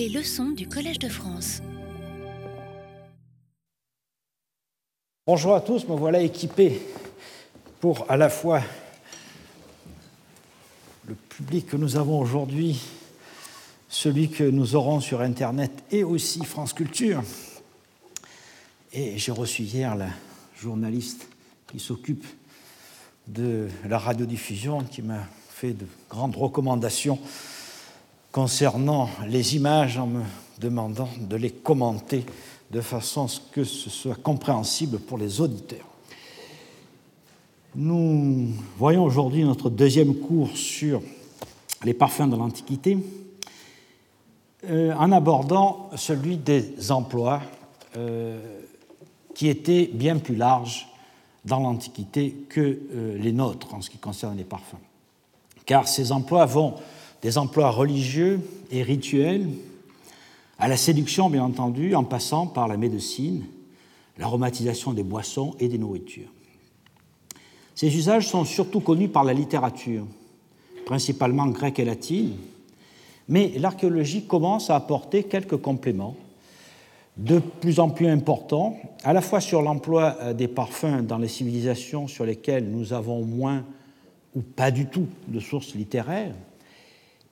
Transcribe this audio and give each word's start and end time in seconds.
Les 0.00 0.08
leçons 0.08 0.52
du 0.52 0.66
Collège 0.66 0.98
de 0.98 1.10
France. 1.10 1.60
Bonjour 5.26 5.54
à 5.54 5.60
tous, 5.60 5.86
me 5.86 5.94
voilà 5.94 6.22
équipé 6.22 6.80
pour 7.80 8.10
à 8.10 8.16
la 8.16 8.30
fois 8.30 8.62
le 11.06 11.14
public 11.14 11.66
que 11.66 11.76
nous 11.76 11.96
avons 11.96 12.18
aujourd'hui, 12.18 12.80
celui 13.90 14.30
que 14.30 14.42
nous 14.42 14.74
aurons 14.74 15.00
sur 15.00 15.20
Internet 15.20 15.70
et 15.90 16.02
aussi 16.02 16.46
France 16.46 16.72
Culture. 16.72 17.22
Et 18.94 19.18
j'ai 19.18 19.32
reçu 19.32 19.64
hier 19.64 19.96
la 19.96 20.08
journaliste 20.58 21.28
qui 21.70 21.78
s'occupe 21.78 22.24
de 23.26 23.68
la 23.86 23.98
radiodiffusion 23.98 24.82
qui 24.82 25.02
m'a 25.02 25.28
fait 25.50 25.74
de 25.74 25.84
grandes 26.08 26.36
recommandations 26.36 27.18
concernant 28.32 29.08
les 29.26 29.56
images 29.56 29.98
en 29.98 30.06
me 30.06 30.22
demandant 30.58 31.08
de 31.20 31.36
les 31.36 31.50
commenter 31.50 32.24
de 32.70 32.80
façon 32.80 33.24
à 33.24 33.28
ce 33.28 33.40
que 33.52 33.64
ce 33.64 33.90
soit 33.90 34.14
compréhensible 34.14 34.98
pour 34.98 35.18
les 35.18 35.40
auditeurs. 35.40 35.86
Nous 37.74 38.48
voyons 38.78 39.04
aujourd'hui 39.04 39.44
notre 39.44 39.70
deuxième 39.70 40.14
cours 40.14 40.56
sur 40.56 41.02
les 41.84 41.94
parfums 41.94 42.28
de 42.28 42.36
l'Antiquité 42.36 42.98
euh, 44.68 44.92
en 44.94 45.12
abordant 45.12 45.88
celui 45.96 46.36
des 46.36 46.90
emplois 46.90 47.40
euh, 47.96 48.38
qui 49.34 49.48
étaient 49.48 49.88
bien 49.92 50.18
plus 50.18 50.36
larges 50.36 50.88
dans 51.44 51.60
l'Antiquité 51.60 52.44
que 52.48 52.60
euh, 52.60 53.18
les 53.18 53.32
nôtres 53.32 53.72
en 53.74 53.80
ce 53.80 53.88
qui 53.88 53.98
concerne 53.98 54.36
les 54.36 54.44
parfums. 54.44 54.76
Car 55.64 55.88
ces 55.88 56.12
emplois 56.12 56.46
vont 56.46 56.74
des 57.22 57.38
emplois 57.38 57.70
religieux 57.70 58.40
et 58.70 58.82
rituels 58.82 59.48
à 60.58 60.68
la 60.68 60.76
séduction, 60.76 61.30
bien 61.30 61.44
entendu, 61.44 61.94
en 61.94 62.04
passant 62.04 62.46
par 62.46 62.68
la 62.68 62.76
médecine, 62.76 63.44
l'aromatisation 64.18 64.92
des 64.92 65.02
boissons 65.02 65.54
et 65.58 65.68
des 65.68 65.78
nourritures. 65.78 66.28
Ces 67.74 67.96
usages 67.96 68.28
sont 68.28 68.44
surtout 68.44 68.80
connus 68.80 69.08
par 69.08 69.24
la 69.24 69.32
littérature, 69.32 70.06
principalement 70.84 71.46
grecque 71.46 71.78
et 71.78 71.84
latine, 71.84 72.36
mais 73.28 73.52
l'archéologie 73.56 74.26
commence 74.26 74.68
à 74.68 74.76
apporter 74.76 75.24
quelques 75.24 75.56
compléments 75.56 76.16
de 77.16 77.38
plus 77.38 77.80
en 77.80 77.88
plus 77.88 78.08
importants, 78.08 78.76
à 79.02 79.12
la 79.12 79.20
fois 79.20 79.40
sur 79.40 79.62
l'emploi 79.62 80.16
euh, 80.20 80.32
des 80.32 80.48
parfums 80.48 81.02
dans 81.02 81.18
les 81.18 81.28
civilisations 81.28 82.06
sur 82.06 82.24
lesquelles 82.24 82.70
nous 82.70 82.92
avons 82.92 83.24
moins 83.24 83.64
ou 84.34 84.40
pas 84.42 84.70
du 84.70 84.86
tout 84.86 85.06
de 85.28 85.40
sources 85.40 85.74
littéraires, 85.74 86.34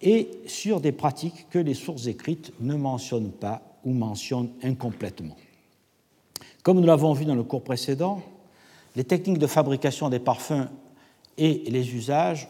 et 0.00 0.30
sur 0.46 0.80
des 0.80 0.92
pratiques 0.92 1.46
que 1.50 1.58
les 1.58 1.74
sources 1.74 2.06
écrites 2.06 2.52
ne 2.60 2.76
mentionnent 2.76 3.32
pas 3.32 3.62
ou 3.84 3.92
mentionnent 3.92 4.50
incomplètement. 4.62 5.36
Comme 6.62 6.80
nous 6.80 6.86
l'avons 6.86 7.12
vu 7.12 7.24
dans 7.24 7.34
le 7.34 7.42
cours 7.42 7.62
précédent, 7.62 8.22
les 8.96 9.04
techniques 9.04 9.38
de 9.38 9.46
fabrication 9.46 10.08
des 10.08 10.18
parfums 10.18 10.68
et 11.36 11.64
les 11.68 11.94
usages 11.94 12.48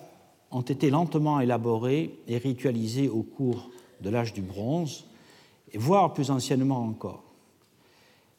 ont 0.51 0.63
été 0.63 0.91
lentement 0.91 1.41
élaborés 1.41 2.19
et 2.27 2.39
ritualisés 2.39 3.09
au 3.09 3.23
cours 3.23 3.71
de 4.01 4.11
l'âge 4.11 4.33
du 4.33 4.41
bronze, 4.41 5.05
voire 5.75 6.15
plus 6.15 6.31
anciennement 6.31 6.83
encore. 6.83 7.23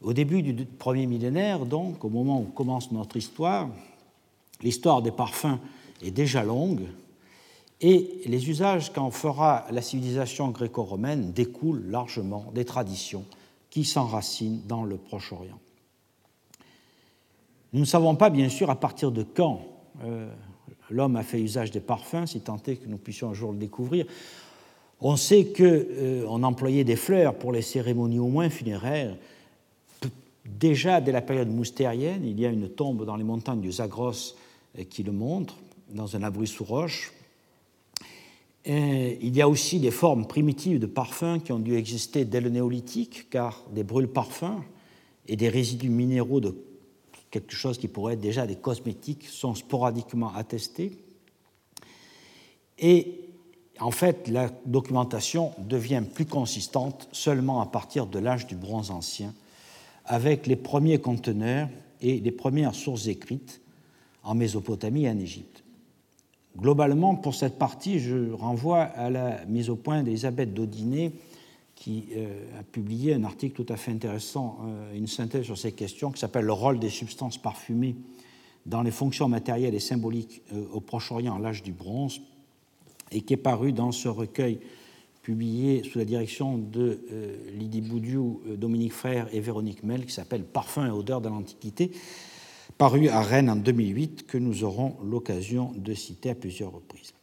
Au 0.01 0.13
début 0.13 0.41
du 0.41 0.65
premier 0.65 1.05
millénaire, 1.05 1.65
donc, 1.65 2.03
au 2.05 2.09
moment 2.09 2.39
où 2.39 2.45
commence 2.45 2.91
notre 2.91 3.17
histoire, 3.17 3.69
l'histoire 4.61 5.01
des 5.01 5.11
parfums 5.11 5.59
est 6.01 6.11
déjà 6.11 6.43
longue 6.43 6.87
et 7.81 8.21
les 8.25 8.49
usages 8.49 8.91
qu'en 8.91 9.11
fera 9.11 9.65
la 9.71 9.81
civilisation 9.81 10.49
gréco-romaine 10.49 11.31
découlent 11.31 11.85
largement 11.87 12.51
des 12.53 12.65
traditions 12.65 13.25
qui 13.69 13.85
s'enracinent 13.85 14.61
dans 14.67 14.83
le 14.83 14.97
Proche-Orient. 14.97 15.59
Nous 17.73 17.81
ne 17.81 17.85
savons 17.85 18.15
pas, 18.15 18.29
bien 18.29 18.49
sûr, 18.49 18.69
à 18.69 18.75
partir 18.75 19.11
de 19.11 19.23
quand 19.23 19.61
euh, 20.03 20.29
l'homme 20.89 21.15
a 21.15 21.23
fait 21.23 21.39
usage 21.39 21.71
des 21.71 21.79
parfums, 21.79 22.25
si 22.25 22.41
tant 22.41 22.57
est 22.65 22.77
que 22.77 22.87
nous 22.87 22.97
puissions 22.97 23.29
un 23.29 23.33
jour 23.33 23.51
le 23.51 23.59
découvrir. 23.59 24.05
On 25.01 25.15
sait 25.15 25.45
qu'on 25.45 25.63
euh, 25.63 26.25
employait 26.27 26.83
des 26.83 26.95
fleurs 26.95 27.35
pour 27.35 27.51
les 27.51 27.61
cérémonies 27.61 28.19
au 28.19 28.27
moins 28.27 28.49
funéraires. 28.49 29.15
Déjà 30.45 30.99
dès 30.99 31.11
la 31.11 31.21
période 31.21 31.49
moustérienne, 31.49 32.25
il 32.25 32.39
y 32.39 32.45
a 32.45 32.49
une 32.49 32.69
tombe 32.69 33.05
dans 33.05 33.15
les 33.15 33.23
montagnes 33.23 33.61
du 33.61 33.71
Zagros 33.71 34.35
euh, 34.77 34.83
qui 34.89 35.03
le 35.03 35.11
montre, 35.11 35.55
dans 35.93 36.15
un 36.15 36.23
abri 36.23 36.47
sous 36.47 36.65
roche. 36.65 37.13
Il 38.65 39.35
y 39.35 39.41
a 39.41 39.49
aussi 39.49 39.79
des 39.79 39.91
formes 39.91 40.27
primitives 40.27 40.79
de 40.79 40.85
parfums 40.85 41.39
qui 41.43 41.51
ont 41.51 41.59
dû 41.59 41.75
exister 41.75 42.25
dès 42.25 42.41
le 42.41 42.49
néolithique, 42.49 43.29
car 43.29 43.63
des 43.73 43.83
brûles-parfums 43.83 44.61
et 45.27 45.35
des 45.35 45.49
résidus 45.49 45.89
minéraux 45.89 46.39
de 46.39 46.55
quelque 47.31 47.55
chose 47.55 47.77
qui 47.77 47.87
pourrait 47.87 48.13
être 48.13 48.21
déjà 48.21 48.47
des 48.47 48.55
cosmétiques, 48.55 49.25
sont 49.27 49.55
sporadiquement 49.55 50.33
attestés. 50.33 50.97
Et 52.79 53.21
en 53.79 53.91
fait, 53.91 54.27
la 54.27 54.49
documentation 54.65 55.51
devient 55.59 56.03
plus 56.13 56.25
consistante 56.25 57.07
seulement 57.11 57.61
à 57.61 57.65
partir 57.65 58.07
de 58.07 58.19
l'âge 58.19 58.47
du 58.47 58.55
bronze 58.55 58.91
ancien, 58.91 59.33
avec 60.05 60.47
les 60.47 60.55
premiers 60.55 60.99
conteneurs 60.99 61.69
et 62.01 62.19
les 62.19 62.31
premières 62.31 62.75
sources 62.75 63.07
écrites 63.07 63.61
en 64.23 64.35
Mésopotamie 64.35 65.05
et 65.05 65.09
en 65.09 65.19
Égypte. 65.19 65.58
Globalement, 66.57 67.15
pour 67.15 67.35
cette 67.35 67.57
partie, 67.57 67.99
je 67.99 68.31
renvoie 68.31 68.81
à 68.81 69.09
la 69.09 69.45
mise 69.45 69.69
au 69.69 69.75
point 69.75 70.03
d'Elisabeth 70.03 70.53
Daudinet 70.53 71.13
qui 71.79 72.07
euh, 72.17 72.59
a 72.59 72.63
publié 72.63 73.13
un 73.13 73.23
article 73.23 73.63
tout 73.63 73.73
à 73.73 73.77
fait 73.77 73.91
intéressant, 73.91 74.59
euh, 74.65 74.93
une 74.93 75.07
synthèse 75.07 75.45
sur 75.45 75.57
ces 75.57 75.71
questions, 75.71 76.11
qui 76.11 76.19
s'appelle 76.19 76.43
Le 76.43 76.51
rôle 76.51 76.77
des 76.77 76.89
substances 76.89 77.37
parfumées 77.37 77.95
dans 78.65 78.81
les 78.81 78.91
fonctions 78.91 79.29
matérielles 79.29 79.73
et 79.73 79.79
symboliques 79.79 80.41
euh, 80.53 80.65
au 80.73 80.81
Proche-Orient 80.81 81.37
à 81.37 81.39
l'âge 81.39 81.63
du 81.63 81.71
bronze, 81.71 82.19
et 83.11 83.21
qui 83.21 83.33
est 83.33 83.37
paru 83.37 83.71
dans 83.71 83.93
ce 83.93 84.09
recueil 84.09 84.59
publié 85.21 85.83
sous 85.83 85.99
la 85.99 86.05
direction 86.05 86.57
de 86.57 86.99
Lydie 87.53 87.81
Boudiou, 87.81 88.41
Dominique 88.57 88.93
Frère 88.93 89.27
et 89.33 89.39
Véronique 89.39 89.83
Mel, 89.83 90.05
qui 90.05 90.13
s'appelle 90.13 90.43
Parfums 90.43 90.87
et 90.87 90.91
odeurs 90.91 91.21
de 91.21 91.29
l'Antiquité, 91.29 91.91
paru 92.79 93.09
à 93.09 93.21
Rennes 93.21 93.49
en 93.49 93.57
2008, 93.57 94.25
que 94.25 94.37
nous 94.37 94.63
aurons 94.63 94.95
l'occasion 95.03 95.73
de 95.75 95.93
citer 95.93 96.29
à 96.29 96.35
plusieurs 96.35 96.71
reprises. 96.71 97.13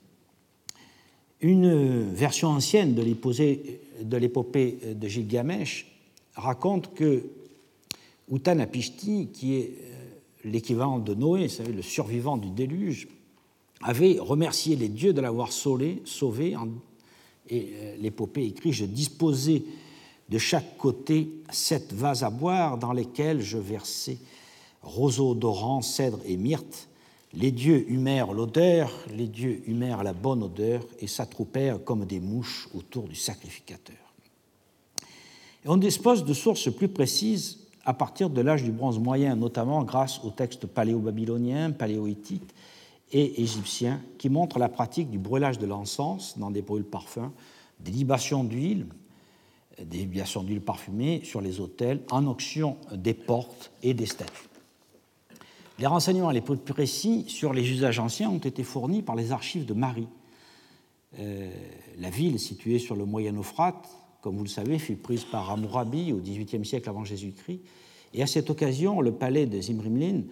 Une 1.41 2.13
version 2.13 2.49
ancienne 2.49 2.95
de 2.95 4.17
l'épopée 4.19 4.79
de 4.95 5.09
Gilgamesh 5.09 5.87
raconte 6.35 6.93
que 6.93 7.25
Utanapishti, 8.31 9.29
qui 9.33 9.55
est 9.55 9.73
euh, 9.81 9.95
l'équivalent 10.45 10.99
de 10.99 11.15
Noé, 11.15 11.49
savez, 11.49 11.73
le 11.73 11.83
survivant 11.83 12.37
du 12.37 12.51
déluge, 12.51 13.09
avait 13.81 14.19
remercié 14.21 14.77
les 14.77 14.89
dieux 14.89 15.15
de 15.15 15.23
l'avoir 15.23 15.53
sauvé, 15.53 16.03
et 17.49 17.69
euh, 17.73 17.97
l'épopée 17.99 18.45
écrit 18.45 18.75
Je 18.75 18.85
disposais 18.85 19.63
de 20.29 20.39
chaque 20.39 20.77
côté 20.77 21.31
sept 21.51 21.95
vases 21.95 22.25
à 22.25 22.31
boire 22.31 22.77
dans 22.77 22.93
lesquels 22.93 23.41
je 23.41 23.57
versais 23.57 24.19
roseaux 24.87 25.35
dorants, 25.35 25.83
cèdres 25.83 26.21
et 26.25 26.37
myrtes 26.37 26.89
les 27.37 27.51
dieux 27.51 27.85
humèrent 27.91 28.33
l'odeur, 28.33 28.91
les 29.15 29.27
dieux 29.27 29.63
humèrent 29.67 30.03
la 30.03 30.15
bonne 30.15 30.43
odeur 30.43 30.83
et 31.01 31.07
s'attroupèrent 31.07 31.85
comme 31.85 32.07
des 32.07 32.19
mouches 32.19 32.69
autour 32.75 33.09
du 33.09 33.15
sacrificateur. 33.15 33.97
On 35.67 35.77
dispose 35.77 36.25
de 36.25 36.33
sources 36.33 36.73
plus 36.73 36.89
précises 36.89 37.59
à 37.85 37.93
partir 37.93 38.31
de 38.31 38.41
l'âge 38.41 38.65
du 38.65 38.73
bronze 38.73 38.99
moyen, 38.99 39.37
notamment 39.37 39.83
grâce 39.83 40.21
aux 40.25 40.31
textes 40.31 40.67
paléo-babyloniens, 40.67 41.73
paléo-hittites 41.73 42.55
et 43.13 43.43
égyptiens 43.43 44.01
qui 44.19 44.29
montrent 44.29 44.59
la 44.59 44.69
pratique 44.69 45.11
du 45.11 45.19
brûlage 45.19 45.59
de 45.59 45.67
l'encens 45.67 46.39
dans 46.39 46.51
des 46.51 46.63
brûles 46.63 46.85
parfums, 46.85 47.31
des 47.81 47.93
libations 47.93 48.45
d'huile, 48.45 48.87
des 49.79 49.99
libations 49.99 50.43
d'huile 50.43 50.63
parfumée 50.63 51.21
sur 51.25 51.41
les 51.41 51.61
autels, 51.61 52.01
en 52.11 52.27
onction 52.27 52.77
des 52.93 53.15
portes 53.15 53.71
et 53.83 53.93
des 53.93 54.07
statues. 54.07 54.49
Les 55.79 55.87
renseignements 55.87 56.31
les 56.31 56.41
plus 56.41 56.57
précis 56.57 57.25
sur 57.29 57.53
les 57.53 57.71
usages 57.71 57.99
anciens 57.99 58.31
ont 58.31 58.39
été 58.39 58.63
fournis 58.63 59.03
par 59.03 59.15
les 59.15 59.33
archives 59.33 59.67
de 59.67 59.75
Marie. 59.75 60.09
Euh, 61.19 61.51
la 61.99 62.09
ville, 62.09 62.39
située 62.39 62.79
sur 62.79 62.97
le 62.97 63.05
Moyen 63.05 63.37
Euphrate, 63.37 63.89
comme 64.23 64.37
vous 64.37 64.45
le 64.45 64.49
savez, 64.49 64.79
fut 64.79 64.97
prise 64.97 65.25
par 65.25 65.51
Hammurabi 65.51 66.13
au 66.13 66.19
XVIIIe 66.19 66.65
siècle 66.65 66.89
avant 66.89 67.05
Jésus-Christ. 67.05 67.61
Et 68.15 68.23
à 68.23 68.27
cette 68.27 68.49
occasion, 68.49 69.01
le 69.03 69.13
palais 69.13 69.47
de 69.47 69.61
Zimrimlin, 69.61 70.23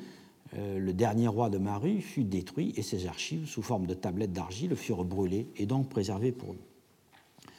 euh, 0.57 0.79
le 0.79 0.93
dernier 0.95 1.29
roi 1.29 1.51
de 1.51 1.59
Marie, 1.59 2.01
fut 2.01 2.25
détruit 2.25 2.73
et 2.77 2.83
ses 2.83 3.07
archives, 3.07 3.47
sous 3.47 3.63
forme 3.63 3.87
de 3.87 3.95
tablettes 3.95 4.33
d'argile, 4.33 4.75
furent 4.77 5.05
brûlées 5.05 5.49
et 5.57 5.67
donc 5.67 5.91
préservées 5.91 6.33
pour 6.33 6.55
nous. 6.55 7.51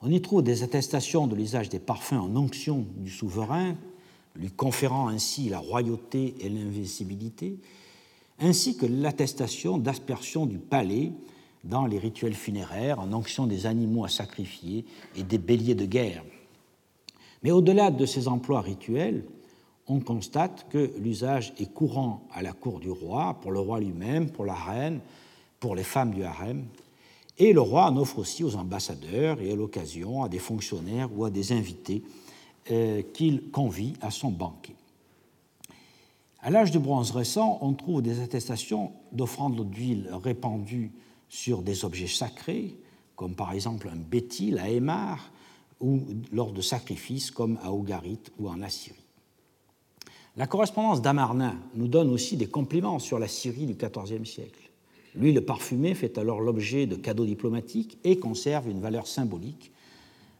On 0.00 0.10
y 0.10 0.20
trouve 0.20 0.42
des 0.42 0.62
attestations 0.62 1.26
de 1.26 1.36
l'usage 1.36 1.68
des 1.68 1.78
parfums 1.78 2.14
en 2.14 2.36
onction 2.36 2.86
du 2.96 3.10
souverain, 3.10 3.76
lui 4.36 4.50
conférant 4.50 5.08
ainsi 5.08 5.48
la 5.48 5.58
royauté 5.58 6.34
et 6.40 6.48
l'invincibilité, 6.48 7.58
ainsi 8.40 8.76
que 8.76 8.86
l'attestation 8.86 9.78
d'aspersion 9.78 10.46
du 10.46 10.58
palais 10.58 11.12
dans 11.62 11.86
les 11.86 11.98
rituels 11.98 12.34
funéraires 12.34 13.00
en 13.00 13.12
onction 13.12 13.46
des 13.46 13.66
animaux 13.66 14.04
à 14.04 14.08
sacrifier 14.08 14.84
et 15.16 15.22
des 15.22 15.38
béliers 15.38 15.74
de 15.74 15.86
guerre. 15.86 16.24
Mais 17.42 17.50
au-delà 17.50 17.90
de 17.90 18.06
ces 18.06 18.28
emplois 18.28 18.60
rituels, 18.60 19.24
on 19.86 20.00
constate 20.00 20.66
que 20.70 20.92
l'usage 20.98 21.52
est 21.58 21.72
courant 21.72 22.26
à 22.32 22.42
la 22.42 22.52
cour 22.52 22.80
du 22.80 22.90
roi, 22.90 23.38
pour 23.40 23.52
le 23.52 23.60
roi 23.60 23.80
lui-même, 23.80 24.30
pour 24.30 24.44
la 24.44 24.54
reine, 24.54 25.00
pour 25.60 25.74
les 25.74 25.84
femmes 25.84 26.12
du 26.12 26.24
harem, 26.24 26.64
et 27.38 27.52
le 27.52 27.60
roi 27.60 27.86
en 27.86 27.96
offre 27.96 28.18
aussi 28.18 28.44
aux 28.44 28.56
ambassadeurs 28.56 29.40
et 29.40 29.52
à 29.52 29.56
l'occasion 29.56 30.22
à 30.22 30.28
des 30.28 30.38
fonctionnaires 30.38 31.10
ou 31.14 31.24
à 31.24 31.30
des 31.30 31.52
invités 31.52 32.02
qu'il 32.64 33.50
convie 33.50 33.94
à 34.00 34.10
son 34.10 34.30
banquet. 34.30 34.74
À 36.40 36.50
l'âge 36.50 36.70
du 36.70 36.78
bronze 36.78 37.10
récent, 37.10 37.58
on 37.62 37.72
trouve 37.72 38.02
des 38.02 38.20
attestations 38.20 38.92
d'offrandes 39.12 39.70
d'huile 39.70 40.10
répandues 40.12 40.92
sur 41.28 41.62
des 41.62 41.84
objets 41.84 42.06
sacrés, 42.06 42.76
comme 43.16 43.34
par 43.34 43.52
exemple 43.52 43.88
un 43.90 43.96
bétil 43.96 44.58
à 44.58 44.68
Aymar, 44.68 45.32
ou 45.80 46.00
lors 46.32 46.52
de 46.52 46.60
sacrifices 46.60 47.30
comme 47.30 47.58
à 47.62 47.72
Ougarit 47.72 48.20
ou 48.38 48.48
en 48.48 48.62
Assyrie. 48.62 48.96
La 50.36 50.46
correspondance 50.46 51.00
d'Amarna 51.00 51.54
nous 51.74 51.88
donne 51.88 52.10
aussi 52.10 52.36
des 52.36 52.46
compliments 52.46 52.98
sur 52.98 53.18
la 53.18 53.28
Syrie 53.28 53.66
du 53.66 53.74
XIVe 53.74 54.24
siècle. 54.24 54.70
L'huile 55.14 55.40
parfumée 55.42 55.94
fait 55.94 56.18
alors 56.18 56.40
l'objet 56.40 56.86
de 56.86 56.96
cadeaux 56.96 57.24
diplomatiques 57.24 57.98
et 58.02 58.18
conserve 58.18 58.68
une 58.68 58.80
valeur 58.80 59.06
symbolique. 59.06 59.70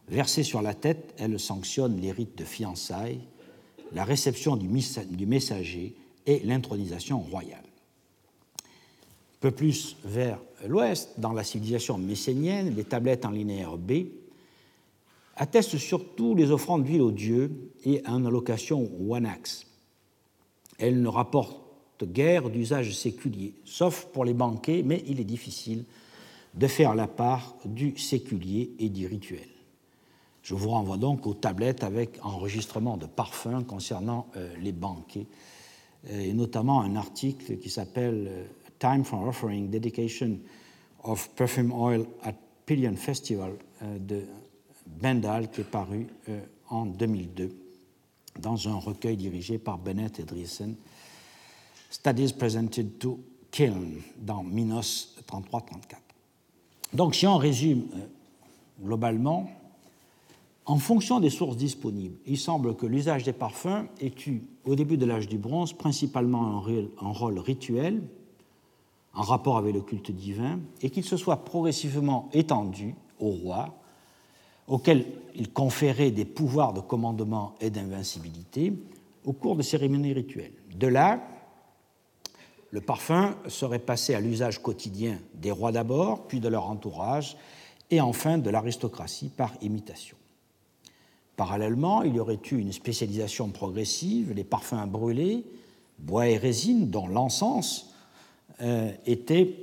Versée 0.07 0.43
sur 0.43 0.61
la 0.61 0.73
tête, 0.73 1.13
elle 1.17 1.39
sanctionne 1.39 1.99
les 1.99 2.11
rites 2.11 2.37
de 2.37 2.43
fiançailles, 2.43 3.21
la 3.91 4.03
réception 4.03 4.55
du 4.55 4.67
messager 5.25 5.95
et 6.25 6.39
l'intronisation 6.39 7.19
royale. 7.19 7.63
peu 9.39 9.51
plus 9.51 9.95
vers 10.03 10.39
l'ouest, 10.67 11.19
dans 11.19 11.33
la 11.33 11.43
civilisation 11.43 11.97
messénienne, 11.97 12.75
les 12.75 12.83
tablettes 12.83 13.25
en 13.25 13.31
linéaire 13.31 13.77
B 13.77 14.07
attestent 15.35 15.77
surtout 15.77 16.33
les 16.35 16.51
offrandes 16.51 16.83
d'huile 16.83 17.01
aux 17.01 17.11
dieux 17.11 17.71
et 17.83 18.01
en 18.07 18.25
allocation 18.25 18.89
wanax. 18.99 19.67
Elles 20.77 21.01
ne 21.01 21.07
rapportent 21.07 21.61
guère 22.03 22.49
d'usage 22.49 22.95
séculier, 22.95 23.53
sauf 23.65 24.05
pour 24.13 24.25
les 24.25 24.33
banquets, 24.33 24.83
mais 24.83 25.03
il 25.07 25.19
est 25.19 25.25
difficile 25.25 25.83
de 26.53 26.67
faire 26.67 26.95
la 26.95 27.07
part 27.07 27.55
du 27.65 27.97
séculier 27.97 28.71
et 28.79 28.89
du 28.89 29.07
rituel. 29.07 29.54
Je 30.45 30.53
vous 30.53 30.69
renvoie 30.69 30.97
donc 30.97 31.25
aux 31.25 31.33
tablettes 31.33 31.83
avec 31.83 32.23
enregistrement 32.23 32.97
de 32.97 33.07
parfums 33.07 33.63
concernant 33.67 34.27
euh, 34.35 34.55
les 34.61 34.71
banquets, 34.71 35.25
euh, 36.07 36.19
et 36.19 36.33
notamment 36.33 36.81
un 36.81 36.95
article 36.95 37.57
qui 37.57 37.71
s'appelle 37.71 38.27
euh, 38.29 38.45
Time 38.77 39.03
for 39.03 39.27
Offering 39.27 39.71
Dedication 39.71 40.37
of 41.03 41.31
Perfume 41.31 41.71
Oil 41.73 42.05
at 42.21 42.35
Pillion 42.67 42.95
Festival 42.95 43.53
de 43.99 44.23
Bendal, 44.85 45.49
qui 45.49 45.61
est 45.61 45.63
paru 45.63 46.07
en 46.69 46.85
2002 46.85 47.55
dans 48.39 48.67
un 48.67 48.75
recueil 48.75 49.15
dirigé 49.15 49.57
par 49.57 49.77
Bennett 49.77 50.19
et 50.19 50.23
Driesen 50.23 50.75
Studies 51.89 52.33
Presented 52.33 52.97
to 52.97 53.19
Kiln 53.51 54.01
dans 54.17 54.43
Minos 54.43 55.15
33-34. 55.31 55.61
Donc, 56.93 57.15
si 57.15 57.27
on 57.27 57.37
résume 57.37 57.85
globalement, 58.81 59.47
en 60.65 60.77
fonction 60.77 61.19
des 61.19 61.29
sources 61.29 61.57
disponibles, 61.57 62.17
il 62.25 62.37
semble 62.37 62.75
que 62.75 62.87
l'usage 62.87 63.23
des 63.23 63.33
parfums 63.33 63.85
ait 64.01 64.13
eu, 64.25 64.41
au 64.63 64.75
début 64.75 64.97
de 64.97 65.05
l'âge 65.05 65.27
du 65.27 65.37
bronze, 65.37 65.73
principalement 65.73 66.63
un, 66.99 67.11
rôle 67.11 67.37
rituel, 67.37 68.01
en 69.13 69.21
rapport 69.21 69.57
avec 69.57 69.75
le 69.75 69.81
culte 69.81 70.11
divin, 70.11 70.59
et 70.81 70.89
qu'il 70.89 71.03
se 71.03 71.17
soit 71.17 71.45
progressivement 71.45 72.29
étendu 72.33 72.95
au 73.19 73.29
roi, 73.29 73.75
auquel 74.67 75.05
il 75.35 75.51
conférait 75.51 76.09
des 76.09 76.25
pouvoirs 76.25 76.73
de 76.73 76.81
commandement 76.81 77.53
et 77.61 77.69
d'invincibilité 77.69 78.73
au 79.23 79.33
cours 79.33 79.55
de 79.55 79.61
cérémonies 79.61 80.13
rituelles. 80.13 80.53
De 80.75 80.87
là, 80.87 81.21
le 82.71 82.81
parfum 82.81 83.35
serait 83.47 83.79
passé 83.79 84.15
à 84.15 84.19
l'usage 84.19 84.61
quotidien 84.61 85.19
des 85.35 85.51
rois 85.51 85.71
d'abord, 85.71 86.25
puis 86.27 86.39
de 86.39 86.47
leur 86.47 86.67
entourage, 86.67 87.37
et 87.91 88.01
enfin 88.01 88.39
de 88.39 88.49
l'aristocratie 88.49 89.29
par 89.29 89.53
imitation. 89.61 90.17
Parallèlement, 91.35 92.03
il 92.03 92.15
y 92.15 92.19
aurait 92.19 92.39
eu 92.51 92.57
une 92.57 92.71
spécialisation 92.71 93.49
progressive, 93.49 94.31
les 94.33 94.43
parfums 94.43 94.87
brûlés, 94.87 95.43
bois 95.99 96.27
et 96.27 96.37
résine, 96.37 96.89
dont 96.89 97.07
l'encens 97.07 97.93
euh, 98.61 98.91
était 99.05 99.55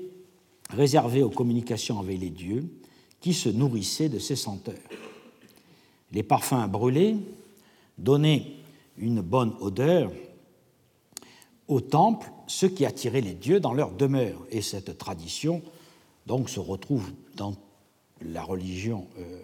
réservé 0.70 1.22
aux 1.22 1.30
communications 1.30 1.98
avec 1.98 2.20
les 2.20 2.30
dieux, 2.30 2.64
qui 3.20 3.32
se 3.32 3.48
nourrissaient 3.48 4.08
de 4.08 4.18
ces 4.18 4.36
senteurs. 4.36 4.74
Les 6.12 6.22
parfums 6.22 6.68
brûlés 6.68 7.16
donnaient 7.96 8.46
une 8.98 9.22
bonne 9.22 9.54
odeur 9.60 10.12
au 11.68 11.80
temple 11.80 12.30
ce 12.46 12.66
qui 12.66 12.84
attirait 12.84 13.22
les 13.22 13.34
dieux 13.34 13.60
dans 13.60 13.72
leur 13.72 13.92
demeure. 13.92 14.44
Et 14.50 14.60
cette 14.60 14.98
tradition 14.98 15.62
donc 16.26 16.50
se 16.50 16.60
retrouve 16.60 17.12
dans 17.36 17.54
la 18.20 18.42
religion 18.42 19.06
euh, 19.18 19.40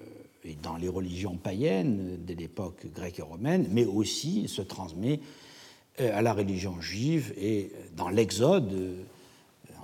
dans 0.63 0.77
les 0.77 0.89
religions 0.89 1.37
païennes 1.37 2.19
de 2.25 2.35
l'époque 2.35 2.87
grecque 2.95 3.19
et 3.19 3.23
romaine, 3.23 3.67
mais 3.71 3.85
aussi 3.85 4.49
se 4.49 4.63
transmet 4.63 5.21
euh, 6.01 6.17
à 6.17 6.23
la 6.23 6.33
religion 6.33 6.81
juive 6.81 7.35
et 7.37 7.73
dans 7.97 8.09
l'Exode. 8.09 8.73
Euh, 8.73 9.03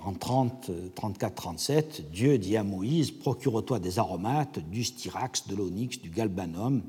en 0.03 0.13
34-37, 0.13 2.11
Dieu 2.11 2.37
dit 2.37 2.57
à 2.57 2.63
Moïse 2.63 3.09
Procure-toi 3.09 3.79
des 3.79 3.97
aromates, 3.97 4.59
du 4.69 4.83
styrax, 4.83 5.47
de 5.47 5.55
l'onyx, 5.55 5.99
du 5.99 6.11
galbanum, 6.11 6.83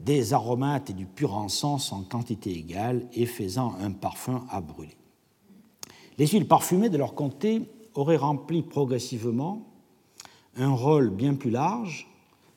des 0.00 0.32
aromates 0.32 0.88
et 0.88 0.94
du 0.94 1.04
pur 1.04 1.34
encens 1.34 1.92
en 1.92 2.02
quantité 2.02 2.50
égale 2.50 3.06
et 3.12 3.26
faisant 3.26 3.74
un 3.80 3.90
parfum 3.90 4.46
à 4.50 4.62
brûler. 4.62 4.96
Les 6.16 6.26
huiles 6.26 6.48
parfumées 6.48 6.88
de 6.88 6.96
leur 6.96 7.14
comté 7.14 7.68
auraient 7.94 8.16
rempli 8.16 8.62
progressivement 8.62 9.66
un 10.56 10.72
rôle 10.74 11.10
bien 11.10 11.34
plus 11.34 11.50
large, 11.50 12.08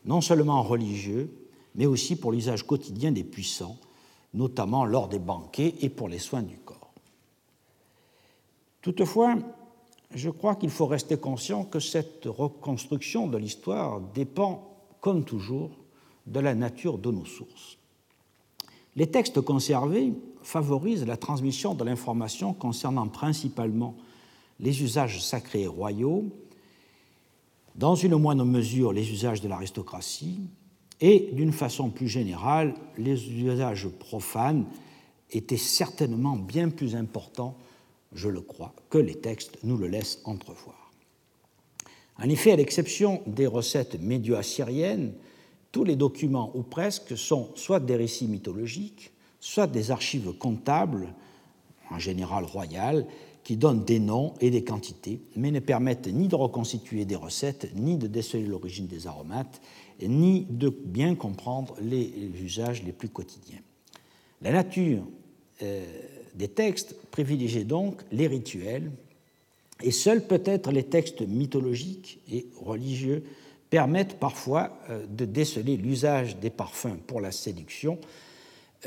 non 0.06 0.22
seulement 0.22 0.64
religieux, 0.64 1.32
mais 1.76 1.86
aussi 1.86 2.16
pour 2.16 2.32
l'usage 2.32 2.66
quotidien 2.66 3.12
des 3.12 3.24
puissants, 3.24 3.78
notamment 4.34 4.86
lors 4.86 5.08
des 5.08 5.20
banquets 5.20 5.76
et 5.82 5.90
pour 5.90 6.08
les 6.08 6.20
soins 6.20 6.44
du 6.44 6.58
corps. 6.58 6.94
Toutefois, 8.82 9.36
je 10.14 10.30
crois 10.30 10.56
qu'il 10.56 10.70
faut 10.70 10.86
rester 10.86 11.18
conscient 11.18 11.64
que 11.64 11.80
cette 11.80 12.26
reconstruction 12.26 13.28
de 13.28 13.38
l'histoire 13.38 14.00
dépend, 14.14 14.70
comme 15.02 15.26
toujours, 15.26 15.72
de 16.28 16.40
la 16.40 16.56
nature 16.56 16.98
de 16.98 17.12
nos 17.12 17.26
sources. 17.26 17.78
Les 18.96 19.08
textes 19.08 19.42
conservés 19.42 20.14
favorisent 20.42 21.06
la 21.06 21.18
transmission 21.18 21.74
de 21.74 21.84
l'information 21.84 22.54
concernant 22.54 23.08
principalement 23.08 23.96
les 24.60 24.84
usages 24.84 25.22
sacrés 25.22 25.64
et 25.64 25.68
royaux, 25.68 26.26
dans 27.76 27.96
une 27.96 28.16
moindre 28.16 28.46
mesure 28.46 28.94
les 28.94 29.12
usages 29.12 29.42
de 29.42 29.48
l'aristocratie, 29.48 30.40
et 31.02 31.30
d'une 31.34 31.52
façon 31.52 31.90
plus 31.90 32.08
générale, 32.08 32.74
les 32.98 33.30
usages 33.30 33.88
profanes 33.88 34.66
étaient 35.32 35.58
certainement 35.58 36.38
bien 36.38 36.70
plus 36.70 36.96
importants, 36.96 37.58
je 38.14 38.30
le 38.30 38.42
crois, 38.42 38.74
que 38.90 38.98
les 38.98 39.16
textes 39.16 39.58
nous 39.64 39.76
le 39.76 39.88
laissent 39.88 40.22
entrevoir. 40.24 40.92
En 42.18 42.30
effet, 42.30 42.54
à 42.54 42.56
l'exception 42.56 43.22
des 43.28 43.48
recettes 43.48 44.02
médio-assyriennes, 44.02 45.14
tous 45.74 45.84
les 45.84 45.98
documents, 45.98 46.52
ou 46.56 46.64
presque, 46.64 47.18
sont 47.18 47.50
soit 47.56 47.82
des 47.82 47.98
récits 47.98 48.28
mythologiques, 48.28 49.12
soit 49.42 49.68
des 49.68 49.92
archives 49.92 50.32
comptables, 50.32 51.14
en 51.92 52.00
général 52.00 52.46
royales, 52.46 53.06
qui 53.46 53.58
donnent 53.58 53.86
des 53.86 54.00
noms 54.00 54.34
et 54.42 54.50
des 54.50 54.64
quantités, 54.64 55.22
mais 55.36 55.52
ne 55.52 55.60
permettent 55.60 56.08
ni 56.08 56.28
de 56.28 56.36
reconstituer 56.36 57.06
des 57.06 57.16
recettes, 57.16 57.70
ni 57.76 57.96
de 57.96 58.08
déceler 58.08 58.44
l'origine 58.44 58.88
des 58.88 59.06
aromates, 59.06 59.62
ni 60.02 60.48
de 60.50 60.70
bien 60.70 61.14
comprendre 61.14 61.76
les 61.80 62.12
usages 62.44 62.84
les 62.84 62.92
plus 62.92 63.08
quotidiens. 63.08 63.60
La 64.42 64.52
nature 64.52 65.04
euh, 65.62 65.86
des 66.34 66.48
textes 66.48 66.96
privilégiait 67.12 67.64
donc 67.64 68.02
les 68.12 68.26
rituels, 68.26 68.92
et 69.84 69.92
seuls 69.92 70.26
peut-être 70.26 70.72
les 70.72 70.84
textes 70.84 71.22
mythologiques 71.22 72.20
et 72.32 72.48
religieux 72.60 73.24
permettent 73.70 74.20
parfois 74.20 74.76
euh, 74.90 75.06
de 75.08 75.26
déceler 75.26 75.78
l'usage 75.78 76.38
des 76.38 76.50
parfums 76.50 76.98
pour 77.06 77.22
la 77.22 77.32
séduction, 77.32 78.00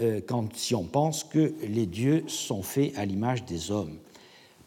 euh, 0.00 0.20
quand, 0.26 0.56
si 0.56 0.74
on 0.74 0.84
pense 0.84 1.22
que 1.22 1.54
les 1.62 1.86
dieux 1.86 2.24
sont 2.26 2.64
faits 2.64 2.92
à 2.96 3.04
l'image 3.04 3.44
des 3.44 3.70
hommes. 3.70 3.98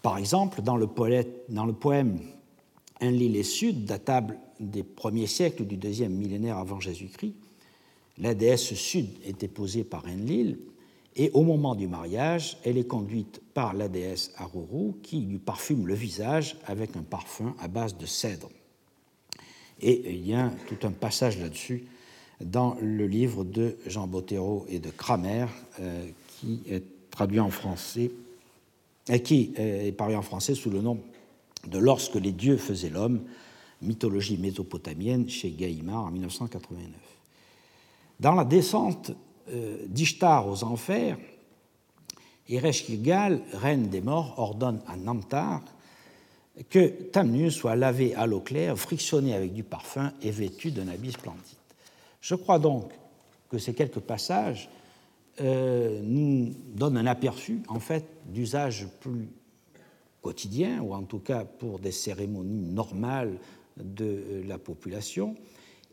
Par 0.01 0.17
exemple, 0.17 0.62
dans 0.62 0.77
le, 0.77 0.88
poème 0.88 2.20
Enlil 3.01 3.36
et 3.36 3.43
Sud, 3.43 3.86
datable 3.86 4.39
des 4.60 4.84
premiers 4.84 5.27
siècles 5.27 5.65
du 5.65 5.77
deuxième 5.77 6.13
millénaire 6.13 6.58
avant 6.58 6.79
Jésus-Christ, 6.79 7.36
la 8.17 8.34
déesse 8.34 8.74
Sud 8.74 9.10
était 9.25 9.48
posée 9.48 9.84
par 9.84 10.05
Enlil, 10.05 10.58
Et 11.15 11.29
au 11.34 11.43
moment 11.43 11.75
du 11.75 11.88
mariage, 11.88 12.58
elle 12.63 12.77
est 12.77 12.88
conduite 12.88 13.41
par 13.53 13.74
la 13.74 13.88
déesse 13.88 14.31
Aruru 14.38 14.93
qui 15.03 15.22
lui 15.22 15.39
parfume 15.39 15.88
le 15.88 15.93
visage 15.93 16.58
avec 16.65 16.96
un 16.96 17.03
parfum 17.03 17.55
à 17.60 17.67
base 17.67 17.98
de 17.98 18.05
cèdre. 18.05 18.50
Et 19.81 20.13
il 20.13 20.27
y 20.27 20.34
a 20.34 20.51
tout 20.67 20.88
un 20.88 20.91
passage 20.91 21.39
là-dessus 21.39 21.86
dans 22.39 22.75
le 22.81 23.08
livre 23.08 23.43
de 23.43 23.77
Jean 23.88 24.08
Bottero 24.08 24.65
et 24.70 24.79
de 24.79 24.89
Kramer, 24.89 25.48
euh, 25.79 26.08
qui 26.39 26.62
est 26.67 26.84
traduit 27.12 27.39
en 27.39 27.50
français, 27.50 28.12
qui 29.24 29.53
est 29.55 29.98
paru 29.98 30.15
en 30.15 30.22
français 30.22 30.55
sous 30.55 30.70
le 30.70 30.81
nom 30.81 31.00
de 31.67 31.77
Lorsque 31.77 32.15
les 32.15 32.31
dieux 32.31 32.58
faisaient 32.58 32.89
l'homme, 32.89 33.22
mythologie 33.81 34.38
mésopotamienne 34.38 35.29
chez 35.29 35.51
Gaïmar 35.51 36.05
en 36.05 36.12
1989. 36.12 36.91
Dans 38.20 38.36
la 38.36 38.46
descente 38.46 39.12
euh, 39.50 39.77
d'Ishtar 39.88 40.48
aux 40.48 40.63
enfers, 40.63 41.17
Ereshkigal, 42.48 43.41
reine 43.53 43.88
des 43.88 44.01
morts, 44.01 44.36
ordonne 44.38 44.81
à 44.88 44.96
Namtar 44.98 45.62
que 46.70 46.88
Tamnus 47.12 47.55
soit 47.55 47.75
lavé 47.75 48.13
à 48.13 48.25
l'eau 48.25 48.41
claire, 48.41 48.77
frictionné 48.77 49.34
avec 49.34 49.53
du 49.53 49.63
parfum 49.63 50.12
et 50.22 50.31
vêtu 50.31 50.72
d'un 50.72 50.88
habit 50.89 51.13
splendide. 51.13 51.41
Je 52.20 52.36
crois 52.36 52.60
donc 52.60 52.91
que 53.50 53.58
ces 53.58 53.74
quelques 53.74 54.00
passages 54.00 54.70
euh, 55.40 56.02
nous 56.04 56.54
donnent 56.76 56.98
un 56.98 57.06
aperçu 57.06 57.62
en 57.68 57.80
fait 57.80 58.06
d'usage 58.28 58.88
plus 59.00 59.30
quotidien, 60.22 60.82
ou 60.82 60.94
en 60.94 61.04
tout 61.04 61.20
cas 61.20 61.46
pour 61.46 61.80
des 61.80 61.92
cérémonies 61.92 62.66
normales 62.74 63.38
de 63.78 64.44
la 64.48 64.58
population, 64.58 65.36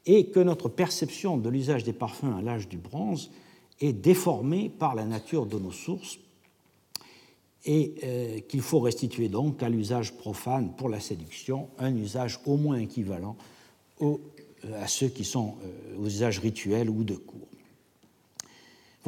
et 0.07 0.27
que 0.27 0.41
notre 0.41 0.69
perception 0.69 1.37
de 1.37 1.49
l'usage 1.49 1.85
des 1.85 1.93
parfums 1.93 2.37
à 2.37 2.43
l'âge 2.43 2.69
du 2.69 2.79
bronze 2.79 3.31
est 3.81 3.93
déformée 3.93 4.69
par 4.69 4.95
la 4.95 5.05
nature 5.05 5.47
de 5.47 5.59
nos 5.59 5.71
sources 5.71 6.19
et 7.65 7.95
euh, 8.05 8.41
qu'il 8.41 8.61
faut 8.61 8.81
restituer 8.81 9.29
donc 9.29 9.63
à 9.63 9.69
l'usage 9.69 10.15
profane 10.17 10.75
pour 10.77 10.89
la 10.89 11.01
séduction 11.01 11.69
un 11.79 11.95
usage 11.95 12.41
au 12.47 12.57
moins 12.57 12.79
équivalent 12.79 13.37
euh, 14.01 14.17
à 14.75 14.87
ceux 14.87 15.09
qui 15.09 15.25
sont 15.25 15.57
euh, 15.63 15.99
aux 15.99 16.07
usages 16.07 16.39
rituels 16.39 16.89
ou 16.89 17.05
de 17.05 17.15
cours. 17.15 17.48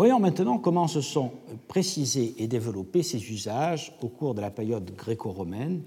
Voyons 0.00 0.18
maintenant 0.18 0.56
comment 0.56 0.88
se 0.88 1.02
sont 1.02 1.30
précisés 1.68 2.34
et 2.38 2.48
développés 2.48 3.02
ces 3.02 3.22
usages 3.30 3.94
au 4.00 4.08
cours 4.08 4.34
de 4.34 4.40
la 4.40 4.50
période 4.50 4.90
gréco-romaine 4.96 5.82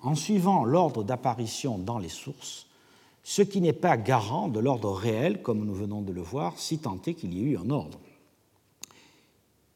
en 0.00 0.14
suivant 0.14 0.64
l'ordre 0.64 1.04
d'apparition 1.04 1.76
dans 1.76 1.98
les 1.98 2.08
sources, 2.08 2.66
ce 3.22 3.42
qui 3.42 3.60
n'est 3.60 3.74
pas 3.74 3.98
garant 3.98 4.48
de 4.48 4.60
l'ordre 4.60 4.92
réel, 4.92 5.42
comme 5.42 5.62
nous 5.62 5.74
venons 5.74 6.00
de 6.00 6.10
le 6.10 6.22
voir, 6.22 6.58
si 6.58 6.78
tant 6.78 6.98
est 7.04 7.12
qu'il 7.12 7.34
y 7.34 7.40
ait 7.40 7.50
eu 7.50 7.58
un 7.58 7.68
ordre. 7.68 8.00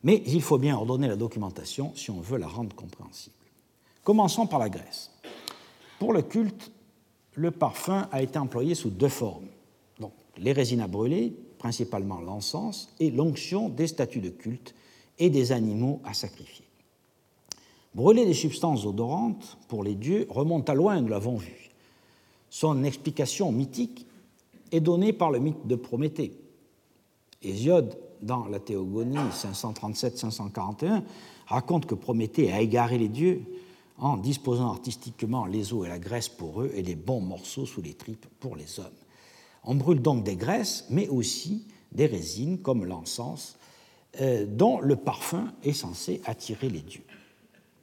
Mais 0.03 0.23
il 0.25 0.41
faut 0.41 0.57
bien 0.57 0.75
ordonner 0.75 1.07
la 1.07 1.17
documentation 1.17 1.93
si 1.95 2.11
on 2.11 2.23
veut 2.23 2.39
la 2.39 2.49
rendre 2.49 2.75
compréhensible. 2.75 3.37
Commençons 4.03 4.47
par 4.47 4.61
la 4.61 4.71
Grèce. 4.71 5.11
Pour 5.99 6.15
le 6.15 6.23
culte, 6.23 6.73
le 7.35 7.51
parfum 7.51 8.09
a 8.13 8.23
été 8.23 8.39
employé 8.39 8.75
sous 8.75 8.89
deux 8.89 9.09
formes. 9.09 9.49
Les 10.39 10.53
résines 10.53 10.81
à 10.81 10.87
brûler, 10.87 11.35
principalement 11.59 12.21
l'encens, 12.21 12.89
et 13.01 13.11
l'onction 13.11 13.69
des 13.69 13.87
statues 13.87 14.21
de 14.21 14.31
culte 14.31 14.75
et 15.19 15.31
des 15.31 15.53
animaux 15.53 16.01
à 16.05 16.15
sacrifier. 16.15 16.65
Brûler 17.95 18.25
des 18.25 18.35
substances 18.35 18.87
odorantes 18.87 19.59
pour 19.69 19.83
les 19.83 19.95
dieux 19.95 20.27
remonte 20.31 20.71
à 20.71 20.75
loin, 20.75 21.01
nous 21.01 21.09
l'avons 21.09 21.37
vu. 21.37 21.71
Son 22.51 22.85
explication 22.85 23.51
mythique 23.53 24.07
est 24.71 24.81
donnée 24.81 25.13
par 25.13 25.31
le 25.31 25.39
mythe 25.39 25.67
de 25.67 25.75
Prométhée. 25.75 26.33
Hésiode 27.43 27.99
dans 28.23 28.47
la 28.47 28.59
Théogonie 28.59 29.17
537-541, 29.17 31.03
raconte 31.47 31.87
que 31.87 31.95
Prométhée 31.95 32.53
a 32.53 32.61
égaré 32.61 32.99
les 32.99 33.09
dieux 33.09 33.43
en 33.99 34.17
disposant 34.17 34.71
artistiquement 34.71 35.47
les 35.47 35.73
os 35.73 35.87
et 35.87 35.89
la 35.89 35.99
graisse 35.99 36.29
pour 36.29 36.63
eux 36.63 36.71
et 36.75 36.83
les 36.83 36.95
bons 36.95 37.21
morceaux 37.21 37.67
sous 37.67 37.83
les 37.83 37.95
tripes 37.95 38.27
pour 38.41 38.57
les 38.57 38.79
hommes. 38.79 38.87
On 39.65 39.75
brûle 39.75 40.01
donc 40.01 40.25
des 40.25 40.37
graisses, 40.37 40.87
mais 40.91 41.09
aussi 41.09 41.67
des 41.93 42.07
résines 42.07 42.59
comme 42.59 42.85
l'encens, 42.85 43.57
euh, 44.21 44.47
dont 44.47 44.81
le 44.81 44.97
parfum 44.97 45.53
est 45.63 45.73
censé 45.73 46.21
attirer 46.25 46.69
les 46.69 46.81
dieux. 46.81 47.05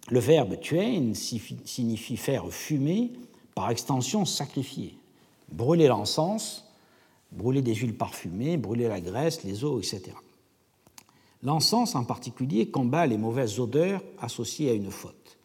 Le 0.10 0.20
verbe 0.20 0.60
tuein 0.60 1.13
signifie 1.13 2.17
faire 2.17 2.51
fumer, 2.51 3.13
par 3.55 3.72
extension 3.72 4.25
sacrifier. 4.25 4.98
Brûler 5.51 5.88
l'encens, 5.88 6.65
brûler 7.32 7.62
des 7.62 7.74
huiles 7.74 7.98
parfumées, 7.98 8.58
brûler 8.58 8.88
la 8.88 9.00
graisse, 9.00 9.44
les 9.44 9.63
os, 9.63 9.79
etc. 9.79 10.15
L'encens 11.41 11.96
en 11.96 12.03
particulier 12.03 12.70
combat 12.70 13.05
les 13.05 13.17
mauvaises 13.17 13.60
odeurs 13.60 14.03
associées 14.20 14.72
à 14.72 14.74
une 14.74 14.91
faute. 14.91 15.38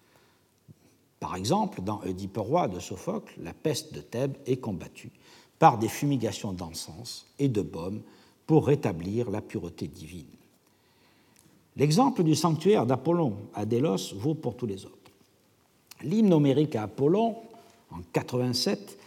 Par 1.20 1.36
exemple, 1.36 1.82
dans 1.82 2.00
Oedipe 2.02 2.38
roi 2.38 2.68
de 2.68 2.80
Sophocle, 2.80 3.34
la 3.42 3.52
peste 3.52 3.94
de 3.94 4.00
Thèbes 4.00 4.36
est 4.46 4.56
combattue 4.56 5.12
par 5.60 5.78
des 5.78 5.88
fumigations 5.88 6.52
d'encens 6.52 7.26
et 7.38 7.48
de 7.48 7.62
baume 7.62 8.00
pour 8.46 8.66
rétablir 8.66 9.30
la 9.30 9.42
pureté 9.42 9.86
divine. 9.86 10.26
L'exemple 11.76 12.24
du 12.24 12.34
sanctuaire 12.34 12.86
d'Apollon 12.86 13.36
à 13.54 13.64
Délos 13.64 14.14
vaut 14.16 14.34
pour 14.34 14.56
tous 14.56 14.66
les 14.66 14.86
autres. 14.86 14.96
L'hymne 16.02 16.32
homérique 16.32 16.74
à 16.74 16.84
Apollon, 16.84 17.36
en 17.90 18.00
87, 18.12 18.98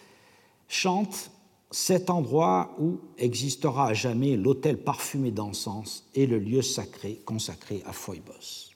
chante 0.67 1.31
cet 1.71 2.11
endroit 2.11 2.75
où 2.79 2.99
existera 3.17 3.87
à 3.87 3.93
jamais 3.93 4.37
l'autel 4.37 4.77
parfumé 4.77 5.31
d'encens 5.31 6.05
et 6.13 6.27
le 6.27 6.37
lieu 6.37 6.61
sacré 6.61 7.19
consacré 7.25 7.81
à 7.87 7.93
Phoebos. 7.93 8.69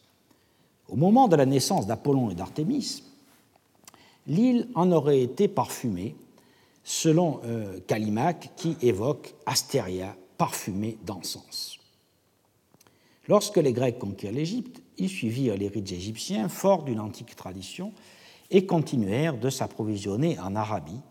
Au 0.89 0.95
moment 0.95 1.27
de 1.27 1.35
la 1.35 1.45
naissance 1.45 1.85
d'Apollon 1.85 2.31
et 2.31 2.35
d'Artémis, 2.35 3.03
l'île 4.25 4.67
en 4.73 4.91
aurait 4.91 5.21
été 5.21 5.47
parfumée, 5.47 6.15
selon 6.87 7.41
euh, 7.43 7.81
qui 8.55 8.77
évoque 8.81 9.35
Astéria 9.45 10.15
parfumée 10.37 10.97
d'encens. 11.05 11.79
Lorsque 13.27 13.57
les 13.57 13.73
Grecs 13.73 13.99
conquirent 13.99 14.31
l'Égypte, 14.31 14.81
ils 14.97 15.09
suivirent 15.09 15.57
les 15.57 15.67
rites 15.67 15.91
égyptiens 15.91 16.47
forts 16.47 16.83
d'une 16.83 17.01
antique 17.01 17.35
tradition 17.35 17.91
et 18.51 18.65
continuèrent 18.65 19.37
de 19.37 19.49
s'approvisionner 19.49 20.39
en 20.39 20.55
Arabie 20.55 21.01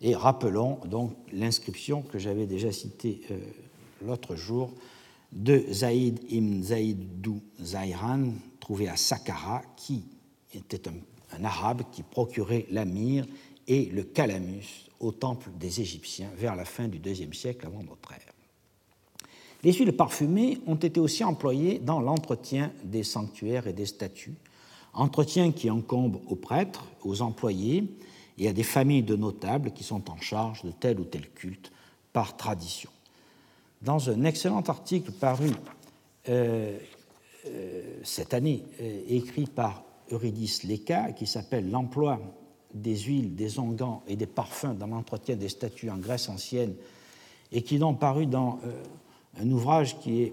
et 0.00 0.16
rappelons 0.16 0.80
donc 0.86 1.12
l'inscription 1.32 2.02
que 2.02 2.18
j'avais 2.18 2.46
déjà 2.46 2.72
citée 2.72 3.20
euh, 3.30 3.38
l'autre 4.04 4.34
jour 4.34 4.72
de 5.30 5.64
Zaïd 5.70 6.18
ibn 6.30 6.64
Zaïdou 6.64 7.40
Zayran, 7.62 8.32
trouvé 8.58 8.88
à 8.88 8.96
Saqqara, 8.96 9.62
qui 9.76 10.02
était 10.52 10.88
un, 10.88 11.44
arabe 11.44 11.82
qui 11.92 12.02
procurait 12.02 12.66
l'amir 12.72 13.24
et 13.68 13.84
le 13.84 14.02
calamus 14.02 14.90
au 15.02 15.12
temple 15.12 15.50
des 15.58 15.80
Égyptiens 15.80 16.30
vers 16.36 16.56
la 16.56 16.64
fin 16.64 16.88
du 16.88 16.98
IIe 16.98 17.34
siècle 17.34 17.66
avant 17.66 17.82
notre 17.82 18.12
ère. 18.12 18.32
Les 19.62 19.72
huiles 19.72 19.92
parfumées 19.92 20.58
ont 20.66 20.76
été 20.76 20.98
aussi 20.98 21.22
employées 21.22 21.78
dans 21.78 22.00
l'entretien 22.00 22.72
des 22.84 23.04
sanctuaires 23.04 23.66
et 23.66 23.72
des 23.72 23.86
statues, 23.86 24.34
entretien 24.94 25.52
qui 25.52 25.68
incombe 25.68 26.20
aux 26.26 26.36
prêtres, 26.36 26.86
aux 27.04 27.22
employés 27.22 27.84
et 28.38 28.48
à 28.48 28.52
des 28.52 28.62
familles 28.62 29.02
de 29.02 29.16
notables 29.16 29.72
qui 29.72 29.84
sont 29.84 30.10
en 30.10 30.16
charge 30.16 30.64
de 30.64 30.72
tel 30.72 30.98
ou 30.98 31.04
tel 31.04 31.28
culte 31.30 31.70
par 32.12 32.36
tradition. 32.36 32.90
Dans 33.82 34.10
un 34.10 34.24
excellent 34.24 34.62
article 34.62 35.12
paru 35.12 35.50
euh, 36.28 36.78
euh, 37.46 37.82
cette 38.04 38.34
année, 38.34 38.64
euh, 38.80 39.02
écrit 39.08 39.46
par 39.46 39.84
Eurydice 40.10 40.64
Leca, 40.64 41.12
qui 41.12 41.26
s'appelle 41.26 41.70
L'emploi 41.70 42.20
des 42.74 42.98
huiles, 42.98 43.34
des 43.34 43.58
onguents 43.58 44.02
et 44.06 44.16
des 44.16 44.26
parfums 44.26 44.74
dans 44.78 44.86
l'entretien 44.86 45.36
des 45.36 45.48
statues 45.48 45.90
en 45.90 45.98
Grèce 45.98 46.28
ancienne, 46.28 46.74
et 47.50 47.62
qui 47.62 47.78
l'ont 47.78 47.94
paru 47.94 48.26
dans 48.26 48.60
un 49.38 49.50
ouvrage 49.50 49.98
qui 50.00 50.22
est 50.22 50.32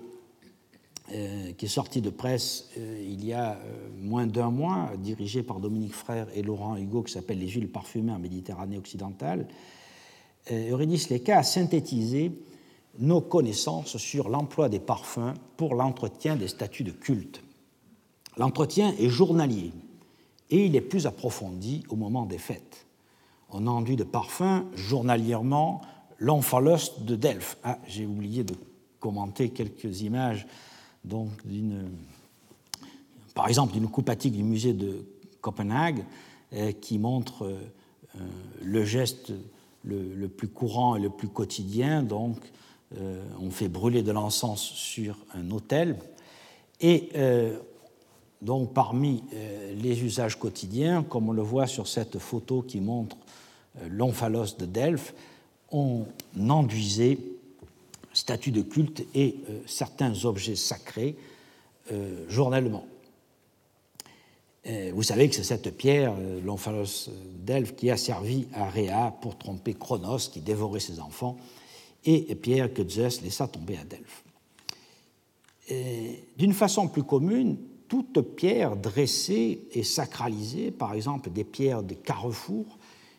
euh, 1.12 1.54
qui 1.54 1.66
est 1.66 1.70
sorti 1.70 2.02
de 2.02 2.12
presse 2.12 2.70
euh, 2.78 3.04
il 3.04 3.26
y 3.26 3.34
a 3.34 3.54
euh, 3.54 3.90
moins 4.00 4.28
d'un 4.28 4.52
mois, 4.52 4.92
dirigé 5.00 5.42
par 5.42 5.60
Dominique 5.60 5.96
Frère 5.96 6.28
et 6.36 6.44
Laurent 6.44 6.78
Hugo, 6.78 7.02
qui 7.02 7.12
s'appelle 7.12 7.40
Les 7.40 7.48
huiles 7.48 7.72
parfumées 7.72 8.12
en 8.12 8.20
Méditerranée 8.20 8.78
occidentale, 8.78 9.48
Eurydice 10.52 11.10
Leca 11.10 11.40
a 11.40 11.44
synthétisé 11.44 12.32
nos 13.00 13.22
connaissances 13.22 13.98
sur 13.98 14.30
l'emploi 14.30 14.70
des 14.70 14.80
parfums 14.80 15.34
pour 15.58 15.74
l'entretien 15.74 16.36
des 16.36 16.48
statuts 16.48 16.84
de 16.84 16.92
culte. 16.92 17.42
L'entretien 18.38 18.94
est 19.00 19.10
journalier 19.10 19.72
et 20.50 20.66
il 20.66 20.76
est 20.76 20.82
plus 20.82 21.08
approfondi 21.08 21.84
au 21.90 21.96
moment 21.96 22.26
des 22.26 22.38
fêtes. 22.38 22.86
On 23.52 23.68
enduit 23.68 23.96
de 23.96 24.04
parfums 24.04 24.66
journalièrement 24.76 25.82
l'omphalos 26.18 27.00
de 27.00 27.16
Delphes. 27.16 27.58
Ah, 27.64 27.80
j'ai 27.88 28.06
oublié 28.06 28.44
de 28.44 28.54
commenter 29.00 29.50
quelques 29.50 30.02
images 30.02 30.46
donc 31.06 31.30
par 33.34 33.48
exemple 33.48 33.74
d'une 33.74 33.88
coupatique 33.88 34.34
du 34.34 34.44
musée 34.44 34.74
de 34.74 35.06
Copenhague 35.42 36.04
euh, 36.54 36.72
qui 36.74 37.00
montre 37.00 37.46
euh, 37.46 37.60
le 38.62 38.84
geste 38.84 39.32
le, 39.84 40.28
plus 40.28 40.50
courant 40.50 40.96
et 40.96 41.00
le 41.00 41.10
plus 41.10 41.30
quotidien. 41.30 42.04
Donc, 42.04 42.38
euh, 42.98 43.24
on 43.40 43.50
fait 43.50 43.70
brûler 43.70 44.04
de 44.04 44.12
l'encens 44.12 44.62
sur 44.62 45.18
un 45.34 45.52
autel 45.52 45.96
Et 46.82 47.10
donc 48.42 48.74
parmi 48.74 49.24
les 49.76 50.04
usages 50.04 50.38
quotidiens, 50.38 51.04
comme 51.04 51.30
on 51.30 51.34
le 51.34 51.42
voit 51.42 51.68
sur 51.68 51.88
cette 51.88 52.20
photo 52.20 52.62
qui 52.62 52.80
montre 52.80 53.18
l'omphalos 53.88 54.56
de 54.58 54.66
Delphes, 54.66 55.14
on 55.72 56.06
enduisait 56.38 57.18
statues 58.14 58.52
de 58.52 58.62
culte 58.62 59.06
et 59.14 59.36
certains 59.66 60.26
objets 60.26 60.56
sacrés 60.56 61.16
journellement. 62.28 62.86
Vous 64.94 65.04
savez 65.04 65.30
que 65.30 65.36
c'est 65.36 65.44
cette 65.44 65.76
pierre, 65.76 66.14
l'omphalos 66.44 67.10
d'Elphes, 67.46 67.76
qui 67.76 67.90
a 67.92 67.98
servi 67.98 68.48
à 68.54 68.70
Rhea 68.70 69.12
pour 69.22 69.38
tromper 69.38 69.74
Chronos, 69.74 70.30
qui 70.32 70.42
dévorait 70.42 70.80
ses 70.80 71.00
enfants, 71.00 71.38
et 72.06 72.36
pierre 72.36 72.74
que 72.74 72.88
Zeus 72.88 73.22
laissa 73.22 73.48
tomber 73.48 73.78
à 73.78 73.84
Delphes. 73.84 74.24
D'une 76.38 76.54
façon 76.54 76.88
plus 76.88 77.04
commune, 77.04 77.58
toute 77.90 78.22
pierre 78.22 78.78
dressée 78.78 79.68
et 79.74 79.84
sacralisée, 79.84 80.72
par 80.72 80.94
exemple 80.94 81.30
des 81.30 81.44
pierres 81.44 81.84
de 81.84 81.96
carrefour, 81.96 82.78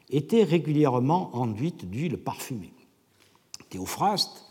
était 0.09 0.45
régulièrement 0.45 1.37
enduite 1.37 1.91
d'huile 1.91 2.17
parfumée. 2.17 2.73
Théophraste, 3.69 4.47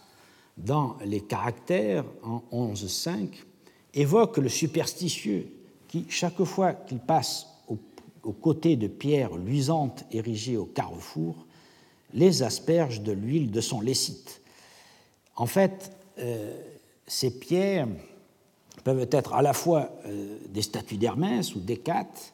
dans 0.57 0.97
les 1.05 1.21
caractères 1.21 2.05
en 2.21 2.43
11.5, 2.51 3.29
évoque 3.93 4.37
le 4.37 4.49
superstitieux 4.49 5.51
qui, 5.87 6.05
chaque 6.09 6.43
fois 6.43 6.73
qu'il 6.73 6.99
passe 6.99 7.47
aux 8.23 8.33
côtés 8.33 8.75
de 8.75 8.87
pierres 8.87 9.35
luisantes 9.37 10.03
érigées 10.11 10.57
au 10.57 10.65
carrefour, 10.65 11.47
les 12.13 12.43
asperge 12.43 13.01
de 13.01 13.11
l'huile 13.11 13.51
de 13.51 13.61
son 13.61 13.81
lécite. 13.81 14.41
En 15.35 15.45
fait, 15.45 15.91
euh, 16.19 16.53
ces 17.07 17.39
pierres 17.39 17.87
peuvent 18.93 19.07
être 19.11 19.33
à 19.33 19.41
la 19.41 19.53
fois 19.53 19.91
euh, 20.05 20.37
des 20.49 20.61
statues 20.61 20.97
d'Hermès 20.97 21.55
ou 21.55 21.59
d'Hécate, 21.59 22.33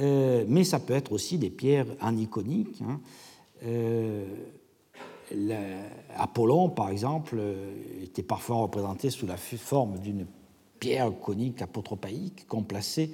euh, 0.00 0.44
mais 0.48 0.64
ça 0.64 0.78
peut 0.78 0.94
être 0.94 1.12
aussi 1.12 1.38
des 1.38 1.50
pierres 1.50 1.86
aniconiques. 2.00 2.82
Hein. 2.82 3.00
Apollon, 6.16 6.68
par 6.68 6.90
exemple, 6.90 7.40
était 8.02 8.22
parfois 8.22 8.56
représenté 8.56 9.08
sous 9.08 9.26
la 9.26 9.36
forme 9.36 9.98
d'une 9.98 10.26
pierre 10.78 11.12
conique 11.20 11.62
apotropaïque 11.62 12.46
qu'on 12.48 12.64
plaçait 12.64 13.10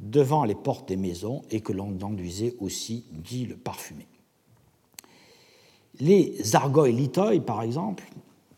devant 0.00 0.44
les 0.44 0.56
portes 0.56 0.88
des 0.88 0.96
maisons 0.96 1.42
et 1.50 1.60
que 1.60 1.72
l'on 1.72 1.98
enduisait 2.02 2.56
aussi 2.60 3.04
d'huile 3.12 3.56
parfumée. 3.56 4.08
Les 6.00 6.56
argoïlitoi, 6.56 7.40
par 7.40 7.62
exemple, 7.62 8.04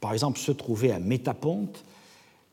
par 0.01 0.13
exemple 0.13 0.39
ceux 0.39 0.55
trouvés 0.55 0.91
à 0.91 0.99
Métaponte, 0.99 1.85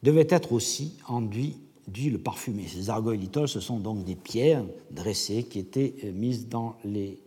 devaient 0.03 0.27
être 0.29 0.53
aussi 0.53 0.98
enduits 1.08 1.58
d'huile 1.88 2.20
parfumée. 2.20 2.67
Ces 2.67 2.89
argoïlitoi, 2.89 3.48
ce 3.48 3.60
sont 3.60 3.79
donc 3.79 4.03
des 4.03 4.15
pierres 4.15 4.65
dressées 4.91 5.43
qui 5.43 5.60
étaient 5.60 5.96
euh, 6.03 6.12
mises 6.12 6.48
dans 6.48 6.75
les, 6.86 7.20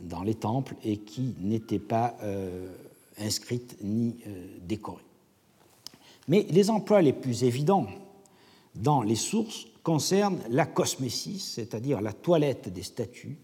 dans 0.00 0.22
les 0.22 0.34
temples 0.34 0.74
et 0.84 0.98
qui 0.98 1.34
n'étaient 1.40 1.78
pas 1.78 2.16
euh, 2.22 2.68
inscrites 3.18 3.76
ni 3.82 4.16
euh, 4.26 4.46
décorées. 4.62 5.02
Mais 6.28 6.46
les 6.50 6.70
emplois 6.70 7.02
les 7.02 7.12
plus 7.12 7.44
évidents 7.44 7.86
dans 8.74 9.02
les 9.02 9.16
sources 9.16 9.66
concernent 9.82 10.40
la 10.50 10.66
cosmésis, 10.66 11.52
c'est-à-dire 11.54 12.00
la 12.00 12.12
toilette 12.12 12.72
des 12.72 12.82
statues, 12.82 13.38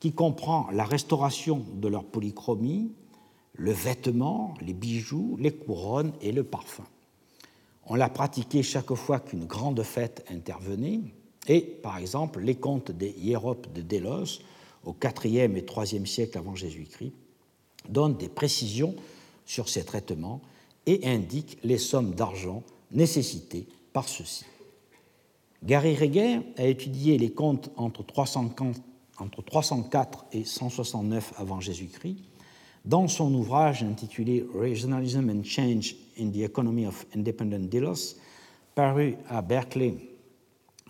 qui 0.00 0.12
comprend 0.12 0.68
la 0.72 0.84
restauration 0.84 1.64
de 1.74 1.88
leur 1.88 2.04
polychromie, 2.04 2.92
le 3.54 3.72
vêtement, 3.72 4.54
les 4.60 4.74
bijoux, 4.74 5.36
les 5.40 5.52
couronnes 5.52 6.12
et 6.20 6.32
le 6.32 6.44
parfum. 6.44 6.84
On 7.88 7.94
l'a 7.94 8.10
pratiqué 8.10 8.62
chaque 8.62 8.94
fois 8.94 9.18
qu'une 9.18 9.46
grande 9.46 9.82
fête 9.82 10.24
intervenait, 10.30 11.00
et 11.48 11.60
par 11.60 11.96
exemple 11.96 12.40
les 12.40 12.54
contes 12.54 12.90
des 12.90 13.14
hiéropes 13.18 13.72
de 13.72 13.80
Délos 13.80 14.40
au 14.84 14.94
IVe 15.24 15.56
et 15.56 15.64
IIIe 15.64 16.06
siècle 16.06 16.36
avant 16.38 16.54
Jésus-Christ 16.54 17.14
donnent 17.88 18.18
des 18.18 18.28
précisions 18.28 18.94
sur 19.46 19.70
ces 19.70 19.84
traitements 19.84 20.42
et 20.86 21.06
indiquent 21.06 21.58
les 21.64 21.78
sommes 21.78 22.14
d'argent 22.14 22.62
nécessitées 22.92 23.66
par 23.92 24.08
ceux-ci. 24.08 24.44
Gary 25.64 25.96
Reger 25.96 26.38
a 26.56 26.66
étudié 26.66 27.18
les 27.18 27.32
contes 27.32 27.72
entre 27.76 28.04
304 28.04 30.26
et 30.32 30.44
169 30.44 31.32
avant 31.38 31.58
Jésus-Christ 31.60 32.18
dans 32.84 33.08
son 33.08 33.34
ouvrage 33.34 33.82
intitulé 33.82 34.46
Regionalism 34.54 35.28
and 35.30 35.42
Change 35.44 35.96
in 36.18 36.30
the 36.30 36.44
Economy 36.44 36.86
of 36.86 37.04
Independent 37.14 37.68
Dealers, 37.68 38.16
paru 38.74 39.16
à 39.28 39.42
Berkeley 39.42 39.94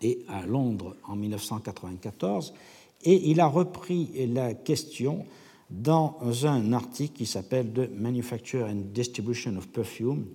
et 0.03 0.25
à 0.29 0.47
Londres 0.47 0.95
en 1.07 1.17
1994, 1.17 2.55
et 3.05 3.31
il 3.31 3.41
a 3.41 3.47
repris 3.47 4.11
la 4.33 4.55
question 4.55 5.25
dans 5.71 6.17
un 6.45 6.73
article 6.73 7.17
qui 7.19 7.27
s'appelle 7.27 7.73
The 7.73 7.91
Manufacture 7.91 8.67
and 8.67 8.93
Distribution 8.93 9.57
of 9.57 9.69
Perfume, 9.69 10.27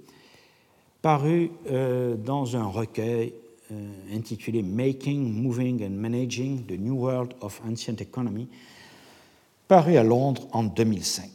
paru 1.01 1.51
euh, 1.69 2.15
dans 2.15 2.55
un 2.55 2.65
recueil 2.65 3.33
euh, 3.71 3.91
intitulé 4.13 4.61
Making, 4.61 5.41
Moving 5.41 5.83
and 5.83 5.91
Managing 5.91 6.65
the 6.65 6.79
New 6.79 6.95
World 6.95 7.33
of 7.41 7.61
Ancient 7.67 7.97
Economy, 7.99 8.47
paru 9.67 9.97
à 9.97 10.03
Londres 10.03 10.47
en 10.51 10.63
2005. 10.63 11.29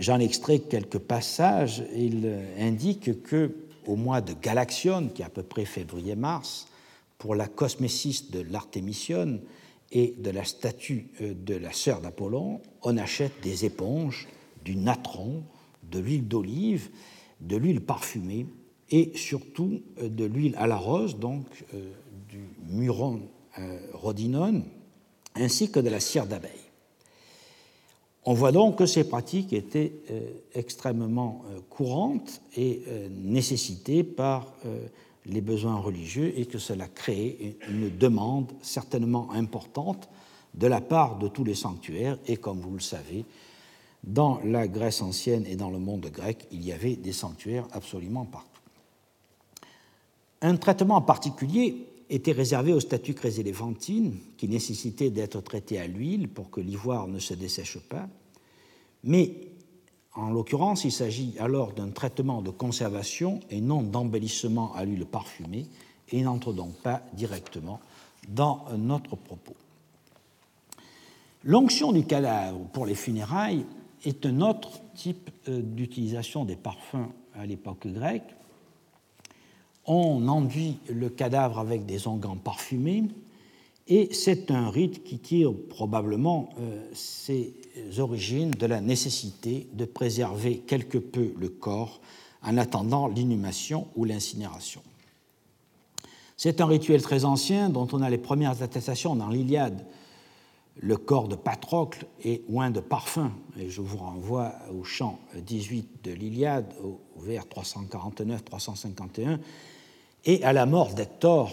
J'en 0.00 0.18
extrais 0.18 0.58
quelques 0.60 0.98
passages. 0.98 1.84
Il 1.94 2.22
euh, 2.24 2.68
indique 2.68 3.22
que 3.22 3.54
au 3.86 3.96
mois 3.96 4.20
de 4.20 4.32
Galaxion, 4.32 5.08
qui 5.08 5.22
est 5.22 5.24
à 5.24 5.30
peu 5.30 5.42
près 5.42 5.64
février-mars, 5.64 6.66
pour 7.18 7.34
la 7.34 7.46
cosmésis 7.46 8.30
de 8.30 8.40
l'Artémision 8.40 9.40
et 9.92 10.14
de 10.18 10.30
la 10.30 10.44
statue 10.44 11.08
euh, 11.20 11.34
de 11.34 11.54
la 11.54 11.72
sœur 11.72 12.00
d'Apollon, 12.00 12.60
on 12.82 12.96
achète 12.96 13.32
des 13.42 13.64
éponges, 13.64 14.28
du 14.64 14.76
natron, 14.76 15.42
de 15.90 15.98
l'huile 15.98 16.26
d'olive, 16.26 16.90
de 17.40 17.56
l'huile 17.56 17.80
parfumée 17.80 18.46
et 18.90 19.12
surtout 19.14 19.82
euh, 20.02 20.08
de 20.08 20.24
l'huile 20.24 20.54
à 20.56 20.66
la 20.66 20.76
rose, 20.76 21.18
donc 21.18 21.46
du 22.28 22.48
muron 22.68 23.22
euh, 23.58 23.78
rhodinone, 23.92 24.64
ainsi 25.36 25.70
que 25.70 25.78
de 25.78 25.88
la 25.88 26.00
cire 26.00 26.26
d'abeille. 26.26 26.50
On 28.26 28.32
voit 28.32 28.52
donc 28.52 28.78
que 28.78 28.86
ces 28.86 29.04
pratiques 29.04 29.52
étaient 29.52 29.92
extrêmement 30.54 31.42
courantes 31.68 32.40
et 32.56 32.82
nécessitées 33.10 34.02
par 34.02 34.54
les 35.26 35.40
besoins 35.40 35.76
religieux 35.76 36.32
et 36.38 36.46
que 36.46 36.58
cela 36.58 36.86
créait 36.88 37.56
une 37.68 37.96
demande 37.96 38.52
certainement 38.62 39.30
importante 39.32 40.08
de 40.54 40.66
la 40.66 40.80
part 40.80 41.18
de 41.18 41.28
tous 41.28 41.44
les 41.44 41.54
sanctuaires 41.54 42.18
et 42.26 42.36
comme 42.36 42.60
vous 42.60 42.74
le 42.74 42.80
savez, 42.80 43.24
dans 44.02 44.40
la 44.44 44.68
Grèce 44.68 45.02
ancienne 45.02 45.46
et 45.46 45.56
dans 45.56 45.70
le 45.70 45.78
monde 45.78 46.06
grec, 46.06 46.46
il 46.52 46.64
y 46.64 46.72
avait 46.72 46.96
des 46.96 47.12
sanctuaires 47.12 47.66
absolument 47.72 48.24
partout. 48.24 48.60
Un 50.42 50.56
traitement 50.56 50.96
en 50.96 51.02
particulier 51.02 51.86
était 52.10 52.32
réservé 52.32 52.72
aux 52.72 52.80
statues 52.80 53.14
chryséléphantines, 53.14 54.16
qui 54.36 54.48
nécessitaient 54.48 55.10
d'être 55.10 55.40
traitées 55.40 55.78
à 55.78 55.86
l'huile 55.86 56.28
pour 56.28 56.50
que 56.50 56.60
l'ivoire 56.60 57.08
ne 57.08 57.18
se 57.18 57.34
dessèche 57.34 57.78
pas. 57.78 58.08
Mais 59.04 59.48
en 60.14 60.30
l'occurrence, 60.30 60.84
il 60.84 60.92
s'agit 60.92 61.34
alors 61.38 61.72
d'un 61.72 61.90
traitement 61.90 62.42
de 62.42 62.50
conservation 62.50 63.40
et 63.50 63.60
non 63.60 63.82
d'embellissement 63.82 64.74
à 64.74 64.84
l'huile 64.84 65.06
parfumée, 65.06 65.66
et 66.10 66.22
n'entre 66.22 66.52
donc 66.52 66.74
pas 66.76 67.02
directement 67.14 67.80
dans 68.28 68.64
notre 68.76 69.16
propos. 69.16 69.56
L'onction 71.42 71.92
du 71.92 72.04
cadavre 72.04 72.60
pour 72.72 72.86
les 72.86 72.94
funérailles 72.94 73.66
est 74.04 74.24
un 74.26 74.40
autre 74.40 74.80
type 74.94 75.30
euh, 75.48 75.60
d'utilisation 75.60 76.44
des 76.44 76.56
parfums 76.56 77.08
à 77.34 77.46
l'époque 77.46 77.86
grecque 77.86 78.34
on 79.86 80.26
enduit 80.28 80.78
le 80.88 81.08
cadavre 81.08 81.58
avec 81.58 81.86
des 81.86 82.06
onguents 82.06 82.36
parfumés, 82.36 83.04
et 83.86 84.08
c'est 84.12 84.50
un 84.50 84.70
rite 84.70 85.04
qui 85.04 85.18
tire 85.18 85.52
probablement 85.68 86.48
euh, 86.58 86.82
ses 86.94 87.54
origines 87.98 88.50
de 88.52 88.66
la 88.66 88.80
nécessité 88.80 89.68
de 89.74 89.84
préserver 89.84 90.58
quelque 90.58 90.96
peu 90.96 91.34
le 91.38 91.50
corps 91.50 92.00
en 92.42 92.56
attendant 92.56 93.08
l'inhumation 93.08 93.86
ou 93.94 94.04
l'incinération. 94.04 94.80
C'est 96.36 96.60
un 96.60 96.66
rituel 96.66 97.02
très 97.02 97.24
ancien 97.24 97.68
dont 97.68 97.86
on 97.92 98.02
a 98.02 98.10
les 98.10 98.18
premières 98.18 98.62
attestations 98.62 99.14
dans 99.14 99.28
l'Iliade. 99.28 99.84
Le 100.80 100.96
corps 100.96 101.28
de 101.28 101.36
Patrocle 101.36 102.06
est 102.24 102.42
oint 102.52 102.70
de 102.70 102.80
parfum, 102.80 103.32
et 103.58 103.70
je 103.70 103.80
vous 103.80 103.98
renvoie 103.98 104.54
au 104.76 104.82
chant 104.82 105.20
18 105.36 106.04
de 106.04 106.10
l'Iliade, 106.10 106.74
au 106.82 107.00
vers 107.20 107.44
349-351, 107.44 109.38
et 110.24 110.42
à 110.44 110.52
la 110.52 110.66
mort 110.66 110.94
d'Hector, 110.94 111.52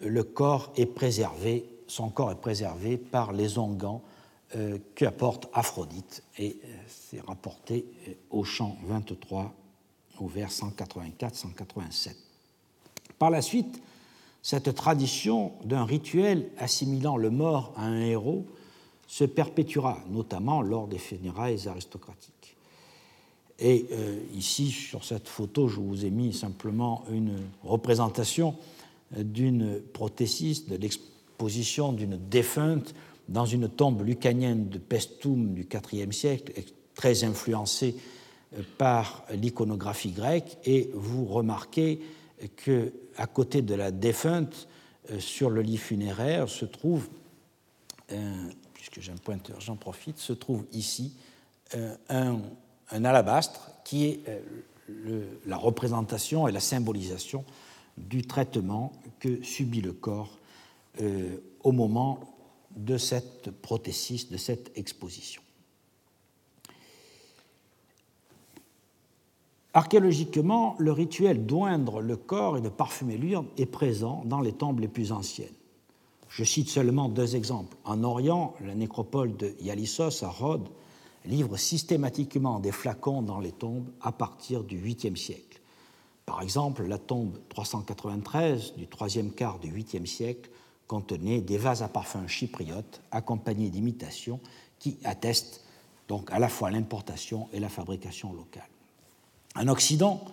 le 0.00 0.22
corps 0.22 0.72
est 0.76 0.86
préservé, 0.86 1.64
son 1.86 2.10
corps 2.10 2.30
est 2.30 2.40
préservé 2.40 2.96
par 2.96 3.32
les 3.32 3.58
onguents 3.58 4.02
euh, 4.56 4.78
qu'apporte 4.94 5.48
Aphrodite. 5.52 6.22
Et 6.38 6.56
euh, 6.64 6.68
c'est 6.86 7.20
rapporté 7.20 7.84
euh, 8.08 8.12
au 8.30 8.44
chant 8.44 8.76
23, 8.84 9.52
au 10.20 10.26
vers 10.26 10.50
184-187. 10.50 12.14
Par 13.18 13.30
la 13.30 13.42
suite, 13.42 13.80
cette 14.42 14.74
tradition 14.74 15.52
d'un 15.64 15.84
rituel 15.84 16.50
assimilant 16.58 17.16
le 17.16 17.30
mort 17.30 17.72
à 17.76 17.82
un 17.82 18.00
héros 18.00 18.46
se 19.06 19.24
perpétuera, 19.24 19.98
notamment 20.08 20.62
lors 20.62 20.86
des 20.86 20.98
funérailles 20.98 21.66
aristocratiques. 21.66 22.37
Et 23.58 23.86
euh, 23.90 24.20
ici, 24.34 24.70
sur 24.70 25.04
cette 25.04 25.28
photo, 25.28 25.68
je 25.68 25.80
vous 25.80 26.04
ai 26.04 26.10
mis 26.10 26.32
simplement 26.32 27.04
une 27.10 27.38
représentation 27.64 28.54
d'une 29.16 29.80
prothésis, 29.80 30.66
de 30.68 30.76
l'exposition 30.76 31.92
d'une 31.92 32.16
défunte 32.16 32.94
dans 33.28 33.46
une 33.46 33.68
tombe 33.68 34.06
lucanienne 34.06 34.68
de 34.68 34.78
Pestum 34.78 35.54
du 35.54 35.66
IVe 35.92 36.12
siècle, 36.12 36.52
très 36.94 37.24
influencée 37.24 37.96
euh, 38.56 38.62
par 38.76 39.24
l'iconographie 39.32 40.12
grecque, 40.12 40.58
et 40.64 40.90
vous 40.94 41.24
remarquez 41.24 42.00
que 42.56 42.92
à 43.16 43.26
côté 43.26 43.62
de 43.62 43.74
la 43.74 43.90
défunte, 43.90 44.68
euh, 45.10 45.18
sur 45.18 45.50
le 45.50 45.62
lit 45.62 45.78
funéraire, 45.78 46.48
se 46.48 46.64
trouve, 46.64 47.08
puisque 48.72 49.00
j'ai 49.00 49.12
un 49.12 49.16
pointeur, 49.16 49.60
j'en 49.60 49.76
profite, 49.76 50.18
se 50.18 50.32
trouve 50.32 50.64
ici 50.72 51.12
un, 52.08 52.38
alabastre 52.90 53.70
qui 53.84 54.06
est 54.06 54.20
la 55.46 55.56
représentation 55.56 56.48
et 56.48 56.52
la 56.52 56.60
symbolisation 56.60 57.44
du 57.96 58.22
traitement 58.22 58.92
que 59.18 59.42
subit 59.42 59.80
le 59.80 59.92
corps 59.92 60.38
au 61.62 61.72
moment 61.72 62.20
de 62.76 62.96
cette 62.96 63.50
prothésis, 63.50 64.30
de 64.30 64.36
cette 64.36 64.76
exposition. 64.76 65.42
Archéologiquement, 69.74 70.74
le 70.78 70.92
rituel 70.92 71.44
d'oindre 71.46 72.00
le 72.00 72.16
corps 72.16 72.56
et 72.56 72.60
de 72.60 72.68
parfumer 72.68 73.16
l'urne 73.16 73.46
est 73.58 73.66
présent 73.66 74.22
dans 74.24 74.40
les 74.40 74.52
tombes 74.52 74.80
les 74.80 74.88
plus 74.88 75.12
anciennes. 75.12 75.48
Je 76.28 76.42
cite 76.44 76.68
seulement 76.68 77.08
deux 77.08 77.36
exemples. 77.36 77.76
En 77.84 78.02
Orient, 78.02 78.54
la 78.64 78.74
nécropole 78.74 79.36
de 79.36 79.54
Yalissos 79.60 80.22
à 80.22 80.28
Rhodes 80.28 80.68
livre 81.24 81.56
systématiquement 81.56 82.60
des 82.60 82.72
flacons 82.72 83.22
dans 83.22 83.40
les 83.40 83.52
tombes 83.52 83.88
à 84.00 84.12
partir 84.12 84.64
du 84.64 84.80
8e 84.80 85.16
siècle. 85.16 85.60
Par 86.26 86.42
exemple, 86.42 86.84
la 86.84 86.98
tombe 86.98 87.38
393 87.48 88.74
du 88.76 88.86
troisième 88.86 89.32
quart 89.32 89.58
du 89.58 89.72
8e 89.72 90.06
siècle 90.06 90.50
contenait 90.86 91.40
des 91.40 91.58
vases 91.58 91.82
à 91.82 91.88
parfum 91.88 92.26
chypriotes 92.26 93.00
accompagnés 93.10 93.70
d'imitations 93.70 94.40
qui 94.78 94.98
attestent 95.04 95.64
donc 96.08 96.30
à 96.30 96.38
la 96.38 96.48
fois 96.48 96.70
l'importation 96.70 97.48
et 97.52 97.60
la 97.60 97.68
fabrication 97.68 98.32
locale. 98.32 98.68
En 99.54 99.68
Occident, 99.68 100.24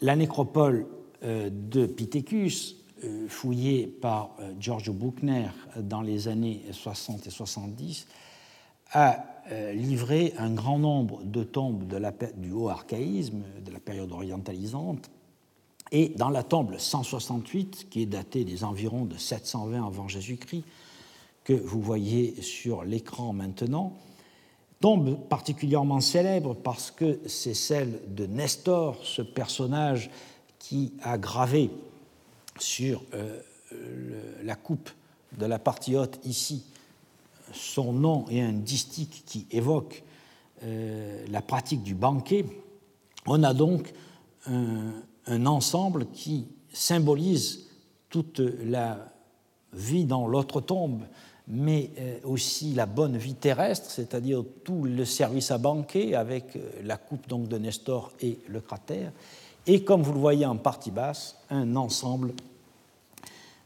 la 0.00 0.16
nécropole 0.16 0.86
euh, 1.22 1.50
de 1.50 1.86
Pithecus, 1.86 2.76
euh, 3.04 3.28
fouillée 3.28 3.86
par 3.86 4.30
euh, 4.40 4.52
Giorgio 4.58 4.92
Buchner 4.92 5.48
dans 5.76 6.00
les 6.00 6.28
années 6.28 6.62
60 6.70 7.26
et 7.26 7.30
70, 7.30 8.06
a 8.92 9.24
livré 9.74 10.32
un 10.38 10.50
grand 10.54 10.78
nombre 10.78 11.22
de 11.22 11.44
tombes 11.44 11.84
du 12.36 12.52
haut 12.52 12.70
archaïsme, 12.70 13.42
de 13.64 13.70
la 13.70 13.78
période 13.78 14.10
orientalisante, 14.10 15.10
et 15.92 16.08
dans 16.16 16.30
la 16.30 16.42
tombe 16.42 16.78
168, 16.78 17.88
qui 17.90 18.02
est 18.02 18.06
datée 18.06 18.44
des 18.44 18.64
environs 18.64 19.04
de 19.04 19.16
720 19.16 19.86
avant 19.86 20.08
Jésus-Christ, 20.08 20.64
que 21.44 21.52
vous 21.52 21.80
voyez 21.80 22.40
sur 22.40 22.84
l'écran 22.84 23.32
maintenant, 23.32 23.92
tombe 24.80 25.18
particulièrement 25.28 26.00
célèbre 26.00 26.54
parce 26.54 26.90
que 26.90 27.20
c'est 27.26 27.54
celle 27.54 28.00
de 28.08 28.26
Nestor, 28.26 28.98
ce 29.04 29.22
personnage 29.22 30.10
qui 30.58 30.94
a 31.02 31.18
gravé 31.18 31.70
sur 32.58 33.02
euh, 33.14 33.40
la 34.42 34.56
coupe 34.56 34.90
de 35.38 35.46
la 35.46 35.58
partie 35.58 35.96
haute 35.96 36.18
ici 36.24 36.64
son 37.54 37.92
nom 37.92 38.26
et 38.30 38.40
un 38.40 38.52
distique 38.52 39.24
qui 39.26 39.46
évoque 39.50 40.02
euh, 40.62 41.24
la 41.30 41.42
pratique 41.42 41.82
du 41.82 41.94
banquet. 41.94 42.44
On 43.26 43.42
a 43.42 43.54
donc 43.54 43.92
un, 44.46 45.46
ensemble 45.46 46.06
qui 46.12 46.46
symbolise 46.72 47.66
toute 48.10 48.40
la 48.40 48.98
vie 49.72 50.04
dans 50.04 50.26
l'autre 50.26 50.60
tombe, 50.60 51.02
mais 51.48 51.90
euh, 51.98 52.18
aussi 52.24 52.72
la 52.72 52.86
bonne 52.86 53.16
vie 53.16 53.34
terrestre, 53.34 53.90
c'est-à-dire 53.90 54.44
tout 54.64 54.84
le 54.84 55.04
service 55.04 55.50
à 55.50 55.58
banquet 55.58 56.14
avec 56.14 56.56
euh, 56.56 56.70
la 56.82 56.96
coupe 56.96 57.28
donc 57.28 57.48
de 57.48 57.58
Nestor 57.58 58.12
et 58.20 58.38
le 58.48 58.60
cratère, 58.60 59.12
et 59.66 59.82
comme 59.82 60.02
vous 60.02 60.12
le 60.12 60.18
voyez 60.18 60.46
en 60.46 60.56
partie 60.56 60.90
basse, 60.90 61.36
un 61.50 61.76
ensemble 61.76 62.34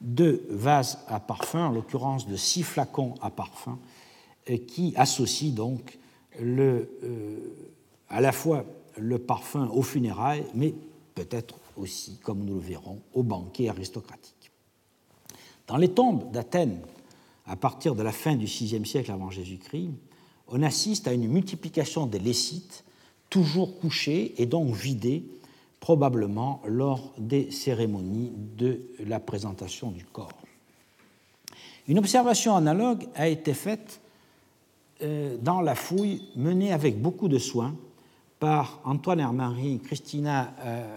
de 0.00 0.42
vases 0.48 0.98
à 1.08 1.20
parfum, 1.20 1.66
en 1.66 1.70
l'occurrence 1.70 2.26
de 2.26 2.36
six 2.36 2.62
flacons 2.62 3.14
à 3.20 3.30
parfum, 3.30 3.78
euh, 4.50 4.56
qui 4.56 4.92
associent 4.96 5.54
donc 5.54 5.98
le, 6.40 6.88
à 8.08 8.20
la 8.20 8.32
fois 8.32 8.64
le 8.96 9.18
parfum 9.18 9.68
aux 9.68 9.82
funérailles, 9.82 10.44
mais 10.54 10.74
peut-être 11.14 11.58
aussi, 11.76 12.18
comme 12.22 12.44
nous 12.44 12.54
le 12.54 12.60
verrons, 12.60 13.00
au 13.14 13.22
banquet 13.22 13.68
aristocratique. 13.68 14.50
Dans 15.66 15.76
les 15.76 15.88
tombes 15.88 16.30
d'Athènes, 16.32 16.80
à 17.46 17.56
partir 17.56 17.94
de 17.94 18.02
la 18.02 18.12
fin 18.12 18.36
du 18.36 18.46
VIe 18.46 18.86
siècle 18.86 19.10
avant 19.10 19.30
Jésus-Christ, 19.30 19.90
on 20.48 20.62
assiste 20.62 21.08
à 21.08 21.12
une 21.12 21.28
multiplication 21.28 22.06
des 22.06 22.18
lécites, 22.18 22.84
toujours 23.30 23.78
couchés 23.78 24.40
et 24.40 24.46
donc 24.46 24.74
vidés, 24.74 25.24
probablement 25.80 26.60
lors 26.66 27.12
des 27.18 27.50
cérémonies 27.50 28.32
de 28.56 28.80
la 29.06 29.20
présentation 29.20 29.90
du 29.90 30.04
corps. 30.04 30.32
Une 31.86 31.98
observation 31.98 32.54
analogue 32.54 33.06
a 33.14 33.28
été 33.28 33.54
faite 33.54 34.00
euh, 35.02 35.36
dans 35.40 35.60
la 35.60 35.74
fouille 35.74 36.22
menée 36.36 36.72
avec 36.72 37.00
beaucoup 37.00 37.28
de 37.28 37.38
soin 37.38 37.74
par 38.38 38.80
Antoine 38.84 39.20
Hermary, 39.20 39.80
Christina 39.82 40.52
euh, 40.60 40.96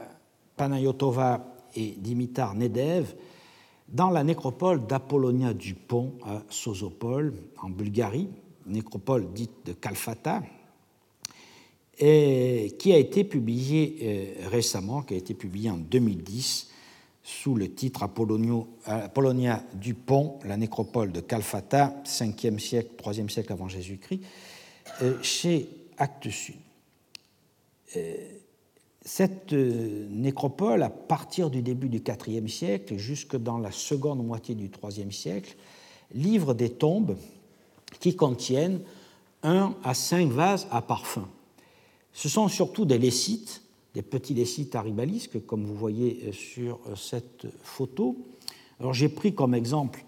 Panayotova 0.57 1.45
et 1.75 1.95
Dimitar 1.97 2.55
Nedev 2.55 3.15
dans 3.87 4.09
la 4.09 4.23
nécropole 4.23 4.85
d'Apollonia 4.85 5.53
du 5.53 5.73
Pont 5.73 6.13
à 6.23 6.41
Sosopol, 6.49 7.33
en 7.61 7.69
Bulgarie, 7.69 8.29
nécropole 8.65 9.31
dite 9.33 9.65
de 9.65 9.73
Kalfata, 9.73 10.41
et 12.01 12.75
qui 12.77 12.91
a 12.93 12.97
été 12.97 13.23
publiée 13.23 13.97
euh, 14.01 14.49
récemment, 14.49 15.03
qui 15.03 15.13
a 15.13 15.17
été 15.17 15.33
publiée 15.33 15.69
en 15.69 15.77
2010 15.77 16.71
sous 17.23 17.55
le 17.55 17.73
titre 17.73 18.03
Apollonia 18.03 19.63
du 19.75 19.93
Pont, 19.93 20.39
la 20.43 20.57
nécropole 20.57 21.11
de 21.11 21.21
Kalfata, 21.21 22.01
5e 22.05 22.59
siècle, 22.59 22.89
3e 22.97 23.29
siècle 23.29 23.53
avant 23.53 23.67
Jésus-Christ, 23.67 24.21
euh, 25.01 25.21
chez 25.21 25.69
Actes 25.97 26.29
Sud. 26.29 26.55
Euh, 27.95 28.15
cette 29.03 29.53
euh, 29.53 30.07
nécropole, 30.09 30.83
à 30.83 30.89
partir 30.89 31.49
du 31.49 31.61
début 31.61 31.89
du 31.89 32.01
IVe 32.27 32.47
siècle 32.47 32.97
jusque 32.97 33.35
dans 33.35 33.57
la 33.57 33.71
seconde 33.71 34.25
moitié 34.25 34.55
du 34.55 34.69
IIIe 34.83 35.11
siècle, 35.11 35.55
livre 36.13 36.53
des 36.53 36.69
tombes 36.69 37.17
qui 37.99 38.15
contiennent 38.15 38.81
un 39.43 39.75
à 39.83 39.93
cinq 39.93 40.29
vases 40.29 40.67
à 40.71 40.81
parfum. 40.81 41.27
Ce 42.13 42.29
sont 42.29 42.47
surtout 42.47 42.85
des 42.85 42.97
lécites, 42.97 43.61
des 43.93 44.01
petits 44.01 44.33
lécites 44.33 44.75
aribalisques, 44.75 45.45
comme 45.45 45.65
vous 45.65 45.75
voyez 45.75 46.19
euh, 46.25 46.31
sur 46.31 46.79
cette 46.95 47.47
photo. 47.63 48.17
J'ai 48.91 49.09
pris 49.09 49.35
comme 49.35 49.53
exemple 49.53 50.03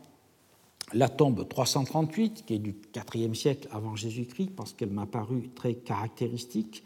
la 0.93 1.09
tombe 1.09 1.47
338, 1.47 2.43
qui 2.45 2.55
est 2.55 2.59
du 2.59 2.75
IVe 3.13 3.33
siècle 3.35 3.67
avant 3.71 3.95
Jésus-Christ, 3.95 4.51
parce 4.55 4.73
qu'elle 4.73 4.89
m'a 4.89 5.05
paru 5.05 5.49
très 5.55 5.75
caractéristique 5.75 6.83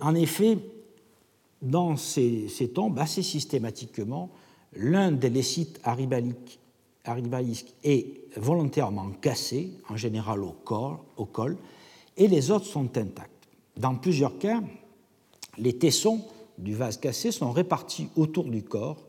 en 0.00 0.14
effet, 0.14 0.58
dans 1.62 1.96
ces, 1.96 2.70
tombes, 2.74 2.98
assez 2.98 3.22
systématiquement, 3.22 4.30
l'un 4.74 5.12
des 5.12 5.30
lécites 5.30 5.80
aribalisques 5.84 7.72
est 7.82 8.36
volontairement 8.36 9.10
cassé, 9.20 9.70
en 9.88 9.96
général 9.96 10.42
au, 10.42 10.52
corps, 10.52 11.04
au 11.16 11.26
col, 11.26 11.56
et 12.16 12.28
les 12.28 12.50
autres 12.50 12.66
sont 12.66 12.96
intacts. 12.96 13.30
Dans 13.76 13.94
plusieurs 13.94 14.38
cas, 14.38 14.62
les 15.58 15.76
tessons 15.76 16.24
du 16.58 16.74
vase 16.74 16.96
cassé 16.96 17.32
sont 17.32 17.50
répartis 17.50 18.08
autour 18.16 18.44
du 18.44 18.62
corps, 18.62 19.06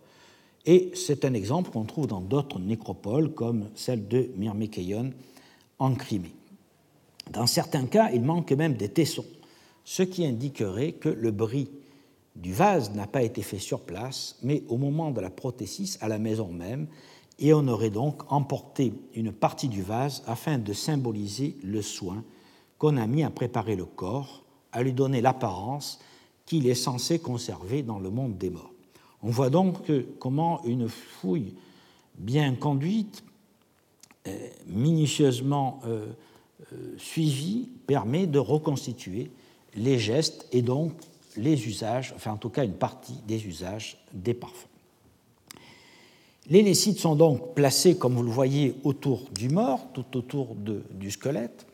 et 0.65 0.91
c'est 0.95 1.23
un 1.23 1.33
exemple 1.33 1.71
qu'on 1.71 1.85
trouve 1.85 2.07
dans 2.07 2.21
d'autres 2.21 2.59
nécropoles, 2.59 3.33
comme 3.33 3.69
celle 3.75 4.07
de 4.07 4.29
Myrmékéion 4.35 5.11
en 5.79 5.95
Crimée. 5.95 6.33
Dans 7.31 7.47
certains 7.47 7.85
cas, 7.85 8.09
il 8.11 8.23
manque 8.23 8.51
même 8.51 8.75
des 8.75 8.89
tessons 8.89 9.25
ce 9.87 10.03
qui 10.03 10.25
indiquerait 10.25 10.91
que 10.91 11.07
le 11.07 11.31
bris 11.31 11.69
du 12.35 12.51
vase 12.51 12.93
n'a 12.93 13.07
pas 13.07 13.23
été 13.23 13.41
fait 13.41 13.57
sur 13.57 13.79
place, 13.79 14.37
mais 14.43 14.63
au 14.67 14.75
moment 14.75 15.11
de 15.11 15.21
la 15.21 15.29
prothésis 15.29 15.97
à 16.01 16.09
la 16.09 16.19
maison 16.19 16.49
même, 16.49 16.87
et 17.39 17.53
on 17.53 17.69
aurait 17.69 17.89
donc 17.89 18.29
emporté 18.29 18.91
une 19.13 19.31
partie 19.31 19.69
du 19.69 19.81
vase 19.81 20.23
afin 20.27 20.57
de 20.57 20.73
symboliser 20.73 21.55
le 21.63 21.81
soin 21.81 22.25
qu'on 22.77 22.97
a 22.97 23.07
mis 23.07 23.23
à 23.23 23.29
préparer 23.29 23.77
le 23.77 23.85
corps, 23.85 24.43
à 24.71 24.83
lui 24.83 24.93
donner 24.93 25.21
l'apparence 25.21 25.99
qu'il 26.45 26.67
est 26.67 26.75
censé 26.75 27.19
conserver 27.19 27.83
dans 27.83 27.99
le 27.99 28.09
monde 28.09 28.37
des 28.37 28.49
morts. 28.49 28.71
On 29.21 29.29
voit 29.29 29.49
donc 29.49 29.77
comment 30.19 30.63
une 30.63 30.87
fouille 30.87 31.53
bien 32.17 32.55
conduite, 32.55 33.23
euh, 34.27 34.47
minutieusement 34.67 35.81
euh, 35.85 36.07
suivie, 36.97 37.69
permet 37.85 38.27
de 38.27 38.39
reconstituer 38.39 39.31
les 39.75 39.99
gestes 39.99 40.47
et 40.51 40.61
donc 40.61 40.93
les 41.35 41.67
usages, 41.67 42.13
enfin 42.15 42.31
en 42.31 42.37
tout 42.37 42.49
cas 42.49 42.63
une 42.63 42.73
partie 42.73 43.19
des 43.27 43.45
usages 43.45 43.97
des 44.13 44.33
parfums. 44.33 44.67
Les 46.49 46.61
lécites 46.61 46.99
sont 46.99 47.15
donc 47.15 47.55
placés, 47.55 47.97
comme 47.97 48.15
vous 48.15 48.23
le 48.23 48.31
voyez, 48.31 48.75
autour 48.83 49.23
du 49.31 49.49
mort, 49.49 49.87
tout 49.93 50.17
autour 50.17 50.55
du 50.55 51.11
squelette. 51.11 51.65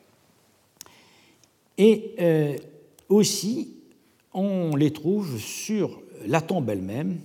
Et 1.77 2.15
euh, 2.19 2.57
aussi, 3.09 3.75
on 4.33 4.75
les 4.75 4.91
trouve 4.91 5.39
sur 5.39 6.01
la 6.25 6.41
tombe 6.41 6.69
elle-même, 6.69 7.19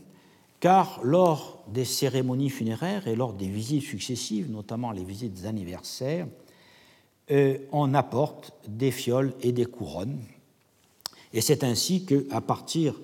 car 0.61 1.01
lors 1.03 1.63
des 1.69 1.85
cérémonies 1.85 2.51
funéraires 2.51 3.07
et 3.07 3.15
lors 3.15 3.33
des 3.33 3.49
visites 3.49 3.85
successives, 3.85 4.51
notamment 4.51 4.91
les 4.91 5.05
visites 5.05 5.45
anniversaires, 5.45 6.27
euh, 7.31 7.59
on 7.73 7.95
apporte 7.95 8.53
des 8.67 8.91
fioles 8.91 9.35
et 9.43 9.53
des 9.53 9.67
couronnes. 9.67 10.19
Et 11.33 11.41
c'est 11.41 11.63
ainsi 11.63 12.05
qu'à 12.05 12.41
partir 12.41 12.99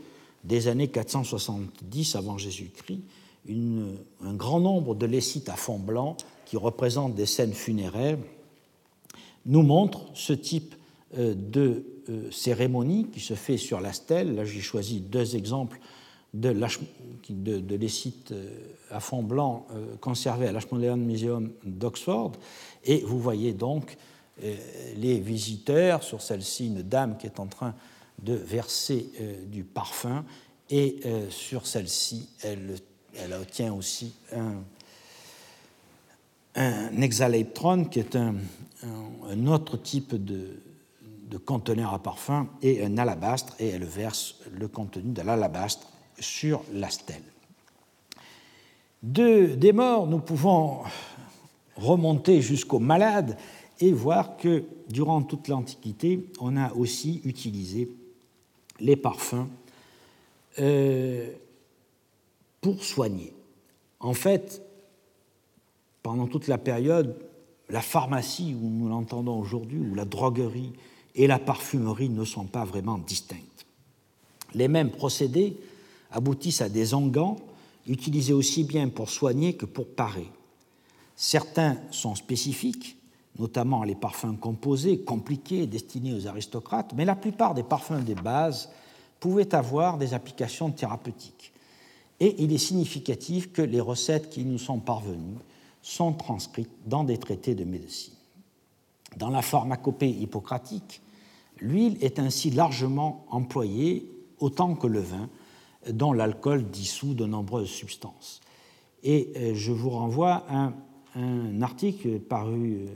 des 0.44 0.68
années 0.68 0.88
470 0.88 2.16
avant 2.16 2.38
Jésus-Christ, 2.38 3.02
un 3.48 4.34
grand 4.34 4.60
nombre 4.60 4.94
de 4.94 5.04
lécites 5.04 5.50
à 5.50 5.56
fond 5.56 5.78
blanc 5.78 6.16
qui 6.46 6.56
représentent 6.56 7.14
des 7.14 7.26
scènes 7.26 7.52
funéraires 7.52 8.18
nous 9.44 9.62
montrent 9.62 10.06
ce 10.14 10.32
type 10.32 10.74
de 11.16 11.84
euh, 12.08 12.30
cérémonie 12.30 13.06
qui 13.10 13.20
se 13.20 13.34
fait 13.34 13.56
sur 13.56 13.80
la 13.80 13.92
stèle. 13.92 14.34
Là, 14.34 14.44
j'ai 14.44 14.60
choisi 14.60 15.00
deux 15.00 15.36
exemples 15.36 15.78
de, 16.34 16.52
de, 17.30 17.60
de 17.60 17.76
lécites 17.76 18.32
euh, 18.32 18.50
à 18.90 19.00
fond 19.00 19.22
blanc 19.22 19.66
conservés 20.00 20.48
à 20.48 20.52
l'Ashmolean 20.52 20.96
Museum 20.96 21.50
d'Oxford. 21.64 22.32
Et 22.84 22.98
vous 23.00 23.18
voyez 23.18 23.52
donc 23.52 23.96
les 24.96 25.20
visiteurs, 25.20 26.02
sur 26.02 26.20
celle-ci, 26.20 26.66
une 26.66 26.82
dame 26.82 27.16
qui 27.16 27.26
est 27.26 27.38
en 27.38 27.46
train 27.46 27.74
de 28.22 28.34
verser 28.34 29.08
du 29.46 29.62
parfum, 29.62 30.24
et 30.70 30.96
sur 31.30 31.66
celle-ci, 31.66 32.28
elle 32.42 33.32
obtient 33.32 33.72
aussi 33.72 34.12
un, 34.32 34.62
un 36.54 37.84
qui 37.88 37.98
est 37.98 38.16
un, 38.16 38.36
autre 39.46 39.76
type 39.76 40.14
de, 40.14 40.60
conteneur 41.44 41.94
à 41.94 41.98
parfum, 41.98 42.48
et 42.62 42.84
un 42.84 42.98
alabastre, 42.98 43.54
et 43.58 43.68
elle 43.68 43.84
verse 43.84 44.36
le 44.52 44.68
contenu 44.68 45.12
de 45.12 45.22
l'alabastre 45.22 45.88
sur 46.18 46.62
la 46.72 46.90
stèle. 46.90 47.22
De, 49.02 49.54
des 49.54 49.72
morts, 49.72 50.06
nous 50.06 50.20
pouvons 50.20 50.82
remonter 51.76 52.40
jusqu'aux 52.40 52.78
malades 52.78 53.36
et 53.80 53.92
voir 53.92 54.36
que 54.36 54.64
durant 54.88 55.22
toute 55.22 55.48
l'Antiquité, 55.48 56.26
on 56.40 56.56
a 56.56 56.72
aussi 56.74 57.20
utilisé 57.24 57.90
les 58.80 58.96
parfums 58.96 59.48
euh, 60.58 61.30
pour 62.60 62.82
soigner. 62.82 63.34
En 64.00 64.14
fait, 64.14 64.62
pendant 66.02 66.26
toute 66.26 66.48
la 66.48 66.58
période, 66.58 67.16
la 67.68 67.80
pharmacie, 67.80 68.54
où 68.54 68.68
nous 68.68 68.88
l'entendons 68.88 69.38
aujourd'hui, 69.38 69.78
ou 69.78 69.94
la 69.94 70.04
droguerie 70.04 70.72
et 71.14 71.26
la 71.26 71.38
parfumerie 71.38 72.08
ne 72.08 72.24
sont 72.24 72.44
pas 72.44 72.64
vraiment 72.64 72.98
distinctes. 72.98 73.66
Les 74.54 74.68
mêmes 74.68 74.90
procédés 74.90 75.56
aboutissent 76.10 76.60
à 76.60 76.68
des 76.68 76.94
onguents 76.94 77.36
utilisés 77.86 78.32
aussi 78.32 78.64
bien 78.64 78.88
pour 78.88 79.10
soigner 79.10 79.54
que 79.54 79.66
pour 79.66 79.86
parer. 79.86 80.28
Certains 81.16 81.78
sont 81.90 82.14
spécifiques, 82.14 82.96
notamment 83.38 83.84
les 83.84 83.94
parfums 83.94 84.36
composés, 84.40 85.00
compliqués, 85.00 85.66
destinés 85.66 86.14
aux 86.14 86.26
aristocrates, 86.26 86.92
mais 86.96 87.04
la 87.04 87.16
plupart 87.16 87.54
des 87.54 87.62
parfums 87.62 88.02
des 88.04 88.14
bases 88.14 88.70
pouvaient 89.20 89.54
avoir 89.54 89.98
des 89.98 90.14
applications 90.14 90.70
thérapeutiques 90.70 91.54
et 92.20 92.42
il 92.42 92.52
est 92.52 92.58
significatif 92.58 93.52
que 93.52 93.62
les 93.62 93.80
recettes 93.80 94.30
qui 94.30 94.44
nous 94.44 94.58
sont 94.58 94.78
parvenues 94.78 95.38
sont 95.82 96.12
transcrites 96.12 96.70
dans 96.86 97.04
des 97.04 97.18
traités 97.18 97.54
de 97.54 97.64
médecine. 97.64 98.14
Dans 99.16 99.30
la 99.30 99.42
pharmacopée 99.42 100.08
hippocratique, 100.08 101.00
l'huile 101.60 101.96
est 102.00 102.18
ainsi 102.18 102.50
largement 102.50 103.26
employée 103.30 104.10
autant 104.38 104.74
que 104.74 104.86
le 104.86 105.00
vin, 105.00 105.28
dont 105.90 106.12
l'alcool 106.12 106.70
dissout 106.70 107.14
de 107.14 107.26
nombreuses 107.26 107.68
substances. 107.68 108.40
Et 109.02 109.32
euh, 109.36 109.54
je 109.54 109.72
vous 109.72 109.90
renvoie 109.90 110.44
à 110.48 110.72
un, 111.14 111.62
article 111.62 112.18
paru 112.18 112.74
euh, 112.74 112.86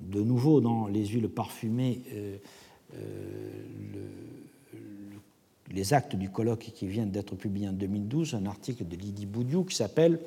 de 0.00 0.20
nouveau 0.20 0.60
dans 0.60 0.88
les 0.88 1.06
huiles 1.06 1.28
parfumées 1.28 2.02
euh, 2.12 2.36
les 5.70 5.94
actes 5.94 6.16
du 6.16 6.28
colloque 6.28 6.70
qui 6.74 6.86
vient 6.86 7.06
d'être 7.06 7.34
publié 7.34 7.68
en 7.68 7.72
2012, 7.72 8.34
un 8.34 8.46
article 8.46 8.86
de 8.86 8.96
Lydie 8.96 9.24
Boudiou 9.24 9.64
qui 9.64 9.74
s'appelle 9.74 10.20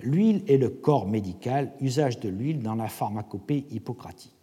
L'huile 0.00 0.42
et 0.46 0.58
le 0.58 0.68
corps 0.68 1.08
médical, 1.08 1.72
usage 1.80 2.20
de 2.20 2.28
l'huile 2.28 2.60
dans 2.60 2.74
la 2.74 2.88
pharmacopée 2.88 3.64
hippocratique. 3.70 4.35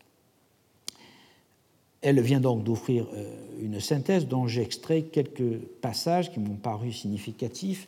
Elle 2.04 2.20
vient 2.20 2.42
donc 2.42 2.64
d'offrir 2.64 3.08
euh, 3.14 3.34
une 3.62 3.80
synthèse 3.80 4.28
dont 4.28 4.46
j'ai 4.46 4.62
extrait 4.62 5.04
quelques 5.04 5.58
passages 5.82 6.32
qui 6.32 6.40
m'ont 6.42 6.58
paru 6.58 6.92
significatifs. 6.92 7.88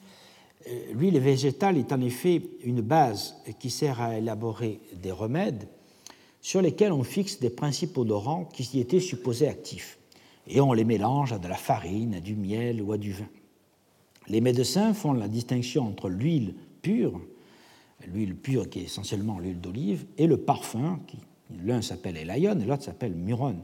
Euh, 0.67 0.93
l'huile 0.93 1.19
végétale 1.19 1.78
est 1.78 1.91
en 1.91 1.99
effet 1.99 2.41
une 2.63 2.80
base 2.80 3.36
qui 3.60 3.69
sert 3.69 4.01
à 4.01 4.17
élaborer 4.17 4.80
des 5.04 5.12
remèdes 5.12 5.67
sur 6.41 6.62
lesquels 6.62 6.93
on 6.93 7.04
fixe 7.04 7.39
des 7.39 7.49
principes 7.49 7.97
odorants 7.97 8.45
qui 8.45 8.78
y 8.78 8.80
étaient 8.80 9.01
supposés 9.01 9.49
actifs 9.49 9.97
et 10.47 10.62
on 10.62 10.71
les 10.71 10.86
mélange 10.86 11.34
à 11.34 11.38
de 11.38 11.49
la 11.49 11.58
farine, 11.58 12.15
à 12.15 12.19
du 12.21 12.36
miel 12.36 12.82
ou 12.82 12.93
à 12.93 12.97
du 12.97 13.12
vin. 13.12 13.28
Les 14.30 14.41
médecins 14.41 14.93
font 14.93 15.12
la 15.12 15.28
distinction 15.28 15.86
entre 15.86 16.08
l'huile 16.08 16.56
pure, 16.82 17.19
l'huile 18.08 18.36
pure 18.36 18.69
qui 18.69 18.80
est 18.80 18.84
essentiellement 18.84 19.39
l'huile 19.39 19.60
d'olive, 19.60 20.06
et 20.17 20.28
le 20.28 20.38
parfum, 20.38 20.99
qui 21.06 21.17
l'un 21.63 21.82
s'appelle 21.82 22.15
Elayon 22.15 22.60
et 22.60 22.65
l'autre 22.65 22.84
s'appelle 22.84 23.13
Muron. 23.13 23.58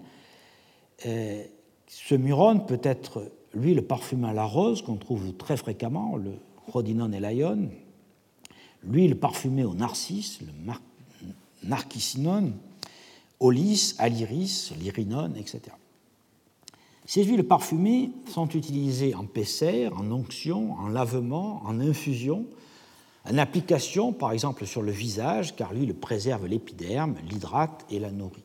Euh, 1.05 1.43
ce 1.87 2.15
Muron 2.15 2.59
peut 2.59 2.79
être 2.83 3.31
l'huile 3.53 3.81
parfumée 3.81 4.29
à 4.29 4.33
la 4.33 4.45
rose 4.45 4.81
qu'on 4.81 4.95
trouve 4.95 5.33
très 5.33 5.57
fréquemment, 5.57 6.15
le 6.15 6.31
Rhodinone 6.67 7.13
Elayon, 7.13 7.69
l'huile 8.83 9.17
parfumée 9.17 9.63
au 9.63 9.73
narcisse, 9.73 10.39
le 10.41 10.73
narcissinone, 11.63 12.53
au 13.39 13.51
lys, 13.51 13.95
à 13.97 14.07
l'iris, 14.07 14.71
l'irinone, 14.79 15.35
etc. 15.35 15.61
Ces 17.05 17.23
huiles 17.23 17.43
parfumées 17.43 18.11
sont 18.29 18.47
utilisées 18.49 19.15
en 19.15 19.25
pessère, 19.25 19.97
en 19.97 20.11
onction, 20.11 20.73
en 20.73 20.87
lavement, 20.87 21.61
en 21.65 21.79
infusion, 21.81 22.45
en 23.29 23.37
application, 23.37 24.13
par 24.13 24.31
exemple 24.31 24.65
sur 24.65 24.81
le 24.81 24.91
visage, 24.91 25.55
car 25.55 25.73
l'huile 25.73 25.93
préserve 25.93 26.47
l'épiderme, 26.47 27.15
l'hydrate 27.29 27.85
et 27.89 27.99
la 27.99 28.11
nourrit. 28.11 28.43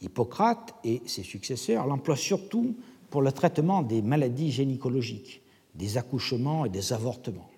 Hippocrate 0.00 0.74
et 0.84 1.02
ses 1.06 1.22
successeurs 1.22 1.86
l'emploient 1.86 2.16
surtout 2.16 2.76
pour 3.10 3.22
le 3.22 3.32
traitement 3.32 3.82
des 3.82 4.02
maladies 4.02 4.50
gynécologiques, 4.50 5.42
des 5.74 5.98
accouchements 5.98 6.64
et 6.64 6.68
des 6.68 6.92
avortements. 6.92 7.50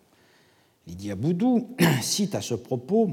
Lydia 0.86 1.14
Boudou 1.14 1.76
cite 2.02 2.34
à 2.34 2.40
ce 2.40 2.54
propos 2.54 3.10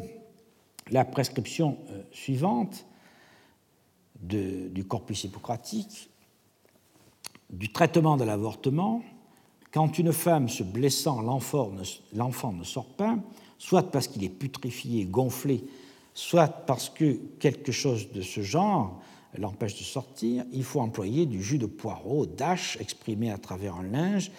la 0.90 1.06
prescription 1.06 1.78
euh, 1.92 2.02
suivante 2.12 2.86
du 4.22 4.84
corpus 4.86 5.24
hippocratique 5.24 6.10
du 7.50 7.72
traitement 7.72 8.18
de 8.18 8.24
l'avortement, 8.24 9.02
quand 9.72 9.98
une 10.00 10.14
femme 10.14 10.50
se 10.50 10.64
blessant, 10.64 11.22
l'enfant 11.22 11.72
ne, 11.72 12.64
sort 12.64 12.96
pas, 12.96 13.18
soit 13.58 13.92
parce 13.92 14.08
qu'il 14.08 14.24
est 14.24 14.30
putréfié, 14.30 15.06
gonflé, 15.06 15.64
soit 16.14 16.48
parce 16.48 16.90
que 16.90 17.20
quelque 17.40 17.72
chose 17.72 18.12
de 18.12 18.22
ce 18.22 18.42
genre 18.42 19.02
l'empêche 19.38 19.78
de 19.78 19.84
sortir, 19.84 20.46
il 20.52 20.64
faut 20.64 20.82
employer 20.82 21.26
du 21.26 21.42
jus 21.42 21.58
de 21.58 21.66
poireau, 21.66 22.26
d'ache 22.26 22.78
exprimé 22.80 23.32
à 23.32 23.38
travers 23.38 23.76
un 23.76 23.84
linge, 23.84 24.32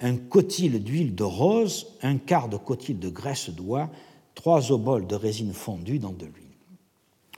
un 0.00 0.16
cotil 0.16 0.82
d'huile 0.82 1.14
de 1.14 1.24
rose, 1.24 1.86
un 2.02 2.16
quart 2.16 2.48
de 2.48 2.56
cotil 2.56 2.98
de 2.98 3.08
graisse 3.08 3.50
d'oie, 3.50 3.90
trois 4.34 4.72
oboles 4.72 5.06
de 5.06 5.14
résine 5.14 5.52
fondue 5.52 5.98
dans 5.98 6.12
de 6.12 6.26
l'huile. 6.26 6.34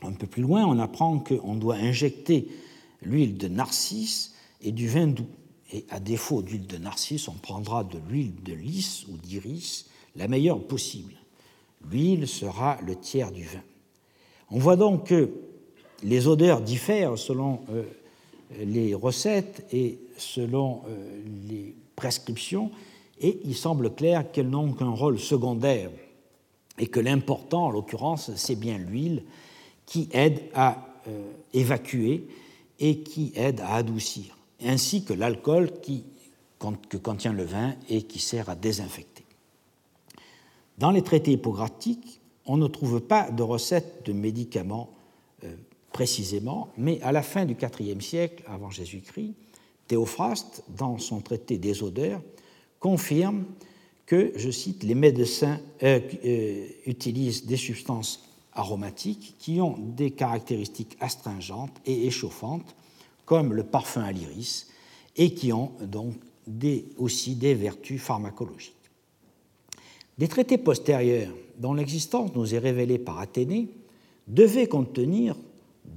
Un 0.02 0.12
peu 0.12 0.26
plus 0.26 0.42
loin, 0.42 0.64
on 0.66 0.78
apprend 0.78 1.18
qu'on 1.18 1.54
doit 1.54 1.76
injecter 1.76 2.48
l'huile 3.02 3.36
de 3.36 3.48
narcisse 3.48 4.34
et 4.60 4.72
du 4.72 4.88
vin 4.88 5.06
doux. 5.06 5.26
Et 5.72 5.86
à 5.90 6.00
défaut 6.00 6.42
d'huile 6.42 6.66
de 6.66 6.76
narcisse, 6.76 7.28
on 7.28 7.32
prendra 7.32 7.82
de 7.84 7.98
l'huile 8.08 8.34
de 8.44 8.52
lys 8.52 9.06
ou 9.08 9.16
d'iris, 9.16 9.86
la 10.16 10.28
meilleure 10.28 10.62
possible. 10.62 11.14
L'huile 11.90 12.28
sera 12.28 12.78
le 12.82 12.94
tiers 12.94 13.32
du 13.32 13.44
vin. 13.44 13.62
On 14.50 14.58
voit 14.58 14.76
donc 14.76 15.06
que 15.06 15.30
les 16.02 16.26
odeurs 16.26 16.60
diffèrent 16.60 17.18
selon 17.18 17.60
euh, 17.70 17.82
les 18.64 18.94
recettes 18.94 19.66
et 19.72 19.98
selon 20.16 20.82
euh, 20.88 21.22
les 21.48 21.74
prescriptions, 21.96 22.70
et 23.20 23.40
il 23.44 23.54
semble 23.54 23.94
clair 23.94 24.30
qu'elles 24.32 24.48
n'ont 24.48 24.72
qu'un 24.72 24.90
rôle 24.90 25.18
secondaire 25.18 25.90
et 26.78 26.86
que 26.86 27.00
l'important, 27.00 27.66
en 27.66 27.70
l'occurrence, 27.70 28.30
c'est 28.34 28.56
bien 28.56 28.78
l'huile 28.78 29.22
qui 29.86 30.08
aide 30.12 30.40
à 30.54 30.86
euh, 31.06 31.30
évacuer 31.52 32.26
et 32.80 33.00
qui 33.00 33.32
aide 33.36 33.60
à 33.60 33.74
adoucir, 33.74 34.36
ainsi 34.64 35.04
que 35.04 35.12
l'alcool 35.12 35.70
que 36.88 36.96
contient 36.96 37.32
le 37.32 37.44
vin 37.44 37.74
et 37.88 38.02
qui 38.02 38.18
sert 38.18 38.48
à 38.48 38.54
désinfecter. 38.54 39.24
Dans 40.78 40.90
les 40.90 41.02
traités 41.02 41.32
hippocratiques, 41.32 42.20
on 42.46 42.56
ne 42.56 42.66
trouve 42.66 43.00
pas 43.00 43.30
de 43.30 43.42
recette 43.42 44.04
de 44.06 44.12
médicaments 44.12 44.90
précisément, 45.92 46.68
mais 46.76 47.00
à 47.02 47.12
la 47.12 47.22
fin 47.22 47.44
du 47.44 47.56
IVe 47.80 48.00
siècle 48.00 48.42
avant 48.46 48.70
Jésus-Christ, 48.70 49.34
Théophraste, 49.88 50.64
dans 50.76 50.98
son 50.98 51.20
traité 51.20 51.58
des 51.58 51.82
odeurs, 51.82 52.22
confirme 52.80 53.44
que, 54.06 54.32
je 54.36 54.50
cite, 54.50 54.82
les 54.82 54.94
médecins 54.94 55.60
euh, 55.82 56.00
euh, 56.24 56.66
utilisent 56.86 57.46
des 57.46 57.56
substances 57.56 58.28
aromatiques 58.52 59.36
qui 59.38 59.60
ont 59.60 59.76
des 59.78 60.10
caractéristiques 60.10 60.96
astringentes 61.00 61.76
et 61.86 62.06
échauffantes, 62.06 62.74
comme 63.24 63.52
le 63.52 63.64
parfum 63.64 64.02
à 64.02 64.12
l'iris, 64.12 64.68
et 65.16 65.34
qui 65.34 65.52
ont 65.52 65.72
donc 65.80 66.14
aussi 66.98 67.36
des 67.36 67.54
vertus 67.54 68.00
pharmacologiques. 68.00 68.74
Des 70.18 70.28
traités 70.28 70.58
postérieurs, 70.58 71.32
dont 71.58 71.74
l'existence 71.74 72.34
nous 72.34 72.54
est 72.54 72.58
révélée 72.58 72.98
par 72.98 73.18
Athénée, 73.18 73.68
devaient 74.26 74.66
contenir 74.66 75.36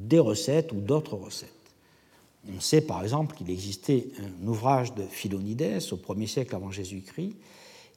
des 0.07 0.19
recettes 0.19 0.71
ou 0.71 0.79
d'autres 0.79 1.15
recettes. 1.15 1.51
On 2.55 2.59
sait 2.59 2.81
par 2.81 3.03
exemple 3.03 3.35
qu'il 3.35 3.49
existait 3.49 4.07
un 4.19 4.47
ouvrage 4.47 4.93
de 4.93 5.03
Philonides 5.03 5.79
au 5.91 5.95
1er 5.95 6.27
siècle 6.27 6.55
avant 6.55 6.71
Jésus-Christ 6.71 7.35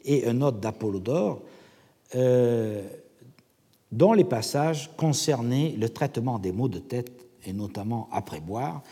et 0.05 0.27
un 0.27 0.41
autre 0.41 0.59
d'Apollodore 0.59 1.43
euh, 2.15 2.83
dont 3.93 4.13
les 4.13 4.25
passages 4.25 4.91
concernaient 4.97 5.75
le 5.79 5.89
traitement 5.89 6.39
des 6.39 6.53
maux 6.53 6.69
de 6.69 6.79
tête 6.79 7.27
et 7.45 7.53
notamment 7.53 8.09
après 8.13 8.41
boire, 8.41 8.83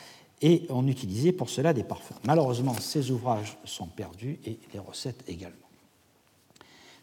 et 0.42 0.66
on 0.68 0.86
utilisait 0.86 1.32
pour 1.32 1.48
cela 1.48 1.72
des 1.72 1.82
parfums. 1.82 2.14
Malheureusement, 2.24 2.74
ces 2.74 3.10
ouvrages 3.10 3.56
sont 3.64 3.86
perdus 3.86 4.38
et 4.44 4.58
les 4.72 4.78
recettes 4.78 5.22
également. 5.28 5.56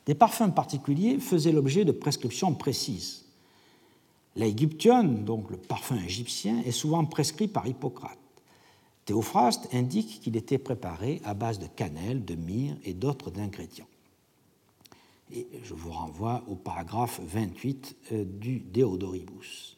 Des 0.05 0.15
parfums 0.15 0.51
particuliers 0.53 1.17
faisaient 1.19 1.51
l'objet 1.51 1.85
de 1.85 1.91
prescriptions 1.91 2.53
précises. 2.53 3.22
L'Égyptian, 4.35 5.03
donc 5.03 5.51
le 5.51 5.57
parfum 5.57 5.97
égyptien, 5.97 6.61
est 6.65 6.71
souvent 6.71 7.05
prescrit 7.05 7.47
par 7.47 7.67
Hippocrate. 7.67 8.17
Théophraste 9.05 9.67
indique 9.73 10.21
qu'il 10.21 10.37
était 10.37 10.57
préparé 10.57 11.21
à 11.25 11.33
base 11.33 11.59
de 11.59 11.67
cannelle, 11.67 12.23
de 12.23 12.35
myrrhe 12.35 12.77
et 12.85 12.93
d'autres 12.93 13.37
ingrédients. 13.37 13.87
Et 15.35 15.47
je 15.63 15.73
vous 15.73 15.91
renvoie 15.91 16.43
au 16.47 16.55
paragraphe 16.55 17.19
28 17.23 17.95
euh, 18.11 18.23
du 18.25 18.59
Deodoribus. 18.59 19.77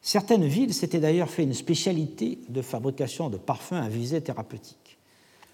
Certaines 0.00 0.46
villes 0.46 0.74
s'étaient 0.74 1.00
d'ailleurs 1.00 1.30
fait 1.30 1.44
une 1.44 1.54
spécialité 1.54 2.38
de 2.48 2.62
fabrication 2.62 3.30
de 3.30 3.36
parfums 3.36 3.74
à 3.74 3.88
visée 3.88 4.20
thérapeutique. 4.20 4.98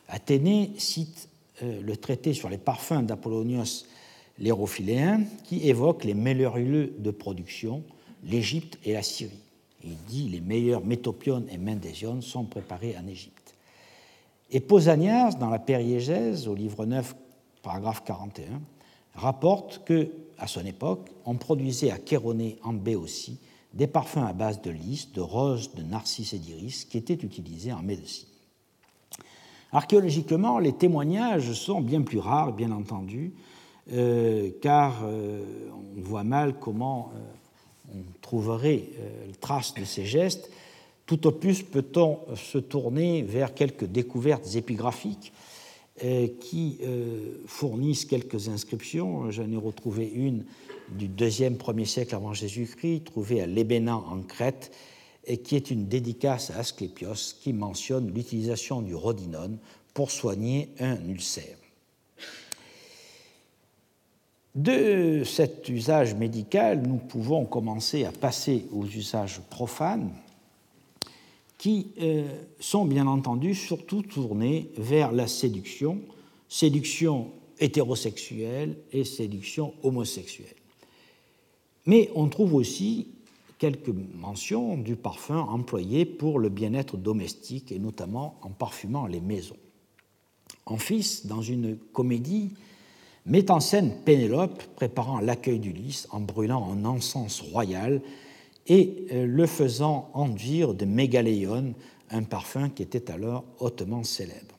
Athénée 0.08 0.72
cite 0.78 1.28
euh, 1.62 1.82
le 1.82 1.96
traité 1.96 2.32
sur 2.32 2.48
les 2.48 2.58
parfums 2.58 3.02
d'Apollonios 3.02 3.84
l'hérophiléen 4.38 5.24
qui 5.44 5.68
évoque 5.68 6.04
les 6.04 6.14
meilleurs 6.14 6.58
lieux 6.58 6.94
de 6.98 7.10
production, 7.10 7.82
l'Égypte 8.24 8.78
et 8.84 8.92
la 8.92 9.02
Syrie. 9.02 9.40
Il 9.84 9.96
dit 10.08 10.28
les 10.28 10.40
meilleurs 10.40 10.84
métopiones 10.84 11.46
et 11.50 11.58
mendésiones 11.58 12.22
sont 12.22 12.44
préparés 12.44 12.96
en 12.98 13.06
Égypte. 13.06 13.54
Et 14.50 14.60
Pausanias, 14.60 15.32
dans 15.32 15.50
la 15.50 15.58
Périégèse, 15.58 16.48
au 16.48 16.54
livre 16.54 16.86
9, 16.86 17.14
paragraphe 17.62 18.02
41, 18.04 18.60
rapporte 19.14 19.82
que, 19.84 20.10
à 20.38 20.46
son 20.46 20.64
époque, 20.64 21.10
on 21.24 21.34
produisait 21.34 21.90
à 21.90 21.98
Chéronée 22.04 22.56
en 22.62 22.72
Béotie 22.72 23.38
des 23.74 23.86
parfums 23.86 24.24
à 24.26 24.32
base 24.32 24.62
de 24.62 24.70
lys, 24.70 25.12
de 25.12 25.20
roses, 25.20 25.74
de 25.74 25.82
narcisses 25.82 26.32
et 26.32 26.38
d'iris 26.38 26.84
qui 26.84 26.96
étaient 26.96 27.14
utilisés 27.14 27.72
en 27.72 27.82
médecine. 27.82 28.28
Archéologiquement, 29.72 30.58
les 30.58 30.72
témoignages 30.72 31.52
sont 31.52 31.82
bien 31.82 32.00
plus 32.00 32.18
rares, 32.18 32.52
bien 32.52 32.70
entendu, 32.70 33.34
euh, 33.92 34.50
car 34.62 35.02
euh, 35.04 35.44
on 35.96 36.00
voit 36.00 36.24
mal 36.24 36.58
comment 36.58 37.10
euh, 37.14 37.18
on 37.94 38.02
trouverait 38.20 38.84
euh, 39.00 39.30
trace 39.40 39.74
de 39.74 39.84
ces 39.84 40.04
gestes. 40.04 40.50
Tout 41.06 41.26
au 41.26 41.32
plus 41.32 41.62
peut-on 41.62 42.18
se 42.36 42.58
tourner 42.58 43.22
vers 43.22 43.54
quelques 43.54 43.86
découvertes 43.86 44.54
épigraphiques 44.54 45.32
euh, 46.04 46.28
qui 46.40 46.78
euh, 46.82 47.42
fournissent 47.46 48.04
quelques 48.04 48.48
inscriptions. 48.48 49.30
J'en 49.30 49.50
ai 49.50 49.56
retrouvé 49.56 50.08
une 50.14 50.44
du 50.90 51.08
deuxième 51.08 51.56
premier 51.56 51.86
siècle 51.86 52.14
avant 52.14 52.34
Jésus-Christ, 52.34 53.04
trouvée 53.04 53.40
à 53.40 53.46
Lébénan 53.46 54.04
en 54.08 54.22
Crète, 54.22 54.70
et 55.26 55.38
qui 55.38 55.56
est 55.56 55.70
une 55.70 55.88
dédicace 55.88 56.50
à 56.50 56.58
Asclépios 56.58 57.34
qui 57.40 57.52
mentionne 57.52 58.12
l'utilisation 58.14 58.80
du 58.80 58.94
rhodinone 58.94 59.58
pour 59.92 60.10
soigner 60.10 60.70
un 60.78 60.96
ulcère. 61.08 61.57
De 64.58 65.22
cet 65.22 65.68
usage 65.68 66.16
médical, 66.16 66.82
nous 66.84 66.96
pouvons 66.96 67.44
commencer 67.44 68.04
à 68.04 68.10
passer 68.10 68.66
aux 68.72 68.86
usages 68.86 69.40
profanes 69.50 70.10
qui 71.58 71.92
euh, 72.00 72.26
sont 72.58 72.84
bien 72.84 73.06
entendu 73.06 73.54
surtout 73.54 74.02
tournés 74.02 74.72
vers 74.76 75.12
la 75.12 75.28
séduction, 75.28 76.00
séduction 76.48 77.30
hétérosexuelle 77.60 78.76
et 78.90 79.04
séduction 79.04 79.74
homosexuelle. 79.84 80.56
Mais 81.86 82.10
on 82.16 82.28
trouve 82.28 82.54
aussi 82.54 83.06
quelques 83.58 83.94
mentions 84.16 84.76
du 84.76 84.96
parfum 84.96 85.38
employé 85.38 86.04
pour 86.04 86.40
le 86.40 86.48
bien-être 86.48 86.96
domestique 86.96 87.70
et 87.70 87.78
notamment 87.78 88.40
en 88.42 88.50
parfumant 88.50 89.06
les 89.06 89.20
maisons. 89.20 89.56
En 90.66 90.78
fils, 90.78 91.26
dans 91.26 91.42
une 91.42 91.76
comédie 91.76 92.50
met 93.28 93.50
en 93.50 93.60
scène 93.60 93.92
Pénélope 94.04 94.62
préparant 94.74 95.20
l'accueil 95.20 95.58
d'Ulysse 95.58 96.08
en 96.10 96.20
brûlant 96.20 96.72
un 96.72 96.84
encens 96.84 97.40
royal 97.40 98.00
et 98.66 99.06
euh, 99.12 99.26
le 99.26 99.46
faisant 99.46 100.10
enduire 100.14 100.74
de 100.74 100.84
mégaléon, 100.84 101.74
un 102.10 102.22
parfum 102.22 102.70
qui 102.70 102.82
était 102.82 103.10
alors 103.10 103.44
hautement 103.60 104.02
célèbre. 104.02 104.56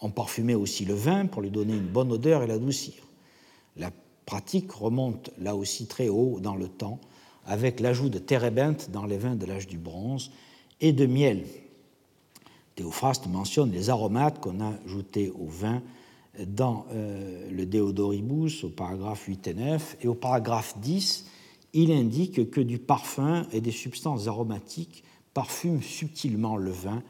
On 0.00 0.10
parfumait 0.10 0.54
aussi 0.54 0.84
le 0.84 0.94
vin 0.94 1.26
pour 1.26 1.42
lui 1.42 1.50
donner 1.50 1.74
une 1.74 1.86
bonne 1.86 2.10
odeur 2.10 2.42
et 2.42 2.46
l'adoucir. 2.46 2.94
La 3.76 3.90
pratique 4.26 4.72
remonte 4.72 5.30
là 5.38 5.54
aussi 5.54 5.86
très 5.86 6.08
haut 6.08 6.40
dans 6.40 6.56
le 6.56 6.68
temps, 6.68 6.98
avec 7.46 7.78
l'ajout 7.78 8.08
de 8.08 8.18
térébinthe 8.18 8.90
dans 8.90 9.04
les 9.04 9.18
vins 9.18 9.36
de 9.36 9.46
l'âge 9.46 9.66
du 9.66 9.78
bronze 9.78 10.30
et 10.80 10.92
de 10.92 11.06
miel. 11.06 11.44
Théophraste 12.74 13.26
mentionne 13.26 13.70
les 13.70 13.90
aromates 13.90 14.40
qu'on 14.40 14.60
a 14.60 14.72
ajoutés 14.86 15.30
au 15.30 15.46
vin 15.46 15.82
dans 16.46 16.86
euh, 16.92 17.50
le 17.50 17.66
Deodoribus 17.66 18.64
au 18.64 18.70
paragraphe 18.70 19.26
8 19.26 19.48
et 19.48 19.54
9, 19.54 19.96
et 20.02 20.08
au 20.08 20.14
paragraphe 20.14 20.78
10, 20.78 21.26
il 21.74 21.92
indique 21.92 22.50
que 22.50 22.60
du 22.60 22.78
parfum 22.78 23.46
et 23.52 23.60
des 23.60 23.70
substances 23.70 24.28
aromatiques 24.28 25.04
parfument 25.34 25.82
subtilement 25.82 26.56
le 26.56 26.70
vin 26.70 27.02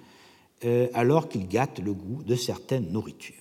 euh, 0.64 0.88
alors 0.94 1.28
qu'il 1.28 1.48
gâte 1.48 1.80
le 1.80 1.92
goût 1.92 2.22
de 2.22 2.36
certaines 2.36 2.90
nourritures. 2.90 3.34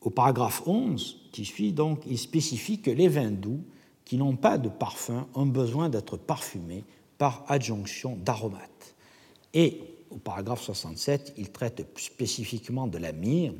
Au 0.00 0.10
paragraphe 0.10 0.62
11, 0.66 1.28
qui 1.32 1.44
suit 1.44 1.72
donc, 1.72 2.00
il 2.06 2.18
spécifie 2.18 2.80
que 2.80 2.90
les 2.90 3.08
vins 3.08 3.30
doux 3.30 3.60
qui 4.04 4.18
n'ont 4.18 4.36
pas 4.36 4.58
de 4.58 4.68
parfum 4.68 5.26
ont 5.34 5.46
besoin 5.46 5.88
d'être 5.88 6.16
parfumés 6.18 6.84
par 7.16 7.44
adjonction 7.48 8.16
d'aromates. 8.16 8.94
Et 9.54 9.80
au 10.14 10.18
paragraphe 10.18 10.62
67, 10.62 11.34
il 11.36 11.50
traite 11.50 11.84
spécifiquement 11.98 12.86
de 12.86 12.98
la 12.98 13.12
myrrhe 13.12 13.54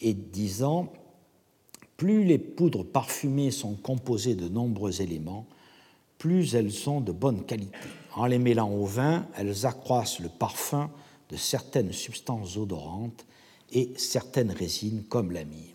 et 0.00 0.12
disant 0.12 0.92
Plus 1.96 2.24
les 2.24 2.38
poudres 2.38 2.84
parfumées 2.84 3.50
sont 3.50 3.74
composées 3.74 4.34
de 4.34 4.48
nombreux 4.48 5.00
éléments, 5.00 5.46
plus 6.18 6.54
elles 6.54 6.72
sont 6.72 7.00
de 7.00 7.12
bonne 7.12 7.44
qualité. 7.44 7.78
En 8.14 8.26
les 8.26 8.38
mêlant 8.38 8.70
au 8.70 8.84
vin, 8.84 9.26
elles 9.36 9.64
accroissent 9.64 10.20
le 10.20 10.28
parfum 10.28 10.90
de 11.30 11.36
certaines 11.36 11.92
substances 11.92 12.56
odorantes 12.58 13.24
et 13.72 13.92
certaines 13.96 14.50
résines 14.50 15.04
comme 15.08 15.32
la 15.32 15.44
myrrhe. 15.44 15.72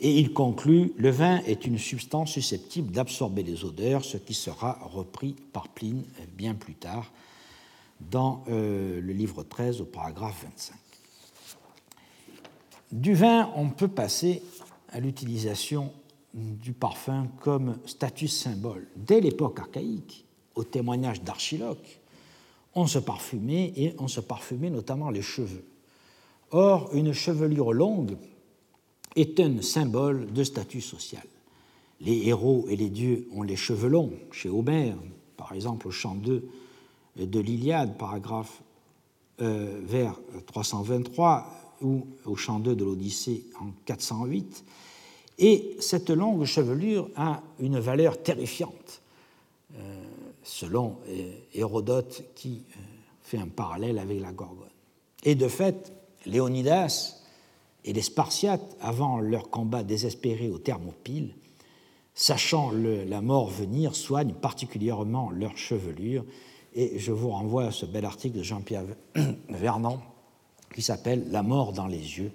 Et 0.00 0.16
il 0.18 0.32
conclut 0.32 0.92
Le 0.96 1.10
vin 1.10 1.38
est 1.46 1.66
une 1.66 1.78
substance 1.78 2.32
susceptible 2.32 2.92
d'absorber 2.92 3.42
les 3.42 3.64
odeurs, 3.64 4.04
ce 4.04 4.18
qui 4.18 4.34
sera 4.34 4.78
repris 4.92 5.34
par 5.52 5.68
Pline 5.68 6.04
bien 6.36 6.54
plus 6.54 6.74
tard 6.74 7.10
dans 8.00 8.44
euh, 8.48 9.00
le 9.00 9.12
livre 9.12 9.42
13 9.42 9.80
au 9.80 9.84
paragraphe 9.84 10.44
25. 10.44 10.76
Du 12.92 13.14
vin, 13.14 13.50
on 13.56 13.68
peut 13.68 13.88
passer 13.88 14.42
à 14.90 15.00
l'utilisation 15.00 15.92
du 16.34 16.72
parfum 16.72 17.28
comme 17.40 17.78
statut 17.86 18.28
symbole. 18.28 18.86
Dès 18.96 19.20
l'époque 19.20 19.60
archaïque, 19.60 20.24
au 20.54 20.64
témoignage 20.64 21.22
d'Archiloque, 21.22 22.00
on 22.74 22.86
se 22.86 22.98
parfumait 22.98 23.72
et 23.76 23.94
on 23.98 24.08
se 24.08 24.20
parfumait 24.20 24.70
notamment 24.70 25.10
les 25.10 25.22
cheveux. 25.22 25.64
Or, 26.50 26.90
une 26.94 27.12
chevelure 27.12 27.72
longue 27.72 28.16
est 29.16 29.40
un 29.40 29.60
symbole 29.62 30.32
de 30.32 30.44
statut 30.44 30.80
social. 30.80 31.24
Les 32.00 32.28
héros 32.28 32.66
et 32.68 32.76
les 32.76 32.88
dieux 32.88 33.28
ont 33.34 33.42
les 33.42 33.56
cheveux 33.56 33.88
longs, 33.88 34.12
chez 34.30 34.48
Homère, 34.48 34.96
par 35.36 35.52
exemple 35.52 35.88
au 35.88 35.90
chant 35.90 36.14
2 36.14 36.48
de 37.16 37.40
l'Iliade, 37.40 37.96
paragraphe 37.96 38.62
euh, 39.40 39.80
vers 39.84 40.18
323, 40.46 41.46
ou 41.82 42.06
au 42.24 42.34
chant 42.34 42.58
2 42.58 42.74
de 42.74 42.84
l'Odyssée 42.84 43.44
en 43.60 43.70
408. 43.84 44.64
Et 45.38 45.76
cette 45.78 46.10
longue 46.10 46.44
chevelure 46.44 47.08
a 47.14 47.42
une 47.60 47.78
valeur 47.78 48.20
terrifiante, 48.20 49.00
euh, 49.76 50.04
selon 50.42 50.96
euh, 51.08 51.32
Hérodote 51.54 52.24
qui 52.34 52.62
fait 53.22 53.38
un 53.38 53.46
parallèle 53.46 54.00
avec 54.00 54.20
la 54.20 54.32
Gorgone. 54.32 54.66
Et 55.22 55.36
de 55.36 55.46
fait, 55.46 55.92
Léonidas 56.26 57.22
et 57.84 57.92
les 57.92 58.02
Spartiates, 58.02 58.76
avant 58.80 59.20
leur 59.20 59.50
combat 59.50 59.84
désespéré 59.84 60.50
aux 60.50 60.58
Thermopyles, 60.58 61.34
sachant 62.12 62.72
la 62.72 63.20
mort 63.20 63.48
venir, 63.48 63.94
soignent 63.94 64.34
particulièrement 64.34 65.30
leur 65.30 65.56
chevelure. 65.56 66.24
Et 66.80 66.96
je 66.96 67.10
vous 67.10 67.30
renvoie 67.30 67.64
à 67.64 67.70
ce 67.72 67.86
bel 67.86 68.04
article 68.04 68.38
de 68.38 68.44
Jean-Pierre 68.44 68.84
Vernant 69.48 70.00
qui 70.72 70.80
s'appelle 70.80 71.24
La 71.32 71.42
mort 71.42 71.72
dans 71.72 71.88
les 71.88 71.96
yeux, 71.96 72.30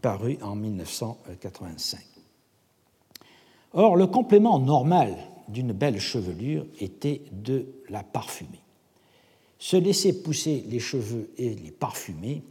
paru 0.00 0.38
en 0.40 0.54
1985. 0.54 1.98
Or, 3.72 3.96
le 3.96 4.06
complément 4.06 4.60
normal 4.60 5.16
d'une 5.48 5.72
belle 5.72 5.98
chevelure 5.98 6.64
était 6.78 7.22
de 7.32 7.66
la 7.88 8.04
parfumer. 8.04 8.60
Se 9.58 9.76
laisser 9.76 10.22
pousser 10.22 10.64
les 10.68 10.78
cheveux 10.78 11.32
et 11.36 11.56
les 11.56 11.72
parfumer 11.72 12.44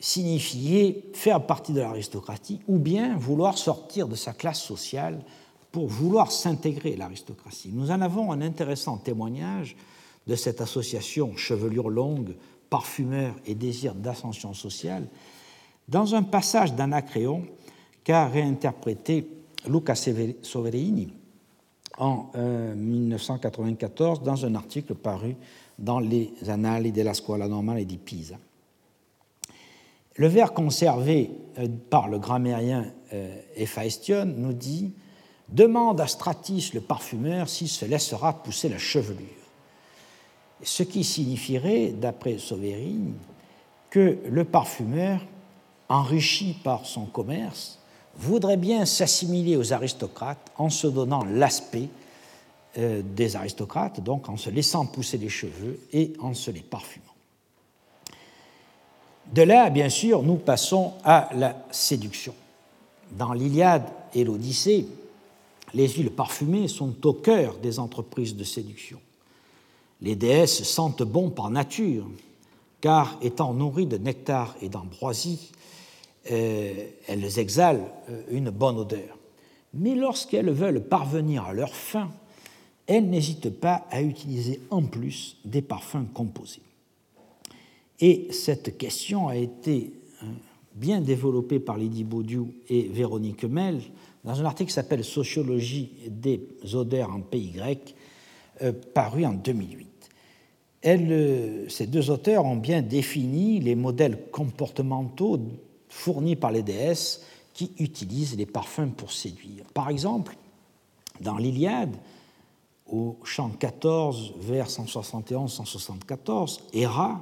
signifiait 0.00 1.10
faire 1.12 1.44
partie 1.44 1.74
de 1.74 1.80
l'aristocratie 1.80 2.60
ou 2.68 2.78
bien 2.78 3.18
vouloir 3.18 3.58
sortir 3.58 4.08
de 4.08 4.14
sa 4.14 4.32
classe 4.32 4.62
sociale 4.62 5.22
pour 5.72 5.88
vouloir 5.88 6.32
s'intégrer 6.32 6.94
à 6.94 6.96
l'aristocratie. 6.96 7.68
Nous 7.70 7.90
en 7.90 8.00
avons 8.00 8.32
un 8.32 8.40
intéressant 8.40 8.96
témoignage 8.96 9.76
de 10.26 10.34
cette 10.36 10.60
association 10.60 11.36
chevelure 11.36 11.88
longue, 11.88 12.34
parfumeur 12.70 13.34
et 13.46 13.54
désir 13.54 13.94
d'ascension 13.94 14.54
sociale 14.54 15.06
dans 15.88 16.14
un 16.14 16.22
passage 16.22 16.74
d'Anacréon 16.74 17.44
qu'a 18.04 18.26
réinterprété 18.26 19.28
Luca 19.68 19.94
Soverini 19.94 21.12
en 21.98 22.30
1994 22.34 24.18
euh, 24.20 24.24
dans 24.24 24.46
un 24.46 24.54
article 24.54 24.94
paru 24.94 25.36
dans 25.78 26.00
les 26.00 26.32
Annales 26.48 26.90
de 26.92 27.02
la 27.02 27.14
Scuola 27.14 27.48
Normale 27.48 27.84
di 27.84 27.98
Pisa. 27.98 28.36
Le 30.16 30.26
vers 30.26 30.52
conservé 30.52 31.30
euh, 31.58 31.68
par 31.90 32.08
le 32.08 32.18
grammairien 32.18 32.86
euh, 33.12 34.24
nous 34.24 34.52
dit 34.52 34.92
Demande 35.48 36.00
à 36.00 36.06
Stratis 36.06 36.70
le 36.72 36.80
parfumeur 36.80 37.48
s'il 37.48 37.68
se 37.68 37.84
laissera 37.84 38.42
pousser 38.42 38.68
la 38.68 38.78
chevelure. 38.78 39.41
Ce 40.62 40.82
qui 40.82 41.04
signifierait, 41.04 41.88
d'après 41.88 42.38
Soverini, 42.38 43.14
que 43.90 44.18
le 44.28 44.44
parfumeur, 44.44 45.20
enrichi 45.88 46.56
par 46.64 46.86
son 46.86 47.04
commerce, 47.06 47.78
voudrait 48.16 48.56
bien 48.56 48.84
s'assimiler 48.86 49.56
aux 49.56 49.72
aristocrates 49.72 50.50
en 50.56 50.70
se 50.70 50.86
donnant 50.86 51.24
l'aspect 51.24 51.88
euh, 52.78 53.02
des 53.04 53.36
aristocrates, 53.36 54.00
donc 54.00 54.28
en 54.28 54.36
se 54.36 54.50
laissant 54.50 54.86
pousser 54.86 55.18
les 55.18 55.28
cheveux 55.28 55.78
et 55.92 56.12
en 56.20 56.34
se 56.34 56.50
les 56.50 56.60
parfumant. 56.60 57.04
De 59.32 59.42
là, 59.42 59.70
bien 59.70 59.88
sûr, 59.88 60.22
nous 60.22 60.36
passons 60.36 60.92
à 61.04 61.28
la 61.34 61.56
séduction. 61.70 62.34
Dans 63.12 63.32
l'Iliade 63.32 63.88
et 64.14 64.24
l'Odyssée, 64.24 64.86
les 65.74 65.88
huiles 65.88 66.10
parfumées 66.10 66.68
sont 66.68 67.06
au 67.06 67.12
cœur 67.12 67.56
des 67.56 67.78
entreprises 67.78 68.36
de 68.36 68.44
séduction. 68.44 69.00
Les 70.02 70.16
déesses 70.16 70.64
sentent 70.64 71.04
bon 71.04 71.30
par 71.30 71.48
nature, 71.50 72.10
car 72.80 73.16
étant 73.22 73.54
nourries 73.54 73.86
de 73.86 73.98
nectar 73.98 74.56
et 74.60 74.68
d'ambroisie, 74.68 75.52
euh, 76.30 76.88
elles 77.06 77.38
exhalent 77.38 77.88
euh, 78.10 78.22
une 78.32 78.50
bonne 78.50 78.78
odeur. 78.78 79.16
Mais 79.74 79.94
lorsqu'elles 79.94 80.50
veulent 80.50 80.82
parvenir 80.82 81.44
à 81.44 81.54
leur 81.54 81.72
fin, 81.72 82.10
elles 82.88 83.08
n'hésitent 83.08 83.60
pas 83.60 83.86
à 83.90 84.02
utiliser 84.02 84.60
en 84.70 84.82
plus 84.82 85.36
des 85.44 85.62
parfums 85.62 86.06
composés. 86.12 86.62
Et 88.00 88.26
cette 88.32 88.76
question 88.76 89.28
a 89.28 89.36
été 89.36 89.92
euh, 90.24 90.26
bien 90.74 91.00
développée 91.00 91.60
par 91.60 91.76
Lydie 91.78 92.02
Baudieu 92.02 92.46
et 92.68 92.82
Véronique 92.88 93.44
Mel 93.44 93.80
dans 94.24 94.40
un 94.40 94.44
article 94.44 94.70
qui 94.70 94.74
s'appelle 94.74 95.04
Sociologie 95.04 95.92
des 96.08 96.40
odeurs 96.74 97.10
en 97.10 97.20
pays 97.20 97.50
grec, 97.50 97.94
paru 98.94 99.24
en 99.24 99.32
2008. 99.32 99.91
Euh, 100.84 101.68
ces 101.68 101.86
deux 101.86 102.10
auteurs 102.10 102.44
ont 102.44 102.56
bien 102.56 102.82
défini 102.82 103.60
les 103.60 103.74
modèles 103.74 104.18
comportementaux 104.30 105.40
fournis 105.88 106.36
par 106.36 106.50
les 106.50 106.62
déesses 106.62 107.22
qui 107.54 107.72
utilisent 107.78 108.36
les 108.36 108.46
parfums 108.46 108.90
pour 108.96 109.12
séduire. 109.12 109.64
Par 109.74 109.90
exemple, 109.90 110.36
dans 111.20 111.36
l'Iliade, 111.36 111.94
au 112.86 113.16
chant 113.24 113.50
14, 113.50 114.34
vers 114.38 114.68
171-174, 114.68 116.60
Héra 116.72 117.20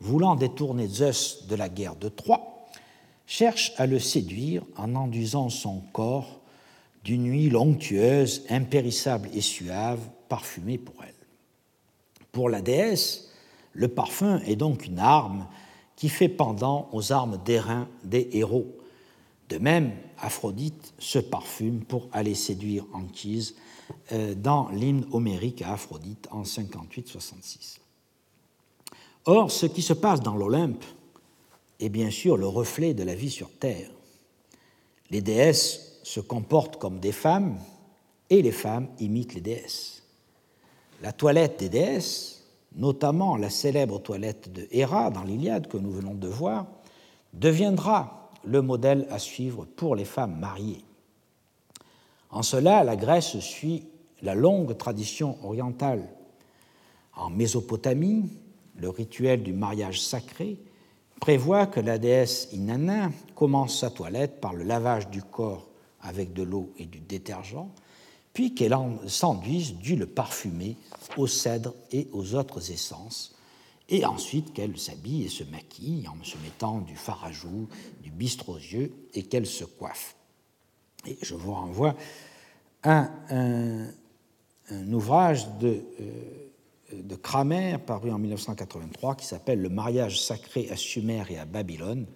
voulant 0.00 0.36
détourner 0.36 0.86
Zeus 0.86 1.46
de 1.46 1.56
la 1.56 1.68
guerre 1.68 1.96
de 1.96 2.08
Troie, 2.08 2.66
cherche 3.26 3.72
à 3.76 3.86
le 3.86 3.98
séduire 3.98 4.62
en 4.76 4.94
enduisant 4.94 5.50
son 5.50 5.80
corps 5.92 6.40
d'une 7.04 7.30
huile 7.30 7.56
onctueuse, 7.56 8.44
impérissable 8.48 9.28
et 9.34 9.40
suave, 9.40 10.00
parfumée 10.28 10.78
pour 10.78 10.94
elle. 11.02 11.17
Pour 12.38 12.50
la 12.50 12.62
déesse, 12.62 13.30
le 13.72 13.88
parfum 13.88 14.38
est 14.46 14.54
donc 14.54 14.86
une 14.86 15.00
arme 15.00 15.48
qui 15.96 16.08
fait 16.08 16.28
pendant 16.28 16.88
aux 16.92 17.10
armes 17.10 17.36
d'airain 17.44 17.88
des 18.04 18.28
héros. 18.30 18.76
De 19.48 19.58
même, 19.58 19.90
Aphrodite 20.20 20.94
se 21.00 21.18
parfume 21.18 21.80
pour 21.80 22.06
aller 22.12 22.36
séduire 22.36 22.86
Anchise 22.92 23.56
euh, 24.12 24.36
dans 24.36 24.68
l'hymne 24.68 25.04
homérique 25.10 25.62
à 25.62 25.72
Aphrodite 25.72 26.28
en 26.30 26.44
58-66. 26.44 27.78
Or, 29.24 29.50
ce 29.50 29.66
qui 29.66 29.82
se 29.82 29.94
passe 29.94 30.20
dans 30.20 30.36
l'Olympe 30.36 30.84
est 31.80 31.88
bien 31.88 32.12
sûr 32.12 32.36
le 32.36 32.46
reflet 32.46 32.94
de 32.94 33.02
la 33.02 33.16
vie 33.16 33.32
sur 33.32 33.50
Terre. 33.50 33.90
Les 35.10 35.22
déesses 35.22 35.98
se 36.04 36.20
comportent 36.20 36.78
comme 36.78 37.00
des 37.00 37.10
femmes 37.10 37.58
et 38.30 38.42
les 38.42 38.52
femmes 38.52 38.86
imitent 39.00 39.34
les 39.34 39.40
déesses. 39.40 39.97
La 41.00 41.12
toilette 41.12 41.60
des 41.60 41.68
déesses, 41.68 42.44
notamment 42.74 43.36
la 43.36 43.50
célèbre 43.50 44.00
toilette 44.00 44.52
de 44.52 44.66
Héra 44.70 45.10
dans 45.10 45.22
l'Iliade 45.22 45.68
que 45.68 45.76
nous 45.76 45.92
venons 45.92 46.14
de 46.14 46.28
voir, 46.28 46.66
deviendra 47.32 48.30
le 48.44 48.62
modèle 48.62 49.06
à 49.10 49.18
suivre 49.18 49.64
pour 49.64 49.94
les 49.94 50.04
femmes 50.04 50.38
mariées. 50.38 50.84
En 52.30 52.42
cela, 52.42 52.84
la 52.84 52.96
Grèce 52.96 53.38
suit 53.38 53.86
la 54.22 54.34
longue 54.34 54.76
tradition 54.76 55.38
orientale. 55.44 56.08
En 57.14 57.30
Mésopotamie, 57.30 58.30
le 58.76 58.88
rituel 58.88 59.42
du 59.42 59.52
mariage 59.52 60.00
sacré, 60.00 60.58
prévoit 61.20 61.66
que 61.66 61.80
la 61.80 61.98
déesse 61.98 62.48
Inanna 62.52 63.10
commence 63.34 63.80
sa 63.80 63.90
toilette 63.90 64.40
par 64.40 64.54
le 64.54 64.64
lavage 64.64 65.08
du 65.10 65.22
corps 65.22 65.68
avec 66.00 66.32
de 66.32 66.42
l'eau 66.42 66.72
et 66.78 66.86
du 66.86 67.00
détergent, 67.00 67.68
puis 68.38 68.54
qu'elle 68.54 68.76
s'enduise 69.08 69.74
d'huile 69.74 70.06
parfumée 70.06 70.76
au 71.16 71.26
cèdre 71.26 71.74
et 71.90 72.06
aux 72.12 72.36
autres 72.36 72.70
essences, 72.70 73.34
et 73.88 74.04
ensuite 74.04 74.52
qu'elle 74.52 74.78
s'habille 74.78 75.24
et 75.24 75.28
se 75.28 75.42
maquille 75.42 76.06
en 76.06 76.22
se 76.22 76.38
mettant 76.38 76.78
du 76.78 76.94
fard 76.94 77.24
à 77.24 77.32
joues, 77.32 77.66
du 78.00 78.12
bistre 78.12 78.50
aux 78.50 78.56
yeux, 78.56 78.92
et 79.14 79.24
qu'elle 79.24 79.44
se 79.44 79.64
coiffe. 79.64 80.14
Et 81.04 81.18
je 81.20 81.34
vous 81.34 81.52
renvoie 81.52 81.96
à 82.84 83.10
un, 83.30 83.88
ouvrage 84.92 85.48
de 85.58 85.82
euh, 86.00 86.12
de 86.92 87.16
Kramer, 87.16 87.78
paru 87.84 88.12
en 88.12 88.18
1983, 88.20 89.16
qui 89.16 89.26
s'appelle 89.26 89.60
Le 89.60 89.68
mariage 89.68 90.22
sacré 90.22 90.70
à 90.70 90.76
Sumer 90.76 91.24
et 91.28 91.40
à 91.40 91.44
Babylone, 91.44 92.06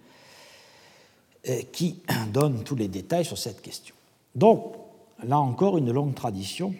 euh, 1.49 1.61
qui 1.73 2.01
donne 2.31 2.63
tous 2.63 2.77
les 2.77 2.87
détails 2.87 3.25
sur 3.25 3.37
cette 3.37 3.61
question. 3.61 3.93
Donc, 4.35 4.82
là 5.25 5.39
encore, 5.39 5.77
une 5.77 5.91
longue 5.91 6.15
tradition, 6.15 6.73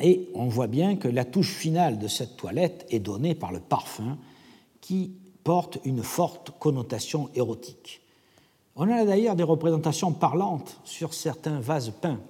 et 0.00 0.28
on 0.34 0.46
voit 0.46 0.66
bien 0.66 0.96
que 0.96 1.08
la 1.08 1.24
touche 1.24 1.52
finale 1.52 1.98
de 1.98 2.08
cette 2.08 2.36
toilette 2.36 2.86
est 2.90 3.00
donnée 3.00 3.34
par 3.34 3.52
le 3.52 3.60
parfum, 3.60 4.18
qui 4.80 5.12
porte 5.44 5.78
une 5.84 6.02
forte 6.02 6.52
connotation 6.58 7.30
érotique. 7.34 8.00
On 8.76 8.88
a 8.88 9.04
d'ailleurs 9.04 9.34
des 9.34 9.42
représentations 9.42 10.12
parlantes 10.12 10.78
sur 10.84 11.14
certains 11.14 11.60
vases 11.60 11.92
peints 12.00 12.20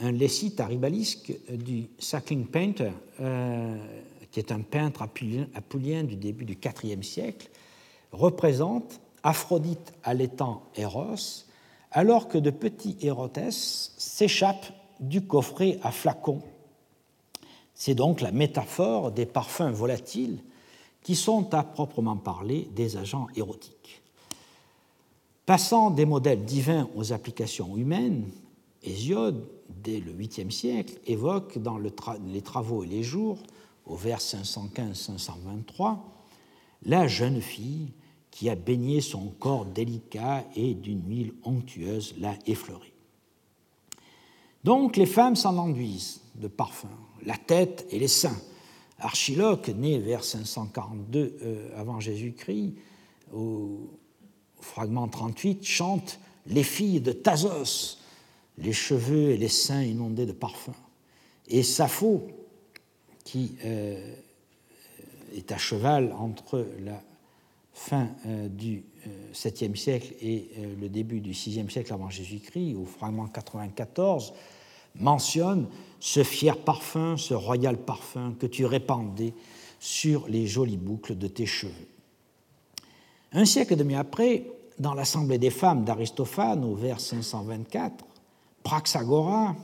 un 0.00 0.12
lécite 0.12 0.60
aribalisque 0.60 1.34
du 1.50 1.88
Sackling 1.98 2.46
Painter, 2.46 2.92
euh, 3.20 3.76
qui 4.30 4.40
est 4.40 4.52
un 4.52 4.60
peintre 4.60 5.02
apulien 5.02 6.04
du 6.04 6.16
début 6.16 6.44
du 6.44 6.58
IVe 6.84 7.02
siècle, 7.02 7.48
représente 8.12 9.00
Aphrodite 9.22 9.92
allaitant 10.04 10.62
Eros, 10.76 11.44
alors 11.90 12.28
que 12.28 12.38
de 12.38 12.50
petits 12.50 12.96
Hérotès 13.00 13.94
s'échappent 13.96 14.72
du 15.00 15.26
coffret 15.26 15.78
à 15.82 15.90
flacons. 15.90 16.42
C'est 17.74 17.94
donc 17.94 18.20
la 18.20 18.32
métaphore 18.32 19.12
des 19.12 19.26
parfums 19.26 19.72
volatiles 19.72 20.42
qui 21.02 21.14
sont 21.14 21.54
à 21.54 21.62
proprement 21.62 22.16
parler 22.16 22.68
des 22.74 22.96
agents 22.96 23.28
érotiques. 23.36 24.02
Passant 25.46 25.90
des 25.90 26.04
modèles 26.04 26.44
divins 26.44 26.88
aux 26.94 27.12
applications 27.12 27.76
humaines, 27.76 28.28
Hésiode, 28.82 29.48
dès 29.68 30.00
le 30.00 30.12
8e 30.12 30.50
siècle, 30.50 30.98
évoque 31.06 31.58
dans 31.58 31.78
les 31.78 32.42
Travaux 32.42 32.84
et 32.84 32.86
les 32.86 33.02
Jours, 33.02 33.38
au 33.86 33.96
vers 33.96 34.18
515-523, 34.18 35.98
la 36.84 37.08
jeune 37.08 37.40
fille 37.40 37.88
qui 38.30 38.48
a 38.48 38.54
baigné 38.54 39.00
son 39.00 39.28
corps 39.38 39.64
délicat 39.66 40.44
et 40.54 40.74
d'une 40.74 41.08
huile 41.08 41.34
onctueuse 41.44 42.14
l'a 42.18 42.36
effleuré. 42.46 42.92
Donc 44.64 44.96
les 44.96 45.06
femmes 45.06 45.36
s'en 45.36 45.56
enduisent 45.56 46.20
de 46.34 46.48
parfums, 46.48 46.86
la 47.24 47.36
tête 47.36 47.86
et 47.90 47.98
les 47.98 48.08
seins. 48.08 48.38
Archiloque, 48.98 49.68
né 49.68 49.98
vers 49.98 50.24
542 50.24 51.38
euh, 51.42 51.80
avant 51.80 52.00
Jésus-Christ, 52.00 52.74
au 53.32 53.90
fragment 54.60 55.08
38, 55.08 55.64
chante 55.64 56.18
Les 56.46 56.64
filles 56.64 57.00
de 57.00 57.12
Thasos, 57.12 57.98
les 58.56 58.72
cheveux 58.72 59.30
et 59.30 59.36
les 59.36 59.48
seins 59.48 59.82
inondés 59.82 60.26
de 60.26 60.32
parfums. 60.32 60.74
Et 61.46 61.62
Sappho, 61.62 62.26
qui 63.24 63.56
euh, 63.64 64.14
est 65.34 65.52
à 65.52 65.58
cheval 65.58 66.12
entre 66.18 66.66
la 66.80 67.02
fin 67.78 68.08
euh, 68.26 68.48
du 68.48 68.84
7e 69.32 69.70
euh, 69.70 69.74
siècle 69.76 70.14
et 70.20 70.50
euh, 70.58 70.74
le 70.80 70.88
début 70.88 71.20
du 71.20 71.32
6e 71.32 71.70
siècle 71.70 71.92
avant 71.92 72.10
Jésus-Christ, 72.10 72.74
au 72.74 72.84
fragment 72.84 73.28
94, 73.28 74.34
mentionne 74.96 75.68
ce 76.00 76.24
fier 76.24 76.58
parfum, 76.58 77.16
ce 77.16 77.34
royal 77.34 77.78
parfum 77.78 78.34
que 78.38 78.46
tu 78.46 78.66
répandais 78.66 79.32
sur 79.78 80.26
les 80.26 80.48
jolies 80.48 80.76
boucles 80.76 81.16
de 81.16 81.28
tes 81.28 81.46
cheveux. 81.46 81.88
Un 83.32 83.44
siècle 83.44 83.74
et 83.74 83.76
demi 83.76 83.94
après, 83.94 84.50
dans 84.80 84.94
l'Assemblée 84.94 85.38
des 85.38 85.50
femmes 85.50 85.84
d'Aristophane, 85.84 86.64
au 86.64 86.74
vers 86.74 86.98
524, 86.98 88.04
Praxagora, 88.64 89.54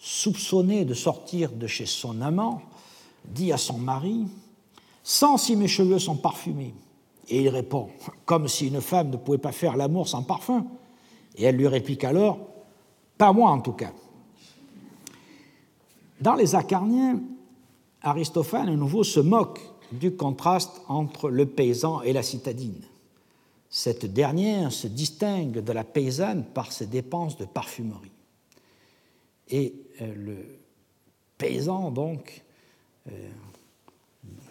soupçonné 0.00 0.84
de 0.84 0.94
sortir 0.94 1.52
de 1.52 1.68
chez 1.68 1.86
son 1.86 2.20
amant, 2.22 2.60
dit 3.24 3.52
à 3.52 3.56
son 3.56 3.78
mari 3.78 4.26
Sans 5.04 5.38
si 5.38 5.54
mes 5.54 5.68
cheveux 5.68 6.00
sont 6.00 6.16
parfumés, 6.16 6.74
et 7.28 7.42
il 7.42 7.48
répond, 7.48 7.88
comme 8.24 8.48
si 8.48 8.68
une 8.68 8.80
femme 8.80 9.10
ne 9.10 9.16
pouvait 9.16 9.38
pas 9.38 9.52
faire 9.52 9.76
l'amour 9.76 10.08
sans 10.08 10.22
parfum. 10.22 10.66
Et 11.36 11.44
elle 11.44 11.56
lui 11.56 11.66
réplique 11.66 12.04
alors, 12.04 12.38
pas 13.18 13.32
moi 13.32 13.50
en 13.50 13.60
tout 13.60 13.72
cas. 13.72 13.92
Dans 16.20 16.34
les 16.34 16.54
Acarniens, 16.54 17.20
Aristophane 18.02 18.68
à 18.68 18.76
nouveau 18.76 19.04
se 19.04 19.20
moque 19.20 19.60
du 19.92 20.14
contraste 20.14 20.80
entre 20.88 21.28
le 21.28 21.46
paysan 21.46 22.02
et 22.02 22.12
la 22.12 22.22
citadine. 22.22 22.82
Cette 23.68 24.06
dernière 24.06 24.72
se 24.72 24.86
distingue 24.86 25.58
de 25.58 25.72
la 25.72 25.84
paysanne 25.84 26.44
par 26.44 26.72
ses 26.72 26.86
dépenses 26.86 27.36
de 27.36 27.44
parfumerie. 27.44 28.12
Et 29.48 29.74
euh, 30.00 30.14
le 30.14 30.58
paysan, 31.36 31.90
donc, 31.90 32.42
euh, 33.08 33.30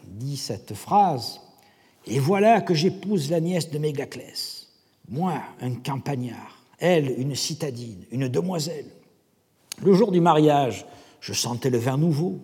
dit 0.06 0.38
cette 0.38 0.74
phrase 0.74 1.42
et 2.08 2.20
voilà 2.20 2.62
que 2.62 2.74
j'épouse 2.74 3.32
la 3.32 3.40
nièce 3.40 3.72
de 3.72 3.78
Mégaclès, 3.78 4.68
moi 5.10 5.42
un 5.62 5.76
campagnard, 5.76 6.60
elle 6.80 7.20
une 7.20 7.36
citadine, 7.36 8.06
une 8.12 8.28
demoiselle. 8.28 8.92
Le 9.84 9.94
jour 9.94 10.12
du 10.12 10.22
mariage, 10.22 10.86
je 11.20 11.34
sentais 11.34 11.70
le 11.70 11.78
vin 11.78 11.98
nouveau, 11.98 12.40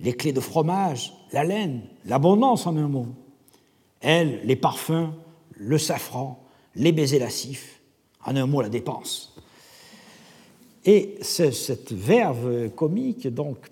les 0.00 0.14
clés 0.14 0.32
de 0.32 0.40
fromage, 0.40 1.12
la 1.32 1.44
laine, 1.44 1.82
l'abondance 2.04 2.66
en 2.66 2.76
un 2.76 2.88
mot. 2.88 3.08
Elle, 4.00 4.40
les 4.44 4.56
parfums, 4.56 5.12
le 5.56 5.78
safran, 5.78 6.42
les 6.74 6.92
baisers 6.92 7.18
lascifs, 7.18 7.80
en 8.24 8.36
un 8.36 8.46
mot 8.46 8.62
la 8.62 8.68
dépense. 8.68 9.34
Et 10.84 11.18
cette 11.22 11.92
verve 11.92 12.70
comique 12.70 13.26
donc 13.26 13.70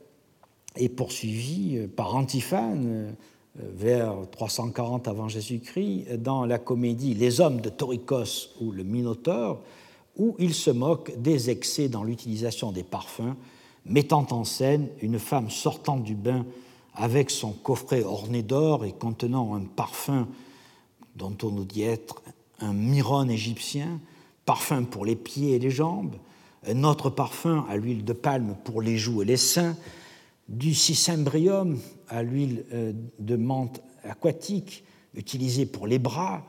est 0.74 0.88
poursuivie 0.88 1.86
par 1.94 2.16
Antiphane 2.16 3.14
vers 3.56 4.14
340 4.32 5.08
avant 5.08 5.28
Jésus-Christ 5.28 6.14
dans 6.18 6.44
la 6.44 6.58
comédie 6.58 7.14
Les 7.14 7.40
hommes 7.40 7.60
de 7.60 7.68
Toricos 7.68 8.50
ou 8.60 8.72
le 8.72 8.82
Minotaure, 8.82 9.60
où 10.16 10.36
il 10.38 10.54
se 10.54 10.70
moque 10.70 11.12
des 11.20 11.50
excès 11.50 11.88
dans 11.88 12.04
l'utilisation 12.04 12.72
des 12.72 12.82
parfums, 12.82 13.34
mettant 13.86 14.26
en 14.30 14.44
scène 14.44 14.88
une 15.02 15.18
femme 15.18 15.50
sortant 15.50 15.98
du 15.98 16.14
bain 16.14 16.44
avec 16.94 17.30
son 17.30 17.52
coffret 17.52 18.04
orné 18.04 18.42
d'or 18.42 18.84
et 18.84 18.92
contenant 18.92 19.54
un 19.54 19.64
parfum 19.64 20.28
dont 21.16 21.36
on 21.42 21.50
nous 21.50 21.64
dit 21.64 21.82
être 21.82 22.22
un 22.60 22.72
myron 22.72 23.28
égyptien, 23.28 24.00
parfum 24.46 24.84
pour 24.84 25.04
les 25.04 25.16
pieds 25.16 25.52
et 25.52 25.58
les 25.58 25.70
jambes, 25.70 26.16
un 26.66 26.84
autre 26.84 27.10
parfum 27.10 27.66
à 27.68 27.76
l'huile 27.76 28.04
de 28.04 28.12
palme 28.12 28.56
pour 28.64 28.80
les 28.80 28.96
joues 28.96 29.22
et 29.22 29.24
les 29.24 29.36
seins, 29.36 29.76
du 30.48 30.74
cicimbrium 30.74 31.78
à 32.08 32.22
l'huile 32.22 32.64
euh, 32.72 32.92
de 33.18 33.36
menthe 33.36 33.82
aquatique 34.02 34.84
utilisée 35.14 35.66
pour 35.66 35.86
les 35.86 35.98
bras 35.98 36.44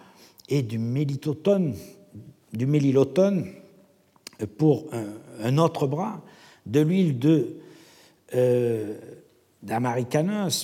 et 0.49 0.61
du 0.61 0.77
mélitotone, 0.77 1.75
du 2.53 2.65
mélilotone 2.65 3.47
pour 4.57 4.85
un, 5.41 5.57
autre 5.57 5.87
bras, 5.87 6.21
de 6.65 6.81
l'huile 6.81 7.17
de 7.19 7.57
euh, 8.35 8.95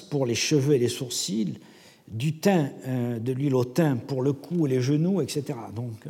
pour 0.10 0.26
les 0.26 0.36
cheveux 0.36 0.76
et 0.76 0.80
les 0.80 0.90
sourcils, 0.90 1.60
du 2.08 2.38
thym, 2.38 2.70
euh, 2.86 3.20
de 3.20 3.32
l'huile 3.32 3.56
au 3.56 3.64
thym 3.64 4.00
pour 4.00 4.22
le 4.22 4.34
cou 4.34 4.68
et 4.68 4.70
les 4.72 4.82
genoux, 4.82 5.22
etc. 5.22 5.58
Donc, 5.74 6.06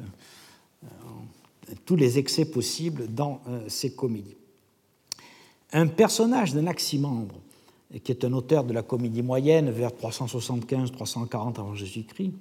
tous 1.86 1.96
les 1.96 2.18
excès 2.18 2.46
possibles 2.46 3.08
dans 3.08 3.42
ces 3.68 3.94
comédies. 3.94 4.36
Un 5.74 5.88
personnage 5.88 6.54
d'Anaximandre, 6.54 7.36
qui 8.04 8.12
est 8.12 8.26
un 8.26 8.34
auteur 8.34 8.64
de 8.64 8.74
la 8.74 8.84
comédie 8.84 9.22
moyenne 9.22 9.70
vers 9.70 9.92
375-340 9.92 11.60
avant 11.60 11.76
Jésus-Christ, 11.76 12.34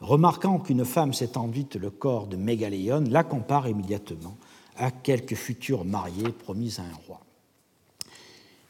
remarquant 0.00 0.58
qu'une 0.58 0.84
femme 0.84 1.12
s'est 1.12 1.36
enduite 1.36 1.76
le 1.76 1.90
corps 1.90 2.26
de 2.26 2.36
Mégaléon, 2.36 3.04
la 3.10 3.22
compare 3.22 3.68
immédiatement 3.68 4.36
à 4.76 4.90
quelque 4.90 5.34
future 5.34 5.84
mariée 5.84 6.30
promise 6.30 6.80
à 6.80 6.82
un 6.82 7.06
roi. 7.06 7.20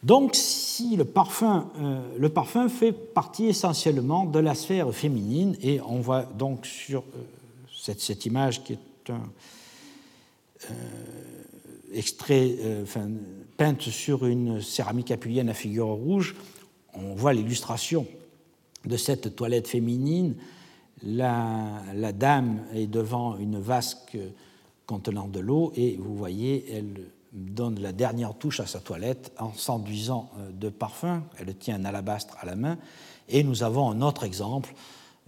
Donc, 0.03 0.35
si 0.35 0.97
le 0.97 1.07
parfum, 1.07 1.71
euh, 1.79 2.03
le 2.19 2.29
parfum 2.29 2.69
fait 2.69 2.93
partie 2.93 3.47
essentiellement 3.47 4.27
de 4.27 4.39
la 4.39 4.55
sphère 4.55 4.93
féminine, 4.95 5.57
et 5.63 5.81
on 5.81 6.01
voit 6.01 6.25
donc 6.25 6.67
sur 6.67 7.01
euh, 7.01 7.23
cette, 7.75 8.27
image 8.27 8.63
qui 8.65 8.75
est 8.75 9.11
un 9.11 9.23
euh, 10.71 10.75
extrait, 11.95 12.55
peinte 13.57 13.83
sur 13.83 14.27
une 14.27 14.61
céramique 14.61 15.11
apulienne 15.11 15.49
à 15.49 15.55
figure 15.55 15.89
rouge, 15.89 16.35
on 16.95 17.15
voit 17.15 17.33
l'illustration 17.33 18.07
de 18.85 18.97
cette 18.97 19.35
toilette 19.37 19.69
féminine. 19.69 20.37
La, 21.03 22.13
dame 22.13 22.63
est 22.73 22.87
devant 22.87 23.37
une 23.37 23.59
vasque 23.59 24.17
contenant 24.87 25.29
de 25.29 25.41
l'eau 25.41 25.73
et 25.77 25.97
vous 25.97 26.17
voyez, 26.17 26.65
elle 26.73 27.09
donne 27.33 27.81
la 27.81 27.93
dernière 27.93 28.35
touche 28.35 28.61
à 28.61 28.67
sa 28.67 28.81
toilette 28.81 29.33
en 29.39 29.53
s'enduisant 29.53 30.31
euh, 30.39 30.51
de 30.53 30.69
parfum. 30.69 31.25
Elle 31.39 31.55
tient 31.57 31.75
un 31.75 31.85
alabastre 31.85 32.37
à 32.41 32.47
la 32.47 32.55
main. 32.55 32.79
Et 33.29 33.43
nous 33.43 33.65
avons 33.65 33.91
un 33.91 34.03
autre 34.03 34.23
exemple 34.23 34.73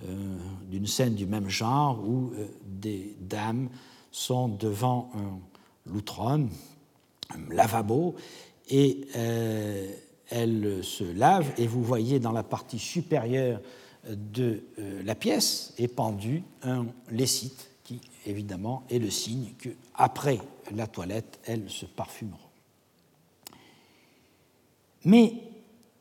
euh, 0.05 0.37
d'une 0.71 0.87
scène 0.87 1.15
du 1.15 1.27
même 1.27 1.49
genre 1.49 1.99
où 2.07 2.31
euh, 2.37 2.47
des 2.65 3.17
dames 3.21 3.69
sont 4.13 4.49
devant 4.49 5.11
un 5.15 5.91
loutron, 5.93 6.49
lavabo 7.51 8.15
et 8.69 9.07
euh, 9.17 9.93
elle 10.31 10.83
se 10.83 11.05
lave 11.05 11.53
et 11.59 11.67
vous 11.67 11.83
voyez 11.83 12.19
dans 12.19 12.33
la 12.33 12.43
partie 12.43 12.79
supérieure 12.79 13.61
de 14.09 14.65
euh, 14.79 15.03
la 15.05 15.15
pièce 15.15 15.75
est 15.79 15.89
pendu 15.89 16.43
un 16.63 16.87
lécite 17.11 17.71
qui 17.85 18.01
évidemment 18.25 18.83
est 18.91 18.99
le 18.99 19.11
signe 19.11 19.53
que 19.59 19.71
après 19.95 20.39
la 20.75 20.87
toilette 20.87 21.41
elle 21.45 21.69
se 21.71 21.87
parfumera. 21.87 22.39
Mais 25.05 25.35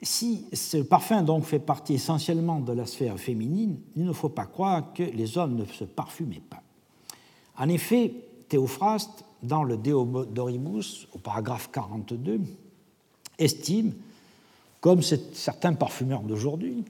si 0.02 0.46
ce 0.54 0.78
parfum 0.78 1.22
donc 1.22 1.46
fait 1.46 1.60
partie 1.60 1.94
essentiellement 1.94 2.60
de 2.60 2.74
la 2.74 2.86
sphère 2.86 3.20
féminine, 3.20 3.80
il 3.96 4.06
ne 4.06 4.14
faut 4.14 4.30
pas 4.30 4.46
croire 4.46 4.94
que 4.94 5.04
les 5.04 5.38
hommes 5.38 5.56
ne 5.56 5.66
se 5.66 5.84
parfumaient 5.84 6.42
pas. 6.50 6.62
En 7.58 7.70
effet, 7.70 8.14
Théophraste 8.50 9.24
dans 9.46 9.64
le 9.64 9.78
Deodoribus, 9.78 11.08
au 11.14 11.18
paragraphe 11.18 11.70
42, 11.72 12.42
estime, 13.38 13.94
comme 14.82 15.02
certains 15.02 15.74
parfumeurs 15.74 16.22
d'aujourd'hui, 16.22 16.84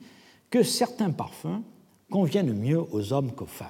que 0.49 0.63
certains 0.63 1.11
parfums 1.11 1.61
conviennent 2.09 2.53
mieux 2.53 2.81
aux 2.91 3.13
hommes 3.13 3.31
qu'aux 3.31 3.45
femmes. 3.45 3.69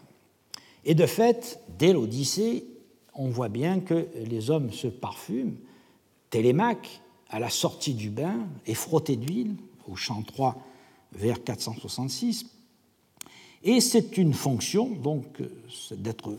Et 0.83 0.93
de 0.93 1.05
fait, 1.05 1.59
dès 1.77 1.93
l'Odyssée, 1.93 2.65
on 3.13 3.29
voit 3.29 3.49
bien 3.49 3.79
que 3.79 4.07
les 4.15 4.49
hommes 4.49 4.71
se 4.71 4.87
parfument. 4.87 5.55
Télémaque, 6.29 7.01
à 7.29 7.39
la 7.39 7.49
sortie 7.49 7.93
du 7.93 8.09
bain, 8.09 8.47
est 8.65 8.73
frotté 8.73 9.15
d'huile, 9.15 9.55
au 9.87 9.95
champ 9.95 10.21
3 10.21 10.57
vers 11.13 11.43
466. 11.43 12.45
Et 13.63 13.81
c'est 13.81 14.17
une 14.17 14.33
fonction, 14.33 14.89
donc, 14.89 15.25
d'être 15.91 16.35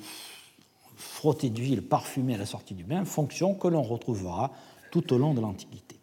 frotté 0.96 1.50
d'huile, 1.50 1.82
parfumé 1.82 2.34
à 2.34 2.38
la 2.38 2.46
sortie 2.46 2.74
du 2.74 2.84
bain, 2.84 3.04
fonction 3.04 3.54
que 3.54 3.68
l'on 3.68 3.82
retrouvera 3.82 4.52
tout 4.90 5.12
au 5.12 5.18
long 5.18 5.34
de 5.34 5.40
l'Antiquité. 5.40 5.96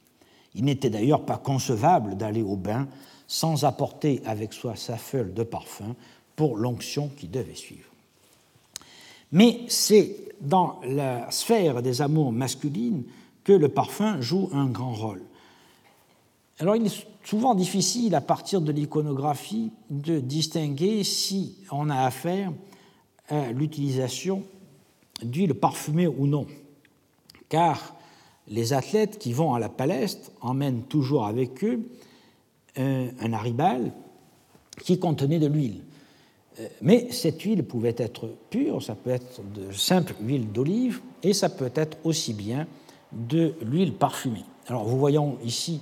Il 0.56 0.66
n'était 0.66 0.90
d'ailleurs 0.90 1.26
pas 1.26 1.38
concevable 1.38 2.16
d'aller 2.16 2.44
au 2.44 2.56
bain 2.56 2.88
sans 3.28 3.66
apporter 3.66 4.22
avec 4.26 4.54
soi 4.54 4.76
sa 4.76 4.98
feuille 4.98 5.34
de 5.34 5.44
parfum 5.44 5.96
pour 6.36 6.58
l'onction 6.58 7.10
qui 7.18 7.28
devait 7.28 7.56
suivre. 7.56 7.90
Mais 9.32 9.62
c'est 9.68 10.16
dans 10.42 10.80
la 10.86 11.30
sphère 11.32 11.82
des 11.82 12.02
amours 12.02 12.32
masculines 12.32 13.04
que 13.44 13.54
le 13.54 13.70
parfum 13.70 14.22
joue 14.22 14.50
un 14.54 14.68
grand 14.68 14.94
rôle. 14.94 15.24
Alors 16.60 16.76
il 16.76 16.86
est 16.86 17.08
souvent 17.24 17.56
difficile 17.56 18.14
à 18.14 18.22
partir 18.22 18.62
de 18.62 18.72
l'iconographie 18.72 19.72
de 19.90 20.20
distinguer 20.20 21.04
si 21.04 21.56
on 21.72 21.90
a 21.90 22.06
affaire 22.06 22.52
à 23.30 23.52
l'utilisation 23.52 24.44
d'huile 25.26 25.54
parfumée 25.54 26.08
ou 26.08 26.28
non, 26.28 26.46
car 27.50 27.96
les 28.48 28.74
athlètes 28.74 29.20
qui 29.20 29.34
vont 29.34 29.54
à 29.54 29.60
la 29.60 29.70
palestre 29.70 30.32
emmènent 30.42 30.84
toujours 30.84 31.26
avec 31.26 31.64
eux 31.64 31.82
un 32.76 33.34
haribal 33.34 33.92
qui 34.84 35.00
contenait 35.00 35.40
de 35.40 35.48
l'huile. 35.48 35.82
Euh, 36.60 36.68
mais 36.82 37.08
cette 37.12 37.42
huile 37.42 37.64
pouvait 37.64 37.96
être 37.98 38.30
pure, 38.50 38.82
ça 38.82 38.96
peut 38.96 39.10
être 39.10 39.42
de 39.54 39.72
simple 39.72 40.14
huile 40.22 40.52
d'olive, 40.52 41.02
et 41.24 41.34
ça 41.34 41.50
peut 41.50 41.72
être 41.76 41.98
aussi 42.04 42.34
bien 42.34 42.68
de 43.12 43.54
l'huile 43.62 43.94
parfumée. 43.94 44.46
Alors 44.68 44.84
vous 44.84 44.98
voyons 44.98 45.38
ici 45.44 45.82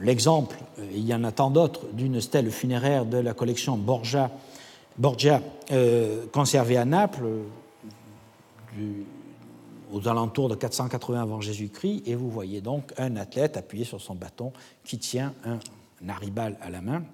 l'exemple, 0.00 0.56
il 0.92 1.06
y 1.06 1.14
en 1.14 1.24
a 1.24 1.32
tant 1.32 1.50
d'autres, 1.50 1.86
d'une 1.92 2.20
stèle 2.20 2.50
funéraire 2.50 3.06
de 3.06 3.18
la 3.18 3.34
collection 3.34 3.76
Borgia, 3.76 4.30
Borgia 4.98 5.40
euh, 5.72 6.26
conservée 6.32 6.76
à 6.76 6.84
Naples 6.84 7.26
aux 9.92 10.08
alentours 10.08 10.48
de 10.48 10.54
480 10.54 11.22
avant 11.22 11.40
Jésus-Christ, 11.40 12.02
et 12.06 12.14
vous 12.14 12.30
voyez 12.30 12.60
donc 12.60 12.92
un 12.98 13.16
athlète 13.16 13.56
appuyé 13.56 13.84
sur 13.84 14.00
son 14.00 14.14
bâton 14.14 14.52
qui 14.84 14.98
tient 14.98 15.34
un, 15.44 15.58
un 16.08 16.54
à 16.60 16.70
la 16.70 16.80
main 16.80 17.04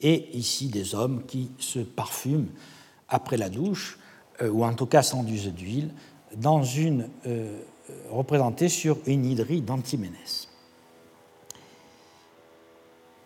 et 0.00 0.28
ici 0.36 0.68
des 0.68 0.94
hommes 0.94 1.22
qui 1.26 1.50
se 1.58 1.80
parfument 1.80 2.48
après 3.08 3.36
la 3.36 3.48
douche, 3.48 3.98
euh, 4.42 4.50
ou 4.50 4.64
en 4.64 4.74
tout 4.74 4.86
cas 4.86 5.02
sans 5.02 5.26
use 5.26 5.52
d'huile, 5.52 5.90
dans 6.36 6.62
une, 6.62 7.08
euh, 7.26 7.60
représentée 8.10 8.68
sur 8.68 8.98
une 9.06 9.24
hydrie 9.24 9.62
d'Antiménès. 9.62 10.48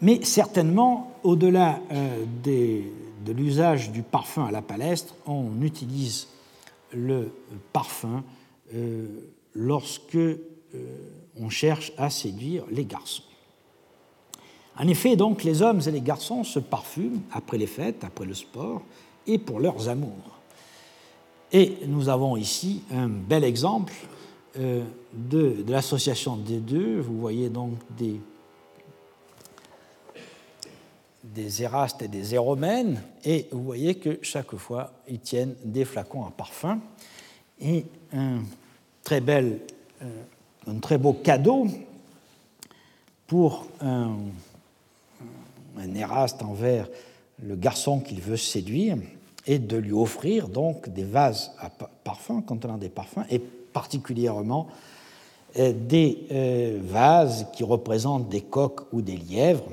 Mais 0.01 0.25
certainement, 0.25 1.13
au-delà 1.23 1.81
euh, 1.93 2.25
de 2.45 3.33
l'usage 3.33 3.91
du 3.91 4.03
parfum 4.03 4.47
à 4.47 4.51
la 4.51 4.63
palestre, 4.63 5.15
on 5.27 5.63
utilise 5.63 6.29
le 6.95 7.31
parfum 7.73 8.25
lorsque 9.55 10.19
on 11.39 11.51
cherche 11.51 11.93
à 11.97 12.11
séduire 12.11 12.65
les 12.71 12.85
garçons. 12.85 13.23
En 14.79 14.89
effet, 14.89 15.17
donc, 15.17 15.45
les 15.45 15.63
hommes 15.63 15.81
et 15.87 15.91
les 15.91 16.01
garçons 16.01 16.45
se 16.45 16.59
parfument 16.59 17.21
après 17.31 17.59
les 17.59 17.67
fêtes, 17.67 18.05
après 18.05 18.25
le 18.25 18.35
sport, 18.35 18.83
et 19.27 19.39
pour 19.39 19.61
leurs 19.61 19.89
amours. 19.89 20.41
Et 21.53 21.77
nous 21.87 22.09
avons 22.09 22.37
ici 22.37 22.83
un 22.91 23.09
bel 23.09 23.45
exemple 23.45 23.93
euh, 24.59 24.83
de, 25.13 25.65
l'association 25.69 26.37
des 26.37 26.59
deux. 26.59 26.99
Vous 27.01 27.19
voyez 27.19 27.51
donc 27.51 27.75
des, 27.99 28.19
des 31.23 31.63
érastes 31.63 32.03
et 32.03 32.09
des 32.09 32.35
éromènes, 32.35 33.01
et 33.25 33.47
vous 33.53 33.63
voyez 33.63 33.95
que 33.95 34.19
chaque 34.23 34.57
fois, 34.57 34.93
ils 35.09 35.21
tiennent 35.21 35.55
des 35.65 35.85
flacons 35.85 36.25
à 36.25 36.31
parfum. 36.31 36.81
Et 37.61 37.85
un 38.13 38.41
très, 39.05 39.21
bel, 39.21 39.61
euh, 40.03 40.07
un 40.67 40.79
très 40.81 40.99
beau 40.99 41.13
cadeau 41.13 41.67
pour 43.27 43.67
un 43.81 44.17
un 45.79 45.95
éraste 45.95 46.43
envers 46.43 46.89
le 47.43 47.57
garçon 47.57 48.01
qu'il 48.01 48.21
veut 48.21 48.37
séduire 48.37 48.97
et 49.47 49.59
de 49.59 49.77
lui 49.77 49.93
offrir 49.93 50.49
donc 50.49 50.89
des 50.89 51.05
vases 51.05 51.53
à 51.59 51.71
parfum 52.05 52.43
contenant 52.43 52.79
des 52.79 52.89
parfums 52.89 53.25
et 53.31 53.39
particulièrement 53.39 54.69
euh, 55.59 55.73
des 55.73 56.27
euh, 56.31 56.79
vases 56.83 57.47
qui 57.53 57.65
représentent 57.65 58.29
des 58.29 58.41
coqs 58.41 58.83
ou 58.93 59.03
des 59.03 59.17
lièvres, 59.17 59.69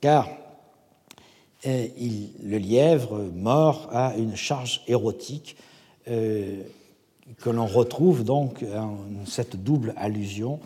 car 0.00 0.28
euh, 1.66 1.86
le 2.42 2.58
lièvre 2.58 3.30
mort 3.34 3.88
a 3.92 4.16
une 4.16 4.36
charge 4.36 4.82
érotique 4.86 5.56
que 6.06 7.48
l'on 7.50 7.66
retrouve 7.66 8.24
donc 8.24 8.62
en 8.62 9.24
cette 9.24 9.56
double 9.56 9.94
allusion 9.96 10.60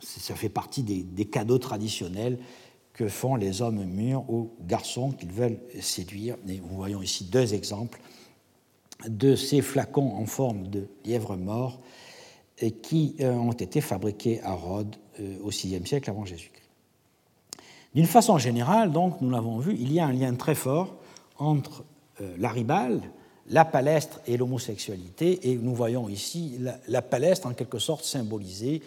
ça 0.00 0.34
fait 0.34 0.48
partie 0.48 0.82
des, 0.82 1.24
cadeaux 1.24 1.58
traditionnels 1.58 2.38
que 2.92 3.08
font 3.08 3.36
les 3.36 3.62
hommes 3.62 3.84
mûrs 3.84 4.28
aux 4.28 4.50
garçons 4.66 5.12
qu'ils 5.12 5.32
veulent 5.32 5.58
séduire. 5.80 6.36
Nous 6.46 6.60
voyons 6.70 7.02
ici 7.02 7.24
deux 7.24 7.54
exemples 7.54 8.00
de 9.08 9.36
ces 9.36 9.62
flacons 9.62 10.12
en 10.16 10.26
forme 10.26 10.66
de 10.66 10.88
lièvre 11.04 11.36
mort 11.36 11.80
qui 12.82 13.14
euh, 13.20 13.32
ont 13.32 13.52
été 13.52 13.80
fabriqués 13.80 14.42
à 14.42 14.52
Rhodes 14.52 14.96
euh, 15.20 15.38
au 15.42 15.50
VIe 15.50 15.80
siècle 15.86 16.10
avant 16.10 16.24
Jésus-Christ. 16.24 16.67
D'une 17.98 18.06
façon 18.06 18.38
générale, 18.38 18.92
donc, 18.92 19.20
nous 19.20 19.28
l'avons 19.28 19.58
vu, 19.58 19.76
il 19.76 19.92
y 19.92 19.98
a 19.98 20.06
un 20.06 20.12
lien 20.12 20.32
très 20.36 20.54
fort 20.54 20.94
entre 21.36 21.82
euh, 22.20 22.32
la 22.38 22.48
ribale, 22.48 23.00
la 23.48 23.64
palestre 23.64 24.20
et 24.28 24.36
l'homosexualité, 24.36 25.50
et 25.50 25.56
nous 25.56 25.74
voyons 25.74 26.08
ici 26.08 26.60
la, 26.86 27.02
palestre 27.02 27.48
en 27.48 27.54
quelque 27.54 27.80
sorte 27.80 28.04
symbolisée 28.04 28.82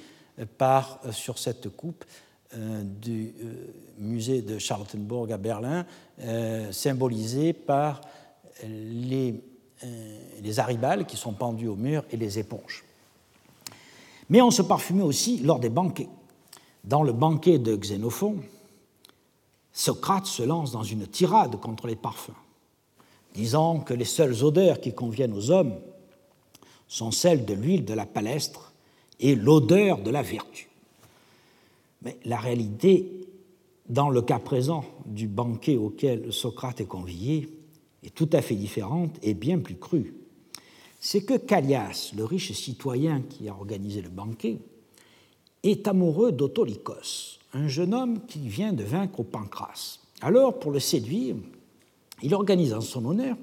par, 0.57 1.01
euh, 1.05 1.11
sur 1.11 1.39
cette 1.39 1.67
coupe 1.75 2.05
euh, 2.53 2.83
du 2.83 3.33
euh, 3.43 3.73
musée 3.99 4.41
de 4.41 4.57
Charlottenburg 4.57 5.29
à 5.33 5.37
Berlin, 5.37 5.85
symbolisée 6.71 7.51
par 7.51 7.99
les, 8.63 9.43
les 10.41 10.59
aribales 10.61 11.05
qui 11.05 11.17
sont 11.17 11.33
pendus 11.33 11.67
au 11.67 11.75
mur 11.75 12.05
et 12.11 12.15
les 12.15 12.39
éponges. 12.39 12.85
Mais 14.29 14.41
on 14.41 14.51
se 14.51 14.61
parfumait 14.61 15.03
aussi 15.03 15.39
lors 15.39 15.59
des 15.59 15.69
banquets. 15.69 16.07
Dans 16.85 17.03
le 17.03 17.11
banquet 17.11 17.59
de 17.59 17.75
Xénophon, 17.75 18.37
Socrate 19.73 20.25
se 20.25 20.43
lance 20.43 20.71
dans 20.71 20.83
une 20.83 21.07
tirade 21.07 21.59
contre 21.59 21.87
les 21.87 21.95
parfums, 21.95 22.31
disant 23.33 23.79
que 23.79 23.93
les 23.93 24.05
seules 24.05 24.43
odeurs 24.43 24.81
qui 24.81 24.93
conviennent 24.93 25.33
aux 25.33 25.51
hommes 25.51 25.75
sont 26.87 27.11
celles 27.11 27.45
de 27.45 27.53
l'huile 27.53 27.85
de 27.85 27.93
la 27.93 28.05
palestre 28.05 28.73
et 29.19 29.35
l'odeur 29.35 30.01
de 30.01 30.11
la 30.11 30.21
vertu. 30.21 30.69
Mais 32.01 32.17
la 32.25 32.37
réalité, 32.37 33.27
dans 33.87 34.09
le 34.09 34.21
cas 34.21 34.39
présent 34.39 34.83
du 35.05 35.27
banquet 35.27 35.77
auquel 35.77 36.33
Socrate 36.33 36.81
est 36.81 36.85
convié, 36.85 37.49
est 38.03 38.13
tout 38.13 38.29
à 38.33 38.41
fait 38.41 38.55
différente 38.55 39.15
et 39.21 39.33
bien 39.33 39.59
plus 39.59 39.77
crue. 39.77 40.15
C'est 40.99 41.23
que 41.23 41.37
Callias, 41.37 42.11
le 42.15 42.25
riche 42.25 42.51
citoyen 42.51 43.21
qui 43.21 43.47
a 43.47 43.53
organisé 43.53 44.01
le 44.01 44.09
banquet, 44.09 44.59
est 45.63 45.87
amoureux 45.87 46.31
d'Autolycos, 46.31 47.39
un 47.53 47.67
jeune 47.67 47.93
homme 47.93 48.25
qui 48.25 48.39
vient 48.47 48.73
de 48.73 48.83
vaincre 48.83 49.19
au 49.19 49.23
Pancras. 49.23 49.99
Alors, 50.21 50.59
pour 50.59 50.71
le 50.71 50.79
séduire, 50.79 51.35
il 52.21 52.33
organise 52.33 52.73
en 52.73 52.81
son 52.81 53.05
honneur 53.05 53.35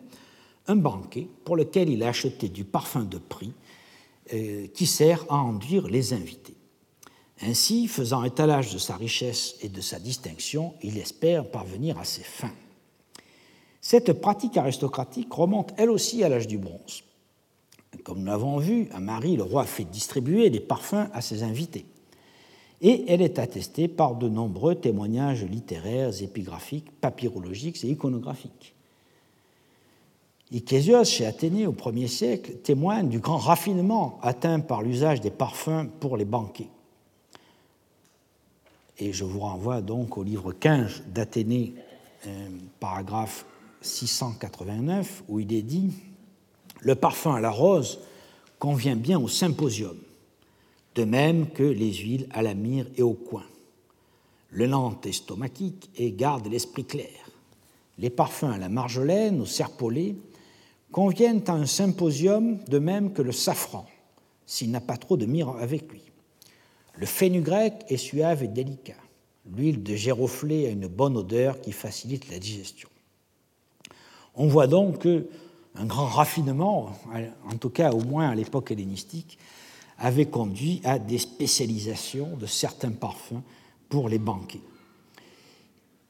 un 0.66 0.76
banquet 0.76 1.26
pour 1.44 1.56
lequel 1.56 1.88
il 1.88 2.02
a 2.02 2.08
acheté 2.08 2.48
du 2.48 2.64
parfum 2.64 3.04
de 3.04 3.18
prix 3.18 3.52
euh, 4.32 4.66
qui 4.68 4.86
sert 4.86 5.24
à 5.28 5.36
enduire 5.36 5.88
les 5.88 6.12
invités. 6.12 6.54
Ainsi, 7.40 7.86
faisant 7.88 8.24
étalage 8.24 8.72
de 8.72 8.78
sa 8.78 8.96
richesse 8.96 9.56
et 9.62 9.68
de 9.68 9.80
sa 9.80 9.98
distinction, 9.98 10.74
il 10.82 10.98
espère 10.98 11.50
parvenir 11.50 11.98
à 11.98 12.04
ses 12.04 12.22
fins. 12.22 12.52
Cette 13.80 14.12
pratique 14.12 14.56
aristocratique 14.56 15.32
remonte 15.32 15.72
elle 15.76 15.90
aussi 15.90 16.24
à 16.24 16.28
l'âge 16.28 16.48
du 16.48 16.58
bronze. 16.58 17.04
Comme 18.04 18.20
nous 18.20 18.26
l'avons 18.26 18.58
vu, 18.58 18.88
à 18.92 19.00
Marie, 19.00 19.36
le 19.36 19.44
roi 19.44 19.64
fait 19.64 19.84
distribuer 19.84 20.50
des 20.50 20.60
parfums 20.60 21.08
à 21.12 21.20
ses 21.20 21.42
invités. 21.42 21.86
Et 22.80 23.04
elle 23.08 23.22
est 23.22 23.38
attestée 23.38 23.88
par 23.88 24.14
de 24.14 24.28
nombreux 24.28 24.76
témoignages 24.76 25.44
littéraires, 25.44 26.10
épigraphiques, 26.22 26.90
papyrologiques 27.00 27.82
et 27.84 27.88
iconographiques. 27.88 28.74
Ichésios, 30.50 31.04
chez 31.04 31.26
Athénée 31.26 31.66
au 31.66 31.74
Ier 31.92 32.06
siècle, 32.06 32.52
témoigne 32.62 33.08
du 33.08 33.18
grand 33.18 33.36
raffinement 33.36 34.18
atteint 34.22 34.60
par 34.60 34.82
l'usage 34.82 35.20
des 35.20 35.30
parfums 35.30 35.88
pour 36.00 36.16
les 36.16 36.24
banquets. 36.24 36.68
Et 38.98 39.12
je 39.12 39.24
vous 39.24 39.40
renvoie 39.40 39.82
donc 39.82 40.16
au 40.16 40.22
livre 40.22 40.52
15 40.52 41.04
d'Athénée, 41.08 41.74
euh, 42.26 42.48
paragraphe 42.80 43.44
689, 43.82 45.24
où 45.28 45.38
il 45.38 45.52
est 45.52 45.62
dit 45.62 45.92
Le 46.80 46.94
parfum 46.94 47.34
à 47.34 47.40
la 47.40 47.50
rose 47.50 48.00
convient 48.58 48.96
bien 48.96 49.20
au 49.20 49.28
symposium, 49.28 49.96
de 50.98 51.04
même 51.04 51.48
que 51.50 51.62
les 51.62 51.94
huiles 51.94 52.26
à 52.32 52.42
la 52.42 52.54
myrrhe 52.54 52.88
et 52.96 53.02
au 53.02 53.12
coin. 53.12 53.44
Le 54.50 54.66
lent 54.66 55.00
est 55.04 55.12
stomachique 55.12 55.90
et 55.96 56.10
garde 56.10 56.48
l'esprit 56.48 56.84
clair. 56.84 57.30
Les 57.98 58.10
parfums 58.10 58.50
à 58.52 58.58
la 58.58 58.68
marjolaine, 58.68 59.40
au 59.40 59.46
serpolet, 59.46 60.16
conviennent 60.90 61.44
à 61.46 61.52
un 61.52 61.66
symposium 61.66 62.58
de 62.64 62.78
même 62.80 63.12
que 63.12 63.22
le 63.22 63.30
safran, 63.30 63.86
s'il 64.44 64.72
n'a 64.72 64.80
pas 64.80 64.96
trop 64.96 65.16
de 65.16 65.26
myrrhe 65.26 65.56
avec 65.60 65.88
lui. 65.92 66.02
Le 66.96 67.06
fenugrec 67.06 67.84
est 67.88 67.96
suave 67.96 68.42
et 68.42 68.48
délicat. 68.48 68.94
L'huile 69.54 69.84
de 69.84 69.94
géroflée 69.94 70.66
a 70.66 70.70
une 70.70 70.88
bonne 70.88 71.16
odeur 71.16 71.60
qui 71.60 71.70
facilite 71.70 72.28
la 72.28 72.40
digestion. 72.40 72.88
On 74.34 74.48
voit 74.48 74.66
donc 74.66 75.02
qu'un 75.02 75.86
grand 75.86 76.06
raffinement, 76.06 76.90
en 77.48 77.56
tout 77.56 77.70
cas 77.70 77.92
au 77.92 78.00
moins 78.00 78.30
à 78.30 78.34
l'époque 78.34 78.72
hellénistique, 78.72 79.38
avait 79.98 80.26
conduit 80.26 80.80
à 80.84 80.98
des 80.98 81.18
spécialisations 81.18 82.36
de 82.36 82.46
certains 82.46 82.92
parfums 82.92 83.42
pour 83.88 84.08
les 84.08 84.18
banquets. 84.18 84.60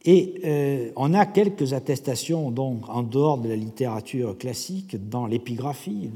Et 0.05 0.41
euh, 0.45 0.91
on 0.97 1.13
a 1.15 1.27
quelques 1.27 1.73
attestations 1.73 2.51
donc 2.51 2.89
en 2.89 3.03
dehors 3.03 3.39
de 3.39 3.49
la 3.49 3.57
littérature 3.57 4.39
classique 4.39 5.09
dans 5.09 5.27
l'épigraphie. 5.27 6.11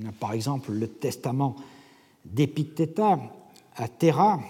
On 0.00 0.08
a 0.08 0.12
par 0.12 0.32
exemple 0.32 0.72
le 0.72 0.88
testament 0.88 1.56
d'Épictéta 2.24 3.18
à 3.76 3.88
Terra 3.88 4.40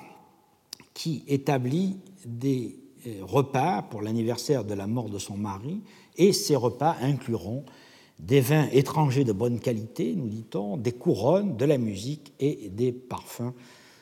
qui 0.93 1.25
établit 1.29 1.97
des 2.27 2.77
euh, 3.07 3.21
repas 3.23 3.83
pour 3.83 4.03
l'anniversaire 4.03 4.65
de 4.65 4.75
la 4.75 4.87
mort 4.87 5.09
de 5.09 5.19
son 5.19 5.37
mari, 5.37 5.81
et 6.17 6.33
ces 6.33 6.57
repas 6.57 6.97
incluront 7.01 7.65
des 8.21 8.41
vins 8.41 8.69
étrangers 8.73 9.25
de 9.25 9.33
bonne 9.33 9.61
qualité, 9.61 10.15
nous 10.15 10.29
dit-on, 10.29 10.77
des 10.77 10.93
couronnes, 10.93 11.57
de 11.57 11.65
la 11.65 11.79
musique 11.79 12.33
et 12.39 12.69
des 12.69 12.93
parfums. 12.93 13.53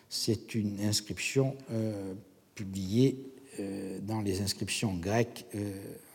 C'est 0.08 0.54
une 0.54 0.80
inscription 0.80 1.56
euh, 1.70 2.14
publiée 2.54 3.32
euh, 3.60 3.98
dans 4.02 4.20
les 4.20 4.40
inscriptions 4.40 4.94
grecques 4.94 5.46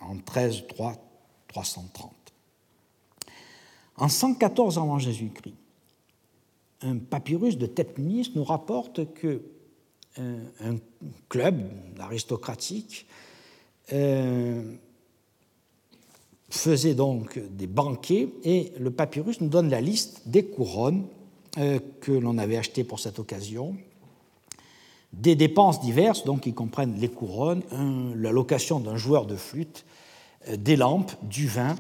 en 0.02 0.18
13 0.18 0.68
3 0.68 0.96
330. 1.48 2.12
En 3.98 4.10
114 4.10 4.78
avant 4.80 4.98
Jésus-Christ, 4.98 5.56
un 6.82 6.98
papyrus 6.98 7.58
de 7.58 7.68
Tepnis 7.68 8.32
nous 8.36 8.44
rapporte 8.44 9.14
que 9.14 9.42
un, 10.20 10.78
club 11.30 11.62
aristocratique 12.00 13.08
euh, 13.92 14.76
faisait 16.54 16.94
donc 16.94 17.40
des 17.52 17.68
banquets 17.68 18.30
et 18.44 18.72
le 18.80 18.92
papyrus 18.92 19.42
nous 19.42 19.50
donne 19.50 19.70
la 19.70 19.82
liste 19.82 20.22
des 20.28 20.46
couronnes 20.46 21.06
euh, 21.58 21.80
que 22.02 22.12
l'on 22.12 22.38
avait 22.38 22.58
achetées 22.58 22.84
pour 22.84 23.00
cette 23.00 23.20
occasion, 23.20 23.76
des 25.14 25.36
dépenses 25.36 25.82
diverses, 25.82 26.26
donc 26.26 26.42
qui 26.42 26.54
comprennent 26.54 27.00
les 27.00 27.10
couronnes, 27.10 27.64
la 28.16 28.32
location 28.32 28.80
d'un 28.80 28.98
joueur 28.98 29.26
de 29.26 29.36
flûte, 29.36 29.86
euh, 30.50 30.58
des 30.58 30.76
lampes, 30.76 31.14
du 31.24 31.48
vin 31.48 31.76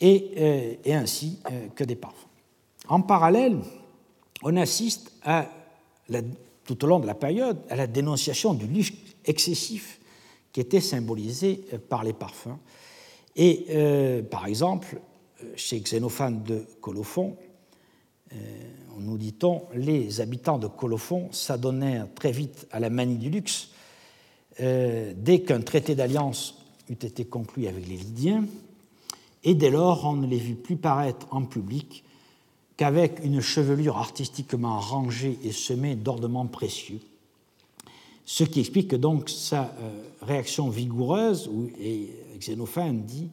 et, 0.00 0.76
et 0.84 0.92
ainsi 0.92 1.38
que 1.74 1.82
des 1.82 1.96
parfums. 1.96 2.28
En 2.88 3.00
parallèle, 3.00 3.58
on 4.42 4.56
assiste 4.56 5.10
tout 6.66 6.84
au 6.84 6.86
long 6.86 7.00
de 7.00 7.06
la 7.06 7.14
période 7.14 7.58
à 7.70 7.76
la 7.76 7.86
dénonciation 7.86 8.52
du 8.52 8.66
luxe 8.66 8.92
excessif 9.24 10.00
qui 10.52 10.60
était 10.60 10.80
symbolisé 10.80 11.64
euh, 11.72 11.78
par 11.78 12.04
les 12.04 12.12
parfums. 12.12 12.58
Et 13.36 13.66
euh, 13.70 14.22
par 14.22 14.46
exemple, 14.46 15.00
euh, 15.42 15.52
chez 15.56 15.78
Xénophane 15.80 16.42
de 16.42 16.64
Colophon, 16.80 17.36
on 18.96 19.00
nous 19.00 19.16
dit-on, 19.16 19.62
les 19.72 20.20
habitants 20.20 20.58
de 20.58 20.66
Colophon 20.66 21.28
s'adonnèrent 21.30 22.12
très 22.12 22.32
vite 22.32 22.66
à 22.72 22.80
la 22.80 22.90
manie 22.90 23.18
du 23.18 23.30
luxe 23.30 23.70
dès 24.58 25.42
qu'un 25.46 25.60
traité 25.60 25.94
d'alliance 25.94 26.58
eut 26.90 26.94
été 26.94 27.24
conclu 27.24 27.68
avec 27.68 27.86
les 27.86 27.96
Lydiens, 27.96 28.44
et 29.44 29.54
dès 29.54 29.70
lors 29.70 30.04
on 30.04 30.14
ne 30.14 30.26
les 30.26 30.38
vit 30.38 30.54
plus 30.54 30.76
paraître 30.76 31.28
en 31.30 31.44
public 31.44 32.04
qu'avec 32.76 33.24
une 33.24 33.40
chevelure 33.40 33.96
artistiquement 33.96 34.78
rangée 34.78 35.38
et 35.44 35.52
semée 35.52 35.94
d'ornements 35.94 36.46
précieux. 36.46 37.00
Ce 38.24 38.44
qui 38.44 38.60
explique 38.60 38.94
donc 38.94 39.30
sa 39.30 39.74
euh, 39.80 40.02
réaction 40.20 40.68
vigoureuse, 40.68 41.48
où 41.48 41.70
Xénophane 42.38 43.02
dit 43.02 43.30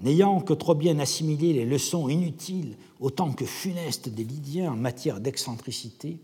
N'ayant 0.00 0.40
que 0.40 0.52
trop 0.52 0.74
bien 0.74 0.98
assimilé 0.98 1.54
les 1.54 1.64
leçons 1.64 2.08
inutiles 2.08 2.76
autant 3.00 3.32
que 3.32 3.46
funestes 3.46 4.10
des 4.10 4.24
Lydiens 4.24 4.72
en 4.72 4.76
matière 4.76 5.20
d'excentricité, 5.20 6.18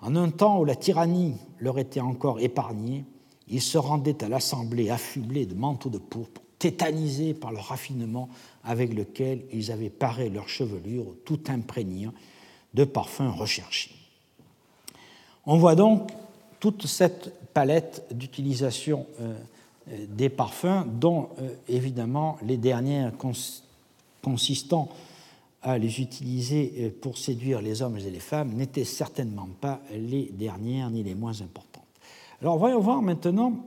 en 0.00 0.14
un 0.14 0.30
temps 0.30 0.60
où 0.60 0.64
la 0.64 0.76
tyrannie 0.76 1.34
leur 1.58 1.78
était 1.78 2.00
encore 2.00 2.38
épargnée, 2.38 3.04
ils 3.48 3.62
se 3.62 3.78
rendaient 3.78 4.22
à 4.22 4.28
l'assemblée 4.28 4.90
affublés 4.90 5.46
de 5.46 5.54
manteaux 5.54 5.90
de 5.90 5.98
pourpre, 5.98 6.40
tétanisés 6.58 7.34
par 7.34 7.50
le 7.50 7.58
raffinement 7.58 8.28
avec 8.62 8.94
lequel 8.94 9.42
ils 9.52 9.72
avaient 9.72 9.90
paré 9.90 10.30
leur 10.30 10.48
chevelure, 10.48 11.06
tout 11.24 11.40
imprégnant 11.48 12.12
de 12.74 12.84
parfums 12.84 13.34
recherchés. 13.36 13.94
On 15.46 15.58
voit 15.58 15.74
donc 15.74 16.10
toute 16.60 16.86
cette 16.86 17.32
palette 17.52 18.06
d'utilisation 18.12 19.06
euh, 19.20 19.34
des 19.86 20.30
parfums, 20.30 20.86
dont 20.86 21.28
euh, 21.38 21.54
évidemment 21.68 22.38
les 22.42 22.56
dernières 22.56 23.12
consistant 24.22 24.88
à 25.62 25.76
les 25.78 26.00
utiliser 26.00 26.72
euh, 26.78 26.90
pour 27.00 27.18
séduire 27.18 27.60
les 27.60 27.82
hommes 27.82 27.98
et 27.98 28.10
les 28.10 28.20
femmes 28.20 28.54
n'étaient 28.54 28.84
certainement 28.84 29.48
pas 29.60 29.80
les 29.92 30.30
dernières 30.32 30.90
ni 30.90 31.02
les 31.02 31.14
moins 31.14 31.42
importantes. 31.42 31.84
Alors 32.40 32.58
voyons 32.58 32.80
voir 32.80 33.02
maintenant 33.02 33.64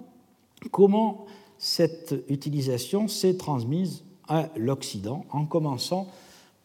comment 0.71 1.25
cette 1.59 2.15
utilisation 2.29 3.07
s'est 3.07 3.37
transmise 3.37 4.03
à 4.27 4.49
l'Occident, 4.57 5.23
en 5.31 5.45
commençant 5.45 6.07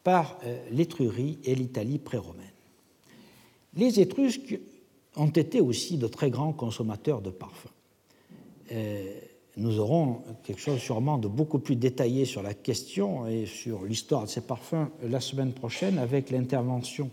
par 0.02 0.38
euh, 0.44 0.58
l'Étrurie 0.70 1.38
et 1.44 1.54
l'Italie 1.54 1.98
pré-romaine. 1.98 2.46
Les 3.74 4.00
Étrusques 4.00 4.58
ont 5.16 5.28
été 5.28 5.60
aussi 5.60 5.98
de 5.98 6.08
très 6.08 6.30
grands 6.30 6.52
consommateurs 6.52 7.20
de 7.20 7.30
parfums. 7.30 7.68
Euh, 9.56 9.60
nous 9.60 9.78
aurons 9.78 10.22
quelque 10.42 10.60
chose 10.60 10.78
sûrement 10.78 11.18
de 11.18 11.28
beaucoup 11.28 11.58
plus 11.58 11.76
détaillé 11.76 12.24
sur 12.24 12.42
la 12.42 12.54
question 12.54 13.26
et 13.26 13.46
sur 13.46 13.84
l'histoire 13.84 14.24
de 14.24 14.28
ces 14.28 14.40
parfums 14.40 14.88
la 15.02 15.20
semaine 15.20 15.52
prochaine 15.52 15.98
avec 15.98 16.30
l'intervention 16.30 17.10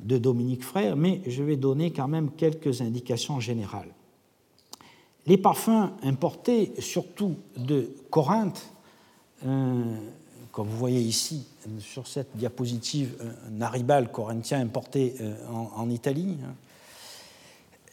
de 0.00 0.16
Dominique 0.16 0.64
Frère, 0.64 0.96
mais 0.96 1.20
je 1.26 1.42
vais 1.42 1.56
donner 1.56 1.92
quand 1.92 2.08
même 2.08 2.30
quelques 2.30 2.80
indications 2.80 3.38
générales. 3.38 3.92
Les 5.26 5.36
parfums 5.36 5.90
importés 6.02 6.72
surtout 6.78 7.36
de 7.56 7.94
Corinthe 8.08 8.72
comme 10.52 10.66
vous 10.66 10.76
voyez 10.76 11.00
ici 11.00 11.46
sur 11.78 12.06
cette 12.06 12.36
diapositive, 12.36 13.14
un 13.60 14.04
corinthien 14.04 14.60
importé 14.60 15.14
euh, 15.20 15.34
en, 15.48 15.88
Italie. 15.90 16.36
Hein. 16.44 16.54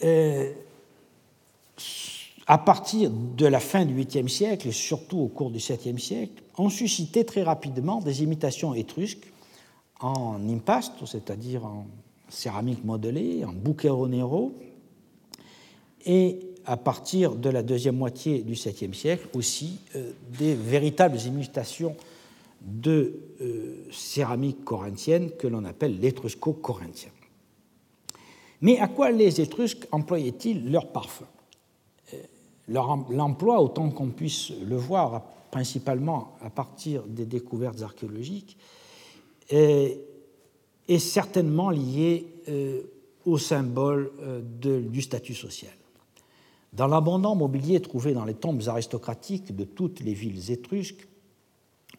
Euh, 0.03 0.53
à 2.47 2.57
partir 2.57 3.11
de 3.11 3.45
la 3.45 3.59
fin 3.59 3.85
du 3.85 4.01
8e 4.01 4.29
siècle, 4.29 4.69
et 4.69 4.71
surtout 4.71 5.19
au 5.19 5.27
cours 5.27 5.51
du 5.51 5.59
7e 5.59 5.99
siècle, 5.99 6.41
ont 6.57 6.69
suscité 6.69 7.25
très 7.25 7.43
rapidement 7.43 7.99
des 7.99 8.23
imitations 8.23 8.73
étrusques 8.73 9.31
en 9.99 10.39
impasto, 10.47 11.05
c'est-à-dire 11.05 11.65
en 11.65 11.87
céramique 12.29 12.85
modelée, 12.85 13.43
en 13.43 13.51
bucchero 13.51 14.07
nero, 14.07 14.53
et 16.05 16.39
à 16.65 16.77
partir 16.77 17.35
de 17.35 17.49
la 17.49 17.63
deuxième 17.63 17.97
moitié 17.97 18.41
du 18.43 18.53
7e 18.53 18.93
siècle 18.93 19.27
aussi 19.33 19.79
euh, 19.95 20.11
des 20.37 20.55
véritables 20.55 21.19
imitations 21.19 21.95
de 22.61 23.19
euh, 23.41 23.85
céramique 23.91 24.63
corinthienne 24.63 25.31
que 25.31 25.47
l'on 25.47 25.65
appelle 25.65 25.99
l'étrusco-corinthien. 25.99 27.09
Mais 28.61 28.79
à 28.79 28.87
quoi 28.87 29.11
les 29.11 29.39
Étrusques 29.41 29.87
employaient-ils 29.91 30.71
leur 30.71 30.91
parfum? 30.91 31.27
L'emploi, 32.67 33.61
autant 33.61 33.89
qu'on 33.89 34.09
puisse 34.09 34.51
le 34.51 34.75
voir, 34.75 35.23
principalement 35.51 36.35
à 36.41 36.49
partir 36.49 37.03
des 37.03 37.25
découvertes 37.25 37.81
archéologiques, 37.81 38.57
est, 39.49 39.99
certainement 40.99 41.69
lié 41.69 42.27
au 43.25 43.37
symbole 43.37 44.11
du 44.51 45.01
statut 45.01 45.35
social. 45.35 45.73
Dans 46.73 46.87
l'abondant 46.87 47.35
mobilier 47.35 47.79
trouvé 47.81 48.13
dans 48.13 48.25
les 48.25 48.33
tombes 48.33 48.61
aristocratiques 48.67 49.55
de 49.55 49.63
toutes 49.63 50.01
les 50.01 50.13
villes 50.13 50.51
étrusques, 50.51 51.07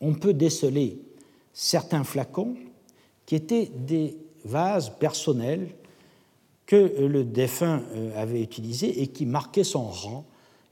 on 0.00 0.14
peut 0.14 0.34
déceler 0.34 1.00
certains 1.52 2.04
flacons 2.04 2.54
qui 3.26 3.34
étaient 3.34 3.70
des 3.74 4.16
vases 4.44 4.92
personnels 4.98 5.68
que 6.66 6.76
le 7.00 7.24
défunt 7.24 7.82
euh, 7.94 8.22
avait 8.22 8.42
utilisés 8.42 9.02
et 9.02 9.08
qui 9.08 9.26
marquaient 9.26 9.64
son 9.64 9.84
rang 9.84 10.24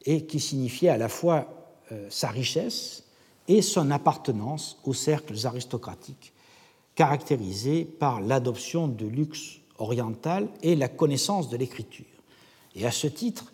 et 0.06 0.24
qui 0.24 0.40
signifiaient 0.40 0.88
à 0.88 0.96
la 0.96 1.08
fois 1.08 1.46
euh, 1.92 2.06
sa 2.08 2.28
richesse 2.28 3.04
et 3.48 3.60
son 3.60 3.90
appartenance 3.90 4.78
aux 4.84 4.94
cercles 4.94 5.46
aristocratiques, 5.46 6.32
caractérisés 6.94 7.84
par 7.84 8.20
l'adoption 8.20 8.88
de 8.88 9.06
luxe 9.06 9.58
oriental 9.78 10.48
et 10.62 10.74
la 10.74 10.88
connaissance 10.88 11.50
de 11.50 11.56
l'écriture. 11.56 12.06
Et 12.74 12.86
à 12.86 12.90
ce 12.90 13.06
titre, 13.06 13.52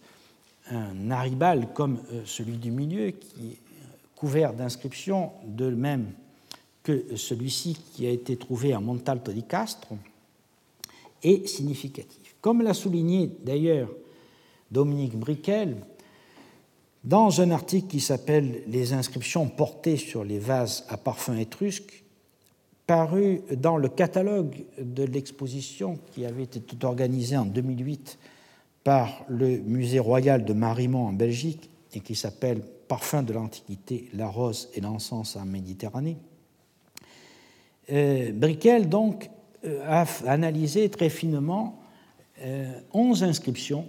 un 0.71 1.11
aribal 1.11 1.73
comme 1.73 1.99
euh, 2.13 2.23
celui 2.25 2.57
du 2.57 2.71
milieu, 2.71 3.09
est 3.09 3.17
couvert 4.15 4.53
d'inscriptions 4.53 5.33
de 5.45 5.69
même 5.71 6.13
que 6.83 7.17
celui-ci 7.17 7.77
qui 7.93 8.07
a 8.07 8.11
été 8.11 8.37
trouvé 8.37 8.73
à 8.73 8.81
Montalto 8.81 9.33
di 9.33 9.43
Castro, 9.43 9.99
est 11.23 11.47
significatif. 11.47 12.35
Comme 12.41 12.63
l'a 12.63 12.75
souligné 12.75 13.31
d'ailleurs 13.45 13.89
Dominique 14.71 15.17
Briquel, 15.17 15.77
dans 17.05 17.41
un 17.41 17.51
article 17.51 17.89
qui 17.89 18.01
s'appelle 18.01 18.63
Les 18.67 18.93
inscriptions 18.93 19.49
portées 19.49 19.97
sur 19.97 20.25
les 20.25 20.39
vases 20.39 20.85
à 20.89 20.97
parfum 20.97 21.37
étrusque, 21.37 22.05
paru 22.87 23.43
dans 23.57 23.77
le 23.77 23.89
catalogue 23.89 24.65
de 24.79 25.05
l'exposition 25.05 25.99
qui 26.13 26.25
avait 26.25 26.43
été 26.43 26.87
organisée 26.87 27.37
en 27.37 27.47
2008 27.47 28.19
par 28.85 29.25
le 29.29 29.59
Musée 29.59 30.01
royal 30.01 30.45
de 30.45 30.53
Marimont 30.53 31.07
en 31.07 31.13
Belgique 31.13 31.71
et 31.95 32.01
qui 32.01 32.15
s'appelle 32.15 32.63
Parfum 32.89 33.23
de 33.23 33.33
l'Antiquité, 33.33 34.09
la 34.15 34.29
rose 34.29 34.69
et 34.75 34.81
l'encens 34.81 35.37
en 35.37 35.45
Méditerranée. 35.45 36.19
Euh, 37.91 38.33
Briquel 38.33 38.89
donc 38.89 39.31
euh, 39.65 39.83
a 39.87 40.07
analysé 40.27 40.89
très 40.89 41.09
finement 41.09 41.81
euh, 42.41 42.73
onze 42.93 43.23
inscriptions, 43.23 43.87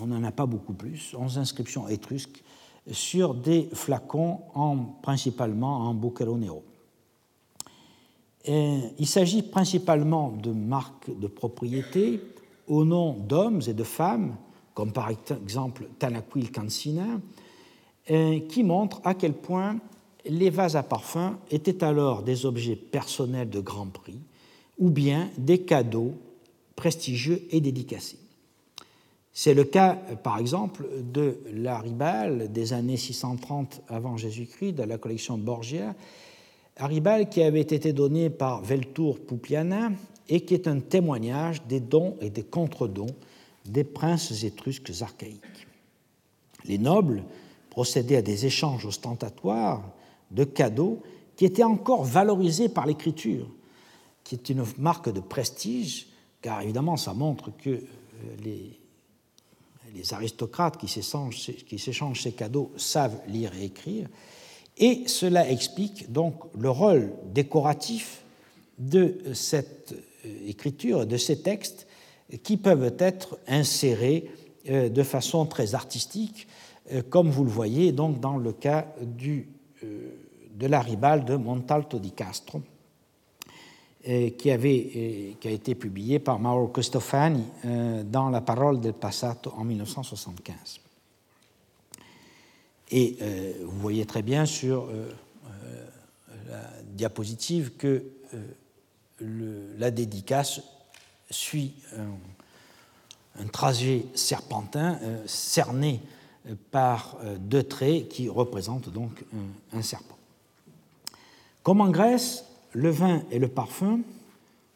on 0.00 0.06
n'en 0.06 0.24
a 0.24 0.32
pas 0.32 0.46
beaucoup 0.46 0.72
plus, 0.72 1.14
onze 1.16 1.38
inscriptions 1.38 1.88
étrusques 1.88 2.42
sur 2.90 3.34
des 3.34 3.68
flacons 3.72 4.40
en, 4.54 4.76
principalement 5.02 5.88
en 5.88 5.94
Bucero 5.94 6.36
Nero. 6.36 6.64
il 8.46 9.06
s'agit 9.06 9.42
principalement 9.42 10.32
de 10.32 10.50
marques 10.50 11.16
de 11.16 11.26
propriété 11.28 12.20
au 12.66 12.84
nom 12.84 13.14
d'hommes 13.14 13.60
et 13.66 13.74
de 13.74 13.84
femmes, 13.84 14.34
comme 14.74 14.92
par 14.92 15.10
exemple 15.10 15.88
Tanaquil 15.98 16.50
Cancina, 16.50 17.06
qui 18.06 18.64
montrent 18.64 19.00
à 19.04 19.14
quel 19.14 19.34
point 19.34 19.78
les 20.24 20.50
vases 20.50 20.76
à 20.76 20.82
parfum 20.82 21.38
étaient 21.50 21.84
alors 21.84 22.22
des 22.22 22.46
objets 22.46 22.76
personnels 22.76 23.50
de 23.50 23.60
grand 23.60 23.86
prix 23.86 24.18
ou 24.78 24.90
bien 24.90 25.30
des 25.38 25.62
cadeaux 25.62 26.14
prestigieux 26.76 27.46
et 27.50 27.60
dédicacés. 27.60 28.18
C'est 29.32 29.54
le 29.54 29.64
cas, 29.64 29.94
par 30.22 30.38
exemple, 30.38 30.86
de 31.02 31.38
la 31.52 31.78
ribale 31.78 32.52
des 32.52 32.74
années 32.74 32.98
630 32.98 33.82
avant 33.88 34.16
Jésus-Christ 34.18 34.72
de 34.72 34.82
la 34.82 34.98
collection 34.98 35.38
Borgia, 35.38 35.94
ribale 36.76 37.28
qui 37.30 37.42
avait 37.42 37.60
été 37.60 37.92
donnée 37.92 38.28
par 38.28 38.62
Veltour 38.62 39.20
Pupiana 39.20 39.90
et 40.28 40.42
qui 40.42 40.54
est 40.54 40.68
un 40.68 40.80
témoignage 40.80 41.62
des 41.66 41.80
dons 41.80 42.16
et 42.20 42.28
des 42.30 42.42
contre-dons 42.42 43.14
des 43.64 43.84
princes 43.84 44.44
étrusques 44.44 44.92
archaïques. 45.00 45.66
Les 46.64 46.78
nobles 46.78 47.24
procédaient 47.70 48.16
à 48.16 48.22
des 48.22 48.44
échanges 48.44 48.84
ostentatoires 48.84 49.82
de 50.30 50.44
cadeaux 50.44 51.02
qui 51.36 51.46
étaient 51.46 51.64
encore 51.64 52.04
valorisés 52.04 52.68
par 52.68 52.86
l'écriture, 52.86 53.48
qui 54.24 54.34
est 54.34 54.50
une 54.50 54.64
marque 54.78 55.10
de 55.10 55.20
prestige, 55.20 56.08
car 56.42 56.60
évidemment 56.60 56.96
ça 56.96 57.14
montre 57.14 57.50
que 57.56 57.70
euh, 57.70 57.82
les, 58.44 58.81
les 59.94 60.14
aristocrates 60.14 60.78
qui 60.78 60.88
s'échangent 60.88 62.22
ces 62.22 62.32
cadeaux 62.32 62.72
savent 62.76 63.18
lire 63.28 63.52
et 63.54 63.64
écrire, 63.64 64.08
et 64.78 65.02
cela 65.06 65.48
explique 65.50 66.10
donc 66.10 66.34
le 66.58 66.70
rôle 66.70 67.12
décoratif 67.32 68.22
de 68.78 69.18
cette 69.34 69.94
euh, 70.24 70.48
écriture, 70.48 71.06
de 71.06 71.16
ces 71.16 71.42
textes, 71.42 71.86
qui 72.42 72.56
peuvent 72.56 72.94
être 72.98 73.38
insérés 73.46 74.30
euh, 74.70 74.88
de 74.88 75.02
façon 75.02 75.44
très 75.44 75.74
artistique, 75.74 76.48
euh, 76.92 77.02
comme 77.08 77.30
vous 77.30 77.44
le 77.44 77.50
voyez 77.50 77.92
donc 77.92 78.20
dans 78.20 78.38
le 78.38 78.52
cas 78.52 78.86
de 79.82 80.66
la 80.66 80.80
ribale 80.80 81.24
de 81.24 81.36
Montalto 81.36 81.98
di 81.98 82.12
Castro, 82.12 82.62
qui, 84.02 84.50
avait, 84.50 85.36
qui 85.40 85.48
a 85.48 85.50
été 85.50 85.74
publié 85.74 86.18
par 86.18 86.38
Mauro 86.38 86.68
Costofani 86.68 87.44
dans 88.04 88.30
La 88.30 88.40
Parole 88.40 88.80
del 88.80 88.94
Passato 88.94 89.52
en 89.56 89.64
1975. 89.64 90.80
Et 92.90 93.16
vous 93.62 93.78
voyez 93.78 94.04
très 94.04 94.22
bien 94.22 94.44
sur 94.44 94.88
la 96.48 96.68
diapositive 96.94 97.76
que 97.76 98.04
la 99.20 99.90
dédicace 99.90 100.60
suit 101.30 101.74
un, 103.38 103.46
trajet 103.46 104.04
serpentin 104.14 104.98
euh, 105.02 105.22
cerné 105.26 106.00
euh, 106.46 106.54
par 106.70 107.16
euh, 107.22 107.36
deux 107.38 107.62
traits 107.62 108.08
qui 108.08 108.28
représentent 108.28 108.90
donc 108.90 109.24
un, 109.72 109.82
serpent. 109.82 110.18
Comme 111.62 111.80
en 111.80 111.90
Grèce, 111.90 112.44
le 112.72 112.90
vin 112.90 113.22
et 113.30 113.38
le 113.38 113.48
parfum 113.48 114.00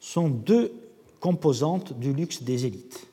sont 0.01 0.29
deux 0.29 0.73
composantes 1.21 1.99
du 1.99 2.13
luxe 2.13 2.43
des 2.43 2.67
élites. 2.67 3.07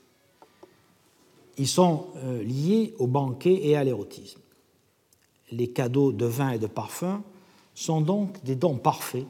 Ils 1.57 1.67
sont 1.67 2.07
liés 2.43 2.93
au 2.99 3.07
banquet 3.07 3.67
et 3.67 3.75
à 3.75 3.83
l'érotisme. 3.83 4.39
Les 5.51 5.69
cadeaux 5.69 6.11
de 6.11 6.25
vin 6.25 6.51
et 6.51 6.59
de 6.59 6.67
parfum 6.67 7.21
sont 7.75 8.01
donc 8.01 8.43
des 8.43 8.55
dons 8.55 8.77
parfaits 8.77 9.25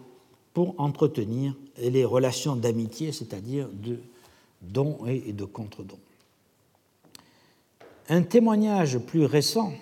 pour 0.54 0.76
entretenir 0.78 1.56
les 1.78 2.06
relations 2.06 2.56
d'amitié, 2.56 3.12
c'est-à-dire 3.12 3.68
de 3.70 4.00
dons 4.62 5.00
et 5.08 5.34
de 5.34 5.46
contre-dons. 5.46 6.00
Un 8.10 8.24
témoignage 8.24 9.00
plus 9.00 9.26
récent 9.26 9.74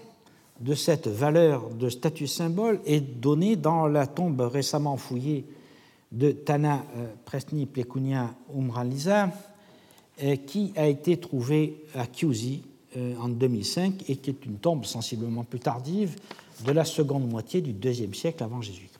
de 0.59 0.75
cette 0.75 1.07
valeur 1.07 1.69
de 1.69 1.89
statut 1.89 2.27
symbole 2.27 2.79
est 2.85 3.01
donné 3.01 3.55
dans 3.55 3.87
la 3.87 4.07
tombe 4.07 4.41
récemment 4.41 4.97
fouillée 4.97 5.45
de 6.11 6.31
Tana 6.31 6.83
euh, 6.97 7.07
Presni 7.25 7.65
Plekunia 7.65 8.33
Umraliza, 8.53 9.29
euh, 10.23 10.35
qui 10.35 10.73
a 10.75 10.87
été 10.87 11.17
trouvée 11.17 11.85
à 11.95 12.05
Chiusi 12.11 12.63
euh, 12.97 13.15
en 13.17 13.29
2005 13.29 14.09
et 14.09 14.17
qui 14.17 14.31
est 14.31 14.45
une 14.45 14.57
tombe 14.57 14.85
sensiblement 14.85 15.43
plus 15.43 15.59
tardive 15.59 16.17
de 16.65 16.71
la 16.71 16.83
seconde 16.83 17.29
moitié 17.29 17.61
du 17.61 17.71
IIe 17.71 18.13
siècle 18.13 18.43
avant 18.43 18.61
Jésus-Christ. 18.61 18.99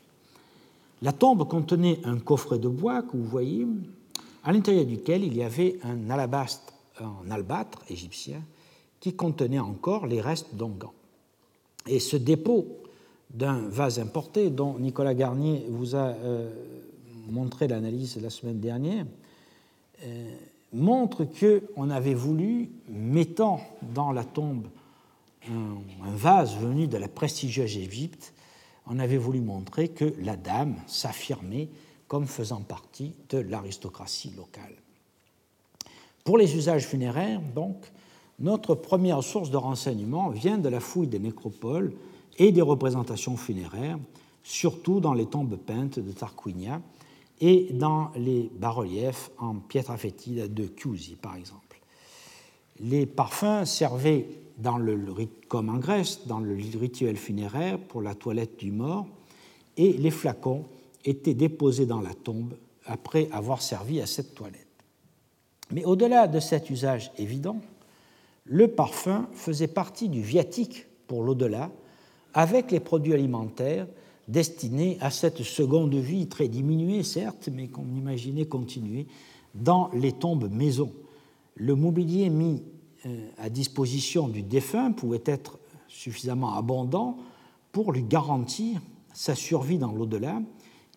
La 1.02 1.12
tombe 1.12 1.48
contenait 1.48 2.00
un 2.06 2.18
coffret 2.20 2.60
de 2.60 2.68
bois 2.68 3.02
que 3.02 3.18
vous 3.18 3.26
voyez, 3.26 3.68
à 4.44 4.54
l'intérieur 4.54 4.86
duquel 4.86 5.24
il 5.24 5.36
y 5.36 5.44
avait 5.44 5.80
un 5.84 6.10
alabastre 6.10 6.74
en 7.00 7.30
albâtre 7.30 7.80
égyptien 7.90 8.42
qui 9.00 9.14
contenait 9.14 9.60
encore 9.60 10.06
les 10.06 10.22
restes 10.22 10.54
d'onguents. 10.54 10.94
Et 11.88 12.00
ce 12.00 12.18
dépôt 12.18 12.68
d'un 13.32 13.68
vase 13.68 14.00
importé, 14.00 14.52
dont 14.52 14.78
Nicolas 14.78 15.16
Garnier 15.16 15.66
vous 15.70 15.96
a 15.96 16.14
montré 17.30 17.68
l'analyse 17.68 18.20
la 18.22 18.30
semaine 18.30 18.60
dernière, 18.60 19.06
euh, 20.04 20.36
montre 20.74 21.26
qu'on 21.26 21.90
avait 21.90 22.14
voulu, 22.14 22.70
mettant 22.90 23.62
dans 23.94 24.12
la 24.12 24.24
tombe 24.24 24.68
un, 25.50 25.78
vase 26.16 26.56
venu 26.58 26.88
de 26.88 26.98
la 26.98 27.08
prestigieuse 27.08 27.78
Égypte, 27.78 28.34
on 28.88 29.00
avait 29.00 29.18
voulu 29.18 29.42
montrer 29.42 29.90
que 29.90 30.14
la 30.20 30.36
dame 30.36 30.76
s'affirmait 30.88 31.70
comme 32.08 32.28
faisant 32.28 32.62
partie 32.62 33.14
de 33.30 33.38
l'aristocratie 33.38 34.34
locale. 34.36 34.74
Pour 36.24 36.38
les 36.38 36.56
usages 36.56 36.86
funéraires, 36.86 37.42
donc, 37.56 37.78
notre 38.40 38.76
première 38.76 39.24
source 39.24 39.50
de 39.50 39.58
renseignement 39.58 40.30
vient 40.30 40.58
de 40.58 40.70
la 40.70 40.80
fouille 40.80 41.08
des 41.08 41.20
nécropoles 41.20 41.94
et 42.38 42.52
des 42.52 42.62
représentations 42.62 43.38
funéraires, 43.38 44.00
surtout 44.44 45.00
dans 45.00 45.14
les 45.14 45.26
tombes 45.26 45.58
peintes 45.58 46.00
de 46.00 46.12
Tarquinia 46.12 46.82
et 47.42 47.70
dans 47.72 48.12
les 48.16 48.52
bas-reliefs 48.54 49.32
en 49.40 49.56
pietra 49.56 49.98
fetida 49.98 50.48
de 50.48 50.70
Chiusi, 50.78 51.16
par 51.16 51.36
exemple. 51.36 51.82
Les 52.80 53.06
parfums 53.08 53.66
servaient 53.66 54.28
dans 54.58 54.78
le, 54.78 54.98
comme 55.48 55.70
en 55.70 55.78
Grèce, 55.78 56.28
dans 56.28 56.40
le 56.40 56.56
rituel 56.80 57.18
funéraire 57.18 57.80
pour 57.80 58.02
la 58.02 58.14
toilette 58.14 58.60
du 58.60 58.72
mort, 58.72 59.08
et 59.76 59.94
les 59.94 60.12
flacons 60.12 60.66
étaient 61.04 61.34
déposés 61.34 61.88
dans 61.88 62.02
la 62.02 62.14
tombe 62.14 62.56
après 62.86 63.28
avoir 63.32 63.62
servi 63.62 64.02
à 64.02 64.06
cette 64.06 64.36
toilette. 64.36 64.68
Mais 65.72 65.84
au-delà 65.84 66.28
de 66.28 66.40
cet 66.40 66.70
usage 66.70 67.12
évident, 67.18 67.60
le 68.46 68.68
parfum 68.68 69.28
faisait 69.34 69.68
partie 69.68 70.10
du 70.10 70.22
viatique 70.22 70.86
pour 71.08 71.24
l'au-delà, 71.24 71.72
avec 72.34 72.72
les 72.72 72.80
produits 72.80 73.14
alimentaires 73.14 73.88
destinés 74.32 74.98
à 75.02 75.12
cette 75.12 75.44
seconde 75.44 75.94
vie 75.94 76.28
très 76.28 76.48
diminuée, 76.48 77.04
certes, 77.04 77.50
mais 77.52 77.68
qu'on 77.68 77.86
imaginait 77.96 78.46
continuer 78.46 79.06
dans 79.54 79.90
les 79.94 80.14
tombes 80.14 80.50
maisons. 80.50 80.92
Le 81.56 81.76
mobilier 81.76 82.30
mis 82.30 82.64
euh, 83.06 83.28
à 83.38 83.50
disposition 83.50 84.30
du 84.30 84.42
défunt 84.42 84.94
pouvait 84.94 85.24
être 85.26 85.60
suffisamment 85.90 86.56
abondant 86.56 87.18
pour 87.72 87.92
lui 87.92 88.04
garantir 88.04 88.80
sa 89.14 89.36
survie 89.36 89.78
dans 89.78 89.92
l'au-delà, 89.92 90.42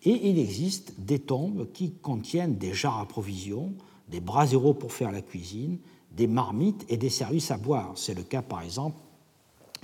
et 0.03 0.29
il 0.29 0.39
existe 0.39 0.93
des 0.99 1.19
tombes 1.19 1.67
qui 1.73 1.91
contiennent 1.91 2.55
des 2.55 2.73
jarres 2.73 2.99
à 2.99 3.07
provisions, 3.07 3.73
des 4.07 4.21
braseros 4.21 4.73
pour 4.73 4.93
faire 4.93 5.11
la 5.11 5.21
cuisine, 5.21 5.79
des 6.11 6.27
marmites 6.27 6.85
et 6.87 6.95
des 6.95 7.09
services 7.09 7.51
à 7.51 7.57
boire. 7.57 7.91
C'est 7.95 8.13
le 8.13 8.23
cas, 8.23 8.41
par 8.41 8.61
exemple, 8.61 8.97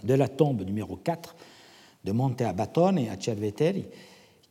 de 0.03 0.13
la 0.13 0.29
tombe 0.29 0.61
numéro 0.61 0.95
4 0.95 1.35
de 2.03 2.11
Monte 2.11 2.41
Abatone 2.41 2.99
à 3.09 3.19
Cerveteri, 3.19 3.85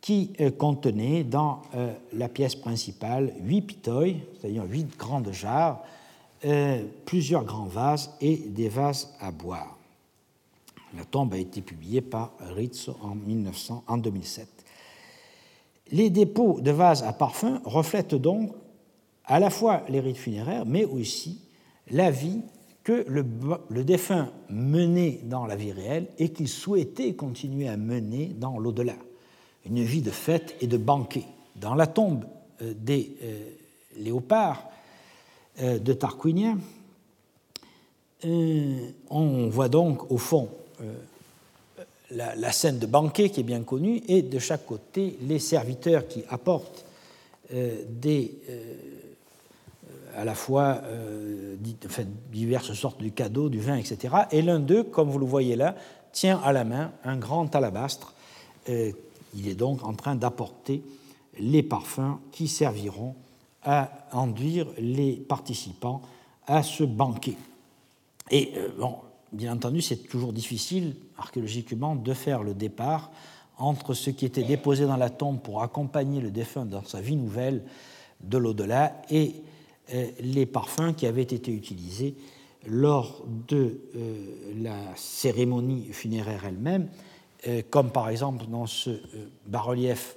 qui 0.00 0.32
euh, 0.40 0.50
contenait 0.50 1.24
dans 1.24 1.62
euh, 1.74 1.92
la 2.12 2.28
pièce 2.28 2.54
principale 2.54 3.32
huit 3.42 3.62
pitoi, 3.62 4.14
c'est-à-dire 4.40 4.64
huit 4.64 4.96
grandes 4.96 5.32
jarres, 5.32 5.82
euh, 6.44 6.82
plusieurs 7.04 7.44
grands 7.44 7.66
vases 7.66 8.10
et 8.20 8.36
des 8.36 8.68
vases 8.68 9.14
à 9.20 9.30
boire. 9.30 9.76
La 10.96 11.04
tombe 11.04 11.34
a 11.34 11.38
été 11.38 11.60
publiée 11.60 12.00
par 12.00 12.32
Rizzo 12.56 12.96
en, 13.02 13.14
1900, 13.14 13.84
en 13.86 13.98
2007. 13.98 14.48
Les 15.92 16.10
dépôts 16.10 16.60
de 16.60 16.70
vases 16.70 17.02
à 17.02 17.12
parfum 17.12 17.60
reflètent 17.64 18.14
donc 18.14 18.52
à 19.24 19.38
la 19.38 19.50
fois 19.50 19.82
les 19.88 20.00
rites 20.00 20.16
funéraires, 20.16 20.66
mais 20.66 20.84
aussi 20.84 21.40
la 21.90 22.10
vie 22.10 22.40
le 23.06 23.84
défunt 23.84 24.30
menait 24.48 25.20
dans 25.24 25.46
la 25.46 25.56
vie 25.56 25.72
réelle 25.72 26.06
et 26.18 26.30
qu'il 26.30 26.48
souhaitait 26.48 27.14
continuer 27.14 27.68
à 27.68 27.76
mener 27.76 28.34
dans 28.38 28.58
l'au-delà. 28.58 28.96
Une 29.66 29.82
vie 29.82 30.02
de 30.02 30.10
fête 30.10 30.56
et 30.60 30.66
de 30.66 30.76
banquet. 30.76 31.24
Dans 31.56 31.74
la 31.74 31.86
tombe 31.86 32.24
euh, 32.62 32.72
des 32.76 33.16
euh, 33.22 33.50
léopards 33.98 34.70
euh, 35.60 35.78
de 35.78 35.92
Tarquinien, 35.92 36.58
on 38.22 39.48
voit 39.48 39.70
donc 39.70 40.10
au 40.12 40.18
fond 40.18 40.50
la, 42.10 42.34
la, 42.36 42.52
scène 42.52 42.78
de 42.78 42.84
banquet 42.84 43.30
qui 43.30 43.40
est 43.40 43.44
bien 43.44 43.62
connue 43.62 44.02
et 44.08 44.20
de 44.20 44.38
chaque 44.38 44.66
côté 44.66 45.16
les 45.22 45.38
serviteurs 45.38 46.06
qui 46.06 46.22
apportent 46.28 46.84
des 47.50 48.34
à 50.16 50.24
la 50.24 50.34
fois 50.34 50.82
euh, 50.84 51.56
diverses 52.30 52.72
sortes 52.74 53.02
de 53.02 53.08
cadeaux, 53.08 53.48
du 53.48 53.60
vin, 53.60 53.76
etc. 53.76 54.14
Et 54.30 54.42
l'un 54.42 54.60
d'eux, 54.60 54.84
comme 54.84 55.10
vous 55.10 55.18
le 55.18 55.26
voyez 55.26 55.56
là, 55.56 55.74
tient 56.12 56.38
à 56.38 56.52
la 56.52 56.64
main 56.64 56.92
un 57.04 57.16
grand 57.16 57.54
alabastre. 57.54 58.14
Euh, 58.68 58.92
il 59.34 59.48
est 59.48 59.54
donc 59.54 59.84
en 59.84 59.94
train 59.94 60.16
d'apporter 60.16 60.82
les 61.38 61.62
parfums 61.62 62.18
qui 62.32 62.48
serviront 62.48 63.14
à 63.62 63.90
enduire 64.12 64.66
les 64.78 65.12
participants 65.12 66.02
à 66.46 66.62
ce 66.62 66.84
banquet. 66.84 67.36
Et 68.30 68.52
euh, 68.56 68.68
bien 69.32 69.52
entendu, 69.52 69.82
c'est 69.82 70.08
toujours 70.08 70.32
difficile 70.32 70.96
archéologiquement 71.18 71.94
de 71.94 72.12
faire 72.14 72.42
le 72.42 72.54
départ 72.54 73.10
entre 73.58 73.94
ce 73.94 74.10
qui 74.10 74.24
était 74.24 74.42
déposé 74.42 74.86
dans 74.86 74.96
la 74.96 75.10
tombe 75.10 75.40
pour 75.40 75.62
accompagner 75.62 76.20
le 76.20 76.30
défunt 76.30 76.64
dans 76.64 76.84
sa 76.84 77.00
vie 77.00 77.16
nouvelle 77.16 77.62
de 78.22 78.38
l'au-delà 78.38 79.02
et 79.10 79.34
les 80.20 80.46
parfums 80.46 80.94
qui 80.96 81.06
avaient 81.06 81.22
été 81.22 81.52
utilisés 81.52 82.14
lors 82.66 83.24
de 83.48 83.80
euh, 83.96 84.62
la 84.62 84.76
cérémonie 84.96 85.92
funéraire 85.92 86.44
elle-même, 86.44 86.88
euh, 87.48 87.62
comme 87.70 87.90
par 87.90 88.08
exemple 88.08 88.44
dans 88.46 88.66
ce 88.66 88.90
bas-relief 89.46 90.16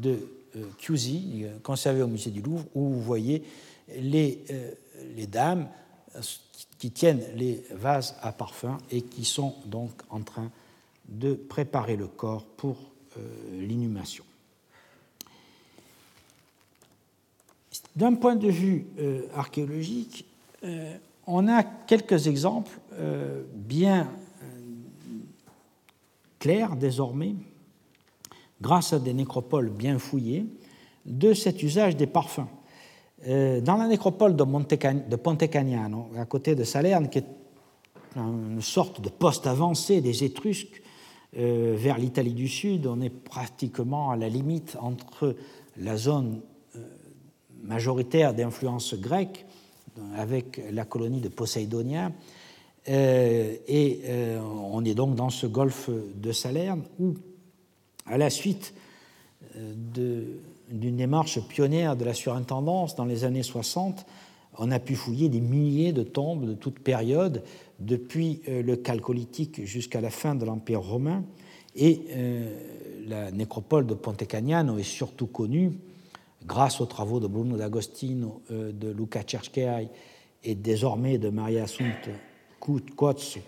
de 0.00 0.30
Cusi, 0.78 1.44
conservé 1.62 2.00
au 2.00 2.06
musée 2.06 2.30
du 2.30 2.40
Louvre, 2.40 2.64
où 2.74 2.88
vous 2.88 3.02
voyez 3.02 3.42
les, 3.98 4.42
les 5.14 5.26
dames 5.26 5.68
qui 6.78 6.90
tiennent 6.90 7.22
les 7.34 7.62
vases 7.72 8.16
à 8.22 8.32
parfum 8.32 8.78
et 8.90 9.02
qui 9.02 9.26
sont 9.26 9.56
donc 9.66 9.90
en 10.08 10.22
train 10.22 10.50
de 11.06 11.34
préparer 11.34 11.96
le 11.96 12.06
corps 12.06 12.46
pour 12.46 12.78
l'inhumation. 13.52 14.24
D'un 17.96 18.12
point 18.12 18.36
de 18.36 18.48
vue 18.48 18.86
euh, 18.98 19.22
archéologique, 19.34 20.26
euh, 20.64 20.94
on 21.26 21.48
a 21.48 21.62
quelques 21.62 22.26
exemples 22.26 22.78
euh, 22.92 23.42
bien 23.54 24.10
clairs 26.38 26.76
désormais, 26.76 27.34
grâce 28.60 28.92
à 28.92 28.98
des 28.98 29.14
nécropoles 29.14 29.70
bien 29.70 29.98
fouillées, 29.98 30.44
de 31.06 31.32
cet 31.32 31.62
usage 31.62 31.96
des 31.96 32.06
parfums. 32.06 32.48
dans 33.26 33.76
la 33.76 33.86
nécropole 33.88 34.36
de, 34.36 34.44
de 34.44 35.16
Ponte 35.16 35.48
Cagnano, 35.48 36.08
à 36.18 36.26
côté 36.26 36.54
de 36.54 36.64
Salerne, 36.64 37.08
qui 37.08 37.18
est 37.18 37.26
une 38.14 38.60
sorte 38.60 39.00
de 39.00 39.08
poste 39.08 39.46
avancé 39.46 40.00
des 40.00 40.24
Étrusques 40.24 40.82
vers 41.32 41.98
l'Italie 41.98 42.34
du 42.34 42.48
Sud, 42.48 42.86
on 42.86 43.00
est 43.00 43.10
pratiquement 43.10 44.10
à 44.10 44.16
la 44.16 44.28
limite 44.28 44.76
entre 44.80 45.34
la 45.76 45.96
zone 45.96 46.40
majoritaire 47.66 48.34
d'influence 48.34 48.94
grecque, 48.94 49.46
avec 50.16 50.62
la 50.70 50.84
colonie 50.84 51.20
de 51.20 51.28
Poséidonia. 51.28 52.12
Euh, 52.88 53.56
et 53.66 54.00
euh, 54.04 54.40
on 54.40 54.84
est 54.84 54.94
donc 54.94 55.16
dans 55.16 55.30
ce 55.30 55.46
golfe 55.46 55.90
de 55.90 56.32
Salerne 56.32 56.82
où, 57.00 57.14
à 58.06 58.16
la 58.16 58.30
suite 58.30 58.74
euh, 59.56 59.74
d'une 60.70 60.96
démarche 60.96 61.40
pionnière 61.48 61.96
de 61.96 62.04
la 62.04 62.14
surintendance 62.14 62.94
dans 62.94 63.04
les 63.04 63.24
années 63.24 63.42
60, 63.42 64.06
on 64.58 64.70
a 64.70 64.78
pu 64.78 64.94
fouiller 64.94 65.28
des 65.28 65.40
milliers 65.40 65.92
de 65.92 66.02
tombes 66.02 66.46
de 66.46 66.54
toute 66.54 66.78
période, 66.78 67.42
depuis 67.78 68.40
le 68.48 68.80
Chalcolithique 68.82 69.66
jusqu'à 69.66 70.00
la 70.00 70.08
fin 70.08 70.34
de 70.34 70.46
l'Empire 70.46 70.80
romain. 70.80 71.24
Et 71.74 72.00
la 73.06 73.30
nécropole 73.32 73.86
de 73.86 73.92
Ponte 73.92 74.26
Cagnano 74.26 74.78
est 74.78 74.82
surtout 74.82 75.26
connue 75.26 75.72
grâce 76.46 76.80
aux 76.80 76.86
travaux 76.86 77.20
de 77.20 77.26
Bruno 77.26 77.56
D'Agostino, 77.56 78.42
euh, 78.50 78.72
de 78.72 78.88
Luca 78.88 79.22
Cerchei 79.26 79.88
et 80.44 80.54
désormais 80.54 81.18
de 81.18 81.28
Maria 81.28 81.64
Assunta 81.64 82.10
Cozzo, 82.60 83.40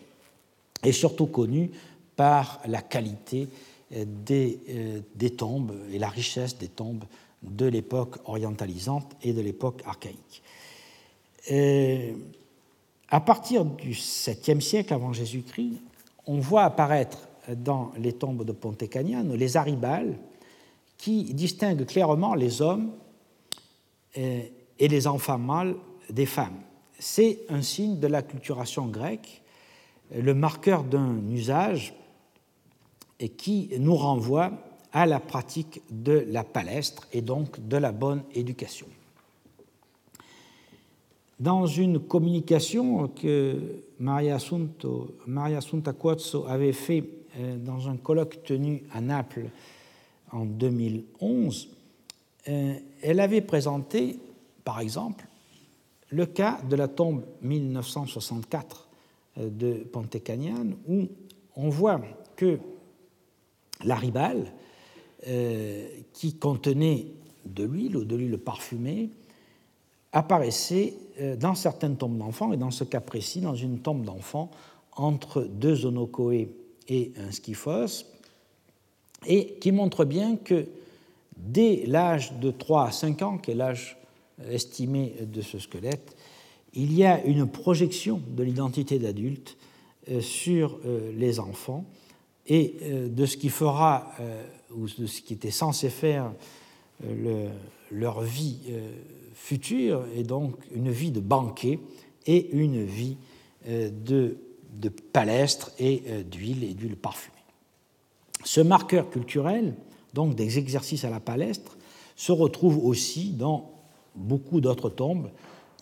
est 0.83 0.93
surtout 0.93 1.27
connue 1.27 1.71
par 2.17 2.61
la 2.67 2.83
qualité 2.83 3.49
euh, 3.95 4.05
des, 4.07 4.61
euh, 4.69 5.01
des, 5.15 5.31
tombes 5.31 5.75
et 5.93 5.99
la 5.99 6.09
richesse 6.09 6.59
des 6.59 6.69
tombes 6.69 7.05
de 7.43 7.67
l'époque 7.67 8.17
orientalisante 8.25 9.17
et 9.23 9.33
de 9.33 9.41
l'époque 9.41 9.83
archaïque. 9.87 10.43
à 13.11 13.21
partir 13.21 13.65
du 13.65 13.93
7e 13.93 14.61
siècle 14.61 14.93
avant 14.93 15.13
Jésus-Christ, 15.13 15.81
on 16.27 16.41
voit 16.41 16.65
apparaître 16.65 17.29
dans 17.49 17.93
les 17.97 18.13
tombes 18.13 18.45
de 18.45 18.53
Ponte 18.53 18.87
Cagnano 18.89 19.37
les 19.37 19.57
aribales, 19.57 20.19
qui 20.99 21.33
distingue 21.33 21.87
clairement 21.87 22.35
les 22.35 22.61
hommes 22.61 22.93
euh, 24.19 24.43
et 24.79 24.89
les 24.89 25.07
enfants 25.07 25.39
mâles 25.39 25.77
des 26.11 26.27
femmes. 26.27 26.61
C'est 26.99 27.41
un 27.49 27.63
signe 27.63 28.01
de 28.01 28.09
la 28.09 28.23
culturation 28.23 28.87
grecque, 28.87 29.43
le 30.15 30.35
marqueur 30.35 30.83
d'un 30.83 31.19
usage 31.31 31.95
qui 33.37 33.71
nous 33.79 33.95
renvoie 33.95 34.53
à 34.93 35.07
la 35.07 35.21
pratique 35.21 35.83
de 35.91 36.25
la 36.29 36.45
palestre 36.45 37.07
et 37.13 37.21
donc 37.21 37.67
de 37.69 37.77
la 37.77 37.93
bonne 37.93 38.23
éducation. 38.35 38.87
Dans 41.39 41.67
une 41.67 42.01
communication 42.01 43.07
que 43.09 43.83
Maria, 44.01 44.39
Maria 45.27 45.59
Assunta 45.59 45.93
Quazzo 45.93 46.47
avait 46.49 46.73
fait 46.73 47.05
euh, 47.37 47.57
dans 47.59 47.89
un 47.89 47.97
colloque 47.97 48.43
tenu 48.43 48.83
à 48.93 49.01
Naples 49.01 49.51
en 50.33 50.45
2011, 50.45 51.69
euh, 52.49 52.75
elle 53.03 53.21
avait 53.21 53.41
présenté, 53.41 54.19
par 54.65 54.81
exemple, 54.81 55.27
le 56.11 56.27
cas 56.27 56.61
de 56.69 56.77
la 56.77 56.89
tombe 56.89 57.25
1964 57.43 58.89
euh, 59.39 59.51
de 59.51 59.73
Pontécanian, 59.85 60.67
où 60.89 61.09
on 61.57 61.69
voit 61.69 62.01
que 62.37 62.59
la 63.85 63.97
ribale, 63.97 64.53
euh, 65.27 65.89
qui 66.13 66.37
contenait 66.37 67.07
de 67.45 67.65
l'huile 67.65 67.97
ou 67.97 68.05
de 68.05 68.17
l'huile 68.17 68.39
parfumée, 68.39 69.11
apparaissait 70.13 70.95
dans 71.39 71.55
certaines 71.55 71.97
tombes 71.97 72.17
d'enfants, 72.17 72.53
et 72.53 72.57
dans 72.57 72.71
ce 72.71 72.85
cas 72.85 73.01
précis, 73.01 73.41
dans 73.41 73.55
une 73.55 73.81
tombe 73.81 74.05
d'enfant, 74.05 74.51
entre 74.93 75.43
deux 75.43 75.85
onokoé 75.85 76.55
et 76.89 77.13
un 77.19 77.31
skyphos, 77.31 78.05
et 79.27 79.55
qui 79.61 79.73
montre 79.73 80.05
bien 80.05 80.37
que 80.37 80.67
dès 81.37 81.85
l'âge 81.87 82.33
de 82.35 82.51
3 82.51 82.89
à 82.89 82.91
5 82.91 83.23
ans, 83.23 83.39
qui 83.39 83.51
est 83.51 83.55
l'âge 83.55 83.97
estimé 84.51 85.15
de 85.21 85.41
ce 85.41 85.59
squelette, 85.59 86.17
il 86.75 86.93
y 86.93 87.05
a 87.05 87.25
une 87.25 87.49
projection 87.49 88.21
de 88.29 88.43
l'identité 88.43 88.99
d'adulte 88.99 89.57
euh, 90.11 90.21
sur 90.21 90.79
euh, 90.85 91.13
les 91.17 91.41
enfants 91.41 91.85
et 92.47 92.77
euh, 92.83 93.09
de 93.09 93.27
ce 93.27 93.37
qui 93.37 93.49
fera, 93.49 94.13
ou 94.75 94.87
de 94.87 95.07
ce 95.07 95.21
qui 95.23 95.35
était 95.35 95.51
censé 95.51 95.91
faire 95.91 96.33
leur 97.91 98.23
vie 98.23 98.59
future, 99.35 100.05
et 100.17 100.25
donc 100.25 100.57
une 100.75 100.91
vie 100.91 101.13
de 101.13 101.21
banquet 101.21 101.79
et 102.27 102.51
une 102.53 102.85
vie 102.85 103.17
de, 103.67 104.37
de 104.75 104.89
palestre 104.89 105.71
et 105.79 106.03
d'huile 106.25 106.65
et 106.65 106.75
d'huile 106.75 106.97
parfumée. 106.97 107.38
Ce 108.45 108.61
marqueur 108.61 109.11
culturel, 109.11 109.75
donc 110.15 110.35
des 110.35 110.59
exercices 110.59 111.05
à 111.05 111.11
la 111.11 111.21
palestre, 111.21 111.77
se 112.17 112.33
retrouve 112.33 112.85
aussi 112.85 113.31
dans 113.31 113.71
beaucoup 114.15 114.61
d'autres 114.61 114.91
tombes, 114.91 115.31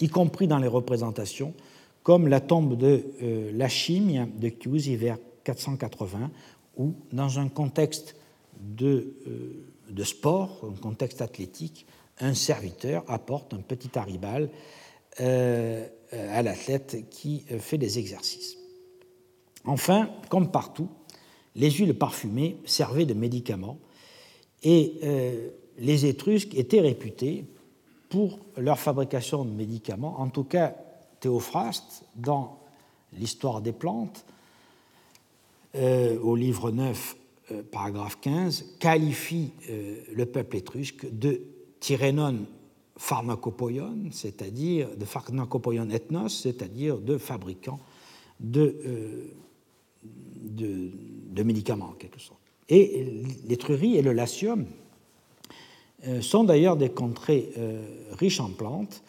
y 0.01 0.09
compris 0.09 0.47
dans 0.47 0.59
les 0.59 0.69
représentations, 0.69 1.55
comme 2.03 2.29
la 2.29 2.41
tombe 2.41 2.77
de 2.77 3.05
euh, 3.23 3.51
la 3.55 3.69
Chimie 3.69 4.21
de 4.39 4.49
Chiusi 4.49 4.97
vers 4.97 5.19
480, 5.45 6.31
où, 6.77 6.95
dans 7.13 7.39
un 7.39 7.49
contexte 7.49 8.17
de, 8.61 9.15
euh, 9.27 9.67
de, 9.91 10.05
sport, 10.05 10.61
un 10.71 10.81
contexte 10.81 11.23
athlétique, 11.23 11.87
un 12.21 12.35
serviteur 12.35 13.03
apporte 13.09 13.55
un 13.55 13.61
petit 13.61 13.99
aribal 13.99 14.51
euh, 15.21 15.87
à 16.13 16.43
l'athlète 16.43 17.09
qui 17.11 17.45
fait 17.59 17.79
des 17.79 17.99
exercices. 17.99 18.57
Enfin, 19.65 20.11
comme 20.29 20.51
partout, 20.51 20.89
les 21.57 21.71
huiles 21.71 21.95
parfumées 21.95 22.59
servaient 22.67 23.07
de 23.07 23.15
médicaments 23.15 23.79
et 24.63 24.95
euh, 25.03 25.49
les 25.79 26.07
Étrusques 26.07 26.55
étaient 26.55 26.81
réputés 26.81 27.45
pour 28.09 28.39
leur 28.57 28.79
fabrication 28.79 29.45
de 29.45 29.51
médicaments. 29.51 30.21
En 30.21 30.29
tout 30.29 30.45
cas, 30.45 30.75
Théophraste, 31.21 32.05
dans 32.15 32.59
l'histoire 33.19 33.63
des 33.63 33.73
plantes, 33.73 34.25
euh, 35.75 36.19
au 36.21 36.37
livre 36.37 36.71
9, 36.71 37.17
euh, 37.53 37.63
paragraphe 37.71 38.19
15, 38.21 38.77
qualifie 38.79 39.53
le 40.13 40.27
peuple 40.27 40.57
étrusque 40.57 41.07
de 41.11 41.43
tyrénon 41.81 42.47
pharmacopoion, 42.99 43.97
c'est-à-dire 44.11 44.97
de 44.97 45.05
pharmacopoion 45.05 45.91
ethnos, 45.91 46.29
c'est-à-dire 46.29 46.99
de 46.99 47.19
fabricants 47.19 47.81
de, 48.41 49.31
de, 50.03 50.91
de 51.37 51.43
médicaments 51.43 51.91
en 51.91 51.93
quelque 51.93 52.19
sorte. 52.19 52.41
Et 52.69 53.07
l'Étrurie 53.47 53.97
et 53.97 54.03
le 54.03 54.13
Latium 54.13 54.67
euh, 56.07 56.21
sont 56.21 56.45
d'ailleurs 56.45 56.77
des 56.77 56.91
contrées 56.91 57.53
euh, 57.59 57.87
riches 58.13 58.41
en 58.41 58.51
plantes, 58.51 59.03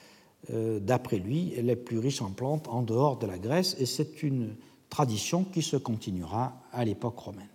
euh, 0.51 0.79
d'après 0.79 1.17
lui, 1.17 1.53
les 1.61 1.75
plus 1.75 1.97
riches 1.97 2.21
en 2.21 2.31
plantes 2.31 2.67
en 2.67 2.83
dehors 2.83 3.17
de 3.17 3.25
la 3.25 3.39
Grèce, 3.39 3.75
et 3.79 3.85
c'est 3.85 4.21
une 4.21 4.55
tradition 4.89 5.43
qui 5.43 5.61
se 5.61 5.77
continuera 5.77 6.53
à 6.71 6.85
l'époque 6.85 7.17
romaine. 7.17 7.49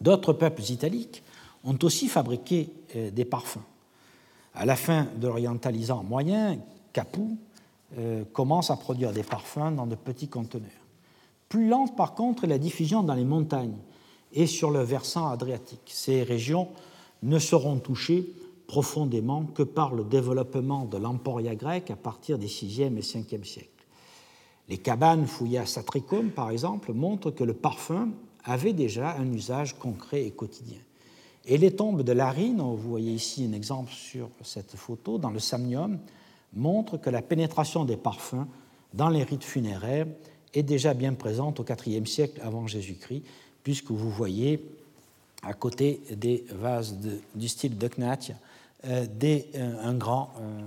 D'autres 0.00 0.32
peuples 0.32 0.62
italiques 0.70 1.22
ont 1.64 1.78
aussi 1.82 2.08
fabriqué 2.08 2.70
des 3.12 3.24
parfums. 3.24 3.62
À 4.54 4.66
la 4.66 4.76
fin 4.76 5.06
de 5.16 5.26
l'orientalisant 5.28 6.02
moyen, 6.02 6.58
Capoue 6.92 7.38
commence 8.32 8.70
à 8.70 8.76
produire 8.76 9.12
des 9.12 9.22
parfums 9.22 9.72
dans 9.76 9.86
de 9.86 9.94
petits 9.94 10.28
conteneurs. 10.28 10.83
Plus 11.54 11.68
lente 11.68 11.94
par 11.94 12.14
contre 12.14 12.42
est 12.42 12.48
la 12.48 12.58
diffusion 12.58 13.04
dans 13.04 13.14
les 13.14 13.24
montagnes, 13.24 13.78
et 14.32 14.48
sur 14.48 14.72
le 14.72 14.80
versant 14.80 15.28
adriatique. 15.28 15.86
Ces 15.86 16.24
régions 16.24 16.66
ne 17.22 17.38
seront 17.38 17.76
touchées 17.76 18.28
profondément 18.66 19.44
que 19.44 19.62
par 19.62 19.94
le 19.94 20.02
développement 20.02 20.84
de 20.84 20.96
l'emporia 20.96 21.54
grec 21.54 21.92
à 21.92 21.94
partir 21.94 22.38
des 22.38 22.48
6e 22.48 22.96
et 22.96 23.02
5e 23.02 23.44
siècles. 23.44 23.86
Les 24.68 24.78
cabanes 24.78 25.28
fouillées 25.28 25.58
à 25.58 25.66
Satricum, 25.66 26.30
par 26.30 26.50
exemple, 26.50 26.92
montrent 26.92 27.30
que 27.30 27.44
le 27.44 27.54
parfum 27.54 28.08
avait 28.42 28.72
déjà 28.72 29.14
un 29.16 29.32
usage 29.32 29.78
concret 29.78 30.24
et 30.24 30.32
quotidien. 30.32 30.80
Et 31.44 31.56
les 31.56 31.76
tombes 31.76 32.02
de 32.02 32.10
Larine, 32.10 32.62
vous 32.62 32.76
voyez 32.76 33.12
ici 33.12 33.48
un 33.48 33.52
exemple 33.52 33.92
sur 33.92 34.28
cette 34.42 34.74
photo, 34.74 35.18
dans 35.18 35.30
le 35.30 35.38
Samnium, 35.38 36.00
montrent 36.52 36.96
que 36.96 37.10
la 37.10 37.22
pénétration 37.22 37.84
des 37.84 37.96
parfums 37.96 38.48
dans 38.92 39.08
les 39.08 39.22
rites 39.22 39.44
funéraires 39.44 40.08
est 40.54 40.62
déjà 40.62 40.94
bien 40.94 41.12
présente 41.14 41.60
au 41.60 41.64
IVe 41.86 42.06
siècle 42.06 42.40
avant 42.42 42.66
Jésus-Christ, 42.66 43.24
puisque 43.62 43.90
vous 43.90 44.10
voyez 44.10 44.64
à 45.42 45.52
côté 45.52 46.00
des 46.16 46.44
vases 46.50 46.96
du 47.34 47.48
style 47.48 47.76
de 47.76 47.88
euh, 48.86 49.06
euh, 49.22 49.76
un 49.82 49.94
grand 49.94 50.32
euh, 50.40 50.62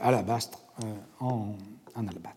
alabastre 0.00 0.58
en, 1.20 1.54
en 1.94 2.08
albâtre. 2.08 2.36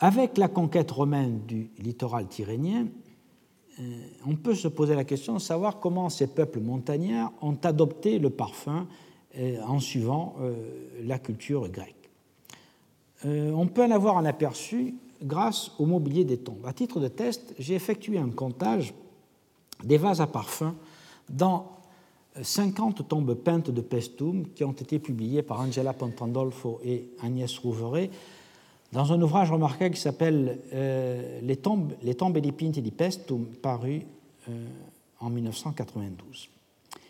Avec 0.00 0.38
la 0.38 0.48
conquête 0.48 0.90
romaine 0.90 1.40
du 1.46 1.70
littoral 1.78 2.26
tyrrhénien, 2.26 2.86
on 4.26 4.34
peut 4.34 4.54
se 4.54 4.68
poser 4.68 4.94
la 4.94 5.04
question 5.04 5.34
de 5.34 5.38
savoir 5.38 5.78
comment 5.78 6.08
ces 6.08 6.26
peuples 6.26 6.60
montagnards 6.60 7.32
ont 7.42 7.56
adopté 7.62 8.18
le 8.18 8.30
parfum 8.30 8.86
en 9.38 9.78
suivant 9.78 10.36
la 11.02 11.18
culture 11.18 11.68
grecque. 11.68 11.99
On 13.24 13.66
peut 13.66 13.84
en 13.84 13.90
avoir 13.90 14.16
un 14.16 14.24
aperçu 14.24 14.94
grâce 15.22 15.72
au 15.78 15.86
mobilier 15.86 16.24
des 16.24 16.38
tombes. 16.38 16.64
À 16.66 16.72
titre 16.72 17.00
de 17.00 17.08
test, 17.08 17.54
j'ai 17.58 17.74
effectué 17.74 18.18
un 18.18 18.30
comptage 18.30 18.94
des 19.84 19.98
vases 19.98 20.20
à 20.20 20.26
parfum 20.26 20.74
dans 21.28 21.66
50 22.40 23.06
tombes 23.08 23.34
peintes 23.34 23.70
de 23.70 23.80
Pestum 23.80 24.46
qui 24.54 24.64
ont 24.64 24.72
été 24.72 24.98
publiées 24.98 25.42
par 25.42 25.60
Angela 25.60 25.92
Pontandolfo 25.92 26.80
et 26.84 27.10
Agnès 27.22 27.58
Rouveret 27.58 28.10
dans 28.92 29.12
un 29.12 29.20
ouvrage 29.20 29.50
remarquable 29.50 29.94
qui 29.94 30.00
s'appelle 30.00 30.58
euh, 30.72 31.40
Les 31.42 31.56
tombes, 31.56 31.92
les 32.02 32.14
tombes 32.14 32.36
les 32.36 32.52
pinti 32.52 32.82
di 32.82 32.90
Pestum, 32.90 33.46
paru 33.62 34.02
euh, 34.48 34.66
en 35.20 35.30
1992. 35.30 36.48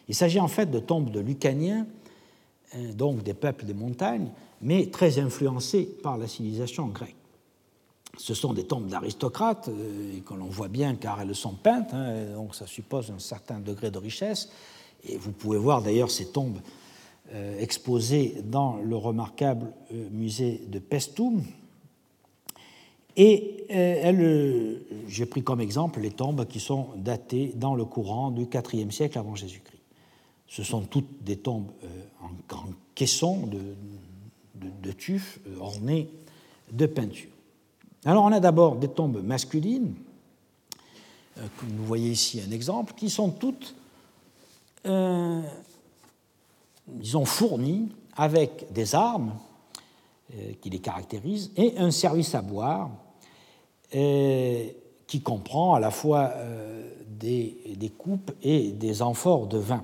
Il 0.08 0.14
s'agit 0.14 0.40
en 0.40 0.48
fait 0.48 0.70
de 0.70 0.78
tombes 0.78 1.10
de 1.10 1.20
Lucaniens, 1.20 1.86
euh, 2.74 2.92
donc 2.92 3.22
des 3.22 3.34
peuples 3.34 3.64
des 3.64 3.74
montagnes, 3.74 4.30
mais 4.60 4.90
très 4.90 5.18
influencés 5.18 5.84
par 6.02 6.18
la 6.18 6.28
civilisation 6.28 6.86
grecque 6.88 7.16
ce 8.20 8.34
sont 8.34 8.52
des 8.52 8.64
tombes 8.64 8.86
d'aristocrates, 8.86 9.68
euh, 9.68 10.20
que 10.20 10.34
l'on 10.34 10.46
voit 10.46 10.68
bien 10.68 10.94
car 10.94 11.20
elles 11.20 11.34
sont 11.34 11.54
peintes, 11.54 11.94
hein, 11.94 12.34
donc 12.34 12.54
ça 12.54 12.66
suppose 12.66 13.10
un 13.10 13.18
certain 13.18 13.60
degré 13.60 13.90
de 13.90 13.98
richesse. 13.98 14.50
Et 15.04 15.16
vous 15.16 15.32
pouvez 15.32 15.58
voir 15.58 15.82
d'ailleurs 15.82 16.10
ces 16.10 16.26
tombes 16.26 16.58
euh, 17.32 17.58
exposées 17.58 18.42
dans 18.44 18.76
le 18.76 18.96
remarquable 18.96 19.72
euh, 19.92 20.08
musée 20.10 20.62
de 20.68 20.78
Pestum. 20.78 21.42
Et 23.16 23.66
j'ai 25.08 25.26
pris 25.26 25.42
comme 25.42 25.60
exemple 25.60 26.00
les 26.00 26.12
tombes 26.12 26.46
qui 26.46 26.60
sont 26.60 26.90
datées 26.96 27.52
dans 27.56 27.74
le 27.74 27.84
courant 27.84 28.30
du 28.30 28.46
IVe 28.72 28.90
siècle 28.92 29.18
avant 29.18 29.34
Jésus-Christ. 29.34 29.82
Ce 30.46 30.62
sont 30.62 30.82
toutes 30.82 31.22
des 31.22 31.36
tombes 31.36 31.70
en, 32.22 32.28
caisson 32.94 33.42
caissons 33.42 33.46
de, 33.46 33.58
de, 34.60 34.88
de 34.88 34.92
tufs 34.92 35.40
ornées 35.60 36.10
de 36.72 36.86
peintures. 36.86 37.30
Alors 38.04 38.24
on 38.24 38.32
a 38.32 38.40
d'abord 38.40 38.76
des 38.76 38.88
tombes 38.88 39.22
masculines, 39.22 39.94
euh, 41.38 41.46
vous 41.62 41.84
voyez 41.84 42.10
ici 42.10 42.40
un 42.46 42.50
exemple, 42.50 42.94
qui 42.94 43.10
sont 43.10 43.30
toutes, 43.30 43.74
euh, 44.86 45.40
disons, 46.86 47.24
fournies 47.24 47.90
avec 48.16 48.72
des 48.72 48.94
armes 48.94 49.34
euh, 50.34 50.52
qui 50.60 50.70
les 50.70 50.78
caractérisent 50.78 51.50
et 51.56 51.78
un 51.78 51.90
service 51.90 52.34
à 52.34 52.42
boire 52.42 52.90
qui 53.92 55.20
comprend 55.20 55.74
à 55.74 55.80
la 55.80 55.90
fois 55.90 56.32
des, 57.08 57.92
coupes 57.98 58.30
et 58.40 58.70
des 58.70 59.02
amphores 59.02 59.48
de 59.48 59.58
vin. 59.58 59.82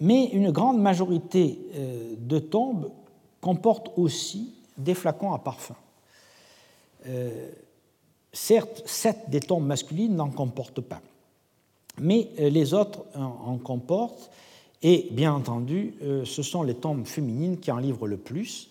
Mais 0.00 0.26
une 0.26 0.50
grande 0.50 0.80
majorité 0.80 1.58
de 2.18 2.38
tombes 2.38 2.90
comportent 3.40 3.92
aussi 3.96 4.54
des 4.76 4.94
flacons 4.94 5.32
à 5.32 5.38
parfum. 5.38 5.76
Euh, 7.06 7.48
certes, 8.32 8.82
sept 8.86 9.28
des 9.28 9.40
tombes 9.40 9.66
masculines 9.66 10.16
n'en 10.16 10.30
comportent 10.30 10.80
pas, 10.80 11.00
mais 11.98 12.28
euh, 12.38 12.50
les 12.50 12.74
autres 12.74 13.04
en, 13.14 13.56
comportent, 13.58 14.30
et 14.82 15.08
bien 15.10 15.32
entendu, 15.32 15.94
euh, 16.02 16.24
ce 16.24 16.42
sont 16.42 16.62
les 16.62 16.74
tombes 16.74 17.06
féminines 17.06 17.58
qui 17.58 17.70
en 17.70 17.78
livrent 17.78 18.06
le 18.06 18.16
plus. 18.16 18.70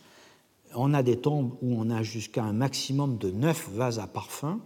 On 0.76 0.94
a 0.94 1.04
des 1.04 1.18
tombes 1.18 1.54
où 1.62 1.74
on 1.78 1.90
a 1.90 2.04
jusqu'à 2.04 2.44
un 2.44 2.54
maximum 2.54 3.18
de 3.18 3.32
neuf 3.32 3.70
vases 3.70 4.00
à 4.00 4.08
parfum, 4.08 4.60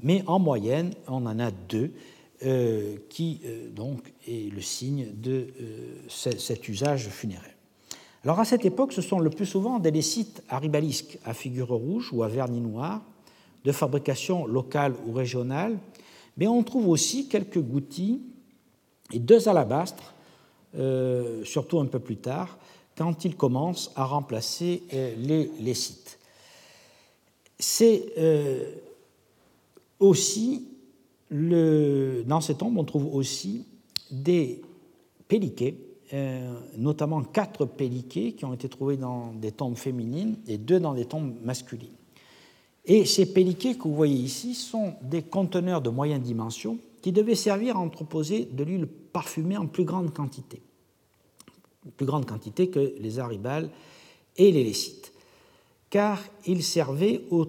mais 0.00 0.22
en 0.26 0.38
moyenne, 0.38 0.92
on 1.06 1.26
en 1.26 1.38
a 1.38 1.50
deux, 1.50 1.92
qui 3.08 3.40
donc 3.74 4.12
est 4.28 4.52
le 4.52 4.60
signe 4.60 5.08
de 5.14 5.46
cet 6.08 6.68
usage 6.68 7.08
funéraire. 7.08 7.54
Alors 8.24 8.40
à 8.40 8.44
cette 8.44 8.64
époque, 8.64 8.92
ce 8.92 9.02
sont 9.02 9.18
le 9.18 9.30
plus 9.30 9.46
souvent 9.46 9.78
des 9.78 9.90
lécites 9.90 10.42
à 10.48 10.58
ribalisque, 10.58 11.18
à 11.24 11.34
figure 11.34 11.68
rouge 11.68 12.10
ou 12.12 12.22
à 12.22 12.28
vernis 12.28 12.60
noir, 12.60 13.02
de 13.64 13.72
fabrication 13.72 14.46
locale 14.46 14.94
ou 15.06 15.12
régionale, 15.12 15.78
mais 16.36 16.46
on 16.46 16.62
trouve 16.62 16.88
aussi 16.88 17.28
quelques 17.28 17.60
gouttis 17.60 18.22
et 19.12 19.18
deux 19.18 19.48
alabastres, 19.48 20.14
euh, 20.76 21.44
surtout 21.44 21.78
un 21.80 21.86
peu 21.86 21.98
plus 21.98 22.16
tard, 22.16 22.58
quand 22.96 23.24
ils 23.24 23.36
commencent 23.36 23.90
à 23.96 24.04
remplacer 24.04 24.82
euh, 24.92 25.14
les 25.18 25.50
lécites. 25.60 26.18
C'est 27.58 28.12
euh, 28.18 28.72
aussi, 30.00 30.68
dans 31.30 32.40
ces 32.40 32.54
tombes, 32.54 32.78
on 32.78 32.84
trouve 32.84 33.14
aussi 33.14 33.64
des 34.10 34.62
péliquets 35.28 35.76
euh, 36.12 36.54
notamment 36.76 37.22
quatre 37.22 37.64
péliquets 37.64 38.32
qui 38.32 38.44
ont 38.44 38.52
été 38.52 38.68
trouvés 38.68 38.98
dans 38.98 39.32
des 39.32 39.50
tombes 39.50 39.76
féminines 39.76 40.36
et 40.46 40.58
deux 40.58 40.78
dans 40.78 40.92
des 40.92 41.06
tombes 41.06 41.34
masculines. 41.42 41.96
Et 42.84 43.06
ces 43.06 43.32
pelliquets 43.32 43.74
que 43.74 43.84
vous 43.84 43.94
voyez 43.94 44.14
ici 44.14 44.54
sont 44.54 44.94
des 45.02 45.22
conteneurs 45.22 45.80
de 45.80 45.88
moyenne 45.88 46.20
dimension 46.20 46.78
qui 47.00 47.10
devaient 47.10 47.34
servir 47.34 47.76
à 47.76 47.80
entreposer 47.80 48.44
de 48.44 48.62
l'huile 48.62 48.86
parfumée 48.86 49.56
en 49.56 49.66
plus 49.66 49.84
grande 49.84 50.12
quantité, 50.12 50.60
plus 51.96 52.06
grande 52.06 52.26
quantité 52.26 52.68
que 52.68 52.94
les 53.00 53.18
aribales 53.18 53.70
et 54.36 54.52
les 54.52 54.62
lécites, 54.62 55.12
car 55.88 56.22
ils 56.46 56.62
servaient 56.62 57.22
au, 57.30 57.46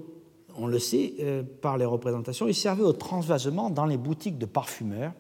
on 0.58 0.68
le 0.68 0.80
sait 0.80 1.14
euh, 1.20 1.44
par 1.62 1.78
les 1.78 1.86
représentations, 1.86 2.48
ils 2.48 2.56
servaient 2.56 2.84
au 2.84 2.94
transvasement 2.94 3.70
dans 3.70 3.86
les 3.86 3.98
boutiques 3.98 4.38
de 4.38 4.46
parfumeurs. 4.46 5.14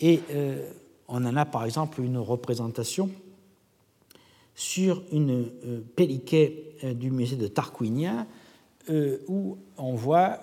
Et 0.00 0.20
euh, 0.30 0.70
on 1.08 1.24
en 1.24 1.36
a 1.36 1.44
par 1.44 1.64
exemple 1.64 2.00
une 2.00 2.18
représentation 2.18 3.10
sur 4.54 5.02
une 5.12 5.50
euh, 5.64 5.80
pelliquet 5.96 6.64
du 6.94 7.10
musée 7.10 7.36
de 7.36 7.46
Tarquinia 7.46 8.26
où 9.28 9.58
on 9.76 9.94
voit 9.94 10.38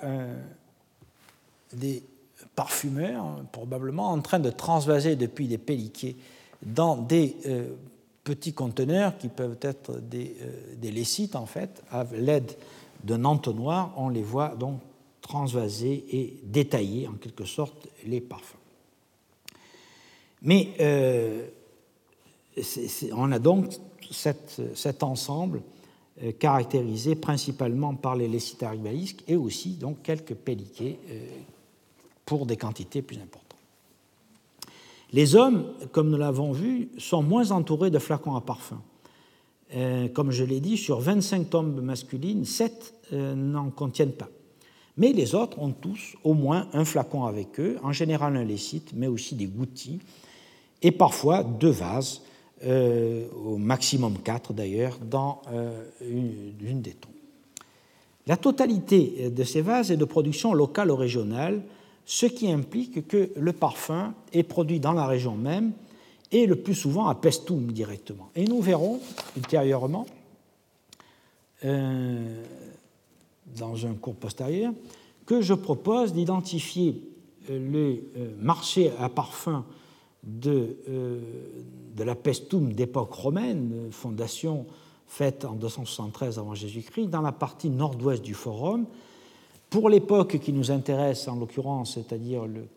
des 1.73 2.03
parfumeurs, 2.55 3.43
probablement, 3.51 4.11
en 4.11 4.21
train 4.21 4.39
de 4.39 4.51
transvaser 4.51 5.15
depuis 5.17 5.47
des 5.47 5.57
pelliquets 5.57 6.15
dans 6.61 6.95
des 6.95 7.35
petits 8.27 8.53
conteneurs 8.53 9.17
qui 9.17 9.29
peuvent 9.29 9.57
être 9.61 10.01
des, 10.01 10.35
euh, 10.41 10.75
des 10.75 10.91
lécites, 10.91 11.37
en 11.37 11.45
fait, 11.45 11.81
à 11.91 12.05
l'aide 12.11 12.51
d'un 13.03 13.25
entonnoir, 13.25 13.93
on 13.97 14.09
les 14.09 14.23
voit 14.23 14.49
donc 14.49 14.79
transvaser 15.21 16.05
et 16.09 16.39
détailler 16.43 17.07
en 17.07 17.13
quelque 17.13 17.45
sorte 17.45 17.87
les 18.05 18.21
parfums. 18.21 18.55
Mais 20.41 20.73
euh, 20.79 21.47
on 23.13 23.31
a 23.31 23.39
donc 23.39 23.73
cet 24.11 25.03
ensemble 25.03 25.61
euh, 26.23 26.31
caractérisé 26.31 27.15
principalement 27.15 27.95
par 27.95 28.15
les 28.15 28.27
lécites 28.27 28.63
aribalisques 28.63 29.23
et 29.27 29.35
aussi 29.35 29.71
donc 29.71 30.01
quelques 30.03 30.35
pelliquets 30.35 30.99
pour 32.25 32.45
des 32.45 32.57
quantités 32.57 33.01
plus 33.01 33.17
importantes. 33.17 33.47
Les 35.13 35.35
hommes, 35.35 35.73
comme 35.91 36.09
nous 36.09 36.17
l'avons 36.17 36.51
vu, 36.51 36.89
sont 36.97 37.23
moins 37.23 37.51
entourés 37.51 37.89
de 37.89 37.99
flacons 37.99 38.35
à 38.35 38.41
parfum. 38.41 38.81
Euh, 39.75 40.07
comme 40.07 40.31
je 40.31 40.43
l'ai 40.43 40.59
dit, 40.59 40.77
sur 40.77 40.99
25 40.99 41.49
tombes 41.49 41.81
masculines, 41.81 42.45
7 42.45 42.93
euh, 43.13 43.35
n'en 43.35 43.69
contiennent 43.69 44.13
pas. 44.13 44.29
Mais 44.95 45.11
les 45.11 45.35
autres 45.35 45.59
ont 45.59 45.71
tous 45.71 46.15
au 46.23 46.33
moins 46.33 46.67
un 46.73 46.85
flacon 46.85 47.25
avec 47.25 47.59
eux, 47.59 47.77
en 47.83 47.91
général 47.91 48.35
un 48.37 48.43
lécite, 48.43 48.91
mais 48.95 49.07
aussi 49.07 49.35
des 49.35 49.45
gouttis, 49.45 49.99
et 50.81 50.91
parfois 50.91 51.43
deux 51.43 51.69
vases, 51.69 52.21
euh, 52.63 53.27
au 53.45 53.57
maximum 53.57 54.17
quatre 54.19 54.53
d'ailleurs, 54.53 54.97
dans 54.99 55.41
une, 56.01 56.81
des 56.81 56.93
tombes. 56.93 57.11
La 58.25 58.37
totalité 58.37 59.29
de 59.29 59.43
ces 59.43 59.61
vases 59.61 59.91
est 59.91 59.97
de 59.97 60.05
production 60.05 60.53
locale 60.53 60.89
ou 60.89 60.95
régionale, 60.95 61.61
ce 62.05 62.25
qui 62.25 62.49
implique 62.49 63.07
que 63.07 63.29
le 63.35 63.53
parfum 63.53 64.13
est 64.33 64.43
produit 64.43 64.79
dans 64.79 64.93
la 64.93 65.05
région 65.05 65.35
même 65.35 65.73
et 66.31 66.45
le 66.45 66.55
plus 66.55 66.75
souvent 66.75 67.07
à 67.07 67.15
Pestum 67.15 67.71
directement. 67.71 68.29
Et 68.35 68.45
nous 68.45 68.61
verrons 68.61 68.99
ultérieurement, 69.35 70.05
euh, 71.65 72.43
dans 73.57 73.85
un 73.85 73.93
cours 73.93 74.15
postérieur, 74.15 74.73
que 75.25 75.41
je 75.41 75.53
propose 75.53 76.13
d'identifier 76.13 77.01
euh, 77.49 77.59
le 77.59 78.03
euh, 78.17 78.35
marché 78.39 78.91
à 78.99 79.09
parfum 79.09 79.65
de, 80.23 80.77
de 81.95 82.03
la 82.03 82.15
Pestum 82.15 82.73
d'époque 82.73 83.13
romaine, 83.13 83.87
fondation 83.91 84.65
faite 85.07 85.45
en 85.45 85.53
273 85.53 86.37
avant 86.37 86.53
Jésus-Christ, 86.53 87.07
dans 87.07 87.21
la 87.21 87.31
partie 87.31 87.69
nord-ouest 87.69 88.21
du 88.21 88.33
Forum, 88.33 88.87
pour 89.69 89.89
l'époque 89.89 90.39
qui 90.39 90.51
nous 90.51 90.69
intéresse, 90.69 91.29
en 91.29 91.37
l'occurrence, 91.37 91.93
c'est-à-dire 91.93 92.45
le 92.45 92.67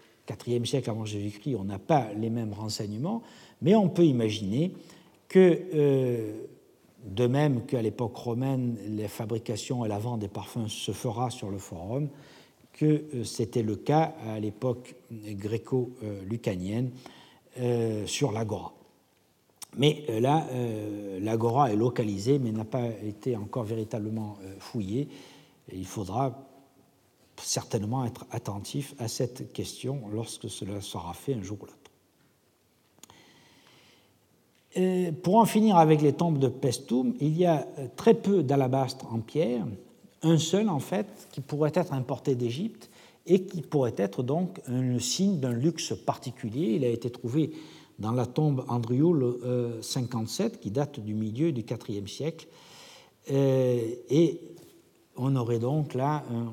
IVe 0.47 0.65
siècle 0.65 0.91
avant 0.91 1.05
Jésus-Christ, 1.05 1.57
on 1.57 1.65
n'a 1.65 1.79
pas 1.79 2.09
les 2.15 2.31
mêmes 2.31 2.53
renseignements, 2.53 3.23
mais 3.63 3.75
on 3.75 3.89
peut 3.89 4.05
imaginer 4.05 4.73
que, 5.29 5.61
euh, 5.75 6.33
de 7.05 7.27
même 7.27 7.65
qu'à 7.65 7.81
l'époque 7.81 8.17
romaine, 8.17 8.77
la 8.97 9.09
fabrication 9.09 9.85
et 9.85 9.89
la 9.89 9.99
vente 9.99 10.21
des 10.21 10.29
parfums 10.29 10.69
se 10.69 10.93
fera 10.93 11.31
sur 11.31 11.51
le 11.51 11.59
forum, 11.59 12.09
que 12.73 13.05
euh, 13.15 13.25
c'était 13.25 13.63
le 13.63 13.77
cas 13.77 14.15
à 14.29 14.39
l'époque 14.41 14.95
gréco-lucanienne 15.11 16.91
euh, 17.59 18.07
sur 18.07 18.33
l'agora. 18.33 18.75
Mais 19.79 20.05
là, 20.21 20.49
l'agora 21.21 21.73
est 21.73 21.77
localisée, 21.77 22.41
mais 22.41 22.51
n'a 22.51 22.65
pas 22.65 22.89
été 23.07 23.37
encore 23.37 23.63
véritablement 23.63 24.37
fouillée. 24.59 25.07
il 25.73 25.87
faudra 25.87 26.50
certainement 27.43 28.05
être 28.05 28.27
attentif 28.31 28.95
à 28.99 29.09
cette 29.09 29.53
question 29.53 30.03
lorsque 30.13 30.49
cela 30.49 30.81
sera 30.81 31.13
fait 31.15 31.35
un 31.35 31.43
jour 31.43 31.59
ou 31.63 31.67
l'autre. 31.67 31.77
pour 35.23 35.37
en 35.37 35.47
finir 35.47 35.77
avec 35.77 36.01
les 36.03 36.13
tombes 36.13 36.39
de 36.39 36.49
Pestum, 36.49 37.15
il 37.21 37.37
y 37.37 37.47
a 37.47 37.67
très 37.97 38.15
peu 38.15 38.43
d'alabastre 38.43 39.07
en 39.13 39.19
pierre, 39.21 39.67
un 40.23 40.39
seul 40.39 40.69
en 40.69 40.81
fait, 40.81 41.07
qui 41.33 41.41
pourrait 41.41 41.73
être 41.75 41.93
importé 41.93 42.35
d'Égypte 42.35 42.91
et 43.27 43.45
qui 43.45 43.63
pourrait 43.63 43.95
être 43.97 44.23
donc 44.23 44.61
un 44.67 44.99
signe 44.99 45.41
d'un 45.41 45.53
luxe 45.53 45.95
particulier. 46.07 46.75
Il 46.77 46.85
a 46.85 46.89
été 46.89 47.11
trouvé 47.11 47.53
dans 47.99 48.13
la 48.13 48.27
tombe 48.27 48.65
Andrioul 48.69 49.37
57, 49.83 50.61
qui 50.61 50.71
date 50.71 51.01
du 51.01 51.15
milieu 51.15 51.53
du 51.53 51.65
IVe 51.89 52.09
siècle. 52.09 52.49
Euh, 53.31 53.79
et 54.09 54.41
on 55.17 55.37
aurait 55.37 55.59
donc 55.59 55.95
là 55.95 56.25
un, 56.33 56.53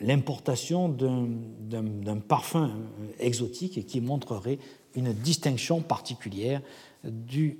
l'importation 0.00 0.88
d'un 0.88 2.16
parfum 2.16 2.70
exotique 3.18 3.86
qui 3.86 4.00
montrerait 4.00 4.58
une 4.94 5.12
distinction 5.12 5.80
particulière 5.80 6.62
du, 7.04 7.58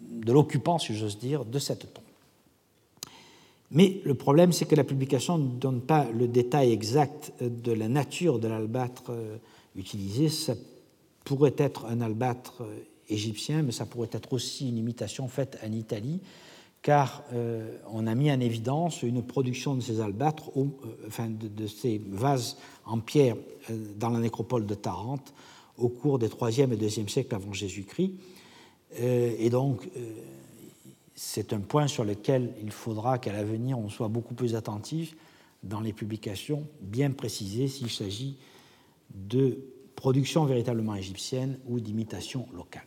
de 0.00 0.32
l'occupant, 0.32 0.78
si 0.78 0.94
j'ose 0.94 1.18
dire, 1.18 1.44
de 1.44 1.58
cette 1.58 1.92
tombe. 1.92 2.04
Mais 3.70 4.00
le 4.04 4.14
problème, 4.14 4.52
c'est 4.52 4.64
que 4.64 4.76
la 4.76 4.84
publication 4.84 5.38
ne 5.38 5.48
donne 5.48 5.80
pas 5.80 6.08
le 6.12 6.28
détail 6.28 6.72
exact 6.72 7.32
de 7.40 7.72
la 7.72 7.88
nature 7.88 8.38
de 8.38 8.46
l'albâtre 8.46 9.10
euh, 9.10 9.38
utilisé. 9.74 10.28
Ça 10.28 10.54
pourrait 11.24 11.54
être 11.58 11.86
un 11.86 12.00
albâtre 12.00 12.62
euh, 12.62 12.78
égyptien, 13.08 13.62
mais 13.62 13.72
ça 13.72 13.84
pourrait 13.84 14.10
être 14.12 14.32
aussi 14.32 14.68
une 14.68 14.78
imitation 14.78 15.26
faite 15.26 15.58
en 15.66 15.72
Italie 15.72 16.20
car 16.86 17.24
euh, 17.32 17.78
on 17.90 18.06
a 18.06 18.14
mis 18.14 18.30
en 18.30 18.38
évidence 18.38 19.02
une 19.02 19.20
production 19.20 19.74
de 19.74 19.80
ces 19.80 20.00
albâtres, 20.00 20.52
euh, 20.56 21.26
de, 21.28 21.66
ces 21.66 22.00
vases 22.12 22.58
en 22.84 23.00
pierre 23.00 23.34
euh, 23.70 23.88
dans 23.96 24.10
la 24.10 24.20
nécropole 24.20 24.66
de 24.66 24.74
Tarente 24.76 25.34
au 25.78 25.88
cours 25.88 26.20
des 26.20 26.28
3e 26.28 26.72
et 26.72 26.76
2e 26.76 27.08
siècles 27.08 27.34
avant 27.34 27.52
Jésus-Christ. 27.52 28.12
et 29.00 29.50
donc, 29.50 29.88
c'est 31.16 31.52
un 31.52 31.58
point 31.58 31.88
sur 31.88 32.04
lequel 32.04 32.54
il 32.62 32.70
faudra 32.70 33.18
qu'à 33.18 33.32
l'avenir 33.32 33.78
on 33.78 33.88
soit 33.88 34.08
beaucoup 34.08 34.34
plus 34.34 34.54
attentif 34.54 35.16
dans 35.64 35.80
les 35.80 35.92
publications, 35.92 36.68
bien 36.80 37.10
précisées 37.10 37.66
s'il 37.66 37.90
s'agit 37.90 38.36
de 39.12 39.58
production 39.96 40.44
véritablement 40.44 40.94
égyptienne 40.94 41.58
ou 41.66 41.80
d'imitation 41.80 42.46
locale. 42.54 42.86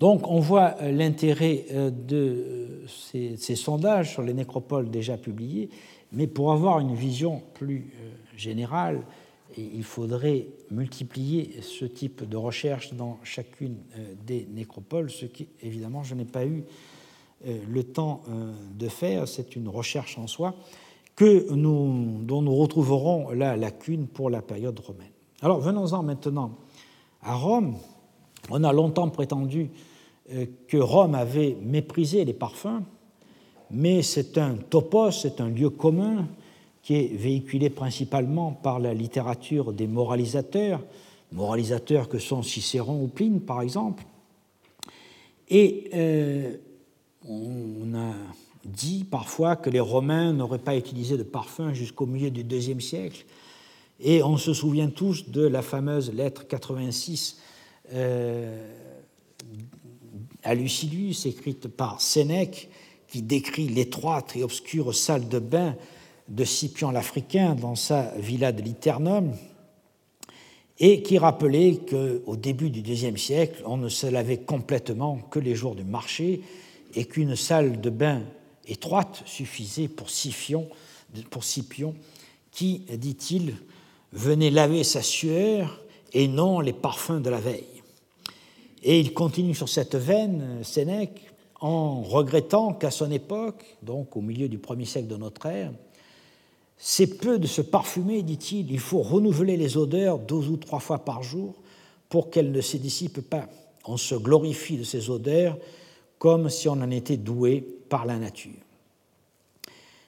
Donc 0.00 0.28
on 0.28 0.40
voit 0.40 0.76
euh, 0.80 0.92
l'intérêt 0.92 1.66
euh, 1.72 1.90
de 1.90 2.84
ces, 2.86 3.36
sondages 3.56 4.12
sur 4.12 4.22
les 4.22 4.34
nécropoles 4.34 4.90
déjà 4.90 5.16
publiés, 5.16 5.70
mais 6.12 6.26
pour 6.26 6.52
avoir 6.52 6.78
une 6.78 6.94
vision 6.94 7.42
plus 7.54 7.92
euh, 8.00 8.10
générale, 8.36 9.02
il 9.56 9.82
faudrait 9.82 10.46
multiplier 10.70 11.62
ce 11.62 11.84
type 11.84 12.28
de 12.28 12.36
recherche 12.36 12.94
dans 12.94 13.18
chacune 13.24 13.78
des 14.24 14.46
nécropoles, 14.52 15.10
ce 15.10 15.24
qui 15.24 15.48
évidemment 15.62 16.04
je 16.04 16.14
n'ai 16.14 16.26
pas 16.26 16.44
eu 16.44 16.64
le 17.44 17.82
temps 17.82 18.20
de 18.78 18.88
faire. 18.88 19.26
C'est 19.26 19.56
une 19.56 19.68
recherche 19.68 20.16
en 20.18 20.28
soi 20.28 20.54
dont 21.18 22.42
nous 22.42 22.54
retrouverons 22.54 23.30
la 23.30 23.56
lacune 23.56 24.06
pour 24.06 24.30
la 24.30 24.42
période 24.42 24.78
romaine. 24.78 25.10
Alors 25.40 25.58
venons-en 25.58 26.04
maintenant 26.04 26.52
à 27.22 27.34
Rome. 27.34 27.78
On 28.50 28.64
a 28.64 28.72
longtemps 28.72 29.08
prétendu 29.08 29.70
euh, 30.32 30.46
que 30.66 30.76
Rome 30.76 31.14
avait 31.14 31.56
méprisé 31.62 32.24
les 32.24 32.32
parfums, 32.32 32.82
mais 33.70 34.02
c'est 34.02 34.38
un 34.38 34.54
topos, 34.54 35.10
c'est 35.10 35.40
un 35.40 35.48
lieu 35.48 35.70
commun 35.70 36.26
qui 36.82 36.94
est 36.94 37.14
véhiculé 37.14 37.68
principalement 37.70 38.52
par 38.52 38.78
la 38.78 38.94
littérature 38.94 39.72
des 39.72 39.86
moralisateurs, 39.86 40.80
moralisateurs 41.32 42.08
que 42.08 42.18
sont 42.18 42.42
Cicéron 42.42 43.02
ou 43.02 43.08
Pline 43.08 43.40
par 43.40 43.60
exemple. 43.60 44.04
Et 45.50 45.90
euh, 45.94 46.56
on 47.28 47.94
a 47.94 48.14
dit 48.64 49.04
parfois 49.04 49.56
que 49.56 49.70
les 49.70 49.80
Romains 49.80 50.32
n'auraient 50.32 50.58
pas 50.58 50.76
utilisé 50.76 51.16
de 51.16 51.22
parfum 51.22 51.72
jusqu'au 51.72 52.06
milieu 52.06 52.30
du 52.30 52.42
IIe 52.42 52.80
siècle. 52.80 53.24
Et 54.00 54.22
on 54.22 54.36
se 54.36 54.54
souvient 54.54 54.88
tous 54.88 55.30
de 55.30 55.42
la 55.42 55.62
fameuse 55.62 56.12
lettre 56.12 56.46
86 56.46 57.38
euh, 57.38 57.47
à 60.42 60.54
Lucilius, 60.54 61.26
écrite 61.26 61.68
par 61.68 62.00
Sénèque, 62.00 62.68
qui 63.08 63.22
décrit 63.22 63.68
l'étroite 63.68 64.36
et 64.36 64.42
obscure 64.42 64.94
salle 64.94 65.28
de 65.28 65.38
bain 65.38 65.76
de 66.28 66.44
Scipion 66.44 66.90
l'Africain 66.90 67.54
dans 67.54 67.74
sa 67.74 68.12
villa 68.18 68.52
de 68.52 68.62
Liternum, 68.62 69.32
et 70.78 71.02
qui 71.02 71.18
rappelait 71.18 71.80
qu'au 71.88 72.36
début 72.36 72.70
du 72.70 72.80
IIe 72.80 73.18
siècle, 73.18 73.62
on 73.66 73.76
ne 73.76 73.88
se 73.88 74.06
lavait 74.06 74.38
complètement 74.38 75.16
que 75.30 75.38
les 75.38 75.54
jours 75.54 75.74
du 75.74 75.84
marché 75.84 76.42
et 76.94 77.04
qu'une 77.04 77.34
salle 77.34 77.80
de 77.80 77.90
bain 77.90 78.22
étroite 78.66 79.22
suffisait 79.26 79.88
pour 79.88 80.10
Scipion, 80.10 80.68
pour 81.30 81.42
Scipion 81.42 81.94
qui, 82.52 82.82
dit-il, 82.92 83.54
venait 84.12 84.50
laver 84.50 84.84
sa 84.84 85.02
sueur 85.02 85.82
et 86.12 86.28
non 86.28 86.60
les 86.60 86.72
parfums 86.72 87.20
de 87.20 87.30
la 87.30 87.40
veille. 87.40 87.77
Et 88.82 89.00
il 89.00 89.12
continue 89.12 89.54
sur 89.54 89.68
cette 89.68 89.96
veine, 89.96 90.62
Sénèque, 90.62 91.22
en 91.60 92.02
regrettant 92.02 92.72
qu'à 92.72 92.90
son 92.90 93.10
époque, 93.10 93.64
donc 93.82 94.16
au 94.16 94.20
milieu 94.20 94.48
du 94.48 94.58
premier 94.58 94.84
siècle 94.84 95.08
de 95.08 95.16
notre 95.16 95.46
ère, 95.46 95.72
c'est 96.76 97.18
peu 97.18 97.40
de 97.40 97.48
se 97.48 97.60
parfumer, 97.60 98.22
dit-il, 98.22 98.70
il 98.70 98.78
faut 98.78 99.02
renouveler 99.02 99.56
les 99.56 99.76
odeurs 99.76 100.20
deux 100.20 100.48
ou 100.48 100.56
trois 100.56 100.78
fois 100.78 101.00
par 101.00 101.24
jour 101.24 101.54
pour 102.08 102.30
qu'elles 102.30 102.52
ne 102.52 102.60
se 102.60 102.76
dissipent 102.76 103.28
pas. 103.28 103.48
On 103.84 103.96
se 103.96 104.14
glorifie 104.14 104.76
de 104.76 104.84
ces 104.84 105.10
odeurs 105.10 105.58
comme 106.18 106.48
si 106.48 106.68
on 106.68 106.72
en 106.72 106.90
était 106.90 107.16
doué 107.16 107.66
par 107.88 108.06
la 108.06 108.16
nature. 108.16 108.52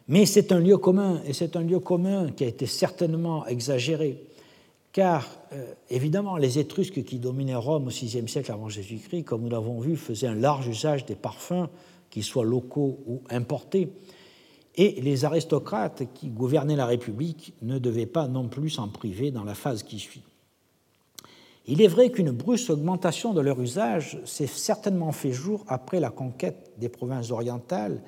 Mais 0.07 0.27
c'est 0.27 0.53
un 0.53 0.61
lieu 0.61 0.77
commun, 0.77 1.23
et 1.25 1.33
c'est 1.33 1.57
un 1.57 1.63
lieu 1.63 1.79
commun 1.79 2.31
qui 2.33 2.45
a 2.45 2.49
été 2.49 2.67
certainement 2.67 3.47
exagéré, 3.47 4.25
car 4.93 5.29
euh, 5.53 5.73
évidemment 5.89 6.37
les 6.37 6.59
Étrusques 6.59 7.05
qui 7.05 7.19
dominaient 7.19 7.55
Rome 7.55 7.87
au 7.87 7.91
VIe 7.91 8.29
siècle 8.29 8.51
avant 8.51 8.69
Jésus-Christ, 8.69 9.25
comme 9.25 9.43
nous 9.43 9.51
l'avons 9.51 9.81
vu, 9.81 9.97
faisaient 9.97 10.27
un 10.27 10.35
large 10.35 10.69
usage 10.69 11.07
des 11.07 11.15
parfums, 11.15 11.69
qu'ils 12.11 12.25
soient 12.25 12.45
locaux 12.45 12.99
ou 13.07 13.23
importés, 13.31 13.93
et 14.77 15.01
les 15.01 15.25
aristocrates 15.25 16.03
qui 16.15 16.29
gouvernaient 16.29 16.77
la 16.77 16.87
République 16.87 17.55
ne 17.63 17.79
devaient 17.79 18.07
pas 18.07 18.29
non 18.29 18.49
plus 18.49 18.71
s'en 18.71 18.89
priver 18.89 19.31
dans 19.31 19.45
la 19.45 19.55
phase 19.55 19.83
qui 19.83 19.99
suit. 19.99 20.23
Il 21.67 21.83
est 21.83 21.89
vrai 21.89 22.11
qu'une 22.11 22.31
brusque 22.31 22.71
augmentation 22.71 23.33
de 23.33 23.41
leur 23.41 23.61
usage 23.61 24.19
s'est 24.25 24.47
certainement 24.47 25.13
fait 25.13 25.33
jour 25.33 25.65
après 25.69 26.01
la 26.01 26.11
conquête 26.11 26.73
des 26.79 26.89
provinces 26.89 27.31
orientales, 27.31 28.03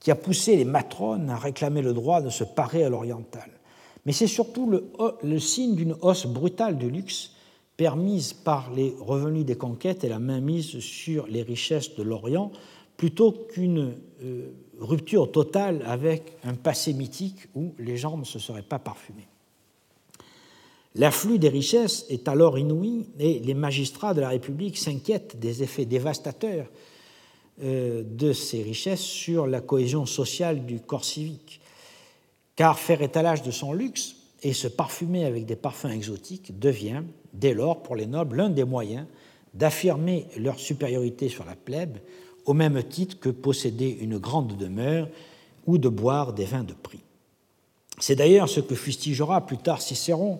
qui 0.00 0.10
a 0.10 0.14
poussé 0.14 0.56
les 0.56 0.64
matrones 0.64 1.30
à 1.30 1.36
réclamer 1.36 1.82
le 1.82 1.92
droit 1.92 2.20
de 2.20 2.30
se 2.30 2.44
parer 2.44 2.84
à 2.84 2.88
l'oriental. 2.88 3.59
Mais 4.06 4.12
c'est 4.12 4.26
surtout 4.26 4.70
le, 4.70 4.90
le 5.22 5.38
signe 5.38 5.74
d'une 5.74 5.96
hausse 6.00 6.26
brutale 6.26 6.78
du 6.78 6.90
luxe 6.90 7.32
permise 7.76 8.34
par 8.34 8.70
les 8.74 8.94
revenus 9.00 9.46
des 9.46 9.56
conquêtes 9.56 10.04
et 10.04 10.08
la 10.10 10.18
mainmise 10.18 10.80
sur 10.80 11.26
les 11.26 11.42
richesses 11.42 11.94
de 11.94 12.02
l'Orient, 12.02 12.52
plutôt 12.98 13.32
qu'une 13.32 13.94
euh, 14.22 14.50
rupture 14.78 15.32
totale 15.32 15.82
avec 15.86 16.36
un 16.44 16.52
passé 16.52 16.92
mythique 16.92 17.48
où 17.54 17.72
les 17.78 17.96
gens 17.96 18.18
ne 18.18 18.24
se 18.24 18.38
seraient 18.38 18.60
pas 18.60 18.78
parfumés. 18.78 19.26
L'afflux 20.94 21.38
des 21.38 21.48
richesses 21.48 22.04
est 22.10 22.28
alors 22.28 22.58
inouï 22.58 23.06
et 23.18 23.38
les 23.38 23.54
magistrats 23.54 24.12
de 24.12 24.20
la 24.20 24.28
République 24.28 24.76
s'inquiètent 24.76 25.40
des 25.40 25.62
effets 25.62 25.86
dévastateurs 25.86 26.66
euh, 27.62 28.02
de 28.04 28.34
ces 28.34 28.62
richesses 28.62 29.00
sur 29.00 29.46
la 29.46 29.62
cohésion 29.62 30.04
sociale 30.04 30.66
du 30.66 30.80
corps 30.80 31.06
civique. 31.06 31.59
Car 32.60 32.78
faire 32.78 33.00
étalage 33.00 33.40
de 33.40 33.50
son 33.50 33.72
luxe 33.72 34.16
et 34.42 34.52
se 34.52 34.68
parfumer 34.68 35.24
avec 35.24 35.46
des 35.46 35.56
parfums 35.56 35.86
exotiques 35.86 36.58
devient, 36.58 37.04
dès 37.32 37.54
lors, 37.54 37.82
pour 37.82 37.96
les 37.96 38.04
nobles, 38.04 38.36
l'un 38.36 38.50
des 38.50 38.64
moyens 38.64 39.06
d'affirmer 39.54 40.26
leur 40.36 40.58
supériorité 40.60 41.30
sur 41.30 41.46
la 41.46 41.56
plèbe 41.56 41.96
au 42.44 42.52
même 42.52 42.82
titre 42.82 43.18
que 43.18 43.30
posséder 43.30 43.96
une 44.02 44.18
grande 44.18 44.58
demeure 44.58 45.08
ou 45.66 45.78
de 45.78 45.88
boire 45.88 46.34
des 46.34 46.44
vins 46.44 46.62
de 46.62 46.74
prix. 46.74 47.00
C'est 47.98 48.16
d'ailleurs 48.16 48.50
ce 48.50 48.60
que 48.60 48.74
fustigera 48.74 49.46
plus 49.46 49.56
tard 49.56 49.80
Cicéron 49.80 50.38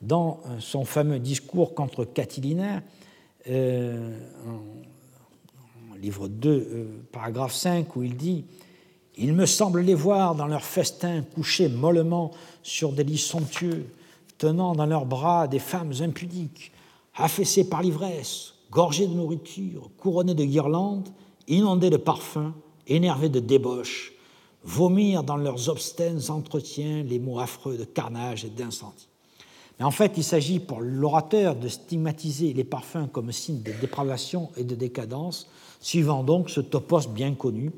dans 0.00 0.40
son 0.58 0.84
fameux 0.84 1.20
discours 1.20 1.76
contre 1.76 2.04
Catilina, 2.04 2.82
euh, 3.48 4.18
livre 6.00 6.26
2, 6.26 6.50
euh, 6.50 6.86
paragraphe 7.12 7.54
5, 7.54 7.94
où 7.94 8.02
il 8.02 8.16
dit 8.16 8.46
Il 9.16 9.34
me 9.34 9.46
semble 9.46 9.80
les 9.80 9.94
voir 9.94 10.34
dans 10.34 10.46
leurs 10.46 10.64
festins 10.64 11.22
couchés 11.22 11.68
mollement 11.68 12.30
sur 12.62 12.92
des 12.92 13.04
lits 13.04 13.18
somptueux, 13.18 13.86
tenant 14.38 14.74
dans 14.74 14.86
leurs 14.86 15.06
bras 15.06 15.48
des 15.48 15.58
femmes 15.58 15.92
impudiques, 16.00 16.72
affaissées 17.14 17.68
par 17.68 17.82
l'ivresse, 17.82 18.54
gorgées 18.70 19.06
de 19.06 19.14
nourriture, 19.14 19.90
couronnées 19.98 20.34
de 20.34 20.44
guirlandes, 20.44 21.10
inondés 21.46 21.90
de 21.90 21.98
parfums, 21.98 22.52
énervés 22.86 23.28
de 23.28 23.40
débauche, 23.40 24.12
vomir 24.64 25.24
dans 25.24 25.36
leurs 25.36 25.68
obscènes 25.68 26.30
entretiens 26.30 27.02
les 27.02 27.18
mots 27.18 27.38
affreux 27.38 27.76
de 27.76 27.84
carnage 27.84 28.44
et 28.44 28.50
d'incendie. 28.50 29.08
Mais 29.78 29.84
en 29.84 29.90
fait, 29.90 30.12
il 30.16 30.24
s'agit 30.24 30.60
pour 30.60 30.80
l'orateur 30.80 31.56
de 31.56 31.68
stigmatiser 31.68 32.52
les 32.52 32.64
parfums 32.64 33.08
comme 33.12 33.32
signe 33.32 33.62
de 33.62 33.72
dépravation 33.80 34.50
et 34.56 34.64
de 34.64 34.74
décadence, 34.74 35.48
suivant 35.80 36.22
donc 36.22 36.50
ce 36.50 36.60
topos 36.60 37.08
bien 37.08 37.34
connu, 37.34 37.72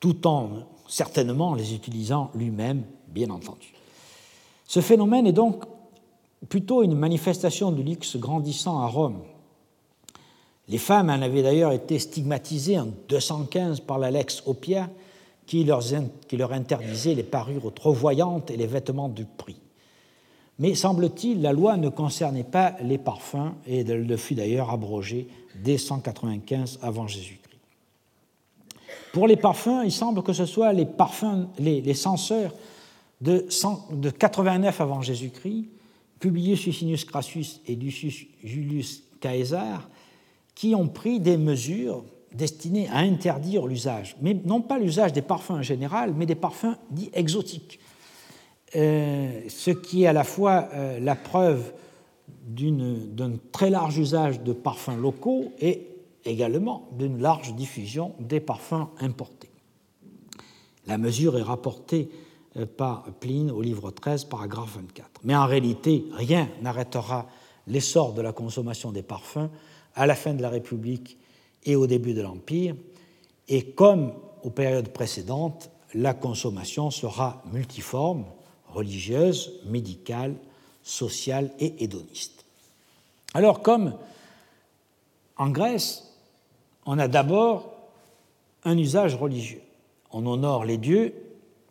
tout 0.00 0.26
en 0.26 0.50
certainement 0.88 1.54
les 1.54 1.74
utilisant 1.74 2.30
lui-même, 2.34 2.84
bien 3.08 3.30
entendu. 3.30 3.74
Ce 4.66 4.80
phénomène 4.80 5.26
est 5.26 5.32
donc 5.32 5.64
plutôt 6.48 6.82
une 6.82 6.94
manifestation 6.94 7.72
du 7.72 7.82
luxe 7.82 8.16
grandissant 8.16 8.80
à 8.80 8.86
Rome, 8.86 9.22
les 10.68 10.78
femmes 10.78 11.08
en 11.08 11.22
avaient 11.22 11.42
d'ailleurs 11.42 11.72
été 11.72 11.98
stigmatisées 11.98 12.78
en 12.78 12.88
215 13.08 13.80
par 13.80 13.98
la 13.98 14.10
Lex 14.10 14.42
leur, 14.46 14.90
qui 15.46 15.64
leur 15.64 16.52
interdisait 16.52 17.14
les 17.14 17.22
parures 17.22 17.72
trop 17.72 17.92
voyantes 17.92 18.50
et 18.50 18.56
les 18.56 18.66
vêtements 18.66 19.08
du 19.08 19.24
prix. 19.24 19.56
Mais 20.58 20.74
semble-t-il, 20.74 21.40
la 21.40 21.52
loi 21.52 21.76
ne 21.78 21.88
concernait 21.88 22.44
pas 22.44 22.74
les 22.82 22.98
parfums 22.98 23.54
et 23.66 23.80
elle 23.80 24.06
le 24.06 24.16
fut 24.16 24.34
d'ailleurs 24.34 24.70
abrogée 24.70 25.28
dès 25.64 25.78
195 25.78 26.80
avant 26.82 27.06
Jésus-Christ. 27.06 27.47
Pour 29.12 29.26
les 29.26 29.36
parfums, 29.36 29.82
il 29.84 29.92
semble 29.92 30.22
que 30.22 30.32
ce 30.32 30.46
soit 30.46 30.72
les 30.72 30.86
parfums, 30.86 31.48
les, 31.58 31.94
censeurs 31.94 32.54
de, 33.20 33.46
de 33.92 34.10
89 34.10 34.80
avant 34.80 35.02
Jésus-Christ, 35.02 35.68
Publius 36.20 36.66
Licinius 36.66 37.04
Crassus 37.04 37.60
et 37.66 37.74
Lucius 37.74 38.26
Julius 38.42 39.04
Caesar, 39.20 39.88
qui 40.54 40.74
ont 40.74 40.88
pris 40.88 41.20
des 41.20 41.36
mesures 41.36 42.04
destinées 42.32 42.88
à 42.88 42.98
interdire 42.98 43.66
l'usage, 43.66 44.16
mais 44.20 44.36
non 44.44 44.60
pas 44.60 44.78
l'usage 44.78 45.12
des 45.12 45.22
parfums 45.22 45.52
en 45.52 45.62
général, 45.62 46.14
mais 46.14 46.26
des 46.26 46.34
parfums 46.34 46.76
dits 46.90 47.10
exotiques, 47.14 47.78
euh, 48.76 49.40
ce 49.48 49.70
qui 49.70 50.02
est 50.02 50.06
à 50.06 50.12
la 50.12 50.24
fois 50.24 50.68
euh, 50.74 51.00
la 51.00 51.14
preuve 51.14 51.72
d'un 52.48 53.32
très 53.52 53.70
large 53.70 53.98
usage 53.98 54.42
de 54.42 54.52
parfums 54.52 54.96
locaux 55.00 55.52
et 55.60 55.86
également 56.28 56.88
d'une 56.92 57.20
large 57.20 57.54
diffusion 57.54 58.14
des 58.20 58.40
parfums 58.40 58.88
importés. 59.00 59.50
La 60.86 60.98
mesure 60.98 61.38
est 61.38 61.42
rapportée 61.42 62.10
euh, 62.56 62.66
par 62.66 63.04
Pline 63.20 63.50
au 63.50 63.60
livre 63.62 63.90
13, 63.90 64.24
paragraphe 64.24 64.76
24. 64.76 65.20
Mais 65.24 65.36
en 65.36 65.46
réalité, 65.46 66.04
rien 66.12 66.48
n'arrêtera 66.62 67.26
l'essor 67.66 68.14
de 68.14 68.22
la 68.22 68.32
consommation 68.32 68.92
des 68.92 69.02
parfums 69.02 69.50
à 69.94 70.06
la 70.06 70.14
fin 70.14 70.34
de 70.34 70.42
la 70.42 70.48
République 70.48 71.18
et 71.64 71.76
au 71.76 71.86
début 71.86 72.14
de 72.14 72.22
l'Empire, 72.22 72.74
et 73.48 73.64
comme 73.72 74.12
aux 74.42 74.50
périodes 74.50 74.92
précédentes, 74.92 75.70
la 75.94 76.14
consommation 76.14 76.90
sera 76.90 77.42
multiforme, 77.52 78.24
religieuse, 78.68 79.60
médicale, 79.66 80.34
sociale 80.82 81.50
et 81.58 81.82
hédoniste. 81.82 82.44
Alors 83.34 83.62
comme 83.62 83.94
en 85.36 85.50
Grèce, 85.50 86.07
on 86.88 86.98
a 86.98 87.06
d'abord 87.06 87.70
un 88.64 88.78
usage 88.78 89.14
religieux. 89.14 89.60
On 90.10 90.24
honore 90.24 90.64
les 90.64 90.78
dieux, 90.78 91.12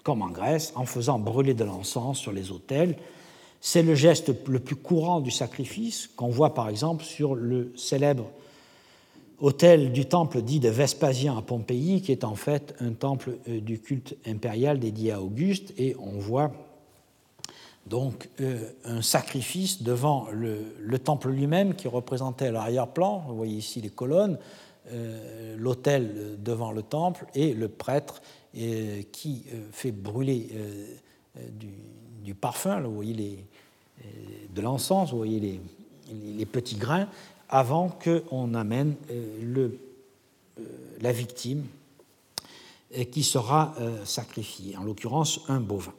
comme 0.03 0.21
en 0.21 0.29
Grèce, 0.29 0.71
en 0.75 0.85
faisant 0.85 1.17
brûler 1.17 1.55
de 1.55 1.63
l'encens 1.63 2.19
sur 2.19 2.31
les 2.31 2.51
autels, 2.51 2.95
c'est 3.59 3.81
le 3.81 3.95
geste 3.95 4.31
le 4.47 4.59
plus 4.59 4.75
courant 4.75 5.19
du 5.19 5.31
sacrifice 5.31 6.07
qu'on 6.15 6.29
voit 6.29 6.53
par 6.53 6.69
exemple 6.69 7.03
sur 7.03 7.33
le 7.33 7.73
célèbre 7.75 8.29
hôtel 9.39 9.91
du 9.91 10.05
temple 10.05 10.43
dit 10.43 10.59
de 10.59 10.69
Vespasien 10.69 11.35
à 11.35 11.41
Pompéi, 11.41 12.03
qui 12.03 12.11
est 12.11 12.23
en 12.23 12.35
fait 12.35 12.75
un 12.79 12.91
temple 12.91 13.39
euh, 13.49 13.59
du 13.59 13.79
culte 13.79 14.15
impérial 14.27 14.77
dédié 14.77 15.13
à 15.13 15.21
Auguste, 15.21 15.73
et 15.79 15.95
on 15.99 16.19
voit 16.19 16.51
donc 17.87 18.29
euh, 18.41 18.69
un 18.85 19.01
sacrifice 19.01 19.81
devant 19.81 20.27
le, 20.31 20.99
temple 20.99 21.29
lui-même 21.29 21.73
qui 21.73 21.87
représentait 21.87 22.51
l'arrière-plan, 22.51 23.25
vous 23.27 23.35
voyez 23.35 23.57
ici 23.57 23.81
les 23.81 23.89
colonnes, 23.89 24.37
l'autel 25.57 26.37
devant 26.39 26.71
le 26.71 26.81
temple 26.81 27.25
et 27.35 27.53
le 27.53 27.67
prêtre 27.67 28.21
qui 29.11 29.45
fait 29.71 29.91
brûler 29.91 30.49
du, 32.23 32.33
parfum, 32.33 32.81
vous 32.81 32.95
voyez 32.95 33.45
euh, 33.99 34.07
de 34.53 34.61
l'encens, 34.61 35.11
vous 35.11 35.17
voyez 35.17 35.61
les, 36.09 36.45
petits 36.45 36.75
grains, 36.75 37.07
avant 37.49 37.89
qu'on 37.89 38.53
amène 38.53 38.95
euh, 39.11 39.69
euh, 40.59 40.63
la 41.01 41.11
victime 41.11 41.65
qui 43.11 43.23
sera 43.23 43.75
sacrifié, 44.05 44.77
en 44.77 44.83
l'occurrence 44.83 45.41
un 45.49 45.59
bovin. 45.59 45.93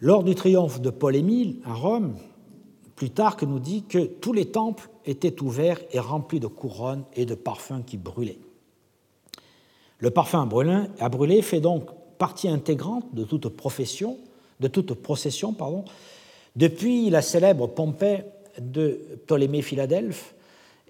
Lors 0.00 0.24
du 0.24 0.34
triomphe 0.34 0.80
de 0.80 0.90
Paul-Émile 0.90 1.60
à 1.64 1.74
Rome, 1.74 2.16
Plutarque 2.96 3.42
nous 3.42 3.58
dit 3.58 3.84
que 3.84 3.98
tous 3.98 4.32
les 4.32 4.46
temples 4.46 4.88
étaient 5.04 5.42
ouverts 5.42 5.80
et 5.92 5.98
remplis 5.98 6.40
de 6.40 6.46
couronnes 6.46 7.04
et 7.14 7.26
de 7.26 7.34
parfums 7.34 7.82
qui 7.84 7.96
brûlaient. 7.96 8.38
Le 9.98 10.10
parfum 10.10 10.48
à 11.00 11.08
brûler 11.08 11.42
fait 11.42 11.60
donc 11.60 11.88
partie 12.18 12.48
intégrante 12.48 13.14
de 13.14 13.24
toute 13.24 13.48
profession, 13.48 14.18
de 14.60 14.68
toute 14.68 14.94
procession, 14.94 15.54
depuis 16.56 17.10
la 17.10 17.22
célèbre 17.22 17.66
Pompée 17.66 18.20
de 18.60 19.00
Ptolémée 19.26 19.62
Philadelphe 19.62 20.34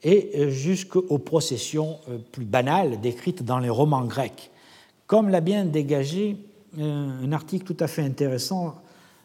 et 0.03 0.51
jusqu'aux 0.51 1.19
processions 1.19 1.99
euh, 2.11 2.19
plus 2.19 2.45
banales 2.45 3.01
décrites 3.01 3.43
dans 3.43 3.59
les 3.59 3.71
romans 3.71 4.05
grecs, 4.05 4.51
comme 5.07 5.31
l'a 5.31 5.41
bien 5.41 5.65
dégagé 5.65 6.37
euh, 6.79 7.25
un 7.25 7.33
article 7.33 7.65
tout 7.65 7.83
à 7.83 7.87
fait 7.87 8.03
intéressant 8.03 8.75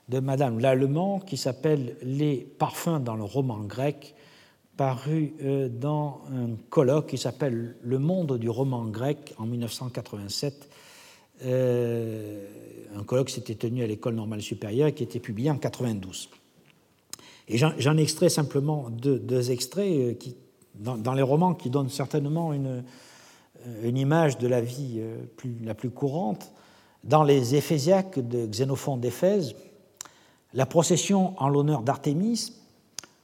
de 0.10 0.19
Madame 0.19 0.60
Lallemand 0.60 1.19
qui 1.19 1.38
s'appelle 1.38 1.95
Les 2.02 2.38
parfums 2.38 2.99
dans 2.99 3.15
le 3.15 3.23
roman 3.23 3.60
grec, 3.60 4.15
paru 4.76 5.34
euh, 5.44 5.69
dans 5.69 6.22
un 6.31 6.56
colloque 6.69 7.07
qui 7.07 7.18
s'appelle 7.18 7.76
Le 7.81 7.99
monde 7.99 8.38
du 8.38 8.49
roman 8.49 8.86
grec 8.86 9.34
en 9.38 9.45
1987. 9.45 10.69
Euh, 11.45 12.45
un 12.98 13.03
colloque 13.03 13.30
s'était 13.30 13.56
tenu 13.56 13.84
à 13.84 13.88
l'École 13.88 14.15
normale 14.15 14.41
supérieure 14.41 14.94
qui 14.94 15.03
était 15.03 15.19
publié 15.19 15.52
en 15.52 15.57
92. 15.57 16.30
Et 17.48 17.57
j'en 17.57 17.98
extrais 17.98 18.30
simplement 18.30 18.90
deux, 18.90 19.52
extraits 19.52 19.91
euh, 19.91 20.14
qui, 20.14 20.36
dans, 20.76 21.14
les 21.14 21.22
romans 21.22 21.53
qui 21.53 21.69
donnent 21.69 21.90
certainement 21.90 22.53
une, 22.53 22.84
image 23.84 24.38
de 24.38 24.48
la 24.48 24.61
vie 24.61 25.02
la 25.64 25.73
plus 25.73 25.90
courante. 25.90 26.53
Dans 27.03 27.23
les 27.23 27.56
Éphésiaques 27.56 28.19
de 28.26 28.45
Xénophon 28.45 28.95
d'Éphèse, 28.95 29.56
la 30.54 30.66
procession 30.66 31.34
en 31.38 31.50
l'honneur 31.50 31.82
d'Artémis 31.82 32.54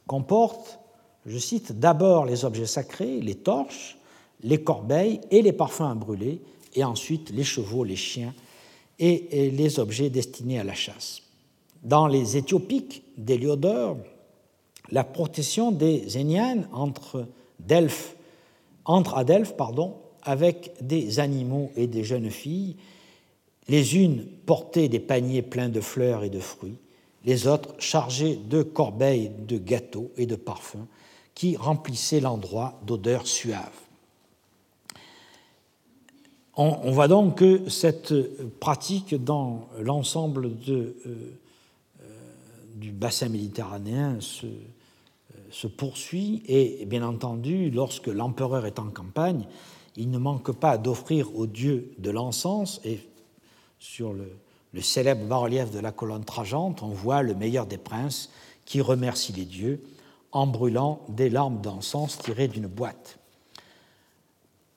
comporte, 0.08 0.80
je 1.26 1.38
cite, 1.38 1.80
d'abord 1.80 2.26
les 2.26 2.46
objets 2.46 2.68
sacrés, 2.68 3.20
les 3.20 3.36
torches, 3.36 3.98
les 4.44 4.64
corbeilles 4.64 5.22
et 5.32 5.42
les 5.42 5.54
parfums 5.54 5.82
à 5.82 5.96
brûler, 5.96 6.42
et 6.76 6.84
ensuite 6.84 7.32
les 7.32 7.44
chevaux, 7.44 7.84
les 7.84 7.96
chiens 7.96 8.34
et 9.00 9.50
les 9.52 9.80
objets 9.80 10.10
destinés 10.10 10.60
à 10.60 10.64
la 10.64 10.76
chasse. 10.76 11.22
Dans 11.84 12.08
les 12.08 12.38
Éthiopiques 12.38 13.04
d'Héliodore, 13.18 13.98
la 14.92 15.04
procession 15.04 15.72
des 15.72 16.18
Énianes 16.18 16.68
entre, 16.72 17.28
Delphes, 17.60 18.16
entre 18.86 19.18
à 19.18 19.24
Delphes 19.24 19.56
pardon, 19.56 19.96
avec 20.22 20.74
des 20.82 21.20
animaux 21.20 21.72
et 21.76 21.88
des 21.88 22.04
jeunes 22.04 22.30
filles, 22.30 22.76
les 23.68 23.98
unes 23.98 24.26
portaient 24.46 24.90
des 24.90 25.00
paniers 25.00 25.42
pleins 25.42 25.70
de 25.70 25.82
fleurs 25.82 26.24
et 26.24 26.30
de 26.30 26.40
fruits, 26.40 26.78
les 27.26 27.48
autres 27.48 27.76
chargés 27.80 28.36
de 28.36 28.62
corbeilles 28.64 29.32
de 29.48 29.58
gâteaux 29.58 30.12
et 30.16 30.26
de 30.26 30.36
parfums 30.36 30.88
qui 31.34 31.58
remplissaient 31.58 32.22
l'endroit 32.22 32.80
d'odeurs 32.86 33.28
suaves. 33.28 33.82
On, 36.58 36.92
voit 36.92 37.10
donc 37.10 37.40
que 37.40 37.70
cette 37.70 38.14
pratique 38.62 39.14
dans 39.22 39.68
l'ensemble 39.78 40.52
euh, 40.70 40.96
euh, 41.06 41.36
du 42.76 42.94
bassin 42.94 43.28
méditerranéen 43.28 44.20
euh, 44.46 44.48
se, 45.52 45.68
poursuit 45.68 46.44
et 46.48 46.86
bien 46.86 47.06
entendu, 47.06 47.70
lorsque 47.72 48.08
l'empereur 48.08 48.66
est 48.66 48.80
en 48.80 48.90
campagne, 48.90 49.46
il 49.98 50.10
ne 50.10 50.18
manque 50.18 50.54
pas 50.54 50.78
d'offrir 50.78 51.38
aux 51.38 51.46
dieux 51.46 51.92
de 51.98 52.10
l'encens 52.10 52.80
et 52.86 53.02
sur 53.78 54.14
le, 54.14 54.32
le 54.76 54.82
célèbre 54.82 55.26
bas-relief 55.26 55.72
de 55.72 55.80
la 55.80 55.94
colonne 55.94 56.26
trageante, 56.26 56.84
on 56.84 56.90
voit 56.90 57.24
le 57.24 57.34
meilleur 57.34 57.66
des 57.66 57.78
princes 57.78 58.30
qui 58.66 58.82
remercie 58.82 59.32
les 59.32 59.46
dieux 59.46 59.82
en 60.34 60.48
brûlant 60.48 61.00
des 61.08 61.30
larmes 61.30 61.62
d'encens 61.62 62.18
tirées 62.18 62.50
d'une 62.50 62.68
boîte. 62.68 63.18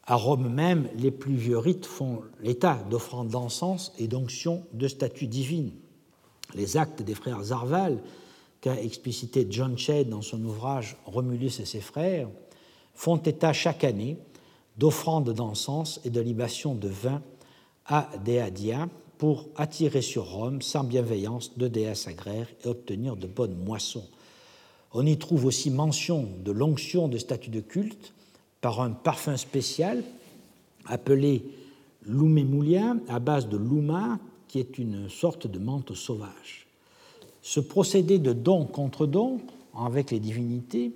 À 0.04 0.14
Rome 0.14 0.48
même, 0.48 0.88
les 0.94 1.10
plus 1.10 1.34
vieux 1.34 1.58
rites 1.58 1.84
font 1.84 2.22
l'état 2.40 2.78
d'offrandes 2.88 3.30
d'encens 3.30 3.92
et 3.98 4.06
d'onctions 4.06 4.62
de 4.72 4.86
statues 4.86 5.26
divines. 5.26 5.72
Les 6.54 6.76
actes 6.76 7.02
des 7.02 7.16
frères 7.16 7.42
Zarval, 7.42 7.98
qu'a 8.60 8.80
explicité 8.80 9.48
John 9.50 9.76
Shade 9.76 10.10
dans 10.10 10.22
son 10.22 10.42
ouvrage 10.44 10.96
Romulus 11.06 11.58
et 11.58 11.66
ses 11.66 11.80
frères, 11.80 12.28
font 12.94 13.16
état 13.16 13.52
chaque 13.52 13.82
année 13.82 14.16
d'offrandes 14.76 15.32
d'encens 15.32 16.00
et 16.04 16.10
de 16.10 16.20
libations 16.20 16.76
de 16.76 16.88
vin 16.88 17.20
à 17.84 18.08
Deadia, 18.24 18.88
pour 19.18 19.48
attirer 19.56 20.00
sur 20.00 20.30
Rome 20.30 20.62
sans 20.62 20.84
bienveillance 20.84 21.58
de 21.58 21.66
déesses 21.68 22.06
agraires 22.06 22.48
et 22.64 22.68
obtenir 22.68 23.16
de 23.16 23.26
bonnes 23.26 23.56
moissons. 23.56 24.06
On 24.92 25.04
y 25.04 25.18
trouve 25.18 25.44
aussi 25.44 25.70
mention 25.70 26.28
de 26.44 26.52
l'onction 26.52 27.08
de 27.08 27.18
statues 27.18 27.50
de 27.50 27.60
culte 27.60 28.14
par 28.60 28.80
un 28.80 28.90
parfum 28.90 29.36
spécial 29.36 30.02
appelé 30.86 31.44
l'oumémoulia 32.06 32.96
à 33.08 33.18
base 33.18 33.48
de 33.48 33.56
louma, 33.56 34.18
qui 34.46 34.60
est 34.60 34.78
une 34.78 35.08
sorte 35.10 35.46
de 35.46 35.58
menthe 35.58 35.94
sauvage. 35.94 36.66
Ce 37.42 37.60
procédé 37.60 38.18
de 38.18 38.32
don 38.32 38.64
contre 38.64 39.06
don 39.06 39.40
avec 39.76 40.10
les 40.10 40.20
divinités 40.20 40.92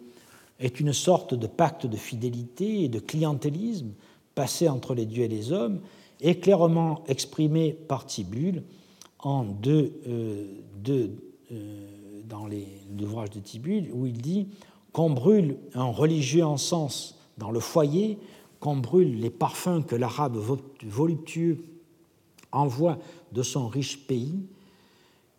est 0.58 0.80
une 0.80 0.92
sorte 0.92 1.34
de 1.34 1.46
pacte 1.46 1.86
de 1.86 1.96
fidélité 1.96 2.84
et 2.84 2.88
de 2.88 3.00
clientélisme 3.00 3.90
passé 4.34 4.68
entre 4.68 4.94
les 4.94 5.06
dieux 5.06 5.24
et 5.24 5.28
les 5.28 5.52
hommes 5.52 5.80
est 6.22 6.36
clairement 6.36 7.02
exprimé 7.08 7.72
par 7.72 8.06
Tibulle 8.06 8.62
en 9.18 9.44
deux, 9.44 10.00
euh, 10.06 10.46
euh, 10.88 12.22
dans 12.24 12.46
l'ouvrage 12.98 13.30
de 13.30 13.40
Tibulle, 13.40 13.90
où 13.92 14.06
il 14.06 14.20
dit 14.20 14.48
qu'on 14.92 15.10
brûle 15.10 15.56
un 15.74 15.84
religieux 15.84 16.44
encens 16.44 17.16
dans 17.38 17.50
le 17.50 17.60
foyer, 17.60 18.18
qu'on 18.60 18.76
brûle 18.76 19.20
les 19.20 19.30
parfums 19.30 19.82
que 19.86 19.96
l'arabe 19.96 20.38
voluptueux 20.84 21.64
envoie 22.52 22.98
de 23.32 23.42
son 23.42 23.68
riche 23.68 24.06
pays, 24.06 24.38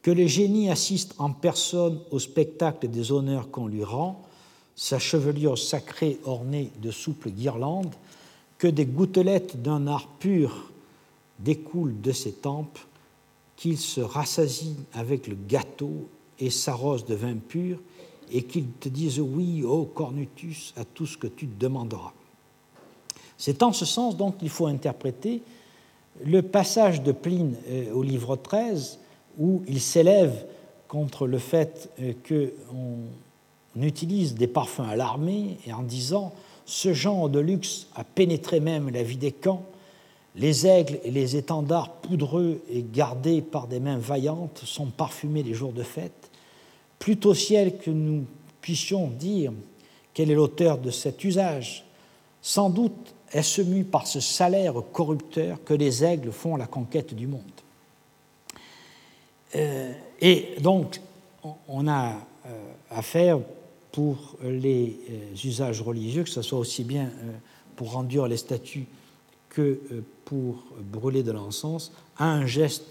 que 0.01 0.11
le 0.11 0.27
génie 0.27 0.69
assiste 0.69 1.15
en 1.19 1.31
personne 1.31 2.01
au 2.11 2.19
spectacle 2.19 2.89
des 2.89 3.11
honneurs 3.11 3.49
qu'on 3.51 3.67
lui 3.67 3.83
rend, 3.83 4.23
sa 4.75 4.99
chevelure 4.99 5.57
sacrée 5.57 6.19
ornée 6.25 6.71
de 6.81 6.91
souples 6.91 7.29
guirlandes, 7.29 7.93
que 8.57 8.67
des 8.67 8.85
gouttelettes 8.85 9.61
d'un 9.61 9.87
art 9.87 10.07
pur 10.19 10.72
découle 11.43 11.99
de 12.01 12.11
ces 12.11 12.31
tempes 12.31 12.79
qu'il 13.55 13.77
se 13.77 14.01
rassasie 14.01 14.75
avec 14.93 15.27
le 15.27 15.35
gâteau 15.47 16.09
et 16.39 16.49
s'arrose 16.49 17.05
de 17.05 17.15
vin 17.15 17.35
pur, 17.35 17.79
et 18.31 18.43
qu'il 18.43 18.67
te 18.71 18.89
dise 18.89 19.19
oui, 19.19 19.63
ô 19.63 19.85
Cornutus, 19.85 20.73
à 20.75 20.85
tout 20.85 21.05
ce 21.05 21.17
que 21.17 21.27
tu 21.27 21.47
te 21.47 21.59
demanderas. 21.59 22.13
C'est 23.37 23.63
en 23.63 23.73
ce 23.73 23.85
sens 23.85 24.17
donc 24.17 24.37
qu'il 24.37 24.49
faut 24.49 24.67
interpréter 24.67 25.43
le 26.23 26.41
passage 26.41 27.01
de 27.01 27.11
Pline 27.11 27.55
euh, 27.67 27.91
au 27.93 28.03
livre 28.03 28.35
13, 28.35 28.99
où 29.39 29.63
il 29.67 29.81
s'élève 29.81 30.45
contre 30.87 31.27
le 31.27 31.39
fait 31.39 31.89
euh, 31.99 32.13
qu'on 32.27 33.81
utilise 33.81 34.35
des 34.35 34.47
parfums 34.47 34.81
à 34.81 34.95
l'armée, 34.95 35.57
et 35.65 35.73
en 35.73 35.83
disant 35.83 36.33
ce 36.65 36.93
genre 36.93 37.29
de 37.29 37.39
luxe 37.39 37.87
a 37.95 38.03
pénétré 38.03 38.59
même 38.59 38.89
la 38.89 39.03
vie 39.03 39.17
des 39.17 39.31
camps, 39.31 39.65
les 40.35 40.65
aigles 40.65 40.99
et 41.03 41.11
les 41.11 41.35
étendards 41.35 41.93
poudreux 41.97 42.61
et 42.69 42.83
gardés 42.83 43.41
par 43.41 43.67
des 43.67 43.79
mains 43.79 43.97
vaillantes 43.97 44.61
sont 44.65 44.87
parfumés 44.87 45.43
les 45.43 45.53
jours 45.53 45.73
de 45.73 45.83
fête. 45.83 46.29
Plutôt 46.97 47.33
ciel 47.33 47.77
que 47.77 47.91
nous 47.91 48.25
puissions 48.61 49.07
dire 49.07 49.51
quel 50.13 50.31
est 50.31 50.35
l'auteur 50.35 50.77
de 50.77 50.89
cet 50.91 51.23
usage. 51.23 51.85
Sans 52.41 52.69
doute 52.69 53.13
est-ce 53.33 53.61
mu 53.61 53.83
par 53.83 54.05
ce 54.05 54.19
salaire 54.19 54.75
corrupteur 54.91 55.63
que 55.63 55.73
les 55.73 56.03
aigles 56.03 56.31
font 56.31 56.55
la 56.55 56.67
conquête 56.67 57.13
du 57.13 57.25
monde. 57.25 57.41
Euh, 59.55 59.91
et 60.21 60.49
donc, 60.61 61.01
on 61.67 61.87
a 61.87 62.13
euh, 62.45 62.71
affaire 62.91 63.39
pour 63.91 64.37
les 64.43 64.99
euh, 65.09 65.47
usages 65.47 65.81
religieux, 65.81 66.23
que 66.23 66.29
ce 66.29 66.41
soit 66.41 66.59
aussi 66.59 66.83
bien 66.83 67.09
pour 67.75 67.91
rendre 67.93 68.27
les 68.27 68.37
statues 68.37 68.85
que 69.49 69.79
pour 70.25 70.63
brûler 70.79 71.23
de 71.23 71.31
l'encens 71.31 71.91
à 72.17 72.25
un 72.25 72.45
geste 72.45 72.85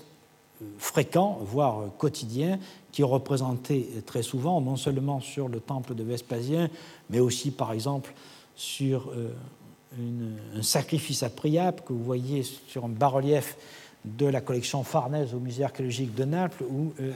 euh, 0.61 0.67
fréquent, 0.79 1.39
voire 1.43 1.85
quotidien, 1.99 2.59
qui 2.91 3.03
est 3.03 3.07
représenté 3.07 3.89
très 4.07 4.23
souvent, 4.23 4.61
non 4.61 4.77
seulement 4.77 5.21
sur 5.21 5.49
le 5.49 5.61
temple 5.61 5.95
de 5.95 6.03
Vespasien, 6.03 6.69
mais 7.11 7.21
aussi, 7.21 7.51
par 7.51 7.73
exemple, 7.73 8.13
sur 8.55 9.11
euh, 9.11 9.35
un 10.57 10.63
sacrifice 10.63 11.23
à 11.23 11.31
Priape, 11.31 11.85
que 11.87 11.93
vous 11.93 12.05
voyez 12.05 12.43
sur 12.43 12.85
un 12.85 12.89
bas-relief 12.89 13.57
de 14.05 14.27
la 14.27 14.41
collection 14.41 14.83
Farnèse 14.83 15.35
au 15.35 15.39
musée 15.39 15.65
archéologique 15.65 16.15
de 16.15 16.25
Naples, 16.25 16.65
où 16.69 16.93
euh, 17.01 17.13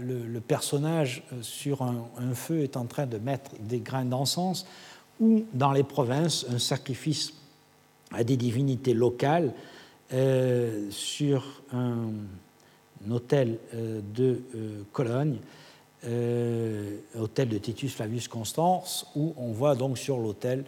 le, 0.00 0.40
personnage 0.40 1.22
sur 1.42 1.82
un, 1.82 2.34
feu 2.34 2.62
est 2.62 2.76
en 2.76 2.86
train 2.86 3.06
de 3.06 3.18
mettre 3.18 3.52
des 3.60 3.80
grains 3.80 4.04
d'encens, 4.04 4.66
ou 5.20 5.44
dans 5.54 5.72
les 5.72 5.84
provinces, 5.84 6.46
un 6.50 6.58
sacrifice 6.58 7.32
à 8.12 8.24
des 8.24 8.36
divinités 8.36 8.94
locales 8.94 9.52
sur 10.90 11.62
un, 11.72 12.10
hôtel 13.10 13.58
de 14.14 14.40
Cologne, 14.92 15.36
hôtel 17.18 17.48
de 17.48 17.58
Titus 17.58 17.94
Flavius 17.94 18.28
Constance, 18.28 19.06
où 19.16 19.34
on 19.36 19.50
voit 19.50 19.74
donc 19.74 19.98
sur 19.98 20.18
l'hôtel 20.18 20.64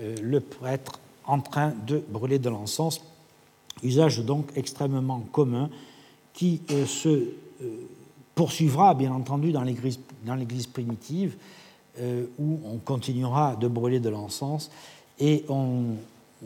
le 0.00 0.40
prêtre 0.40 0.98
en 1.24 1.40
train 1.40 1.72
de 1.86 2.02
brûler 2.08 2.40
de 2.40 2.48
l'encens, 2.48 3.00
usage 3.84 4.24
donc 4.24 4.50
extrêmement 4.56 5.20
commun 5.32 5.70
qui 6.32 6.60
se 6.86 7.28
poursuivra 8.34 8.94
bien 8.94 9.12
entendu 9.12 9.52
dans 9.52 9.62
l'Église 9.62 10.66
primitive, 10.66 11.36
euh, 11.98 12.24
où 12.38 12.60
on 12.64 12.78
continuera 12.78 13.56
de 13.56 13.68
brûler 13.68 14.00
de 14.00 14.08
l'encens 14.08 14.70
et 15.18 15.44
on 15.48 15.96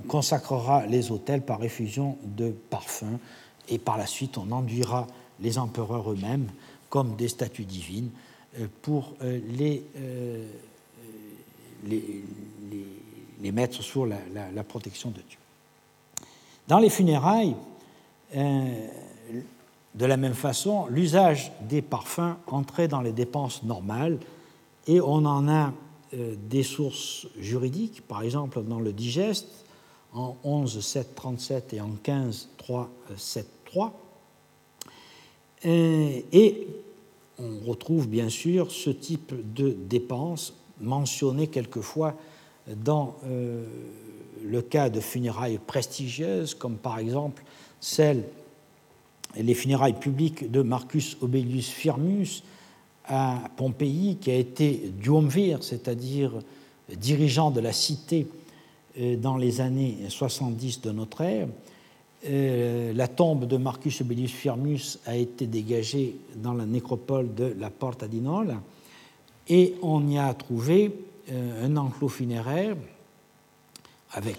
consacrera 0.08 0.86
les 0.86 1.10
autels 1.10 1.42
par 1.42 1.62
effusion 1.62 2.18
de 2.24 2.50
parfums, 2.50 3.18
et 3.68 3.78
par 3.78 3.96
la 3.96 4.06
suite 4.06 4.38
on 4.38 4.50
enduira 4.50 5.06
les 5.40 5.58
empereurs 5.58 6.10
eux-mêmes 6.10 6.48
comme 6.90 7.16
des 7.16 7.28
statues 7.28 7.64
divines 7.64 8.10
euh, 8.58 8.66
pour 8.82 9.14
euh, 9.22 9.40
les, 9.48 9.82
les, 13.40 13.52
mettre 13.52 13.82
sous 13.82 14.06
la, 14.06 14.64
protection 14.64 15.10
de 15.10 15.20
Dieu. 15.20 15.38
Dans 16.66 16.78
les 16.78 16.88
funérailles, 16.88 17.54
de 19.94 20.06
la 20.06 20.16
même 20.16 20.34
façon, 20.34 20.86
l'usage 20.86 21.52
des 21.62 21.82
parfums 21.82 22.36
entrait 22.46 22.88
dans 22.88 23.00
les 23.00 23.12
dépenses 23.12 23.62
normales 23.62 24.18
et 24.86 25.00
on 25.00 25.24
en 25.24 25.48
a 25.48 25.72
euh, 26.14 26.34
des 26.48 26.62
sources 26.62 27.26
juridiques, 27.38 28.02
par 28.06 28.22
exemple 28.22 28.62
dans 28.62 28.80
le 28.80 28.92
digeste 28.92 29.63
en 30.14 30.36
11, 30.44 30.80
7, 30.80 31.14
37 31.14 31.74
et 31.74 31.80
en 31.80 31.90
15, 32.02 32.48
3, 32.56 32.90
7, 33.16 33.46
3. 33.66 33.92
Et 35.64 36.68
on 37.38 37.66
retrouve 37.66 38.08
bien 38.08 38.28
sûr 38.28 38.70
ce 38.70 38.90
type 38.90 39.34
de 39.54 39.70
dépenses 39.70 40.54
mentionnées 40.80 41.48
quelquefois 41.48 42.14
dans 42.76 43.16
euh, 43.26 43.64
le 44.44 44.62
cas 44.62 44.90
de 44.90 45.00
funérailles 45.00 45.58
prestigieuses, 45.58 46.54
comme 46.54 46.76
par 46.76 46.98
exemple 46.98 47.42
celle 47.80 48.24
les 49.36 49.54
funérailles 49.54 49.98
publiques 49.98 50.50
de 50.50 50.62
Marcus 50.62 51.16
Aubelius 51.20 51.68
Firmus 51.68 52.42
à 53.06 53.42
Pompéi, 53.56 54.16
qui 54.20 54.30
a 54.30 54.36
été 54.36 54.92
duumvir, 55.00 55.62
c'est-à-dire 55.62 56.32
dirigeant 56.96 57.50
de 57.50 57.60
la 57.60 57.72
cité 57.72 58.26
dans 58.96 59.36
les 59.36 59.60
années 59.60 59.98
70 60.08 60.80
de 60.82 60.90
notre 60.90 61.20
ère. 61.22 61.48
Euh, 62.26 62.92
la 62.94 63.08
tombe 63.08 63.46
de 63.46 63.56
Marcus 63.56 64.00
Aubelius 64.00 64.32
Firmus 64.32 64.98
a 65.04 65.16
été 65.16 65.46
dégagée 65.46 66.16
dans 66.36 66.54
la 66.54 66.64
nécropole 66.64 67.34
de 67.34 67.54
la 67.58 67.68
Porta 67.68 68.08
di 68.08 68.20
Nola 68.20 68.62
et 69.48 69.74
on 69.82 70.08
y 70.08 70.16
a 70.16 70.32
trouvé 70.32 70.90
euh, 71.30 71.66
un 71.66 71.76
enclos 71.76 72.08
funéraire 72.08 72.76
avec 74.12 74.38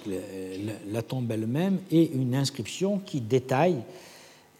la 0.87 1.01
tombe 1.01 1.29
elle-même 1.29 1.79
et 1.91 2.11
une 2.13 2.33
inscription 2.33 2.99
qui 2.99 3.21
détaille 3.21 3.81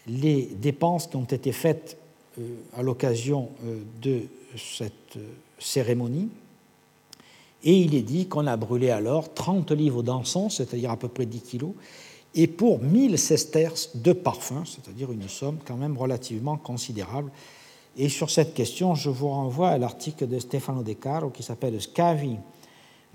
les 0.06 0.42
dépenses 0.44 1.06
qui 1.06 1.16
ont 1.16 1.24
été 1.24 1.52
faites 1.52 1.96
euh, 2.38 2.56
à 2.76 2.82
l'occasion 2.82 3.50
euh, 3.64 3.80
de 4.00 4.22
cette 4.56 5.16
euh, 5.16 5.26
cérémonie. 5.58 6.28
Et 7.66 7.80
il 7.80 7.96
est 7.96 8.02
dit 8.02 8.28
qu'on 8.28 8.46
a 8.46 8.56
brûlé 8.56 8.90
alors 8.90 9.34
30 9.34 9.72
livres 9.72 10.04
d'encens, 10.04 10.56
c'est-à-dire 10.56 10.92
à 10.92 10.96
peu 10.96 11.08
près 11.08 11.26
10 11.26 11.40
kilos, 11.40 11.72
et 12.36 12.46
pour 12.46 12.80
1000 12.80 13.18
sesterces 13.18 13.96
de 13.96 14.12
parfum, 14.12 14.62
c'est-à-dire 14.64 15.10
une 15.10 15.28
somme 15.28 15.58
quand 15.66 15.76
même 15.76 15.98
relativement 15.98 16.56
considérable. 16.56 17.32
Et 17.96 18.08
sur 18.08 18.30
cette 18.30 18.54
question, 18.54 18.94
je 18.94 19.10
vous 19.10 19.28
renvoie 19.28 19.70
à 19.70 19.78
l'article 19.78 20.28
de 20.28 20.38
Stefano 20.38 20.84
De 20.84 20.92
Caro 20.92 21.30
qui 21.30 21.42
s'appelle 21.42 21.80
Scavi 21.80 22.36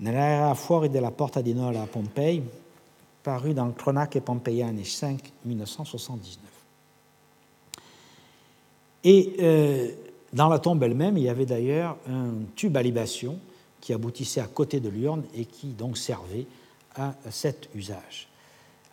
nell'era 0.00 0.54
fuori 0.54 0.90
della 0.90 1.12
porta 1.12 1.40
di 1.40 1.54
Nola 1.54 1.82
a 1.82 1.86
Pompei, 1.86 2.42
paru 3.22 3.54
dans 3.54 3.70
Cronache 3.70 4.20
Pompeiane 4.20 4.84
5 4.84 5.32
1979. 5.44 6.38
Et 9.04 9.34
euh, 9.40 9.88
dans 10.32 10.48
la 10.48 10.58
tombe 10.58 10.82
elle-même, 10.82 11.16
il 11.16 11.22
y 11.22 11.28
avait 11.28 11.46
d'ailleurs 11.46 11.96
un 12.06 12.32
tube 12.54 12.76
à 12.76 12.82
libation 12.82 13.38
qui 13.82 13.92
aboutissait 13.92 14.40
à 14.40 14.46
côté 14.46 14.80
de 14.80 14.88
l'urne 14.88 15.24
et 15.34 15.44
qui 15.44 15.66
donc 15.66 15.98
servait 15.98 16.46
à 16.94 17.14
cet 17.30 17.68
usage. 17.74 18.28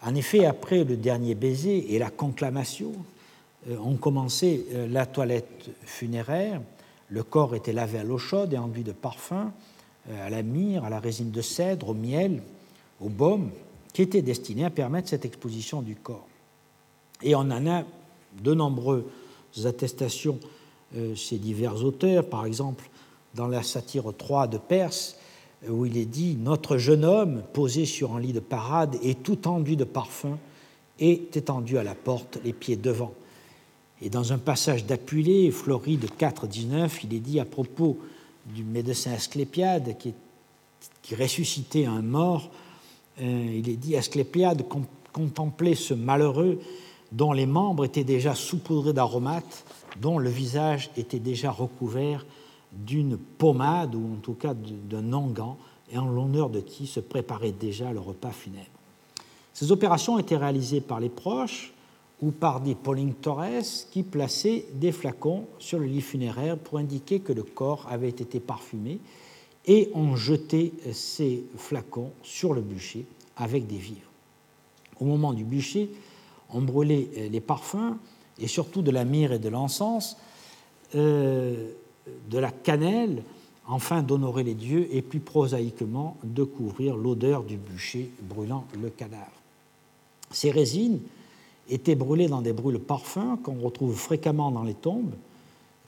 En 0.02 0.16
effet, 0.16 0.46
après 0.46 0.84
le 0.84 0.98
dernier 0.98 1.36
baiser 1.36 1.94
et 1.94 2.00
la 2.00 2.10
conclamation, 2.10 2.92
euh, 3.70 3.78
on 3.84 3.96
commençait 3.96 4.66
euh, 4.74 4.88
la 4.88 5.06
toilette 5.06 5.70
funéraire. 5.84 6.62
Le 7.08 7.24
corps 7.24 7.56
était 7.56 7.74
lavé 7.74 8.00
à 8.00 8.04
l'eau 8.04 8.18
chaude 8.18 8.54
et 8.54 8.58
enduit 8.58 8.84
de 8.84 8.92
parfum, 8.92 9.54
à 10.12 10.30
la 10.30 10.42
myrrhe, 10.42 10.86
à 10.86 10.90
la 10.90 11.00
résine 11.00 11.32
de 11.32 11.42
cèdre, 11.42 11.90
au 11.90 11.94
miel, 11.94 12.42
au 13.00 13.10
baume, 13.10 13.52
qui 13.94 14.02
étaient 14.02 14.22
destinés 14.22 14.66
à 14.66 14.70
permettre 14.70 15.10
cette 15.10 15.26
exposition 15.26 15.82
du 15.82 15.96
corps. 15.96 16.28
Et 17.22 17.36
on 17.36 17.40
en 17.40 17.68
a 17.68 17.84
de 18.42 18.54
nombreux 18.54 19.10
attestations 19.66 20.40
euh, 20.96 21.16
chez 21.16 21.38
divers 21.38 21.84
auteurs, 21.84 22.28
par 22.28 22.46
exemple 22.46 22.90
dans 23.40 23.48
la 23.48 23.64
satire 23.64 24.04
3 24.16 24.48
de 24.48 24.58
Perse, 24.58 25.16
euh, 25.64 25.72
où 25.72 25.86
il 25.86 25.96
est 25.96 26.04
dit 26.04 26.36
Notre 26.38 26.78
jeune 26.78 27.06
homme, 27.06 27.42
posé 27.54 27.86
sur 27.86 28.14
un 28.14 28.20
lit 28.20 28.34
de 28.34 28.42
parade 28.42 28.98
et 29.02 29.16
tout 29.16 29.48
enduit 29.48 29.78
de 29.78 29.86
parfum, 29.86 30.38
est 31.00 31.38
étendu 31.38 31.78
à 31.78 31.84
la 31.84 31.96
porte, 31.96 32.38
les 32.44 32.52
pieds 32.52 32.76
devant. 32.76 33.14
Et 34.02 34.10
dans 34.10 34.34
un 34.34 34.40
passage 34.40 34.86
d'Apulée, 34.86 35.52
Floride 35.52 36.10
4.19, 36.20 37.00
il 37.06 37.14
est 37.14 37.20
dit 37.20 37.40
à 37.40 37.46
propos 37.46 37.98
du 38.46 38.66
médecin 38.66 39.14
Asclépiade 39.14 39.98
qui, 39.98 40.14
qui 41.02 41.16
ressuscitait 41.16 41.86
un 41.86 42.02
mort, 42.02 42.52
euh, 43.22 43.54
il 43.56 43.70
est 43.70 43.78
dit 43.78 43.96
Asclépiade 43.96 44.66
contemplait 45.14 45.76
ce 45.76 45.94
malheureux 45.94 46.60
dont 47.14 47.32
les 47.32 47.46
membres 47.46 47.86
étaient 47.86 48.04
déjà 48.04 48.36
saupoudrés 48.36 48.92
d'aromates, 48.92 49.64
dont 50.02 50.18
le 50.18 50.30
visage 50.30 50.92
était 50.98 51.20
déjà 51.20 51.52
recouvert 51.52 52.26
d'une 52.72 53.18
pommade 53.18 53.96
ou 53.96 54.16
en 54.18 54.20
tout 54.22 54.34
cas 54.34 54.54
d'un 54.54 55.14
onguent, 55.14 55.56
et 55.92 55.98
en 55.98 56.08
l'honneur 56.08 56.50
de 56.50 56.60
qui 56.60 56.86
se 56.86 57.00
préparait 57.00 57.52
déjà 57.52 57.92
le 57.92 58.00
repas 58.00 58.32
funèbre. 58.32 58.68
Ces 59.54 59.72
opérations 59.72 60.20
étaient 60.20 60.38
réalisées 60.38 60.82
par 60.82 61.00
les 61.00 61.10
proches 61.10 61.74
ou 62.22 62.32
par 62.32 62.62
des 62.62 62.76
torres 62.76 63.46
qui 63.92 64.04
plaçaient 64.04 64.66
des 64.74 64.92
flacons 64.92 65.46
sur 65.58 65.80
le 65.80 65.86
lit 65.86 66.02
funéraire 66.02 66.58
pour 66.58 66.78
indiquer 66.78 67.22
que 67.22 67.34
le 67.34 67.44
corps 67.44 67.88
avait 67.90 68.10
été 68.10 68.40
parfumé 68.40 69.00
et 69.66 69.90
on 69.94 70.16
jetait 70.16 70.72
ces 70.94 71.44
flacons 71.58 72.12
sur 72.24 72.54
le 72.54 72.62
bûcher 72.62 73.06
avec 73.38 73.68
des 73.68 73.78
vivres. 73.78 74.10
Au 75.00 75.06
moment 75.06 75.34
du 75.34 75.44
bûcher, 75.44 75.90
on 76.50 76.62
brûlait 76.62 77.10
euh, 77.18 77.30
les 77.30 77.40
parfums, 77.40 77.98
et 78.40 78.48
surtout 78.48 78.82
de 78.82 78.92
la 78.92 79.06
myrrhe 79.06 79.34
et 79.34 79.40
de 79.40 79.50
l'encens, 79.50 80.18
euh, 80.96 81.72
de 82.30 82.38
la 82.38 82.52
cannelle, 82.52 83.24
afin 83.72 84.02
d'honorer 84.02 84.44
les 84.44 84.56
dieux, 84.56 84.88
et 84.92 85.02
plus 85.02 85.20
prosaïquement 85.20 86.18
de 86.24 86.44
couvrir 86.44 86.96
l'odeur 86.96 87.44
du 87.44 87.58
bûcher 87.58 88.10
brûlant 88.24 88.66
le 88.82 88.90
cadavre. 88.90 89.26
Ces 90.32 90.52
résines 90.52 91.00
étaient 91.70 91.96
brûlées 91.96 92.28
dans 92.28 92.42
des 92.42 92.54
brûles 92.54 92.80
parfums 92.80 93.38
qu'on 93.44 93.60
retrouve 93.60 93.96
fréquemment 93.96 94.52
dans 94.52 94.64
les 94.64 94.74
tombes, 94.74 95.14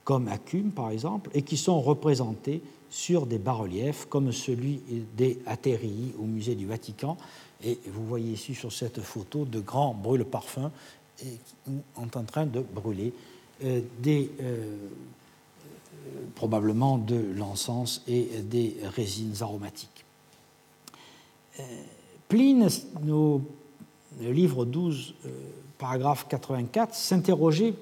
comme 0.04 0.28
à 0.28 0.38
par 0.74 0.90
exemple, 0.90 1.30
et 1.34 1.42
qui 1.42 1.56
sont 1.56 1.80
représentés 1.80 2.60
sur 2.90 3.26
des 3.26 3.38
bas-reliefs 3.38 4.06
comme 4.08 4.32
celui 4.32 4.80
des 5.16 5.38
Aterii 5.46 6.12
au 6.18 6.24
musée 6.24 6.54
du 6.54 6.66
Vatican, 6.66 7.16
et 7.64 7.78
vous 7.86 8.04
voyez 8.06 8.32
ici 8.32 8.54
sur 8.54 8.72
cette 8.72 9.00
photo 9.00 9.44
de 9.44 9.60
grands 9.60 9.94
brûle-parfums 9.94 10.70
en 11.96 12.24
train 12.24 12.46
de 12.46 12.60
brûler 12.60 13.12
euh, 13.64 13.80
des, 14.00 14.30
euh, 14.40 14.76
probablement 16.34 16.98
de 16.98 17.20
l'encens 17.36 18.02
et 18.06 18.28
des 18.42 18.76
résines 18.96 19.34
aromatiques. 19.40 20.04
Euh, 21.60 21.62
Pline, 22.28 22.68
au 23.10 23.42
livre 24.20 24.64
12, 24.64 25.14
paragraphe 25.76 26.26
84, 26.28 26.94
s'interrogeait 26.94 27.74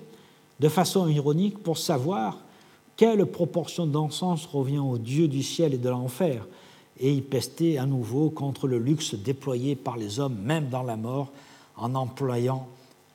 de 0.59 0.69
façon 0.69 1.09
ironique 1.09 1.63
pour 1.63 1.79
savoir 1.79 2.39
quelle 2.97 3.25
proportion 3.27 3.87
d'encens 3.87 4.45
revient 4.47 4.79
aux 4.79 4.99
dieux 4.99 5.29
du 5.29 5.43
ciel 5.43 5.73
et 5.73 5.79
de 5.79 5.89
l'enfer 5.89 6.47
et 6.99 7.15
y 7.15 7.23
pestait 7.23 7.79
à 7.79 7.87
nouveau 7.87 8.29
contre 8.29 8.69
le 8.69 8.79
luxe 8.79 9.15
déployé 9.15 9.75
par 9.75 9.97
les 9.97 10.21
hommes, 10.21 10.37
même 10.43 10.69
dans 10.69 10.83
la 10.83 10.97
mort, 10.97 11.33
en 11.77 11.95
employant 11.95 12.67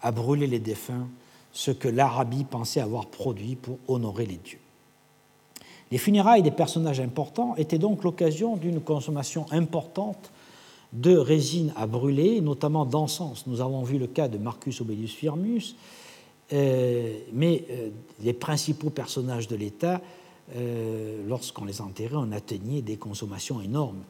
à 0.01 0.11
brûler 0.11 0.47
les 0.47 0.59
défunts 0.59 1.07
ce 1.53 1.71
que 1.71 1.87
l'Arabie 1.87 2.43
pensait 2.43 2.81
avoir 2.81 3.05
produit 3.05 3.55
pour 3.55 3.77
honorer 3.87 4.25
les 4.25 4.37
dieux. 4.37 4.59
Les 5.91 5.97
funérailles 5.97 6.43
des 6.43 6.51
personnages 6.51 6.99
importants 6.99 7.55
étaient 7.57 7.77
donc 7.77 8.03
l'occasion 8.03 8.57
d'une 8.57 8.81
consommation 8.81 9.45
importante 9.51 10.31
de 10.93 11.15
résine 11.15 11.73
à 11.75 11.87
brûler, 11.87 12.41
notamment 12.41 12.85
d'encens. 12.85 13.45
Nous 13.47 13.61
avons 13.61 13.83
vu 13.83 13.97
le 13.97 14.07
cas 14.07 14.27
de 14.27 14.37
Marcus 14.37 14.81
Obedius 14.81 15.13
Firmus, 15.13 15.75
euh, 16.53 17.19
mais 17.33 17.65
euh, 17.69 17.89
les 18.21 18.33
principaux 18.33 18.89
personnages 18.89 19.47
de 19.47 19.55
l'État, 19.55 20.01
euh, 20.55 21.23
lorsqu'on 21.27 21.65
les 21.65 21.81
enterrait, 21.81 22.15
on 22.15 22.31
atteignait 22.31 22.81
des 22.81 22.97
consommations 22.97 23.61
énormes. 23.61 24.03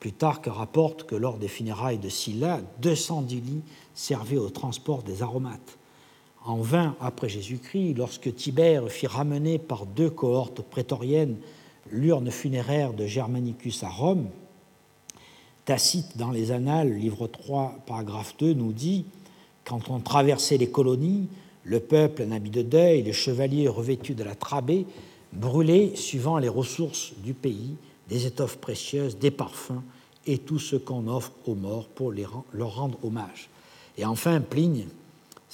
Plutarque 0.00 0.46
rapporte 0.46 1.04
que 1.04 1.14
lors 1.14 1.38
des 1.38 1.48
funérailles 1.48 1.98
de 1.98 2.08
Sylla, 2.08 2.60
210 2.80 3.40
lits 3.40 3.62
servaient 3.94 4.38
au 4.38 4.50
transport 4.50 5.02
des 5.02 5.22
aromates. 5.22 5.78
En 6.44 6.56
20 6.58 6.96
après 7.00 7.30
Jésus-Christ, 7.30 7.94
lorsque 7.96 8.34
Tibère 8.34 8.90
fit 8.90 9.06
ramener 9.06 9.58
par 9.58 9.86
deux 9.86 10.10
cohortes 10.10 10.60
prétoriennes 10.60 11.36
l'urne 11.90 12.30
funéraire 12.30 12.92
de 12.92 13.06
Germanicus 13.06 13.82
à 13.82 13.88
Rome, 13.88 14.28
Tacite, 15.64 16.18
dans 16.18 16.30
les 16.30 16.52
Annales, 16.52 16.92
livre 16.92 17.26
3, 17.26 17.78
paragraphe 17.86 18.34
2, 18.38 18.52
nous 18.52 18.74
dit 18.74 19.06
Quand 19.64 19.88
on 19.88 19.98
traversait 20.00 20.58
les 20.58 20.68
colonies, 20.68 21.28
le 21.62 21.80
peuple 21.80 22.22
en 22.28 22.32
habit 22.32 22.50
de 22.50 22.60
deuil, 22.60 23.02
les 23.02 23.14
chevaliers 23.14 23.68
revêtus 23.68 24.14
de 24.14 24.24
la 24.24 24.34
trabée, 24.34 24.84
brûlaient, 25.32 25.96
suivant 25.96 26.36
les 26.36 26.50
ressources 26.50 27.14
du 27.24 27.32
pays, 27.32 27.76
des 28.10 28.26
étoffes 28.26 28.58
précieuses, 28.58 29.18
des 29.18 29.30
parfums 29.30 29.82
et 30.26 30.36
tout 30.36 30.58
ce 30.58 30.76
qu'on 30.76 31.08
offre 31.08 31.32
aux 31.46 31.54
morts 31.54 31.88
pour 31.88 32.12
leur 32.12 32.74
rendre 32.74 32.98
hommage. 33.02 33.48
Et 33.96 34.04
enfin, 34.04 34.42
Pligne 34.42 34.86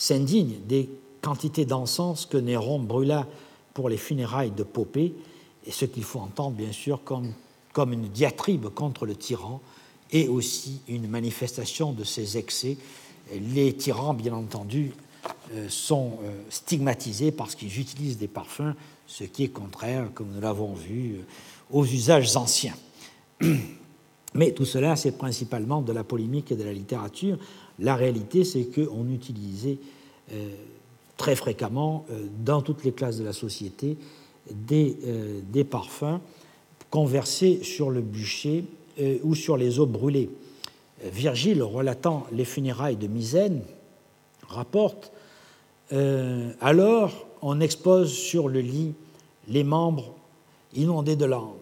s'indigne 0.00 0.54
des 0.66 0.88
quantités 1.20 1.66
d'encens 1.66 2.24
que 2.24 2.38
Néron 2.38 2.80
brûla 2.80 3.26
pour 3.74 3.90
les 3.90 3.98
funérailles 3.98 4.50
de 4.50 4.62
Popée, 4.62 5.14
et 5.66 5.70
ce 5.70 5.84
qu'il 5.84 6.04
faut 6.04 6.20
entendre 6.20 6.56
bien 6.56 6.72
sûr 6.72 7.04
comme, 7.04 7.34
comme 7.74 7.92
une 7.92 8.08
diatribe 8.08 8.70
contre 8.70 9.04
le 9.04 9.14
tyran, 9.14 9.60
et 10.10 10.26
aussi 10.26 10.80
une 10.88 11.06
manifestation 11.06 11.92
de 11.92 12.02
ses 12.02 12.38
excès. 12.38 12.78
Les 13.32 13.74
tyrans, 13.74 14.14
bien 14.14 14.32
entendu, 14.32 14.92
euh, 15.52 15.68
sont 15.68 16.18
euh, 16.24 16.32
stigmatisés 16.48 17.30
parce 17.30 17.54
qu'ils 17.54 17.78
utilisent 17.78 18.18
des 18.18 18.26
parfums, 18.26 18.74
ce 19.06 19.24
qui 19.24 19.44
est 19.44 19.48
contraire, 19.48 20.08
comme 20.14 20.30
nous 20.34 20.40
l'avons 20.40 20.72
vu, 20.72 21.16
euh, 21.16 21.22
aux 21.70 21.84
usages 21.84 22.34
anciens. 22.36 22.74
Mais 24.34 24.52
tout 24.52 24.64
cela, 24.64 24.96
c'est 24.96 25.12
principalement 25.12 25.82
de 25.82 25.92
la 25.92 26.04
polémique 26.04 26.52
et 26.52 26.56
de 26.56 26.64
la 26.64 26.72
littérature. 26.72 27.36
La 27.80 27.96
réalité, 27.96 28.44
c'est 28.44 28.64
qu'on 28.64 29.08
utilisait 29.10 29.78
très 31.16 31.34
fréquemment, 31.34 32.04
dans 32.44 32.62
toutes 32.62 32.84
les 32.84 32.92
classes 32.92 33.18
de 33.18 33.24
la 33.24 33.32
société, 33.32 33.96
des, 34.50 34.96
des 35.50 35.64
parfums 35.64 36.20
conversés 36.90 37.60
sur 37.62 37.90
le 37.90 38.00
bûcher 38.00 38.64
euh, 39.00 39.18
ou 39.22 39.34
sur 39.34 39.56
les 39.56 39.78
eaux 39.78 39.86
brûlées. 39.86 40.30
Virgile, 41.04 41.62
relatant 41.62 42.26
les 42.32 42.44
funérailles 42.44 42.96
de 42.96 43.06
Misène, 43.06 43.62
rapporte 44.48 45.12
euh, 45.92 46.52
Alors 46.60 47.26
on 47.40 47.60
expose 47.60 48.12
sur 48.12 48.48
le 48.48 48.60
lit 48.60 48.92
les 49.48 49.64
membres 49.64 50.14
inondés 50.74 51.16
de 51.16 51.24
langue, 51.24 51.56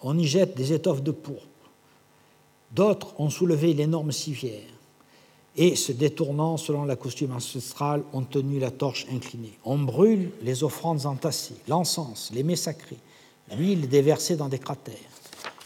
on 0.00 0.16
y 0.16 0.24
jette 0.24 0.56
des 0.56 0.72
étoffes 0.72 1.02
de 1.02 1.10
pourpre. 1.10 1.42
D'autres 2.72 3.18
ont 3.20 3.30
soulevé 3.30 3.74
l'énorme 3.74 4.12
civière 4.12 4.77
et, 5.56 5.76
se 5.76 5.92
détournant 5.92 6.56
selon 6.56 6.84
la 6.84 6.96
costume 6.96 7.32
ancestrale, 7.32 8.02
ont 8.12 8.22
tenu 8.22 8.58
la 8.58 8.70
torche 8.70 9.06
inclinée. 9.12 9.58
On 9.64 9.78
brûle 9.78 10.30
les 10.42 10.62
offrandes 10.62 11.06
entassées, 11.06 11.56
l'encens, 11.68 12.30
les 12.32 12.42
mets 12.42 12.56
sacrés, 12.56 12.98
l'huile 13.56 13.88
déversée 13.88 14.36
dans 14.36 14.48
des 14.48 14.58
cratères. 14.58 14.94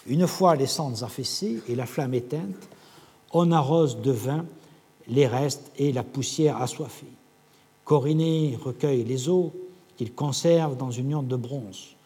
Une 0.07 0.27
fois 0.27 0.57
les 0.57 0.67
cendres 0.67 1.05
affaissées 1.05 1.61
et 1.69 1.75
la 1.75 1.87
flamme 1.87 2.15
éteinte, 2.15 2.69
on 3.33 3.53
arrose 3.53 4.01
de 4.01 4.11
vin 4.11 4.45
les 5.09 5.27
restes 5.27 5.71
et 5.77 5.93
la 5.93 6.03
poussière 6.03 6.61
assoiffée. 6.61 7.13
Coriné 7.85 8.59
recueille 8.63 9.05
les 9.05 9.29
eaux 9.29 9.53
qu'il 9.97 10.13
conserve 10.13 10.77
dans 10.77 10.91
une 10.91 11.11
urne 11.11 11.29
de 11.29 11.37
bronze. 11.37 11.97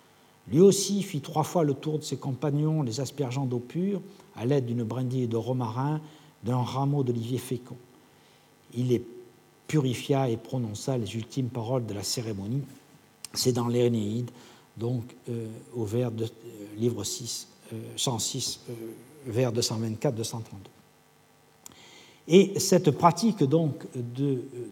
Lui 0.48 0.60
aussi 0.60 1.02
fit 1.02 1.20
trois 1.20 1.42
fois 1.42 1.64
le 1.64 1.74
tour 1.74 1.98
de 1.98 2.04
ses 2.04 2.16
compagnons, 2.16 2.82
les 2.82 3.00
aspergeant 3.00 3.46
d'eau 3.46 3.58
pure, 3.58 4.00
à 4.36 4.46
l'aide 4.46 4.66
d'une 4.66 4.84
brindille 4.84 5.28
de 5.28 5.36
romarin, 5.36 6.00
d'un 6.46 6.62
rameau 6.62 7.02
d'olivier 7.02 7.38
fécond. 7.38 7.76
Il 8.74 8.88
les 8.88 9.04
purifia 9.66 10.30
et 10.30 10.36
prononça 10.36 10.96
les 10.96 11.14
ultimes 11.14 11.48
paroles 11.48 11.86
de 11.86 11.94
la 11.94 12.02
cérémonie. 12.02 12.62
C'est 13.34 13.52
dans 13.52 13.68
l'Énéide, 13.68 14.30
donc 14.76 15.04
euh, 15.28 15.48
au 15.74 15.84
vers 15.84 16.10
de 16.10 16.24
euh, 16.24 16.28
livre 16.76 17.04
6, 17.04 17.48
106 17.96 18.60
euh, 18.70 18.72
vers 19.26 19.52
224-232. 19.52 20.42
Et 22.28 22.58
cette 22.58 22.90
pratique 22.90 23.44
donc 23.44 23.86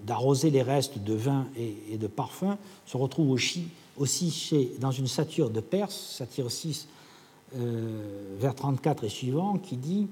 d'arroser 0.05 0.51
les 0.51 0.63
restes 0.63 0.99
de 0.99 1.15
vin 1.15 1.47
et, 1.57 1.97
de 1.97 2.07
parfum 2.09 2.59
se 2.85 2.97
retrouve 2.97 3.31
aussi, 3.31 4.31
chez, 4.31 4.73
dans 4.81 4.91
une 4.91 5.07
satire 5.07 5.51
de 5.51 5.61
Perse, 5.61 6.17
satire 6.17 6.51
6, 6.51 6.89
euh, 7.57 8.37
vers 8.41 8.57
34 8.57 9.05
et 9.05 9.09
suivant, 9.09 9.59
qui 9.59 9.77
dit 9.77 10.09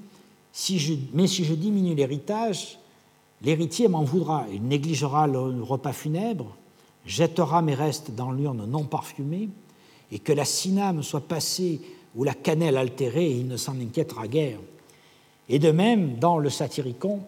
Mais 1.14 1.26
si 1.26 1.44
je 1.44 1.54
diminue 1.54 1.94
l'héritage, 1.94 2.78
l'héritier 3.42 3.88
m'en 3.88 4.04
voudra. 4.04 4.46
Il 4.52 4.62
négligera 4.62 5.26
le 5.26 5.62
repas 5.62 5.92
funèbre, 5.92 6.56
jettera 7.06 7.62
mes 7.62 7.74
restes 7.74 8.14
dans 8.14 8.32
l'urne 8.32 8.66
non 8.66 8.84
parfumée, 8.84 9.48
et 10.10 10.18
que 10.18 10.32
la 10.32 10.44
me 10.92 11.02
soit 11.02 11.26
passée 11.26 11.80
ou 12.14 12.24
la 12.24 12.34
cannelle 12.34 12.76
altérée, 12.76 13.30
il 13.30 13.48
ne 13.48 13.56
s'en 13.56 13.80
inquiétera 13.80 14.28
guère. 14.28 14.58
Et 15.48 15.58
de 15.58 15.70
même, 15.70 16.16
dans 16.18 16.38
le 16.38 16.50
Satyricon, 16.50 17.20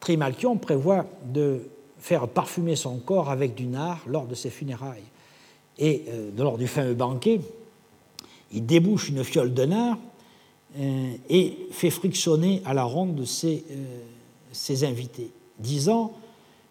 Trimalchion 0.00 0.56
prévoit 0.56 1.06
de 1.24 1.62
faire 1.98 2.28
parfumer 2.28 2.76
son 2.76 2.98
corps 2.98 3.30
avec 3.30 3.54
du 3.54 3.66
nard 3.66 4.00
lors 4.06 4.26
de 4.26 4.34
ses 4.34 4.50
funérailles. 4.50 5.02
Et 5.78 6.04
euh, 6.08 6.30
lors 6.36 6.58
du 6.58 6.66
fameux 6.66 6.94
banquet, 6.94 7.40
il 8.52 8.64
débouche 8.64 9.08
une 9.08 9.24
fiole 9.24 9.54
de 9.54 9.64
nard 9.64 9.98
et 11.28 11.68
fait 11.70 11.90
frictionner 11.90 12.62
à 12.64 12.74
la 12.74 12.84
ronde 12.84 13.24
ses, 13.24 13.64
euh, 13.70 14.00
ses 14.52 14.84
invités, 14.84 15.30
disant 15.58 16.12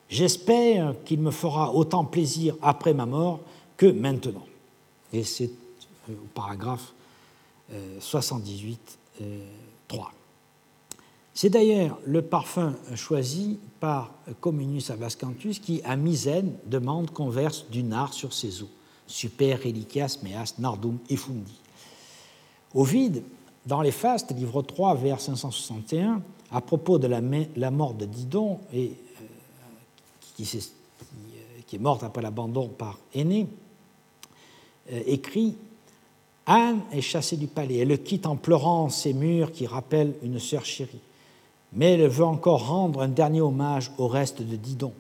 J'espère 0.08 0.94
qu'il 1.04 1.20
me 1.20 1.32
fera 1.32 1.74
autant 1.74 2.06
plaisir 2.06 2.56
après 2.62 2.94
ma 2.94 3.08
mort 3.08 3.40
que 3.76 3.88
maintenant. 3.88 4.46
Et 5.12 5.24
c'est 5.24 5.50
au 6.08 6.28
paragraphe 6.34 6.94
78, 8.00 9.00
euh, 9.22 9.40
3. 9.88 10.06
Euh, 10.06 10.98
C'est 11.34 11.50
d'ailleurs 11.50 12.00
le 12.06 12.22
parfum 12.22 12.76
choisi 12.94 13.58
par 13.80 14.14
Communius 14.40 14.92
Abascantus 14.92 15.60
qui, 15.60 15.82
à 15.84 15.96
Misène, 15.96 16.54
demande 16.68 17.10
qu'on 17.12 17.30
verse 17.30 17.66
du 17.70 17.82
nard 17.82 18.14
sur 18.14 18.32
ses 18.32 18.62
eaux. 18.62 18.70
Super 19.08 19.62
reliquias 19.64 20.20
meas 20.24 20.54
nardum 20.60 21.00
effundi. 21.10 21.60
Ovide, 22.74 23.24
dans 23.66 23.82
les 23.82 23.92
Fastes, 23.92 24.32
livre 24.32 24.62
3, 24.62 24.96
vers 24.96 25.20
561, 25.20 26.22
à 26.52 26.62
propos 26.62 27.00
de 27.00 27.08
la, 27.08 27.72
mort 27.72 27.94
de 27.94 28.06
Didon, 28.06 28.60
et, 28.74 28.86
euh, 28.86 29.26
qui, 30.36 30.44
qui, 31.66 31.76
est 31.76 31.80
morte 31.80 32.04
après 32.04 32.22
l'abandon 32.22 32.68
par 32.68 33.00
Aîné, 33.14 33.48
écrit 35.08 35.56
Anne 36.46 36.82
est 36.92 37.02
chassée 37.02 37.38
du 37.38 37.48
palais. 37.48 37.78
Elle 37.78 37.88
le 37.88 37.98
quitte 37.98 38.28
en 38.28 38.36
pleurant 38.36 38.90
ses 38.90 39.14
murs 39.14 39.52
qui 39.52 39.66
rappellent 39.66 40.14
une 40.22 40.40
sœur 40.40 40.64
chérie. 40.64 41.00
Mais 41.74 41.94
elle 41.94 42.08
veut 42.08 42.26
encore 42.26 42.68
rendre 42.68 43.02
un 43.02 43.08
dernier 43.08 43.42
hommage 43.42 43.92
au 43.98 44.08
reste 44.08 44.42
de 44.42 44.56
Didon. 44.56 44.94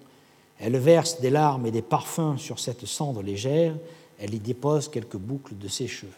Elle 0.59 0.77
verse 0.77 1.21
des 1.21 1.29
larmes 1.29 1.65
et 1.67 1.71
des 1.71 1.81
parfums 1.81 2.37
sur 2.37 2.59
cette 2.59 2.85
cendre 2.85 3.21
légère. 3.21 3.75
Elle 4.19 4.33
y 4.33 4.39
dépose 4.39 4.89
quelques 4.89 5.17
boucles 5.17 5.57
de 5.57 5.67
ses 5.67 5.87
cheveux. 5.87 6.11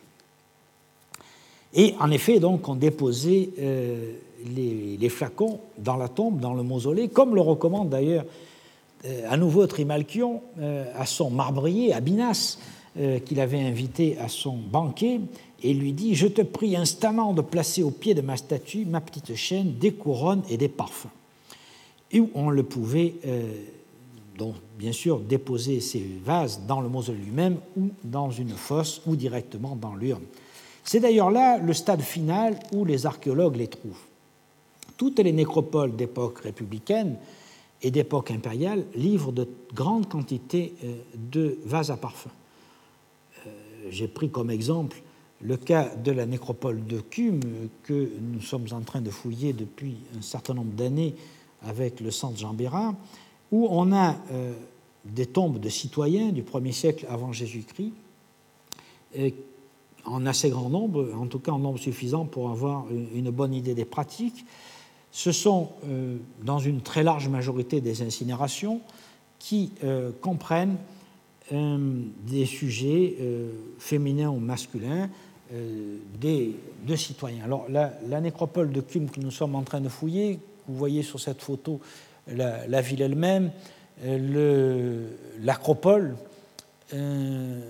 Et 1.74 1.96
en 2.00 2.12
effet, 2.12 2.40
donc, 2.40 2.68
on 2.70 2.76
déposait 2.76 3.50
euh, 3.60 4.14
les, 4.46 5.10
flacons 5.10 5.60
dans 5.78 5.96
la 5.96 6.08
tombe, 6.08 6.40
dans 6.40 6.54
le 6.54 6.64
mausolée, 6.64 7.10
comme 7.10 7.36
le 7.36 7.42
recommande 7.42 7.90
d'ailleurs 7.90 8.26
euh, 9.06 9.30
à 9.30 9.38
nouveau 9.38 9.68
Trimalchion 9.68 10.42
euh, 10.60 10.86
à 10.96 11.06
son 11.06 11.30
marbrier, 11.30 11.94
à 11.94 12.00
Binas, 12.00 12.58
qu'il 13.28 13.40
avait 13.40 13.62
invité 13.62 14.18
à 14.18 14.28
son 14.28 14.58
banquet 14.58 15.20
et 15.62 15.72
lui 15.76 15.94
dit 15.94 16.16
Je 16.16 16.26
te 16.26 16.42
prie 16.42 16.76
instamment 16.76 17.32
de 17.32 17.44
placer 17.44 17.84
au 17.84 17.92
pied 17.92 18.16
de 18.16 18.22
ma 18.22 18.38
statue 18.38 18.86
ma 18.86 19.02
petite 19.02 19.36
chaîne, 19.36 19.76
des 19.78 19.92
couronnes 19.92 20.42
et 20.50 20.58
des 20.58 20.68
parfums. 20.68 21.12
Et 22.12 22.20
où 22.20 22.32
on 22.34 22.50
le 22.50 22.64
pouvait, 22.64 23.14
donc 24.36 24.56
bien 24.80 24.92
sûr, 24.92 25.20
déposer 25.20 25.80
ces 25.80 26.04
vases 26.26 26.62
dans 26.68 26.82
le 26.82 26.90
mausolée 26.90 27.20
lui-même 27.20 27.58
ou 27.78 27.90
dans 28.04 28.32
une 28.32 28.50
fosse 28.50 29.04
ou 29.06 29.16
directement 29.16 29.76
dans 29.76 29.94
l'urne. 29.94 30.24
C'est 30.88 31.00
d'ailleurs 31.00 31.30
là 31.30 31.60
le 31.60 31.74
stade 31.74 32.02
final 32.02 32.60
où 32.74 32.84
les 32.84 33.06
archéologues 33.06 33.58
les 33.58 33.68
trouvent. 33.68 34.06
Toutes 34.98 35.20
les 35.20 35.34
nécropoles 35.34 35.96
d'époque 35.96 36.40
républicaine 36.40 37.18
et 37.84 37.92
d'époque 37.92 38.32
impériale 38.32 38.86
livrent 38.96 39.32
de 39.32 39.48
grandes 39.76 40.10
quantités 40.10 40.74
euh, 40.84 40.96
de 41.14 41.60
vases 41.66 41.92
à 41.92 41.98
parfums 41.98 42.32
j'ai 43.90 44.08
pris 44.08 44.30
comme 44.30 44.52
exemple 44.52 45.02
le 45.42 45.58
cas 45.58 45.96
de 45.96 46.12
la 46.12 46.26
nécropole 46.26 46.86
de 46.86 47.00
Cume, 47.00 47.42
que 47.84 48.10
nous 48.20 48.42
sommes 48.42 48.66
en 48.72 48.82
train 48.82 49.02
de 49.02 49.12
fouiller 49.12 49.54
depuis 49.54 49.98
un 50.18 50.22
certain 50.22 50.56
nombre 50.56 50.74
d'années 50.74 51.14
avec 51.62 52.00
le 52.00 52.10
centre 52.10 52.38
Jean 52.38 52.54
Bérard, 52.54 52.96
où 53.52 53.68
on 53.70 53.92
a 53.94 54.16
euh, 54.32 54.54
des 55.06 55.28
tombes 55.28 55.60
de 55.60 55.70
citoyens 55.70 56.32
du 56.32 56.42
1er 56.42 56.72
siècle 56.72 57.06
avant 57.08 57.34
Jésus-Christ, 57.34 57.94
en 60.08 60.26
assez 60.26 60.50
grand 60.50 60.70
nombre, 60.70 61.14
en 61.16 61.28
tout 61.28 61.40
cas 61.40 61.52
en 61.52 61.60
nombre 61.60 61.80
suffisant 61.80 62.26
pour 62.26 62.50
avoir 62.50 62.86
une 62.92 63.30
bonne 63.30 63.54
idée 63.54 63.76
des 63.76 63.86
pratiques. 63.86 64.46
Ce 65.12 65.32
sont, 65.32 65.70
euh, 65.86 66.18
dans 66.44 66.60
une 66.60 66.82
très 66.82 67.04
large 67.04 67.30
majorité, 67.30 67.82
des 67.82 68.02
incinérations 68.02 68.82
qui 69.40 69.72
euh, 69.84 70.12
comprennent 70.22 70.78
des 71.50 72.46
sujets 72.46 73.16
féminins 73.80 74.30
ou 74.30 74.38
masculins, 74.38 75.10
des, 76.20 76.54
de 76.86 76.96
citoyens. 76.98 77.46
Alors, 77.46 77.66
la, 77.70 78.20
nécropole 78.20 78.74
de 78.74 78.82
Cume 78.82 79.10
que 79.10 79.22
nous 79.22 79.32
sommes 79.32 79.56
en 79.56 79.64
train 79.64 79.80
de 79.80 79.88
fouiller, 79.88 80.40
vous 80.68 80.76
voyez 80.76 81.04
sur 81.04 81.22
cette 81.22 81.42
photo 81.42 81.80
la, 82.28 82.82
ville 82.82 83.02
elle-même, 83.02 83.52
euh, 84.06 85.10
l'acropole 85.42 86.16
euh, 86.94 87.62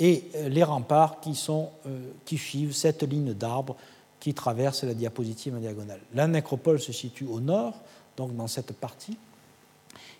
et 0.00 0.24
les 0.48 0.64
remparts 0.64 1.20
euh, 1.26 2.10
qui 2.24 2.38
suivent 2.38 2.72
cette 2.72 3.02
ligne 3.02 3.34
d'arbres 3.34 3.76
qui 4.18 4.34
traverse 4.34 4.82
la 4.82 4.94
diapositive 4.94 5.54
en 5.54 5.58
diagonale. 5.58 6.00
La 6.14 6.26
nécropole 6.26 6.80
se 6.80 6.92
situe 6.92 7.26
au 7.26 7.40
nord, 7.40 7.74
donc 8.16 8.34
dans 8.34 8.48
cette 8.48 8.72
partie, 8.72 9.16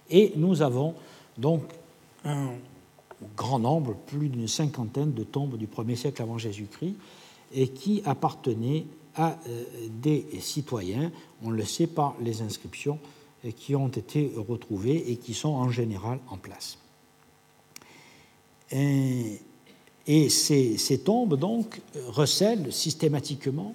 et 0.08 0.32
nous 0.36 0.62
avons 0.62 0.94
donc 1.36 1.62
un 2.24 2.50
grand 3.36 3.58
nombre, 3.58 3.94
plus 4.06 4.28
d'une 4.28 4.48
cinquantaine 4.48 5.12
de 5.12 5.24
tombes 5.24 5.56
du 5.56 5.66
1er 5.66 5.96
siècle 5.96 6.22
avant 6.22 6.38
Jésus-Christ, 6.38 6.96
et 7.52 7.68
qui 7.68 8.02
appartenaient 8.04 8.86
à 9.16 9.36
des 9.90 10.26
citoyens, 10.40 11.10
on 11.42 11.50
le 11.50 11.64
sait 11.64 11.88
par 11.88 12.14
les 12.20 12.42
inscriptions 12.42 12.98
qui 13.56 13.74
ont 13.74 13.88
été 13.88 14.32
retrouvés 14.36 15.10
et 15.10 15.16
qui 15.16 15.34
sont 15.34 15.48
en 15.48 15.70
général 15.70 16.20
en 16.28 16.36
place. 16.36 16.78
Ces, 20.28 21.00
tombes, 21.04 21.38
donc, 21.38 21.80
recèlent 22.08 22.72
systématiquement 22.72 23.74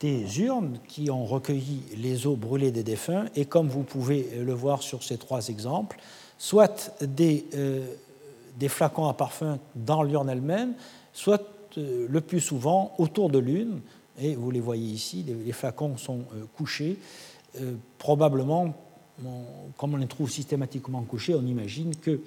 des 0.00 0.40
urnes 0.40 0.78
qui 0.88 1.10
ont 1.10 1.24
recueilli 1.24 1.80
les 1.96 2.26
eaux 2.26 2.36
brûlées 2.36 2.72
des 2.72 2.82
défunts, 2.82 3.26
et 3.36 3.46
comme 3.46 3.68
vous 3.68 3.82
pouvez 3.82 4.28
le 4.38 4.52
voir 4.52 4.82
sur 4.82 5.02
ces 5.02 5.16
trois 5.16 5.48
exemples, 5.48 5.98
soit 6.38 6.92
des, 7.00 7.46
euh, 7.54 7.86
des 8.58 8.68
flacons 8.68 9.08
à 9.08 9.14
parfum 9.14 9.58
dans 9.74 10.02
l'urne 10.02 10.28
elle-même, 10.28 10.74
soit 11.12 11.42
euh, 11.78 12.06
le 12.10 12.20
plus 12.20 12.40
souvent 12.40 12.94
autour 12.98 13.30
de 13.30 13.38
l'une, 13.38 13.80
et 14.20 14.34
vous 14.34 14.50
les 14.50 14.60
voyez 14.60 14.86
ici, 14.86 15.24
les, 15.26 15.52
flacons 15.52 15.96
sont 15.96 16.20
euh, 16.34 16.44
couchés, 16.56 16.98
probablement 17.98 18.74
comme 19.76 19.94
on 19.94 19.96
les 19.96 20.08
trouve 20.08 20.28
systématiquement 20.28 21.02
couchés, 21.02 21.34
on 21.36 21.46
imagine 21.46 21.94
qu'ils 21.94 22.18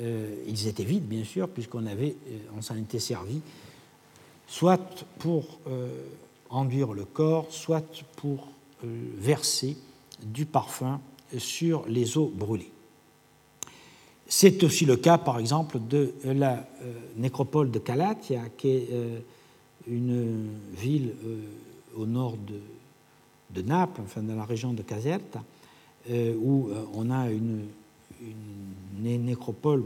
euh, 0.00 0.34
étaient 0.46 0.84
vides, 0.84 1.06
bien 1.06 1.24
sûr, 1.24 1.48
puisqu'on 1.48 1.86
avait, 1.86 2.16
euh, 2.28 2.38
on 2.56 2.62
s'en 2.62 2.76
était 2.76 2.98
servi, 2.98 3.40
soit 4.46 5.04
pour 5.18 5.58
euh, 5.68 5.88
enduire 6.50 6.92
le 6.92 7.04
corps, 7.04 7.46
soit 7.50 8.04
pour 8.16 8.48
verser 8.82 9.76
du 10.22 10.46
parfum 10.46 11.00
sur 11.36 11.84
les 11.88 12.16
eaux 12.16 12.32
brûlées. 12.32 12.70
C'est 14.28 14.62
aussi 14.62 14.86
le 14.86 14.96
cas, 14.96 15.18
par 15.18 15.40
exemple, 15.40 15.78
de 15.80 16.14
la 16.22 16.64
nécropole 17.16 17.72
de 17.72 17.80
Calatia, 17.80 18.42
qui 18.56 18.68
est 18.68 18.88
une 19.88 20.48
ville 20.76 21.12
au 21.96 22.06
nord 22.06 22.36
de, 22.36 23.62
Naples, 23.62 24.02
enfin 24.04 24.22
dans 24.22 24.36
la 24.36 24.44
région 24.44 24.72
de 24.72 24.82
Caserta, 24.82 25.42
euh, 26.10 26.34
où 26.40 26.68
euh, 26.68 26.84
on 26.94 27.10
a 27.10 27.30
une, 27.30 27.66
nécropole 29.00 29.84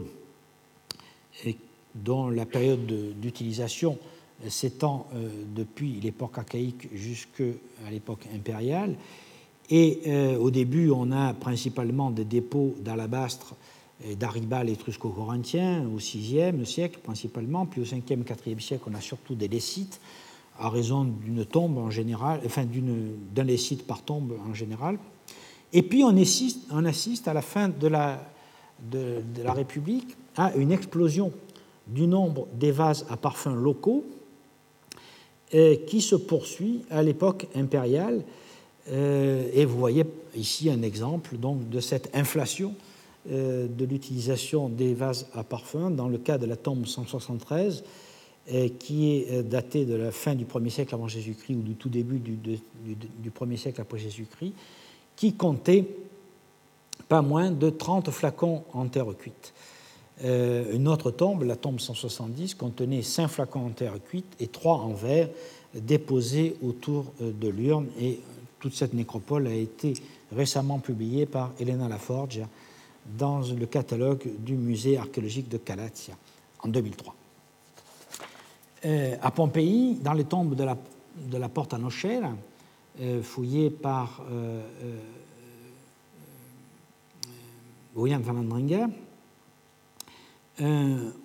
dont 1.95 2.29
la 2.29 2.45
période 2.45 2.85
d'utilisation 3.19 3.97
s'étend 4.47 5.07
euh, 5.13 5.29
depuis 5.55 5.99
l'époque 6.01 6.37
archaïque 6.37 6.89
jusqu'à 6.93 7.43
l'époque 7.91 8.25
impériale. 8.33 8.95
Et 9.69 10.01
au 10.39 10.51
début, 10.51 10.91
on 10.91 11.11
a 11.13 11.33
principalement 11.33 12.11
des 12.11 12.25
dépôts 12.25 12.75
d'alabastre 12.81 13.55
et 14.05 14.15
d'aribal 14.15 14.69
étrusco-corinthien 14.69 15.85
au 15.87 15.97
VIe 15.97 16.65
siècle 16.65 16.99
principalement, 17.01 17.65
puis 17.65 17.81
au 17.81 17.85
5e, 17.85 18.23
4e 18.23 18.59
siècle, 18.59 18.83
on 18.91 18.93
a 18.93 19.01
surtout 19.01 19.35
des 19.35 19.47
lécites 19.47 20.01
à 20.59 20.69
raison 20.69 21.03
d'une 21.05 21.45
tombe 21.45 21.77
en 21.77 21.89
général, 21.89 22.41
enfin 22.45 22.65
d'un 22.65 23.43
lécite 23.43 23.87
par 23.87 24.03
tombe 24.03 24.33
en 24.47 24.53
général. 24.53 24.97
Et 25.73 25.81
puis 25.81 26.03
on 26.03 26.15
assiste, 26.15 27.27
à 27.27 27.33
la 27.33 27.41
fin 27.41 27.67
de 27.67 27.87
la, 27.87 28.19
République 29.47 30.15
à 30.37 30.53
une 30.55 30.71
explosion 30.71 31.31
du 31.87 32.07
nombre 32.07 32.47
des 32.53 32.71
vases 32.71 33.05
à 33.09 33.17
parfums 33.17 33.55
locaux 33.55 34.05
euh, 35.53 35.75
qui 35.87 36.01
se 36.01 36.15
poursuit 36.15 36.81
à 36.89 37.03
l'époque 37.03 37.47
impériale. 37.55 38.23
Euh, 38.91 39.49
et 39.53 39.65
vous 39.65 39.77
voyez 39.77 40.05
ici 40.35 40.69
un 40.69 40.81
exemple 40.81 41.37
donc, 41.37 41.69
de 41.69 41.79
cette 41.79 42.15
inflation 42.15 42.75
euh, 43.31 43.67
de 43.67 43.85
l'utilisation 43.85 44.69
des 44.69 44.93
vases 44.93 45.27
à 45.33 45.43
parfum 45.43 45.89
dans 45.89 46.07
le 46.07 46.17
cas 46.17 46.37
de 46.37 46.45
la 46.45 46.55
tombe 46.55 46.85
173 46.85 47.83
qui 48.77 49.09
est 49.09 49.41
datée 49.41 49.85
de 49.85 49.95
la 49.95 50.11
fin 50.11 50.35
du 50.35 50.43
1er 50.43 50.69
siècle 50.69 50.93
avant 50.93 51.07
Jésus-Christ 51.07 51.55
ou 51.55 51.61
du 51.61 51.75
tout 51.75 51.87
début 51.87 52.19
du, 52.19 52.35
du 52.35 53.29
1er 53.29 53.55
siècle 53.55 53.79
après 53.79 53.99
Jésus-Christ 53.99 54.51
qui 55.15 55.33
comptait 55.33 55.87
pas 57.07 57.21
moins 57.21 57.51
de 57.51 57.69
30 57.69 58.11
flacons 58.11 58.63
en 58.73 58.87
terre 58.87 59.07
cuite. 59.17 59.53
Euh, 60.23 60.73
une 60.73 60.87
autre 60.87 61.11
tombe, 61.11 61.43
la 61.43 61.55
tombe 61.55 61.79
170, 61.79 62.55
contenait 62.55 63.01
5 63.01 63.27
flacons 63.27 63.65
en 63.65 63.69
terre 63.71 63.95
cuite 64.07 64.35
et 64.39 64.47
3 64.47 64.77
en 64.77 64.93
verre 64.93 65.29
déposés 65.73 66.55
autour 66.61 67.05
euh, 67.21 67.31
de 67.31 67.49
l'urne. 67.49 67.87
Et 67.99 68.19
toute 68.59 68.75
cette 68.75 68.93
nécropole 68.93 69.47
a 69.47 69.53
été 69.53 69.93
récemment 70.31 70.79
publiée 70.79 71.25
par 71.25 71.51
Elena 71.59 71.89
Laforgia 71.89 72.47
dans 73.17 73.41
le 73.41 73.65
catalogue 73.65 74.29
du 74.39 74.55
musée 74.55 74.97
archéologique 74.97 75.49
de 75.49 75.57
Calatia 75.57 76.13
en 76.63 76.69
2003. 76.69 77.15
Euh, 78.85 79.15
à 79.21 79.31
Pompéi, 79.31 79.97
dans 80.01 80.13
les 80.13 80.23
tombes 80.25 80.55
de 80.55 80.63
la, 80.63 80.77
la 81.31 81.49
porte 81.49 81.73
à 81.73 81.77
Nochelle, 81.77 82.25
euh, 82.25 82.29
fouillé 83.21 83.69
par 83.69 84.23
euh, 84.31 84.61
euh, 84.83 84.97
William 87.95 88.21
Van 88.21 88.37
Andringa, 88.37 88.89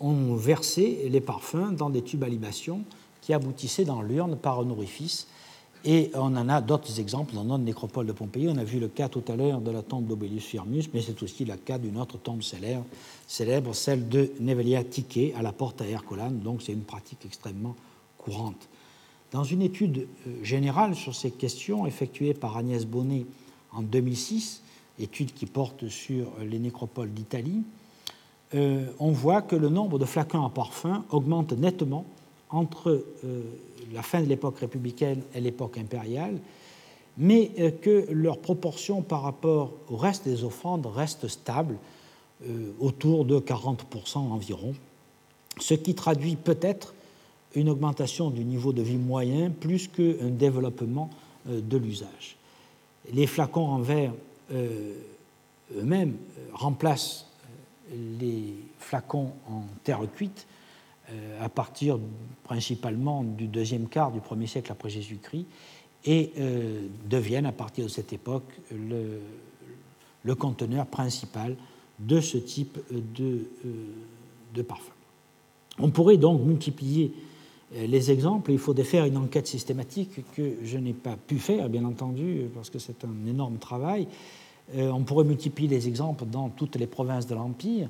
ont 0.01 0.35
versé 0.35 1.09
les 1.11 1.21
parfums 1.21 1.73
dans 1.77 1.91
des 1.91 2.03
tubes 2.03 2.25
à 2.25 2.29
libation 2.29 2.83
qui 3.21 3.35
aboutissaient 3.35 3.85
dans 3.85 4.01
l'urne 4.01 4.37
par 4.37 4.61
un 4.61 4.71
orifice. 4.71 5.29
Et 5.85 6.11
on 6.15 6.35
en 6.35 6.49
a 6.49 6.61
d'autres 6.61 6.99
exemples 6.99 7.35
dans 7.35 7.45
notre 7.45 7.63
nécropole 7.63 8.07
de 8.07 8.13
Pompéi. 8.13 8.49
On 8.49 8.57
a 8.57 8.65
vu 8.65 8.81
le 8.81 8.89
cas 8.89 9.09
tout 9.09 9.23
à 9.29 9.37
l'heure 9.37 9.61
de 9.61 9.71
la 9.71 9.83
tombe 9.83 10.07
d'Obelius 10.07 10.45
Firmus, 10.45 10.85
mais 10.93 11.03
c'est 11.03 11.23
aussi 11.23 11.45
le 11.45 11.57
cas 11.57 11.79
d'une 11.79 11.99
autre 11.99 12.19
tombe 12.19 12.43
célèbre, 12.43 12.85
célèbre 13.27 13.75
celle 13.75 14.09
de 14.09 14.33
Nevelia 14.41 14.83
Tiquet 14.83 15.35
à 15.37 15.43
la 15.43 15.53
porte 15.53 15.83
à 15.83 15.87
Herculane. 15.87 16.41
Donc 16.41 16.63
c'est 16.63 16.73
une 16.73 16.83
pratique 16.83 17.25
extrêmement 17.27 17.77
courante. 18.17 18.69
Dans 19.31 19.45
une 19.45 19.61
étude 19.61 20.09
euh, 20.27 20.43
générale 20.43 20.95
sur 20.95 21.15
ces 21.15 21.31
questions 21.31 21.87
effectuée 21.87 22.33
par 22.33 22.57
Agnès 22.57 22.87
Bonnet 22.87 23.27
en 23.73 23.83
2006, 23.83 24.63
étude 24.99 25.35
qui 25.35 25.45
porte 25.45 25.89
sur 25.89 26.33
les 26.41 26.59
nécropoles 26.59 27.13
d'Italie, 27.13 27.63
euh, 28.55 28.87
on 28.99 29.11
voit 29.11 29.43
que 29.43 29.55
le 29.55 29.69
nombre 29.69 29.99
de 29.99 30.07
flacons 30.07 30.45
à 30.45 30.49
parfum 30.49 31.05
augmente 31.11 31.53
nettement 31.53 32.07
entre 32.49 33.05
euh, 33.25 33.43
la 33.93 34.03
fin 34.03 34.23
de 34.23 34.27
l'époque 34.27 34.61
républicaine 34.61 35.21
et 35.35 35.41
l'époque 35.43 35.77
impériale, 35.77 36.39
mais 37.19 37.51
que 37.83 38.07
leur 38.11 38.39
proportion 38.39 39.03
par 39.03 39.23
rapport 39.23 39.73
au 39.91 39.97
reste 39.97 40.25
des 40.25 40.45
offrandes 40.45 40.87
reste 40.87 41.27
stable, 41.27 41.77
autour 42.79 43.25
de 43.25 43.41
40% 43.41 44.19
environ, 44.19 44.73
ce 45.59 45.75
qui 45.75 45.97
traduit 45.97 46.37
peut-être 46.37 46.95
une 47.55 47.69
augmentation 47.69 48.31
du 48.31 48.45
niveau 48.45 48.73
de 48.73 48.83
vie 48.83 48.97
moyen 48.97 49.51
plus 49.51 49.89
qu'un 49.89 50.31
développement 50.31 51.11
euh, 51.49 51.61
de 51.61 51.77
l'usage. 51.77 52.37
Les 53.13 53.27
flacons 53.27 53.67
en 53.67 53.79
verre 53.79 54.13
euh, 54.53 54.95
eux-mêmes 55.77 56.17
euh, 56.39 56.43
remplacent 56.53 57.27
les 58.21 58.55
flacons 58.79 59.33
en 59.49 59.63
terre 59.83 60.01
cuite 60.15 60.47
à 61.41 61.49
partir 61.49 61.99
principalement 62.45 63.25
du 63.25 63.47
deuxième 63.47 63.89
quart 63.89 64.13
du 64.13 64.21
premier 64.21 64.47
siècle 64.47 64.71
après 64.71 64.91
Jésus-Christ 64.91 65.47
et 66.05 66.33
deviennent 67.09 67.47
à 67.47 67.53
partir 67.53 67.85
de 67.85 67.89
cette 67.89 68.13
époque 68.13 68.45
le, 68.71 70.35
conteneur 70.35 70.85
principal 70.85 71.57
de 71.99 72.21
ce 72.21 72.37
type 72.37 72.79
de 72.93 74.63
parfum. 74.63 74.93
On 75.79 75.91
pourrait 75.91 76.19
donc 76.19 76.43
multiplier 76.43 77.15
les 77.75 78.11
exemples. 78.11 78.53
Il 78.53 78.59
faut 78.59 78.75
faire 78.75 79.05
une 79.05 79.17
enquête 79.17 79.47
systématique 79.47 80.25
que 80.35 80.55
je 80.65 80.79
n'ai 80.79 80.93
pas 80.93 81.17
pu 81.17 81.39
faire, 81.39 81.69
bien 81.69 81.85
entendu, 81.85 82.47
parce 82.55 82.71
que 82.71 82.79
c'est 82.79 83.05
un 83.05 83.29
énorme 83.29 83.59
travail. 83.59 84.07
on 84.77 85.03
pourrait 85.05 85.25
multiplier 85.25 85.69
les 85.69 85.89
exemples 85.89 86.25
dans 86.25 86.49
toutes 86.49 86.77
les 86.77 86.87
provinces 86.87 87.27
de 87.27 87.35
l'Empire. 87.35 87.89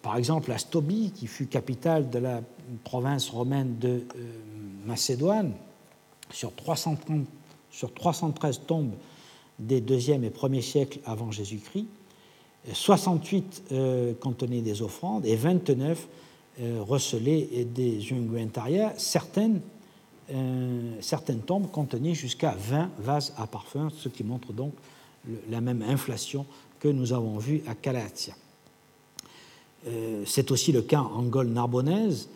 par 0.00 0.16
exemple, 0.16 0.48
la 0.48 0.58
Stobie, 0.58 1.12
qui 1.14 1.26
fut 1.26 1.46
capitale 1.46 2.08
de 2.08 2.18
la 2.18 2.40
province 2.84 3.28
romaine 3.28 3.76
de 3.78 4.04
Macédoine, 4.86 5.52
sur, 6.30 6.54
330, 6.54 7.26
sur 7.70 7.92
313 7.92 8.62
tombes 8.66 8.94
des 9.58 9.80
2e 9.80 10.24
et 10.24 10.30
1er 10.30 10.62
siècles 10.62 10.98
avant 11.04 11.30
Jésus-Christ, 11.30 11.86
68 12.72 13.64
euh, 13.72 14.14
contenaient 14.14 14.60
des 14.60 14.82
offrandes 14.82 15.26
et 15.26 15.36
29 15.36 16.08
euh, 16.60 16.82
recelaient 16.82 17.64
des 17.64 18.12
unguentaria. 18.12 18.92
Certaines, 18.98 19.60
euh, 20.30 20.94
certaines 21.00 21.40
tombes 21.40 21.70
contenaient 21.70 22.14
jusqu'à 22.14 22.54
20 22.58 22.90
vases 22.98 23.32
à 23.36 23.46
parfum, 23.46 23.90
ce 23.96 24.08
qui 24.08 24.24
montre 24.24 24.52
donc 24.52 24.74
la 25.50 25.60
même 25.60 25.82
inflation 25.82 26.44
que 26.80 26.88
nous 26.88 27.12
avons 27.12 27.38
vue 27.38 27.62
à 27.66 27.74
Calatia. 27.74 28.34
C'est 30.26 30.50
aussi 30.50 30.70
le 30.72 30.82
cas 30.82 31.00
en 31.00 31.22
Gaule 31.22 31.48
narbonnaise, 31.48 32.28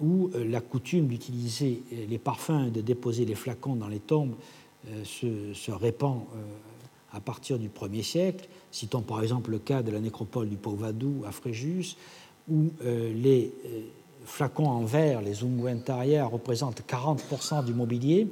où 0.00 0.30
la 0.34 0.60
coutume 0.60 1.06
d'utiliser 1.06 1.82
les 2.08 2.18
parfums 2.18 2.66
et 2.68 2.70
de 2.70 2.80
déposer 2.80 3.24
les 3.26 3.34
flacons 3.34 3.76
dans 3.76 3.88
les 3.88 4.00
tombes 4.00 4.34
se, 5.04 5.70
répand 5.70 6.22
à 7.14 7.20
partir 7.20 7.58
du 7.58 7.68
1er 7.68 8.02
siècle. 8.02 8.48
Citons 8.70 9.02
par 9.02 9.22
exemple 9.22 9.50
le 9.52 9.58
cas 9.58 9.82
de 9.82 9.90
la 9.90 10.00
nécropole 10.00 10.48
du 10.48 10.56
Povadou 10.56 11.22
à 11.26 11.32
Fréjus, 11.32 11.96
où 12.48 12.70
euh, 12.84 13.12
les 13.14 13.52
euh, 13.66 13.80
flacons 14.24 14.68
en 14.68 14.84
verre, 14.84 15.22
les 15.22 15.42
unguentaria, 15.42 16.26
représentent 16.26 16.82
40% 16.86 17.64
du 17.64 17.74
mobilier, 17.74 18.28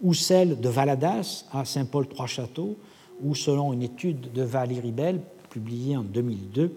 ou 0.00 0.14
celle 0.14 0.60
de 0.60 0.68
Valadas 0.68 1.44
à 1.52 1.64
Saint-Paul-Trois-Châteaux, 1.64 2.76
où 3.22 3.34
selon 3.34 3.72
une 3.72 3.82
étude 3.82 4.32
de 4.32 4.42
Valérie 4.42 4.92
Bell, 4.92 5.20
publiée 5.50 5.96
en 5.96 6.02
2002, 6.02 6.72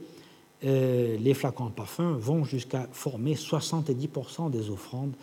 euh, 0.65 1.17
les 1.17 1.33
flacons 1.33 1.67
de 1.67 1.71
parfum 1.71 2.17
vont 2.19 2.43
jusqu'à 2.43 2.87
former 2.91 3.35
70% 3.35 4.51
des 4.51 4.69
offrandes 4.69 5.13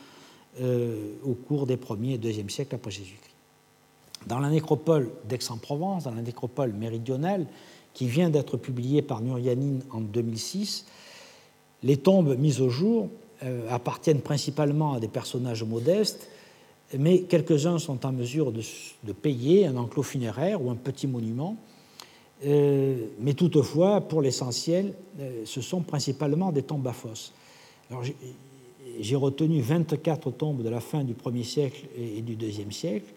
au 1.25 1.33
cours 1.33 1.67
des 1.67 1.77
1er 1.77 2.17
et 2.17 2.19
2e 2.19 2.51
siècles 2.51 2.75
après 2.75 2.91
Jésus-Christ. 2.91 3.35
Dans 4.27 4.39
la 4.39 4.51
nécropole 4.51 5.11
d'Aix-en-Provence, 5.27 6.05
dans 6.05 6.15
la 6.15 6.21
nécropole 6.21 6.75
méridionale, 6.75 7.47
qui 7.95 8.07
vient 8.07 8.31
d'être 8.31 8.57
publiée 8.57 9.03
par 9.03 9.21
Nurianine 9.21 9.83
en 9.91 10.01
2006, 10.01 10.87
les 11.83 11.97
tombes 11.97 12.37
mises 12.39 12.61
au 12.61 12.69
jour 12.69 13.09
euh, 13.43 13.67
appartiennent 13.71 14.21
principalement 14.21 14.95
à 14.95 15.01
des 15.01 15.09
personnages 15.09 15.65
modestes, 15.65 16.29
mais 16.97 17.23
quelques-uns 17.23 17.79
sont 17.79 18.05
en 18.07 18.13
mesure 18.13 18.53
de, 18.53 19.13
payer 19.13 19.67
un 19.67 19.77
enclos 19.77 20.03
funéraire 20.03 20.63
ou 20.63 20.71
un 20.71 20.77
petit 20.77 21.07
monument. 21.07 21.57
Euh, 22.45 23.07
mais 23.19 23.35
toutefois, 23.35 24.01
pour 24.01 24.23
l'essentiel, 24.23 24.95
euh, 25.21 25.43
ce 25.45 25.61
sont 25.61 25.81
principalement 25.81 26.53
des 26.53 26.63
tombes 26.63 26.87
à 26.87 26.93
fosse. 26.93 27.33
J'ai 29.01 29.17
retenu 29.17 29.61
24 29.61 30.31
tombes 30.31 30.63
de 30.63 30.69
la 30.69 30.81
fin 30.81 31.03
du 31.03 31.15
1er 31.15 31.45
siècle 31.45 31.87
et 31.97 32.21
du 32.21 32.37
2e 32.37 32.71
siècle, 32.71 33.13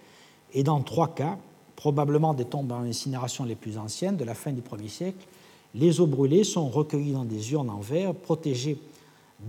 et 0.54 0.64
dans 0.64 0.82
trois 0.82 1.14
cas, 1.14 1.38
probablement 1.76 2.34
des 2.34 2.46
tombes 2.46 2.72
en 2.72 2.82
incinération 2.82 3.46
les 3.46 3.56
plus 3.56 3.78
anciennes 3.78 4.18
de 4.18 4.24
la 4.24 4.34
fin 4.34 4.52
du 4.52 4.62
1er 4.62 4.88
siècle, 4.88 5.28
les 5.76 6.00
eaux 6.00 6.08
brûlées 6.08 6.44
sont 6.44 6.70
recueillies 6.70 7.12
dans 7.12 7.26
des 7.26 7.52
urnes 7.52 7.70
en 7.70 7.82
verre 7.82 8.16
protégées 8.16 8.78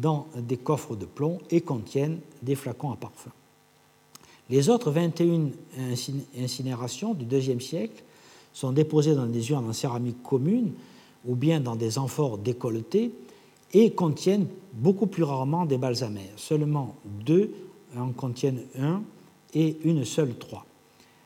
dans 0.00 0.26
des 0.36 0.56
coffres 0.56 0.96
de 0.96 1.06
plomb 1.06 1.38
et 1.50 1.60
contiennent 1.60 2.18
des 2.42 2.56
flacons 2.56 2.90
à 2.90 2.96
parfum. 2.96 3.30
Les 4.50 4.68
autres 4.68 4.90
21 4.90 5.50
incinérations 6.38 7.14
du 7.14 7.24
IIe 7.24 7.60
siècle 7.60 8.02
sont 8.52 8.72
déposées 8.72 9.14
dans 9.14 9.26
des 9.26 9.50
urnes 9.50 9.68
en 9.68 9.72
céramique 9.72 10.22
commune 10.22 10.72
ou 11.24 11.34
bien 11.34 11.60
dans 11.60 11.76
des 11.76 11.98
amphores 11.98 12.38
décolletées 12.38 13.12
et 13.72 13.92
contiennent 13.92 14.46
beaucoup 14.72 15.06
plus 15.06 15.22
rarement 15.22 15.64
des 15.64 15.78
balsamères. 15.78 16.32
Seulement 16.36 16.94
deux 17.24 17.52
en 17.96 18.10
contiennent 18.10 18.62
un 18.78 19.02
et 19.54 19.76
une 19.84 20.04
seule 20.04 20.34
trois. 20.34 20.66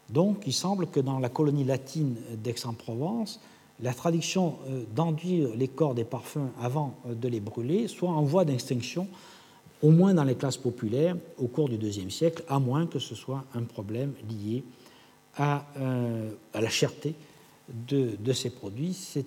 Donc, 0.08 0.42
il 0.46 0.52
semble 0.52 0.86
que 0.86 1.00
dans 1.00 1.18
la 1.18 1.28
colonie 1.28 1.64
latine 1.64 2.16
d'Aix-en-Provence, 2.42 3.40
la 3.82 3.94
tradition 3.94 4.56
euh, 4.68 4.82
d'enduire 4.94 5.54
les 5.54 5.68
corps 5.68 5.94
des 5.94 6.04
parfums 6.04 6.50
avant 6.60 6.94
euh, 7.06 7.14
de 7.14 7.28
les 7.28 7.40
brûler 7.40 7.88
soit 7.88 8.10
en 8.10 8.22
voie 8.22 8.44
d'extinction, 8.44 9.08
au 9.82 9.90
moins 9.90 10.14
dans 10.14 10.24
les 10.24 10.34
classes 10.34 10.58
populaires, 10.58 11.16
au 11.38 11.46
cours 11.46 11.68
du 11.68 11.76
IIe 11.76 12.10
siècle, 12.10 12.44
à 12.48 12.58
moins 12.58 12.86
que 12.86 12.98
ce 12.98 13.14
soit 13.14 13.44
un 13.54 13.62
problème 13.62 14.12
lié 14.28 14.62
à, 15.36 15.64
euh, 15.78 16.30
la 16.52 16.68
cherté 16.68 17.14
de, 17.68 18.32
ces 18.32 18.50
produits. 18.50 19.24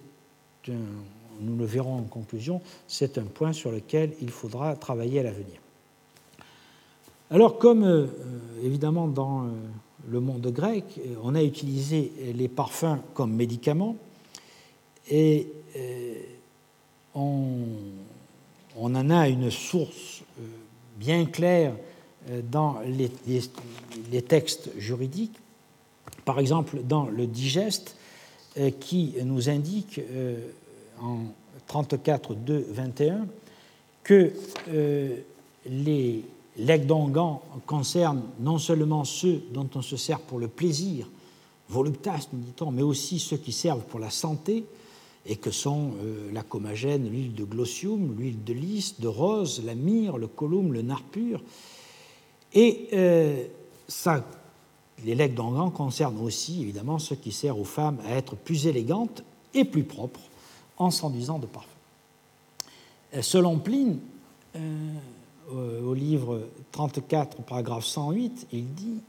nous 0.68 1.56
le 1.58 1.66
verrons 1.66 1.96
en 1.96 2.04
conclusion, 2.04 2.62
c'est 2.88 3.18
un 3.18 3.24
point 3.24 3.54
sur 3.54 3.72
lequel 3.72 4.14
il 4.22 4.30
faudra 4.30 4.76
travailler 4.76 5.22
à 5.22 5.24
l'avenir. 5.24 5.60
Alors, 7.32 7.58
comme 7.58 8.10
évidemment 8.62 9.08
dans 9.08 9.48
le 10.08 10.20
monde 10.20 10.46
grec, 10.48 11.00
on 11.24 11.34
a 11.36 11.42
utilisé 11.42 12.12
les 12.36 12.50
parfums 12.50 13.00
comme 13.14 13.34
médicaments 13.34 13.96
et 15.10 15.48
euh, 15.76 16.16
on, 17.16 17.66
en 18.76 19.10
a 19.10 19.28
une 19.28 19.52
source 19.52 20.22
euh, 20.40 20.44
bien 20.98 21.26
claire 21.26 21.76
euh, 22.30 22.42
dans 22.42 22.78
les, 22.86 24.22
textes 24.22 24.70
juridiques, 24.78 25.38
par 26.26 26.40
exemple 26.40 26.80
dans 26.84 27.06
le 27.06 27.28
digeste 27.28 27.96
qui 28.80 29.16
nous 29.24 29.50
indique 29.50 30.00
en 31.02 31.22
34.2.21 31.68 33.26
que 34.04 34.32
les 35.66 36.24
Legs 36.58 36.86
d'ongan 36.86 37.42
concerne 37.66 38.22
non 38.40 38.60
seulement 38.60 39.06
ceux 39.06 39.42
dont 39.52 39.68
on 39.74 39.82
se 39.82 39.98
sert 39.98 40.20
pour 40.20 40.38
le 40.38 40.48
plaisir, 40.48 41.08
voluptas, 41.68 42.28
nous 42.32 42.42
dit-on, 42.42 42.70
mais 42.70 42.84
aussi 42.84 43.18
ceux 43.18 43.38
qui 43.38 43.52
servent 43.52 43.86
pour 43.86 44.00
la 44.00 44.12
santé, 44.12 44.66
et 45.26 45.38
que 45.38 45.52
sont 45.52 45.92
euh, 46.02 46.32
la 46.34 46.44
comagène, 46.44 47.10
l'huile 47.10 47.34
de 47.34 47.46
glossium, 47.46 48.16
l'huile 48.18 48.44
de 48.44 48.54
lys, 48.54 49.00
de 49.00 49.08
rose, 49.08 49.64
la 49.66 49.76
myrrhe, 49.76 50.18
le 50.18 50.28
colum, 50.28 50.74
le 50.74 50.82
nard 50.82 51.04
pur. 51.04 51.42
Et 52.54 52.90
euh, 52.94 53.46
ça, 53.88 54.26
les 55.06 55.16
legs 55.16 55.34
d'ongan 55.34 55.72
concernent 55.72 56.22
aussi, 56.22 56.62
évidemment, 56.62 57.00
ceux 57.00 57.16
qui 57.16 57.32
servent 57.32 57.62
aux 57.62 57.66
femmes 57.66 58.00
à 58.06 58.16
être 58.16 58.36
plus 58.36 58.68
élégantes 58.68 59.24
et 59.54 59.64
plus 59.64 59.84
propres 59.84 60.22
en 60.78 60.92
s'enduisant 60.92 61.40
de 61.40 61.46
parfum. 61.46 61.70
Euh, 63.16 63.22
selon 63.22 63.60
Pline, 63.60 64.00
au 65.52 65.96
livre 65.96 66.42
34, 66.72 67.42
paragraphe 67.42 67.86
108, 67.86 68.48
il 68.54 68.72
dit 68.76 69.02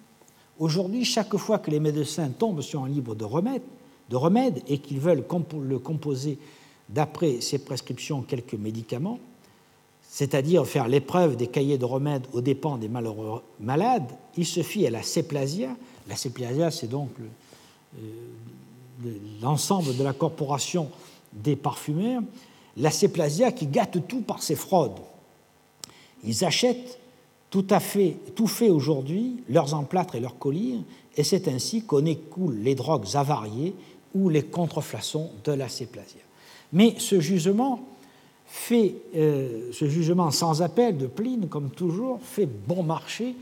Aujourd'hui, 0.59 1.05
chaque 1.05 1.37
fois 1.37 1.59
que 1.59 1.71
les 1.71 1.81
médecins 1.81 2.31
tombent 2.31 2.63
sur 2.63 2.83
un 2.83 2.89
livre 2.89 3.15
de 3.15 3.25
remède, 3.25 3.63
de 4.11 4.17
remède 4.17 4.63
et 4.69 4.79
qu'ils 4.79 5.01
veulent 5.01 5.25
le 5.61 5.79
composer 5.79 6.39
d'après 6.89 7.41
ses 7.41 7.59
prescriptions 7.59 8.23
quelques 8.23 8.55
médicaments, 8.55 9.19
c'est-à-dire 10.03 10.67
faire 10.67 10.87
l'épreuve 10.87 11.37
des 11.37 11.49
cahiers 11.49 11.79
de 11.79 11.85
remèdes 11.85 12.27
aux 12.33 12.41
dépens 12.41 12.79
des 12.79 12.89
malheureux 12.89 13.43
malades, 13.59 14.13
il 14.37 14.47
se 14.47 14.63
fie 14.63 14.87
à 14.87 14.91
la 14.91 15.03
séplasia. 15.03 15.71
La 16.09 16.17
séplasia, 16.17 16.71
c'est 16.71 16.87
donc 16.87 17.11
euh, 17.99 19.11
l'ensemble 19.43 19.97
de 19.97 20.05
la 20.05 20.13
corporation 20.13 20.89
des 21.33 21.57
parfumeurs. 21.57 22.23
La 22.77 22.91
séplasia 22.91 23.51
qui 23.51 23.67
gâte 23.67 24.07
tout 24.07 24.21
par 24.21 24.43
ses 24.43 24.57
fraudes. 24.57 25.01
Ils 26.23 26.45
achètent 26.45 26.99
tout 27.51 27.67
à 27.71 27.81
fait, 27.81 28.17
tout 28.35 28.47
fait 28.47 28.71
aujourd'hui, 28.71 29.43
leurs 29.49 29.75
emplâtres 29.75 30.17
et 30.17 30.21
leurs 30.21 30.39
colliers, 30.39 30.81
et 31.17 31.23
c'est 31.23 31.47
ainsi 31.47 31.85
qu'on 31.85 32.05
écoule 32.05 32.57
les 32.57 32.75
drogues 32.75 33.15
avariées 33.15 33.75
ou 34.15 34.29
les 34.29 34.43
contreflaçons 34.43 35.31
de 35.45 35.53
la 35.53 35.69
séplasia. 35.69 36.21
Mais 36.73 36.95
ce 36.99 37.21
jugement 37.21 37.81
fait, 38.47 38.95
euh, 39.17 39.71
ce 39.73 39.89
jugement 39.89 40.31
sans 40.31 40.63
appel 40.63 40.97
de 40.97 41.07
Pline, 41.07 41.49
comme 41.49 41.71
toujours, 41.71 42.21
fait 42.23 42.47
bon 42.47 42.83
marché 42.83 43.35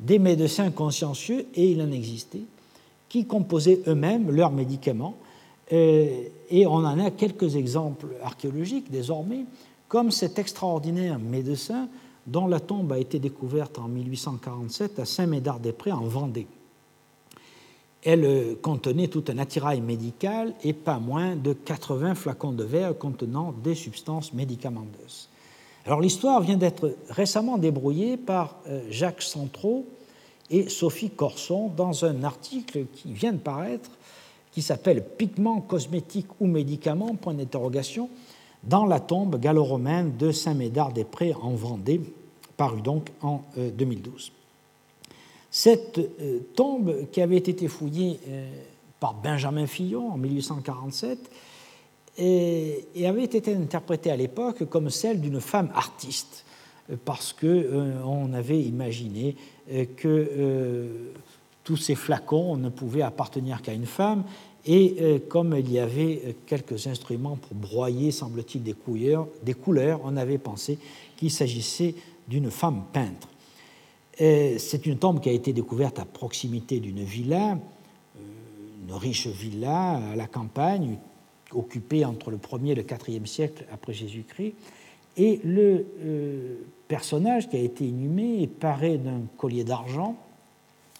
des 0.00 0.18
médecins 0.18 0.70
consciencieux, 0.70 1.46
et 1.54 1.70
il 1.70 1.82
en 1.82 1.92
existait, 1.92 2.42
qui 3.08 3.26
composaient 3.26 3.80
eux-mêmes 3.86 4.30
leurs 4.30 4.50
médicaments. 4.50 5.14
Euh, 5.72 6.24
et 6.50 6.66
on 6.66 6.76
en 6.76 6.98
a 6.98 7.10
quelques 7.10 7.56
exemples 7.56 8.08
archéologiques 8.22 8.90
désormais, 8.90 9.44
comme 9.88 10.10
cet 10.10 10.38
extraordinaire 10.38 11.18
médecin 11.18 11.88
dont 12.26 12.46
la 12.46 12.60
tombe 12.60 12.92
a 12.92 12.98
été 12.98 13.18
découverte 13.18 13.78
en 13.78 13.88
1847 13.88 14.98
à 14.98 15.04
Saint-Médard-des-Prés 15.04 15.92
en 15.92 16.04
Vendée. 16.04 16.46
Elle 18.04 18.24
euh, 18.24 18.54
contenait 18.60 19.08
tout 19.08 19.24
un 19.28 19.38
attirail 19.38 19.80
médical 19.80 20.54
et 20.62 20.72
pas 20.72 20.98
moins 20.98 21.36
de 21.36 21.52
80 21.52 22.14
flacons 22.14 22.52
de 22.52 22.64
verre 22.64 22.96
contenant 22.96 23.52
des 23.52 23.74
substances 23.74 24.32
médicamenteuses. 24.32 25.28
Alors 25.86 26.00
l'histoire 26.00 26.40
vient 26.40 26.56
d'être 26.56 26.96
récemment 27.10 27.58
débrouillée 27.58 28.16
par 28.16 28.56
Jacques 28.88 29.20
Centraux 29.20 29.84
et 30.50 30.70
Sophie 30.70 31.10
Corson 31.10 31.68
dans 31.68 32.06
un 32.06 32.24
article 32.24 32.86
qui 32.92 33.12
vient 33.12 33.32
de 33.32 33.38
paraître 33.38 33.90
qui 34.54 34.62
s'appelle 34.62 35.04
Pigments 35.04 35.60
cosmétiques 35.60 36.40
ou 36.40 36.46
médicaments 36.46 37.16
point 37.16 37.34
d'interrogation 37.34 38.08
dans 38.62 38.86
la 38.86 39.00
tombe 39.00 39.38
gallo-romaine 39.38 40.16
de 40.16 40.30
Saint-Médard-des-Prés 40.30 41.34
en 41.34 41.50
Vendée, 41.54 42.00
paru 42.56 42.80
donc 42.80 43.10
en 43.20 43.42
2012. 43.56 44.32
Cette 45.56 46.00
euh, 46.00 46.40
tombe 46.56 47.08
qui 47.12 47.20
avait 47.20 47.36
été 47.36 47.68
fouillée 47.68 48.18
euh, 48.28 48.50
par 48.98 49.14
Benjamin 49.14 49.68
Fillon 49.68 50.10
en 50.10 50.16
1847 50.16 51.30
et, 52.18 52.88
avait 53.06 53.22
été 53.22 53.54
interprétée 53.54 54.10
à 54.10 54.16
l'époque 54.16 54.64
comme 54.68 54.90
celle 54.90 55.20
d'une 55.20 55.40
femme 55.40 55.70
artiste, 55.72 56.44
parce 57.04 57.32
qu'on 57.32 57.46
euh, 57.46 58.34
avait 58.34 58.62
imaginé 58.62 59.36
que 59.96 60.88
tous 61.62 61.76
ces 61.76 61.94
flacons 61.94 62.56
ne 62.56 62.68
pouvaient 62.68 63.02
appartenir 63.02 63.62
qu'à 63.62 63.74
une 63.74 63.86
femme, 63.86 64.24
et 64.66 65.22
comme 65.28 65.54
il 65.56 65.70
y 65.72 65.78
avait 65.78 66.36
quelques 66.46 66.88
instruments 66.88 67.36
pour 67.36 67.54
broyer, 67.54 68.10
semble-t-il, 68.10 68.62
des 68.62 69.54
couleurs, 69.54 70.00
on 70.04 70.16
avait 70.16 70.38
pensé 70.38 70.78
qu'il 71.16 71.30
s'agissait 71.30 71.94
d'une 72.28 72.50
femme 72.50 72.82
peintre. 72.92 73.28
C'est 74.16 74.86
une 74.86 74.98
tombe 74.98 75.20
qui 75.20 75.28
a 75.28 75.32
été 75.32 75.52
découverte 75.52 75.98
à 75.98 76.04
proximité 76.04 76.78
d'une 76.78 77.02
villa, 77.02 77.52
euh, 77.52 78.20
une 78.86 78.94
riche 78.94 79.26
villa 79.26 79.96
à 80.12 80.16
la 80.16 80.26
campagne, 80.26 80.98
occupée 81.52 82.04
entre 82.04 82.30
le 82.30 82.36
1er 82.36 82.70
et 82.70 82.74
le 82.76 82.82
4e 82.82 83.26
siècle 83.26 83.64
après 83.72 83.92
Jésus-Christ. 83.92 84.54
Et 85.16 85.40
le 85.44 85.86
euh, 86.00 86.56
personnage 86.86 87.48
qui 87.48 87.56
a 87.56 87.60
été 87.60 87.86
inhumé 87.86 88.42
est 88.42 88.48
paré 88.48 88.98
d'un 88.98 89.22
collier 89.36 89.64
d'argent, 89.64 90.16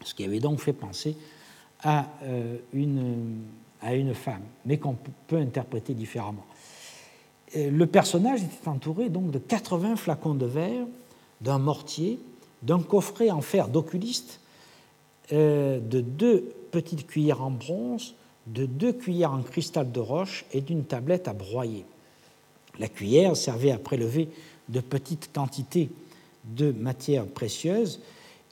ce 0.05 0.15
qui 0.15 0.25
avait 0.25 0.41
donc 0.41 0.61
fait 0.61 0.73
penser 0.73 1.17
à, 1.83 2.09
euh, 2.25 2.57
une, 2.73 3.43
à 3.81 3.95
une 3.95 4.15
femme, 4.15 4.43
mais 4.67 4.79
qu'on 4.79 4.97
peut 5.29 5.37
interpréter 5.37 5.95
différemment. 5.95 6.45
Le 7.57 7.87
personnage 7.87 8.43
était 8.43 8.69
entouré 8.69 9.09
donc 9.09 9.31
de 9.31 9.39
80 9.39 9.95
flacons 9.95 10.35
de 10.35 10.47
verre, 10.47 10.87
d'un 11.41 11.59
mortier, 11.59 12.19
d'un 12.65 12.81
coffret 12.81 13.31
en 13.31 13.41
fer 13.41 13.69
d'oculiste, 13.69 14.41
euh, 15.33 15.79
de 15.79 16.01
deux 16.01 16.53
petites 16.71 17.07
cuillères 17.07 17.43
en 17.43 17.51
bronze, 17.51 18.15
de 18.47 18.67
deux 18.67 18.93
cuillères 18.93 19.33
en 19.33 19.43
cristal 19.43 19.91
de 19.91 20.01
roche 20.01 20.45
et 20.53 20.61
d'une 20.61 20.85
tablette 20.85 21.29
à 21.29 21.33
broyer. 21.33 21.85
La 22.79 22.89
cuillère 22.89 23.37
servait 23.37 23.71
à 23.71 23.79
prélever 23.79 24.29
de 24.69 24.81
petites 24.81 25.31
quantités 25.33 25.89
de 26.45 26.73
matières 26.73 27.27
précieuses 27.27 28.01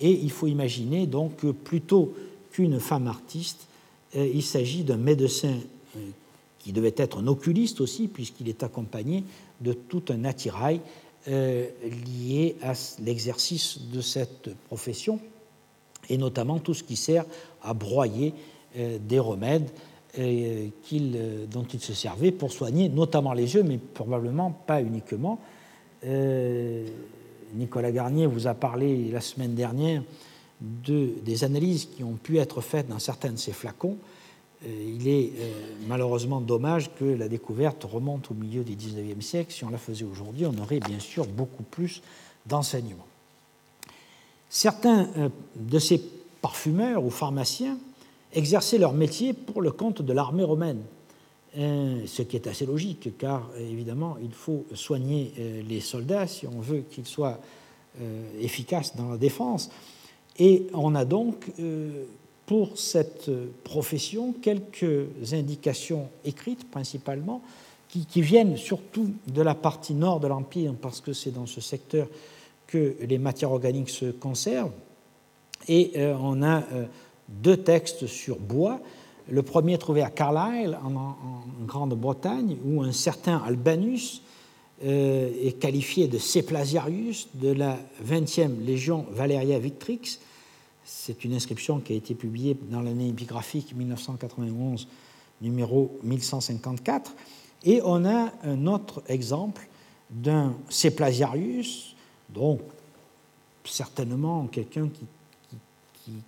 et 0.01 0.11
il 0.13 0.31
faut 0.31 0.47
imaginer 0.47 1.07
donc 1.07 1.37
que 1.37 1.49
plutôt 1.49 2.15
qu'une 2.53 2.81
femme 2.81 3.07
artiste, 3.07 3.67
euh, 4.17 4.31
il 4.33 4.43
s'agit 4.43 4.85
d'un 4.85 4.97
médecin 4.97 5.57
euh, 5.97 6.01
qui 6.59 6.73
devait 6.73 6.95
être 6.97 7.19
un 7.19 7.27
oculiste 7.27 7.81
aussi 7.81 8.09
puisqu'il 8.09 8.49
est 8.49 8.63
accompagné 8.63 9.25
de 9.61 9.73
tout 9.73 10.03
un 10.11 10.25
attirail 10.25 10.81
euh, 11.29 11.67
lié 12.07 12.57
à 12.63 12.73
l'exercice 13.01 13.79
de 13.93 14.01
cette 14.01 14.55
profession, 14.67 15.21
et 16.09 16.19
notamment 16.19 16.59
tout 16.59 16.75
ce 16.75 16.83
qui 16.83 16.97
sert 16.97 17.25
à 17.63 17.75
broyer 17.75 18.35
euh, 18.77 18.99
des 18.99 19.19
remèdes 19.19 19.71
euh, 20.19 20.67
dont 21.51 21.65
il 21.65 21.81
se 21.81 21.95
servait 21.95 22.33
pour 22.33 22.53
soigner 22.53 22.89
notamment 22.89 23.33
les 23.33 23.55
yeux, 23.55 23.63
mais 23.63 23.79
probablement 23.79 24.51
pas 24.51 24.83
uniquement. 24.83 25.39
Nicolas 27.55 27.93
Garnier 27.93 28.27
vous 28.27 28.49
a 28.49 28.55
parlé 28.55 29.09
la 29.13 29.21
semaine 29.21 29.55
dernière 29.55 30.03
de, 30.61 31.11
des 31.25 31.45
analyses 31.45 31.87
qui 31.87 32.03
ont 32.03 32.19
pu 32.21 32.39
être 32.39 32.61
faites 32.61 32.89
dans 32.89 32.99
certains 32.99 33.31
de 33.31 33.37
ces 33.37 33.53
flacons 33.53 33.97
euh, 33.97 34.12
il 34.67 35.09
est 35.09 35.33
euh, 35.39 35.53
malheureusement 35.87 36.41
dommage 36.41 36.91
que 36.99 37.05
la 37.05 37.29
découverte 37.29 37.85
remonte 37.85 38.31
au 38.31 38.35
milieu 38.35 38.65
du 38.65 38.75
XIXe 38.75 39.25
siècle. 39.25 39.53
Si 39.53 39.65
on 39.65 39.71
la 39.71 39.79
faisait 39.79 40.05
aujourd'hui, 40.05 40.47
on 40.47 40.57
aurait 40.63 40.81
bien 40.81 41.01
sûr 41.01 41.27
beaucoup 41.27 41.63
plus 41.63 42.03
d'enseignements. 42.47 43.07
Certains 44.49 45.09
euh, 45.17 45.29
de 45.57 45.79
ces 45.79 46.01
parfumeurs 46.41 47.05
ou 47.05 47.11
pharmaciens 47.11 47.79
exerçaient 48.33 48.79
leur 48.79 48.93
métier 48.93 49.33
pour 49.33 49.63
le 49.63 49.71
compte 49.71 50.03
de 50.03 50.13
l'armée 50.13 50.45
romaine, 50.45 50.83
ce 51.55 52.23
qui 52.23 52.35
est 52.37 52.47
assez 52.47 52.65
logique, 52.65 53.19
car 53.19 53.47
évidemment, 53.59 54.17
il 54.23 54.33
faut 54.33 54.65
soigner 54.73 55.35
les 55.69 55.81
soldats 55.81 56.27
si 56.27 56.47
on 56.47 56.61
veut 56.61 56.83
qu'ils 56.91 57.05
soient 57.05 57.39
efficaces 58.41 58.97
dans 58.97 59.11
la 59.11 59.19
défense. 59.19 59.71
Et 60.39 60.67
on 60.73 60.95
a 60.95 61.05
donc 61.05 61.53
pour 62.53 62.77
cette 62.77 63.31
profession 63.65 64.35
quelques 64.35 65.07
indications 65.33 66.11
écrites 66.23 66.71
principalement, 66.71 67.41
qui, 67.89 68.21
viennent 68.21 68.59
surtout 68.59 69.11
de 69.27 69.41
la 69.41 69.55
partie 69.55 69.95
nord 69.95 70.21
de 70.21 70.27
l'Empire, 70.27 70.75
parce 70.75 71.01
que 71.01 71.15
c'est 71.15 71.31
dans 71.31 71.47
ce 71.47 71.63
secteur 71.63 72.09
que 72.67 72.95
les 73.09 73.17
matières 73.17 73.53
organiques 73.53 73.89
se 73.89 74.11
conservent. 74.11 74.73
Et 75.67 75.93
euh, 75.97 76.15
on 76.21 76.43
a 76.43 76.59
euh, 76.59 76.85
deux 77.27 77.57
textes 77.57 78.07
sur 78.07 78.39
bois. 78.39 78.81
Le 79.31 79.43
premier 79.43 79.79
trouvé 79.79 80.03
à 80.03 80.11
Carlisle, 80.11 80.79
en, 80.85 81.15
Grande-Bretagne, 81.65 82.59
où 82.67 82.83
un 82.83 82.93
certain 82.93 83.39
Albanus 83.47 84.21
euh, 84.85 85.31
est 85.43 85.59
qualifié 85.59 86.07
de 86.07 86.19
Ceplasiarius 86.19 87.29
de 87.33 87.51
la 87.53 87.79
20e 88.07 88.63
Légion 88.63 89.07
Valeria 89.11 89.59
Victrix, 89.59 90.19
c'est 90.85 91.25
une 91.25 91.35
inscription 91.35 91.81
qui 91.81 91.93
a 91.93 91.97
été 91.97 92.15
publiée 92.15 92.57
dans 92.71 92.81
l'année 92.81 93.09
épigraphique 93.09 93.75
1991, 93.75 94.89
numéro 95.41 95.99
1154. 96.03 97.15
Et 97.65 97.81
on 97.85 98.05
a 98.05 98.33
un 98.45 98.67
autre 98.67 99.03
exemple 99.07 99.69
d'un 100.11 100.55
Ceplasiarius, 100.69 101.95
donc 102.29 102.61
certainement 103.65 104.47
quelqu'un 104.47 104.89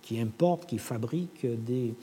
qui, 0.01 0.19
importe, 0.19 0.67
qui 0.67 0.77
fabrique 0.77 1.45
des, 1.45 1.93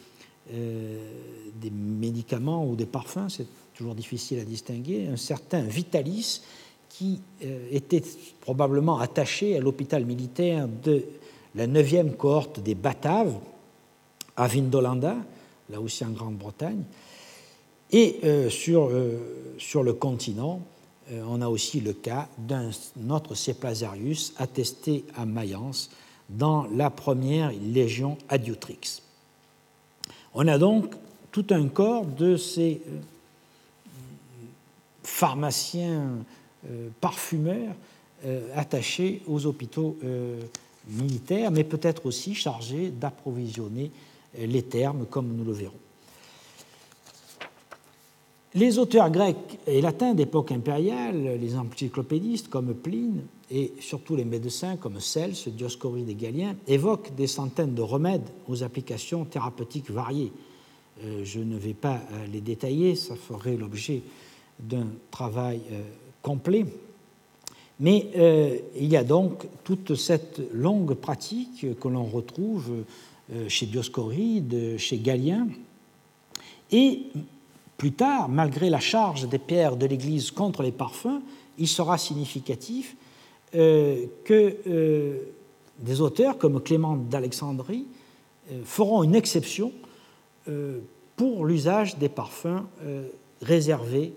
euh, 0.52 1.12
des 1.54 1.70
médicaments 1.70 2.66
ou 2.66 2.76
des 2.76 2.86
parfums, 2.86 3.28
c'est 3.28 3.46
toujours 3.74 3.94
difficile 3.94 4.38
à 4.40 4.44
distinguer, 4.44 5.08
un 5.08 5.16
certain 5.16 5.62
Vitalis 5.62 6.42
qui 6.90 7.20
euh, 7.42 7.66
était 7.70 8.02
probablement 8.42 8.98
attaché 8.98 9.56
à 9.56 9.60
l'hôpital 9.60 10.04
militaire 10.04 10.68
de 10.68 11.04
la 11.54 11.66
neuvième 11.66 12.14
cohorte 12.14 12.60
des 12.60 12.74
Bataves 12.74 13.34
à 14.36 14.46
Vindolanda, 14.46 15.16
là 15.70 15.80
aussi 15.80 16.04
en 16.04 16.10
Grande-Bretagne. 16.10 16.82
Et 17.90 18.20
euh, 18.24 18.48
sur, 18.48 18.88
euh, 18.88 19.54
sur, 19.58 19.82
le 19.82 19.92
continent, 19.92 20.60
euh, 21.10 21.22
on 21.28 21.42
a 21.42 21.48
aussi 21.48 21.80
le 21.80 21.92
cas 21.92 22.28
d'un 22.38 22.70
autre 23.10 23.34
Ceplasarius 23.34 24.32
attesté 24.38 25.04
à 25.14 25.26
Mayence 25.26 25.90
dans 26.30 26.66
la 26.74 26.88
première 26.88 27.52
légion 27.52 28.16
Adiutrix. 28.30 29.02
On 30.34 30.48
a 30.48 30.56
donc 30.56 30.94
tout 31.30 31.46
un 31.50 31.68
corps 31.68 32.06
de 32.06 32.36
ces 32.36 32.80
pharmaciens, 35.02 36.24
parfumeurs 37.00 37.74
attachés 38.54 39.20
aux 39.26 39.44
hôpitaux 39.44 39.98
militaire, 40.88 41.50
mais 41.50 41.64
peut-être 41.64 42.06
aussi 42.06 42.34
chargé 42.34 42.90
d'approvisionner 42.90 43.90
les 44.38 44.62
termes, 44.62 45.06
comme 45.06 45.28
nous 45.28 45.44
le 45.44 45.52
verrons. 45.52 45.74
Les 48.54 48.78
auteurs 48.78 49.10
grecs 49.10 49.58
et 49.66 49.80
latins 49.80 50.12
d'époque 50.12 50.52
impériale, 50.52 51.38
les 51.40 51.56
encyclopédistes 51.56 52.48
comme 52.48 52.74
Pline 52.74 53.22
et 53.50 53.72
surtout 53.80 54.14
les 54.14 54.26
médecins 54.26 54.76
comme 54.76 55.00
Cels, 55.00 55.34
Dioscoride 55.46 56.10
et 56.10 56.14
Galien, 56.14 56.54
évoquent 56.66 57.14
des 57.14 57.26
centaines 57.26 57.74
de 57.74 57.80
remèdes 57.80 58.28
aux 58.48 58.62
applications 58.62 59.24
thérapeutiques 59.24 59.90
variées. 59.90 60.32
Euh, 61.02 61.24
je 61.24 61.40
ne 61.40 61.56
vais 61.56 61.72
pas 61.72 62.00
euh, 62.12 62.26
les 62.30 62.42
détailler, 62.42 62.94
ça 62.94 63.16
ferait 63.16 63.56
l'objet 63.56 64.02
d'un 64.60 64.86
travail 65.10 65.62
euh, 65.72 65.80
complet. 66.20 66.66
Mais 67.80 68.08
euh, 68.16 68.58
il 68.76 68.86
y 68.86 68.96
a 68.96 69.04
donc 69.04 69.46
toute 69.64 69.94
cette 69.94 70.40
longue 70.52 70.94
pratique 70.94 71.66
que 71.80 71.88
l'on 71.88 72.04
retrouve 72.04 72.84
euh, 73.32 73.48
chez 73.48 73.66
Dioscoride, 73.66 74.76
chez 74.78 74.98
Galien. 74.98 75.48
Et 76.70 77.02
plus 77.76 77.92
tard, 77.92 78.28
malgré 78.28 78.70
la 78.70 78.80
charge 78.80 79.28
des 79.28 79.38
pierres 79.38 79.76
de 79.76 79.86
l'Église 79.86 80.30
contre 80.30 80.62
les 80.62 80.72
parfums, 80.72 81.20
il 81.58 81.68
sera 81.68 81.98
significatif 81.98 82.96
euh, 83.54 84.06
que 84.24 85.18
des 85.78 86.00
auteurs 86.00 86.38
comme 86.38 86.62
Clément 86.62 86.96
d'Alexandrie 86.96 87.86
feront 88.64 89.02
une 89.02 89.14
exception 89.14 89.72
pour 91.16 91.44
l'usage 91.44 91.98
des 91.98 92.08
parfums 92.08 92.64
réservés 93.40 94.12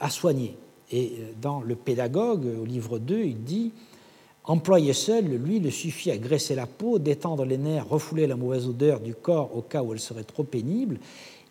à 0.00 0.10
soigner 0.10 0.56
Et 0.92 1.12
dans 1.40 1.60
Le 1.60 1.74
Pédagogue, 1.74 2.46
au 2.60 2.64
livre 2.64 2.98
2, 2.98 3.24
il 3.24 3.42
dit 3.42 3.72
Employé 4.44 4.92
seul, 4.92 5.24
l'huile 5.24 5.72
suffit 5.72 6.12
à 6.12 6.18
graisser 6.18 6.54
la 6.54 6.66
peau, 6.66 7.00
détendre 7.00 7.44
les 7.44 7.58
nerfs, 7.58 7.88
refouler 7.88 8.28
la 8.28 8.36
mauvaise 8.36 8.68
odeur 8.68 9.00
du 9.00 9.12
corps 9.14 9.56
au 9.56 9.62
cas 9.62 9.82
où 9.82 9.92
elle 9.92 9.98
serait 9.98 10.22
trop 10.22 10.44
pénible. 10.44 10.98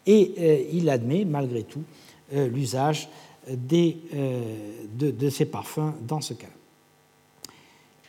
Et 0.07 0.69
il 0.71 0.89
admet, 0.89 1.25
malgré 1.25 1.63
tout, 1.63 1.83
l'usage 2.31 3.09
des, 3.49 3.97
de, 4.97 5.29
ces 5.29 5.45
parfums 5.45 5.93
dans 6.07 6.21
ce 6.21 6.35
cas. 6.35 6.47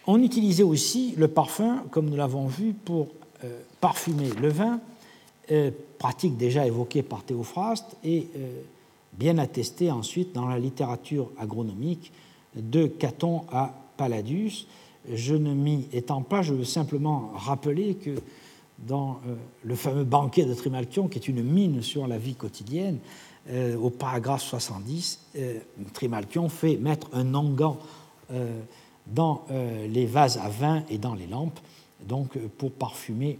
On 0.06 0.22
utilisait 0.22 0.62
aussi 0.62 1.14
le 1.16 1.28
parfum, 1.28 1.84
comme 1.90 2.08
nous 2.08 2.16
l'avons 2.16 2.46
vu, 2.46 2.72
pour 2.72 3.08
euh, 3.44 3.60
parfumer 3.80 4.30
le 4.40 4.48
vin, 4.48 4.80
euh, 5.50 5.70
pratique 5.98 6.36
déjà 6.36 6.66
évoquée 6.66 7.02
par 7.02 7.24
Théophraste 7.24 7.96
et 8.04 8.28
euh, 8.36 8.60
bien 9.18 9.38
attestée 9.38 9.90
ensuite 9.90 10.34
dans 10.34 10.46
la 10.46 10.58
littérature 10.58 11.30
agronomique 11.38 12.12
de 12.54 12.86
Caton 12.86 13.42
à 13.50 13.74
Palladius. 13.96 14.66
Je 15.12 15.34
ne 15.34 15.54
m'y 15.54 15.86
étends 15.92 16.22
pas, 16.22 16.42
je 16.42 16.52
veux 16.52 16.64
simplement 16.64 17.30
rappeler 17.34 17.94
que 17.94 18.16
dans 18.78 19.20
le 19.64 19.74
fameux 19.74 20.04
banquet 20.04 20.44
de 20.44 20.52
Trimalchion, 20.52 21.08
qui 21.08 21.18
est 21.18 21.28
une 21.28 21.42
mine 21.42 21.80
sur 21.82 22.06
la 22.06 22.18
vie 22.18 22.34
quotidienne, 22.34 22.98
au 23.80 23.88
paragraphe 23.88 24.42
70, 24.42 25.20
Trimalchion 25.94 26.50
fait 26.50 26.76
mettre 26.76 27.08
un 27.14 27.34
onguent 27.34 27.76
dans 29.06 29.44
les 29.88 30.04
vases 30.04 30.38
à 30.38 30.50
vin 30.50 30.82
et 30.90 30.98
dans 30.98 31.14
les 31.14 31.26
lampes 31.26 31.58
donc 32.00 32.38
pour 32.58 32.72
parfumer 32.72 33.38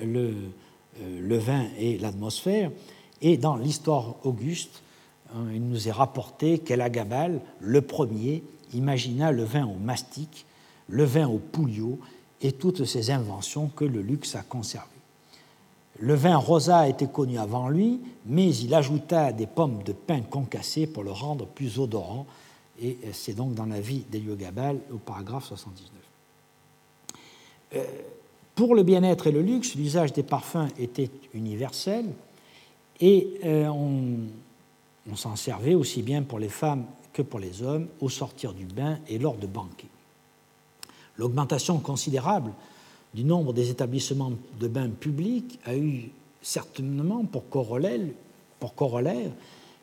euh, 0.00 0.32
le 1.00 1.38
vin 1.38 1.66
et 1.78 1.98
l'atmosphère. 1.98 2.70
Et 3.22 3.36
dans 3.36 3.56
l'histoire 3.56 4.14
auguste, 4.24 4.82
hein, 5.34 5.46
il 5.52 5.66
nous 5.68 5.88
est 5.88 5.92
rapporté 5.92 6.58
qu'Elagabal, 6.58 7.40
le 7.60 7.82
premier, 7.82 8.42
imagina 8.74 9.32
le 9.32 9.44
vin 9.44 9.66
au 9.66 9.74
mastic, 9.74 10.46
le 10.88 11.04
vin 11.04 11.28
au 11.28 11.38
pouliot 11.38 11.98
et 12.40 12.52
toutes 12.52 12.84
ces 12.84 13.10
inventions 13.10 13.70
que 13.74 13.84
le 13.84 14.00
luxe 14.00 14.34
a 14.34 14.42
conservées. 14.42 14.86
Le 16.00 16.14
vin 16.14 16.36
rosa 16.36 16.88
était 16.88 17.08
connu 17.08 17.38
avant 17.38 17.68
lui, 17.68 18.00
mais 18.26 18.54
il 18.54 18.72
ajouta 18.72 19.32
des 19.32 19.46
pommes 19.46 19.82
de 19.82 19.92
pin 19.92 20.20
concassées 20.20 20.86
pour 20.86 21.02
le 21.02 21.10
rendre 21.10 21.46
plus 21.46 21.80
odorant, 21.80 22.26
et 22.80 22.96
c'est 23.12 23.34
donc 23.34 23.54
dans 23.54 23.66
la 23.66 23.80
vie 23.80 24.04
d'Eliogabal 24.08 24.78
au 24.92 24.98
paragraphe 24.98 25.46
79. 25.46 25.90
Euh, 27.74 27.84
pour 28.54 28.76
le 28.76 28.84
bien-être 28.84 29.26
et 29.26 29.32
le 29.32 29.42
luxe, 29.42 29.74
l'usage 29.74 30.12
des 30.12 30.22
parfums 30.22 30.68
était 30.78 31.10
universel 31.34 32.06
et 33.00 33.38
euh, 33.44 33.68
on, 33.68 35.16
s'en 35.16 35.36
servait 35.36 35.74
aussi 35.74 36.02
bien 36.02 36.22
pour 36.22 36.38
les 36.38 36.48
femmes 36.48 36.84
que 37.12 37.22
pour 37.22 37.40
les 37.40 37.62
hommes 37.62 37.86
au 38.00 38.08
sortir 38.08 38.52
du 38.52 38.64
bain 38.64 38.98
et 39.08 39.18
lors 39.18 39.36
de 39.36 39.46
banquets. 39.46 39.86
L'augmentation 41.16 41.78
considérable 41.78 42.52
du 43.14 43.24
nombre 43.24 43.52
des 43.52 43.70
établissements 43.70 44.32
de 44.60 44.68
bains 44.68 44.90
publics 44.90 45.58
a 45.64 45.74
eu 45.74 46.10
certainement 46.42 47.24
pour 47.24 47.48
corollaire, 47.48 48.00
pour 48.60 48.74
corollaire 48.74 49.30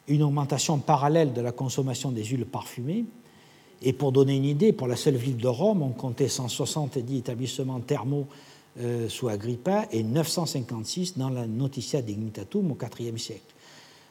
une 0.07 0.21
augmentation 0.21 0.77
parallèle 0.77 1.33
de 1.33 1.41
la 1.41 1.51
consommation 1.51 2.11
des 2.11 2.23
huiles 2.23 2.45
parfumées 2.45 3.05
et 3.81 3.93
pour 3.93 4.11
donner 4.11 4.35
une 4.35 4.45
idée, 4.45 4.73
pour 4.73 4.87
la 4.87 4.95
seule 4.95 5.15
ville 5.15 5.37
de 5.37 5.47
Rome, 5.47 5.81
on 5.81 5.89
comptait 5.89 6.27
170 6.27 7.17
établissements 7.17 7.79
thermaux 7.79 8.27
euh, 8.77 9.07
sous 9.07 9.29
Agrippa 9.29 9.85
et 9.93 10.03
956 10.03 11.17
dans 11.17 11.29
la 11.29 11.47
Noticia 11.47 12.01
Dignitatum 12.01 12.71
au 12.71 12.77
IVe 12.99 13.17
siècle. 13.17 13.53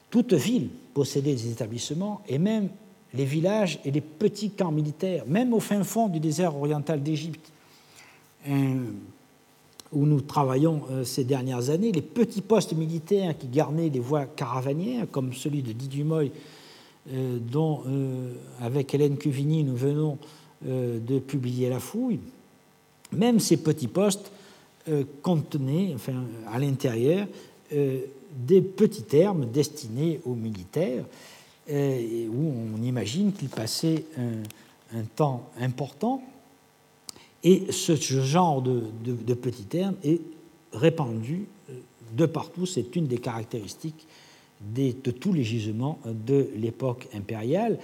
Toute 0.09 0.32
ville 0.32 0.70
possédait 0.95 1.35
des 1.35 1.51
établissements 1.51 2.23
et 2.27 2.39
même 2.39 2.70
les 3.12 3.27
villages 3.27 3.78
et 3.85 3.91
les 3.91 4.01
petits 4.01 4.49
camps 4.49 4.73
militaires, 4.73 5.24
même 5.27 5.53
au 5.53 5.61
fin 5.61 5.85
fond 5.85 6.09
du 6.09 6.19
désert 6.19 6.57
oriental 6.57 7.03
d'Égypte, 7.03 7.53
euh, 8.49 8.77
où 9.93 10.07
nous 10.07 10.23
travaillons 10.23 10.81
euh, 10.91 11.05
ces 11.05 11.24
dernières 11.24 11.69
années, 11.69 11.93
les 11.93 12.01
petits 12.01 12.41
postes 12.41 12.73
militaires 12.73 13.36
qui 13.36 13.49
garnaient 13.49 13.91
les 13.91 14.01
voies 14.01 14.24
caravanières, 14.24 15.07
comme 15.11 15.35
celui 15.35 15.61
de 15.61 15.73
Didumoy 15.73 16.32
dont, 17.07 17.82
avec 18.62 18.95
Hélène 18.95 19.19
Cuvigny, 19.19 19.62
nous 19.62 19.77
venons 19.77 20.16
de 20.65 21.19
publier 21.19 21.69
La 21.69 21.78
Fouille, 21.78 22.19
même 23.12 23.41
ces 23.41 23.59
petits 23.59 23.89
postes 23.89 24.32
contenaient, 25.23 25.93
enfin, 25.94 26.24
à 26.52 26.59
l'intérieur, 26.59 27.27
des 27.70 28.61
petits 28.61 29.05
termes 29.05 29.47
destinés 29.47 30.20
aux 30.24 30.35
militaires, 30.35 31.05
où 31.70 32.52
on 32.77 32.82
imagine 32.82 33.32
qu'ils 33.32 33.48
passaient 33.48 34.05
un, 34.19 35.02
temps 35.16 35.48
important. 35.59 36.23
Et 37.43 37.73
ce 37.73 37.97
genre 37.97 38.61
de, 38.61 38.82
de 39.05 39.35
petits 39.35 39.65
termes 39.65 39.97
est 40.05 40.20
répandu 40.73 41.47
de 42.12 42.27
partout, 42.27 42.66
c'est 42.66 42.97
une 42.97 43.06
des 43.06 43.19
caractéristiques 43.19 44.06
de, 44.61 45.11
tous 45.11 45.32
les 45.32 45.44
gisements 45.44 45.98
de 46.06 46.48
l'époque 46.56 47.09
impériale, 47.15 47.78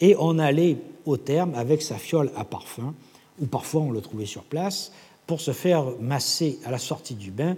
et 0.00 0.16
on 0.18 0.38
allait 0.38 0.78
au 1.04 1.16
terme 1.16 1.54
avec 1.54 1.82
sa 1.82 1.96
fiole 1.96 2.30
à 2.36 2.44
parfum, 2.44 2.94
ou 3.40 3.46
parfois 3.46 3.82
on 3.82 3.90
le 3.90 4.00
trouvait 4.00 4.26
sur 4.26 4.42
place, 4.42 4.92
pour 5.26 5.40
se 5.40 5.52
faire 5.52 5.84
masser 6.00 6.58
à 6.64 6.70
la 6.70 6.78
sortie 6.78 7.14
du 7.14 7.30
bain. 7.30 7.56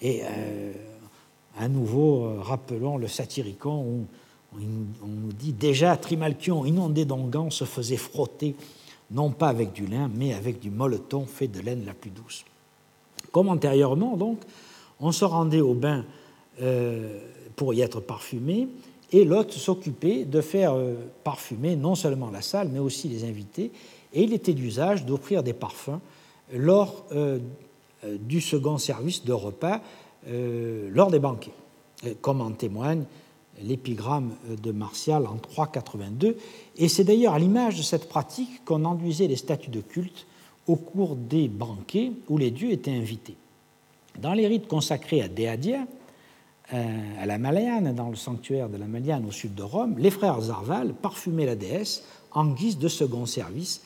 Et 0.00 0.22
euh, 0.22 0.72
à 1.58 1.68
nouveau, 1.68 2.24
euh, 2.24 2.40
rappelons 2.40 2.96
le 2.96 3.08
satyricon 3.08 3.82
où 3.82 4.06
on 4.54 5.06
nous 5.06 5.32
dit 5.32 5.52
déjà 5.52 5.96
Trimalchion, 5.96 6.64
inondé 6.64 7.04
d'onguents, 7.04 7.50
se 7.50 7.64
faisait 7.64 7.96
frotter, 7.96 8.54
non 9.10 9.30
pas 9.30 9.48
avec 9.48 9.72
du 9.72 9.86
lin, 9.86 10.10
mais 10.14 10.32
avec 10.32 10.60
du 10.60 10.70
molleton 10.70 11.26
fait 11.26 11.48
de 11.48 11.60
laine 11.60 11.84
la 11.84 11.94
plus 11.94 12.10
douce. 12.10 12.44
Comme 13.30 13.48
antérieurement, 13.48 14.16
donc, 14.16 14.38
on 15.00 15.12
se 15.12 15.24
rendait 15.24 15.60
au 15.60 15.74
bain 15.74 16.04
euh, 16.62 17.20
pour 17.56 17.74
y 17.74 17.82
être 17.82 18.00
parfumé, 18.00 18.68
et 19.12 19.24
l'hôte 19.24 19.52
s'occupait 19.52 20.24
de 20.24 20.40
faire 20.40 20.74
parfumer 21.24 21.76
non 21.76 21.94
seulement 21.94 22.30
la 22.30 22.42
salle, 22.42 22.68
mais 22.72 22.78
aussi 22.78 23.08
les 23.08 23.24
invités, 23.24 23.70
et 24.12 24.22
il 24.22 24.32
était 24.32 24.54
d'usage 24.54 25.04
d'offrir 25.04 25.42
des 25.42 25.52
parfums 25.52 26.00
lors 26.52 27.04
euh, 27.12 27.38
euh, 28.04 28.16
du 28.20 28.40
second 28.40 28.78
service 28.78 29.24
de 29.24 29.32
repas, 29.32 29.80
lors 30.90 31.10
des 31.10 31.20
banquets, 31.20 31.54
comme 32.20 32.42
en 32.42 32.50
témoigne 32.50 33.04
l'épigramme 33.62 34.32
de 34.62 34.72
Martial 34.72 35.26
en 35.26 35.36
382. 35.36 36.36
Et 36.76 36.88
c'est 36.88 37.04
d'ailleurs 37.04 37.32
à 37.32 37.38
l'image 37.38 37.78
de 37.78 37.82
cette 37.82 38.10
pratique 38.10 38.62
qu'on 38.66 38.84
enduisait 38.84 39.26
les 39.26 39.36
statues 39.36 39.70
de 39.70 39.80
culte 39.80 40.26
au 40.66 40.76
cours 40.76 41.16
des 41.16 41.48
banquets 41.48 42.12
où 42.28 42.36
les 42.36 42.50
dieux 42.50 42.72
étaient 42.72 42.92
invités. 42.92 43.36
Dans 44.18 44.34
les 44.34 44.46
rites 44.46 44.68
consacrés 44.68 45.22
à 45.22 45.28
Déadia, 45.28 45.86
euh, 46.74 47.22
à 47.22 47.24
la 47.24 47.38
Maliane, 47.38 47.94
dans 47.94 48.10
le 48.10 48.16
sanctuaire 48.16 48.68
de 48.68 48.76
la 48.76 48.86
Maliane 48.86 49.24
au 49.24 49.30
sud 49.30 49.54
de 49.54 49.62
Rome, 49.62 49.94
les 49.98 50.10
frères 50.10 50.38
Zarval 50.40 50.92
parfumaient 50.92 51.46
la 51.46 51.56
déesse 51.56 52.04
en 52.32 52.46
guise 52.48 52.76
de 52.76 52.88
second 52.88 53.24
service, 53.24 53.80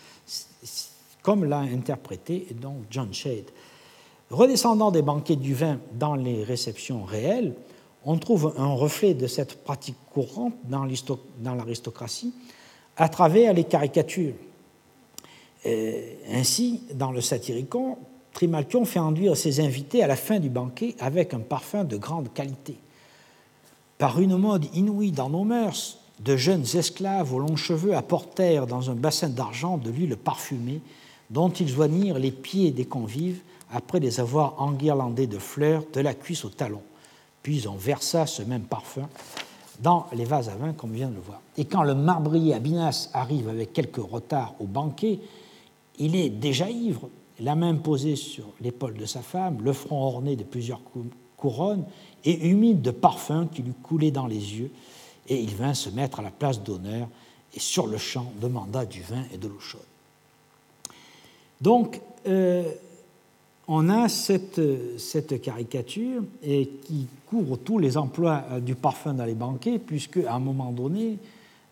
comme 1.23 1.45
l'a 1.45 1.59
interprété 1.59 2.47
donc 2.61 2.77
John 2.91 3.13
Shade. 3.13 3.51
Redescendant 4.31 4.91
des 4.91 5.03
banquets 5.03 5.37
du 5.37 5.55
vin 5.55 5.79
dans 5.95 6.15
les 6.15 6.43
réceptions 6.43 7.05
réelles, 7.05 7.55
on 8.05 8.19
trouve 8.19 8.55
un 8.57 8.73
reflet 8.73 9.15
de 9.15 9.27
cette 9.27 9.63
pratique 9.63 9.97
courante 10.13 10.55
dans 10.65 11.55
l'aristocratie 11.55 12.35
à 12.97 13.09
travers 13.09 13.53
les 13.53 13.65
caricatures. 13.65 14.35
Euh, 15.67 16.15
ainsi, 16.33 16.83
dans 16.95 17.13
le 17.13 17.21
Satyricon, 17.21 17.99
Trimalchion 18.33 18.85
fait 18.85 18.99
enduire 18.99 19.37
ses 19.37 19.61
invités 19.61 20.03
à 20.03 20.07
la 20.07 20.17
fin 20.17 20.41
du 20.41 20.49
banquet 20.49 20.97
avec 20.99 21.35
un 21.35 21.41
parfum 21.41 21.85
de 21.85 21.97
grande 21.97 22.33
qualité. 22.33 22.77
Par 23.99 24.21
une 24.21 24.37
mode 24.37 24.67
inouïe 24.75 25.13
dans 25.13 25.31
nos 25.31 25.45
mœurs, 25.45 25.99
de 26.19 26.37
jeunes 26.37 26.65
esclaves 26.75 27.33
aux 27.33 27.39
longs 27.39 27.57
cheveux 27.57 27.95
apportèrent 27.95 28.67
dans 28.67 28.91
un 28.91 28.95
bassin 28.95 29.29
d'argent 29.29 29.77
de 29.77 29.91
l'huile 29.91 30.17
parfumée 30.17 30.81
dont 31.33 31.49
ils 31.49 31.69
joignirent 31.69 32.19
les 32.19 32.31
pieds 32.31 32.71
des 32.71 32.85
convives 32.85 33.41
après 33.73 34.01
les 34.01 34.21
avoir 34.21 34.61
enguirlandés 34.63 35.27
de 35.27 35.39
fleurs 35.39 35.83
de 35.93 36.01
la 36.01 36.15
cuisse 36.15 36.45
au 36.45 36.51
talon. 36.51 36.83
Puis 37.43 37.67
on 37.67 37.75
versa 37.75 38.27
ce 38.27 38.43
même 38.43 38.63
parfum 38.63 39.09
dans 39.81 40.07
les 40.13 40.27
vases 40.27 40.51
à 40.51 40.55
vin, 40.55 40.75
comme 40.75 40.91
on 40.91 40.95
vient 40.95 41.09
de 41.09 41.15
le 41.15 41.21
voir. 41.21 41.41
Et 41.57 41.65
quand 41.65 41.83
le 41.83 41.95
marbrier 41.95 42.55
Abinas 42.55 43.09
arrive 43.15 43.49
avec 43.49 43.73
quelques 43.73 43.97
retards 43.97 44.55
au 44.61 44.67
banquet, 44.67 45.19
il 45.99 46.15
est 46.15 46.29
déjà 46.29 46.71
ivre 46.71 47.09
la 47.41 47.55
main 47.55 47.75
posée 47.75 48.15
sur 48.15 48.45
l'épaule 48.61 48.95
de 48.95 49.07
sa 49.07 49.23
femme, 49.23 49.63
le 49.63 49.73
front 49.73 50.03
orné 50.03 50.37
de 50.37 50.45
plusieurs 50.45 50.83
couronnes 51.37 51.85
et 52.25 52.47
humide 52.47 52.83
de 52.83 52.91
parfums 52.91 53.49
qui 53.53 53.63
lui 53.63 53.73
coulaient 53.83 54.11
dans 54.11 54.27
les 54.27 54.37
yeux, 54.37 54.71
et 55.29 55.41
il 55.41 55.55
vint 55.55 55.75
se 55.75 55.89
mettre 55.89 56.21
à 56.21 56.23
la 56.23 56.31
place 56.31 56.63
d'honneur 56.63 57.09
et 57.55 57.61
sur 57.61 57.87
le 57.87 57.97
champ 57.97 58.33
demanda 58.41 58.85
du 58.85 59.01
vin 59.03 59.25
et 59.33 59.39
de 59.39 59.49
l'eau 59.49 59.59
chaude. 59.59 59.81
Donc, 61.63 62.01
euh, 62.27 62.65
on 63.69 63.89
a 63.89 64.09
cette, 64.09 64.61
caricature 65.41 66.23
qui 66.43 67.07
couvre 67.31 67.57
tous 67.57 67.79
les 67.79 67.97
emplois 67.97 68.45
euh, 68.51 68.61
du 68.61 68.75
parfum 68.75 69.15
dans 69.15 69.25
les 69.25 69.35
banquets, 69.35 69.79
puisque 69.79 70.19
à 70.19 70.35
un 70.35 70.41
moment 70.41 70.73
donné, 70.73 71.19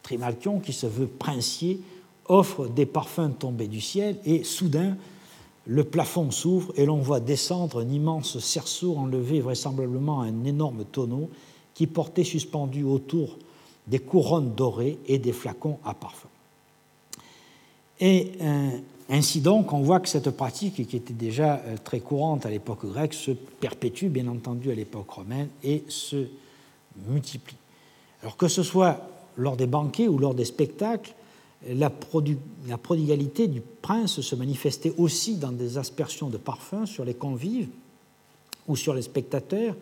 Trimalchion, 0.04 0.60
qui 0.60 0.72
se 0.72 0.86
veut 0.86 1.08
princier, 1.08 1.80
offre 2.26 2.68
des 2.68 2.86
parfums 2.86 3.32
tombés 3.36 3.66
du 3.66 3.80
ciel 3.80 4.16
et 4.24 4.44
soudain, 4.44 4.96
le 5.66 5.84
plafond 5.84 6.30
s'ouvre 6.30 6.72
et 6.76 6.86
l'on 6.86 6.98
voit 6.98 7.20
descendre 7.20 7.82
un 7.82 7.88
immense 7.88 8.38
cerceau 8.38 8.96
enlevé 8.96 9.40
vraisemblablement 9.40 10.22
un 10.22 10.44
énorme 10.44 10.84
tonneau 10.84 11.28
qui 11.74 11.88
portait 11.88 12.24
suspendu 12.24 12.84
autour 12.84 13.36
des 13.88 13.98
couronnes 13.98 14.54
dorées 14.54 14.98
et 15.08 15.18
des 15.18 15.32
flacons 15.32 15.78
à 15.84 15.94
parfum. 15.94 16.28
Et 17.98 18.32
euh, 18.40 18.70
ainsi 19.10 19.40
donc, 19.40 19.72
on 19.72 19.80
voit 19.80 20.00
que 20.00 20.08
cette 20.08 20.30
pratique, 20.30 20.86
qui 20.86 20.96
était 20.96 21.12
déjà 21.12 21.56
euh, 21.66 21.76
très 21.82 22.00
courante 22.00 22.46
à 22.46 22.50
l'époque 22.50 22.86
grecque, 22.86 23.14
se 23.14 23.32
perpétue 23.32 24.06
bien 24.06 24.28
entendu 24.28 24.70
à 24.70 24.74
l'époque 24.74 25.10
romaine 25.10 25.48
et 25.64 25.84
se 25.88 26.26
multiplie. 27.08 27.56
Alors 28.22 28.36
que 28.36 28.48
ce 28.48 28.62
soit 28.62 29.00
lors 29.36 29.56
des 29.56 29.66
banquets 29.66 30.08
ou 30.08 30.18
lors 30.18 30.34
des 30.34 30.44
spectacles, 30.44 31.12
la, 31.68 31.90
prodigalité 31.90 33.46
du 33.46 33.60
prince 33.60 34.20
se 34.20 34.34
manifestait 34.34 34.94
aussi 34.96 35.36
dans 35.36 35.52
des 35.52 35.76
aspersions 35.76 36.28
de 36.28 36.38
parfums 36.38 36.86
sur 36.86 37.04
les 37.04 37.14
convives 37.14 37.68
ou 38.66 38.76
sur 38.76 38.94
les 38.94 39.02
spectateurs. 39.02 39.74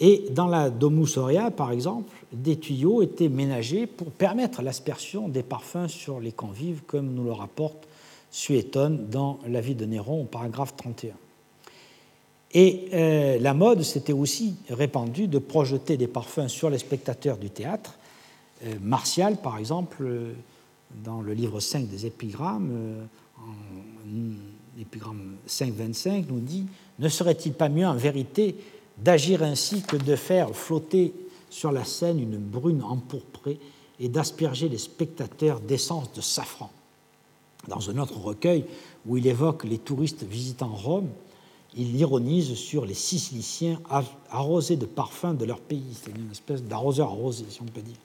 Et 0.00 0.24
dans 0.30 0.46
la 0.46 0.70
Domus 0.70 1.16
Aurea, 1.18 1.50
par 1.50 1.72
exemple, 1.72 2.12
des 2.32 2.58
tuyaux 2.58 3.02
étaient 3.02 3.28
ménagés 3.28 3.86
pour 3.86 4.10
permettre 4.10 4.62
l'aspersion 4.62 5.28
des 5.28 5.42
parfums 5.42 5.88
sur 5.88 6.20
les 6.20 6.32
convives, 6.32 6.82
comme 6.86 7.12
nous 7.12 7.24
le 7.24 7.32
rapporte 7.32 7.86
Suétone 8.34 9.06
dans 9.10 9.38
La 9.46 9.60
vie 9.60 9.76
de 9.76 9.84
Néron 9.84 10.22
au 10.22 10.24
paragraphe 10.24 10.74
31. 10.76 11.14
Et 12.52 12.88
euh, 12.92 13.38
la 13.38 13.54
mode 13.54 13.82
s'était 13.82 14.12
aussi 14.12 14.56
répandue 14.68 15.28
de 15.28 15.38
projeter 15.38 15.96
des 15.96 16.08
parfums 16.08 16.48
sur 16.48 16.68
les 16.68 16.78
spectateurs 16.78 17.38
du 17.38 17.50
théâtre. 17.50 17.96
Euh, 18.64 18.74
Martial, 18.82 19.36
par 19.36 19.56
exemple, 19.56 20.10
dans 21.04 21.20
le 21.20 21.32
livre 21.32 21.60
5 21.60 21.86
des 21.86 22.06
épigrammes, 22.06 22.70
euh, 22.72 23.04
en 23.38 24.80
épigramme 24.80 25.36
5.25, 25.46 26.24
nous 26.28 26.40
dit 26.40 26.66
Ne 26.98 27.08
serait-il 27.08 27.52
pas 27.52 27.68
mieux 27.68 27.86
en 27.86 27.94
vérité 27.94 28.56
d'agir 28.98 29.44
ainsi 29.44 29.82
que 29.82 29.96
de 29.96 30.16
faire 30.16 30.50
flotter 30.56 31.14
sur 31.50 31.70
la 31.70 31.84
scène 31.84 32.18
une 32.18 32.38
brune 32.38 32.82
empourprée 32.82 33.60
et 34.00 34.08
d'asperger 34.08 34.68
les 34.68 34.78
spectateurs 34.78 35.60
d'essence 35.60 36.12
de 36.14 36.20
safran? 36.20 36.72
Dans 37.68 37.90
un 37.90 37.98
autre 37.98 38.18
recueil 38.18 38.64
où 39.06 39.16
il 39.16 39.26
évoque 39.26 39.64
les 39.64 39.78
touristes 39.78 40.24
visitant 40.24 40.74
Rome, 40.74 41.08
il 41.76 41.96
ironise 41.96 42.54
sur 42.54 42.86
les 42.86 42.94
Siciliciens 42.94 43.80
arrosés 44.30 44.76
de 44.76 44.86
parfums 44.86 45.34
de 45.34 45.44
leur 45.44 45.60
pays, 45.60 45.82
c'est 45.92 46.10
une 46.10 46.30
espèce 46.30 46.62
d'arroseur 46.62 47.08
arrosé, 47.08 47.44
si 47.48 47.60
on 47.62 47.66
peut 47.66 47.80
dire. 47.80 47.96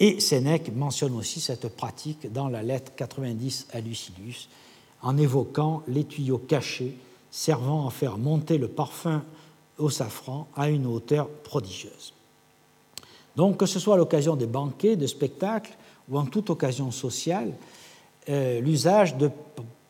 Et 0.00 0.20
Sénèque 0.20 0.74
mentionne 0.74 1.16
aussi 1.16 1.40
cette 1.40 1.68
pratique 1.68 2.30
dans 2.32 2.48
la 2.48 2.62
lettre 2.62 2.92
90 2.94 3.68
à 3.72 3.80
Lucilius, 3.80 4.48
en 5.02 5.16
évoquant 5.16 5.82
les 5.88 6.04
tuyaux 6.04 6.38
cachés 6.38 6.96
servant 7.30 7.86
à 7.86 7.90
faire 7.90 8.18
monter 8.18 8.58
le 8.58 8.68
parfum 8.68 9.22
au 9.78 9.90
safran 9.90 10.48
à 10.56 10.68
une 10.68 10.86
hauteur 10.86 11.28
prodigieuse. 11.28 12.12
Donc, 13.36 13.58
que 13.58 13.66
ce 13.66 13.78
soit 13.78 13.94
à 13.94 13.98
l'occasion 13.98 14.34
des 14.34 14.46
banquets, 14.46 14.96
de 14.96 15.06
spectacles 15.06 15.76
ou 16.08 16.18
en 16.18 16.26
toute 16.26 16.50
occasion 16.50 16.90
sociale, 16.90 17.52
euh, 18.28 18.60
l'usage 18.60 19.16
de 19.16 19.30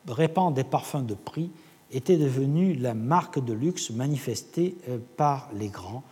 répandre 0.07 0.55
des 0.55 0.63
parfums 0.63 1.05
de 1.05 1.13
prix 1.13 1.51
était 1.91 2.17
devenu 2.17 2.73
la 2.73 2.93
marque 2.93 3.43
de 3.43 3.53
luxe 3.53 3.89
manifestée 3.89 4.75
euh, 4.87 4.97
par 5.17 5.49
les 5.53 5.67
grands, 5.67 6.03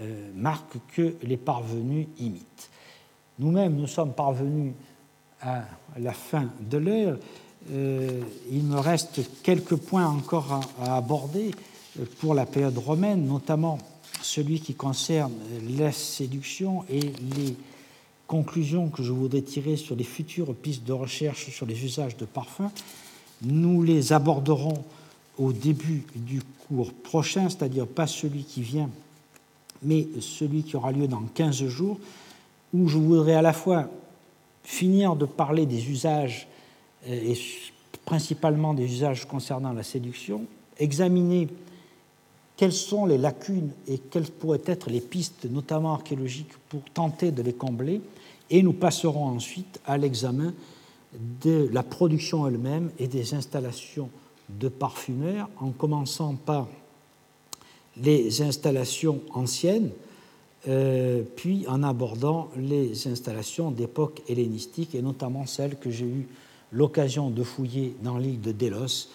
euh, 0.00 0.30
marque 0.34 0.76
que 0.94 1.14
les 1.22 1.36
parvenus 1.36 2.08
imitent. 2.18 2.70
Nous-mêmes, 3.38 3.76
nous 3.76 3.86
sommes 3.86 4.12
parvenus 4.12 4.72
à 5.40 5.62
la 5.98 6.12
fin 6.12 6.50
de 6.60 6.78
l'heure. 6.78 7.18
Il 7.70 8.64
me 8.64 8.78
reste 8.80 9.20
quelques 9.44 9.76
points 9.76 10.08
encore 10.08 10.60
à, 10.80 10.96
aborder 10.96 11.52
pour 12.18 12.34
la 12.34 12.46
période 12.46 12.76
romaine, 12.78 13.24
notamment 13.24 13.78
celui 14.20 14.58
qui 14.58 14.74
concerne 14.74 15.34
la 15.78 15.92
séduction 15.92 16.84
et 16.90 17.00
les 17.36 17.56
conclusions 18.28 18.88
que 18.90 19.02
je 19.02 19.10
voudrais 19.10 19.40
tirer 19.40 19.76
sur 19.76 19.96
les 19.96 20.04
futures 20.04 20.54
pistes 20.54 20.84
de 20.84 20.92
recherche 20.92 21.50
sur 21.50 21.66
les 21.66 21.84
usages 21.84 22.16
de 22.16 22.26
parfums. 22.26 22.70
Nous 23.42 23.82
les 23.82 24.12
aborderons 24.12 24.84
au 25.38 25.52
début 25.52 26.04
du 26.14 26.42
cours 26.68 26.92
prochain, 26.92 27.48
c'est-à-dire 27.48 27.86
pas 27.86 28.06
celui 28.06 28.44
qui 28.44 28.62
vient, 28.62 28.90
mais 29.82 30.06
celui 30.20 30.62
qui 30.62 30.76
aura 30.76 30.92
lieu 30.92 31.08
dans 31.08 31.22
15 31.34 31.66
jours, 31.66 31.98
où 32.74 32.86
je 32.86 32.98
voudrais 32.98 33.34
à 33.34 33.42
la 33.42 33.54
fois 33.54 33.88
finir 34.62 35.16
de 35.16 35.24
parler 35.24 35.64
des 35.64 35.88
usages, 35.90 36.46
euh, 37.08 37.32
et 37.32 37.38
principalement 38.04 38.74
des 38.74 38.84
usages 38.84 39.26
concernant 39.26 39.72
la 39.72 39.82
séduction, 39.82 40.44
examiner 40.78 41.48
quelles 42.58 42.72
sont 42.72 43.06
les 43.06 43.18
lacunes 43.18 43.70
et 43.86 43.98
quelles 43.98 44.30
pourraient 44.30 44.60
être 44.66 44.90
les 44.90 45.00
pistes, 45.00 45.46
notamment 45.48 45.94
archéologiques, 45.94 46.52
pour 46.68 46.82
tenter 46.92 47.30
de 47.30 47.40
les 47.40 47.52
combler, 47.52 48.02
et 48.50 48.62
nous 48.62 48.72
passerons 48.72 49.26
ensuite 49.26 49.80
à 49.86 49.98
l'examen 49.98 50.52
de 51.42 51.68
la 51.72 51.82
production 51.82 52.46
elle-même 52.46 52.90
et 52.98 53.08
des 53.08 53.34
installations 53.34 54.10
de 54.48 54.68
parfumeurs, 54.68 55.48
en 55.58 55.70
commençant 55.70 56.34
par 56.34 56.68
les 57.96 58.42
installations 58.42 59.20
anciennes, 59.34 59.90
euh, 60.68 61.22
puis 61.36 61.66
en 61.68 61.82
abordant 61.82 62.48
les 62.56 63.06
installations 63.08 63.70
d'époque 63.70 64.22
hellénistique 64.28 64.94
et 64.94 65.02
notamment 65.02 65.46
celles 65.46 65.76
que 65.76 65.90
j'ai 65.90 66.06
eu 66.06 66.28
l'occasion 66.72 67.30
de 67.30 67.42
fouiller 67.42 67.94
dans 68.02 68.18
l'île 68.18 68.40
de 68.40 68.52
Délos 68.52 69.08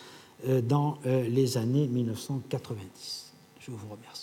euh, 0.47 0.61
dans 0.61 0.97
euh, 1.05 1.27
les 1.27 1.57
années 1.57 1.87
1990. 1.87 3.33
Je 3.59 3.71
vous 3.71 3.87
remercie. 3.89 4.22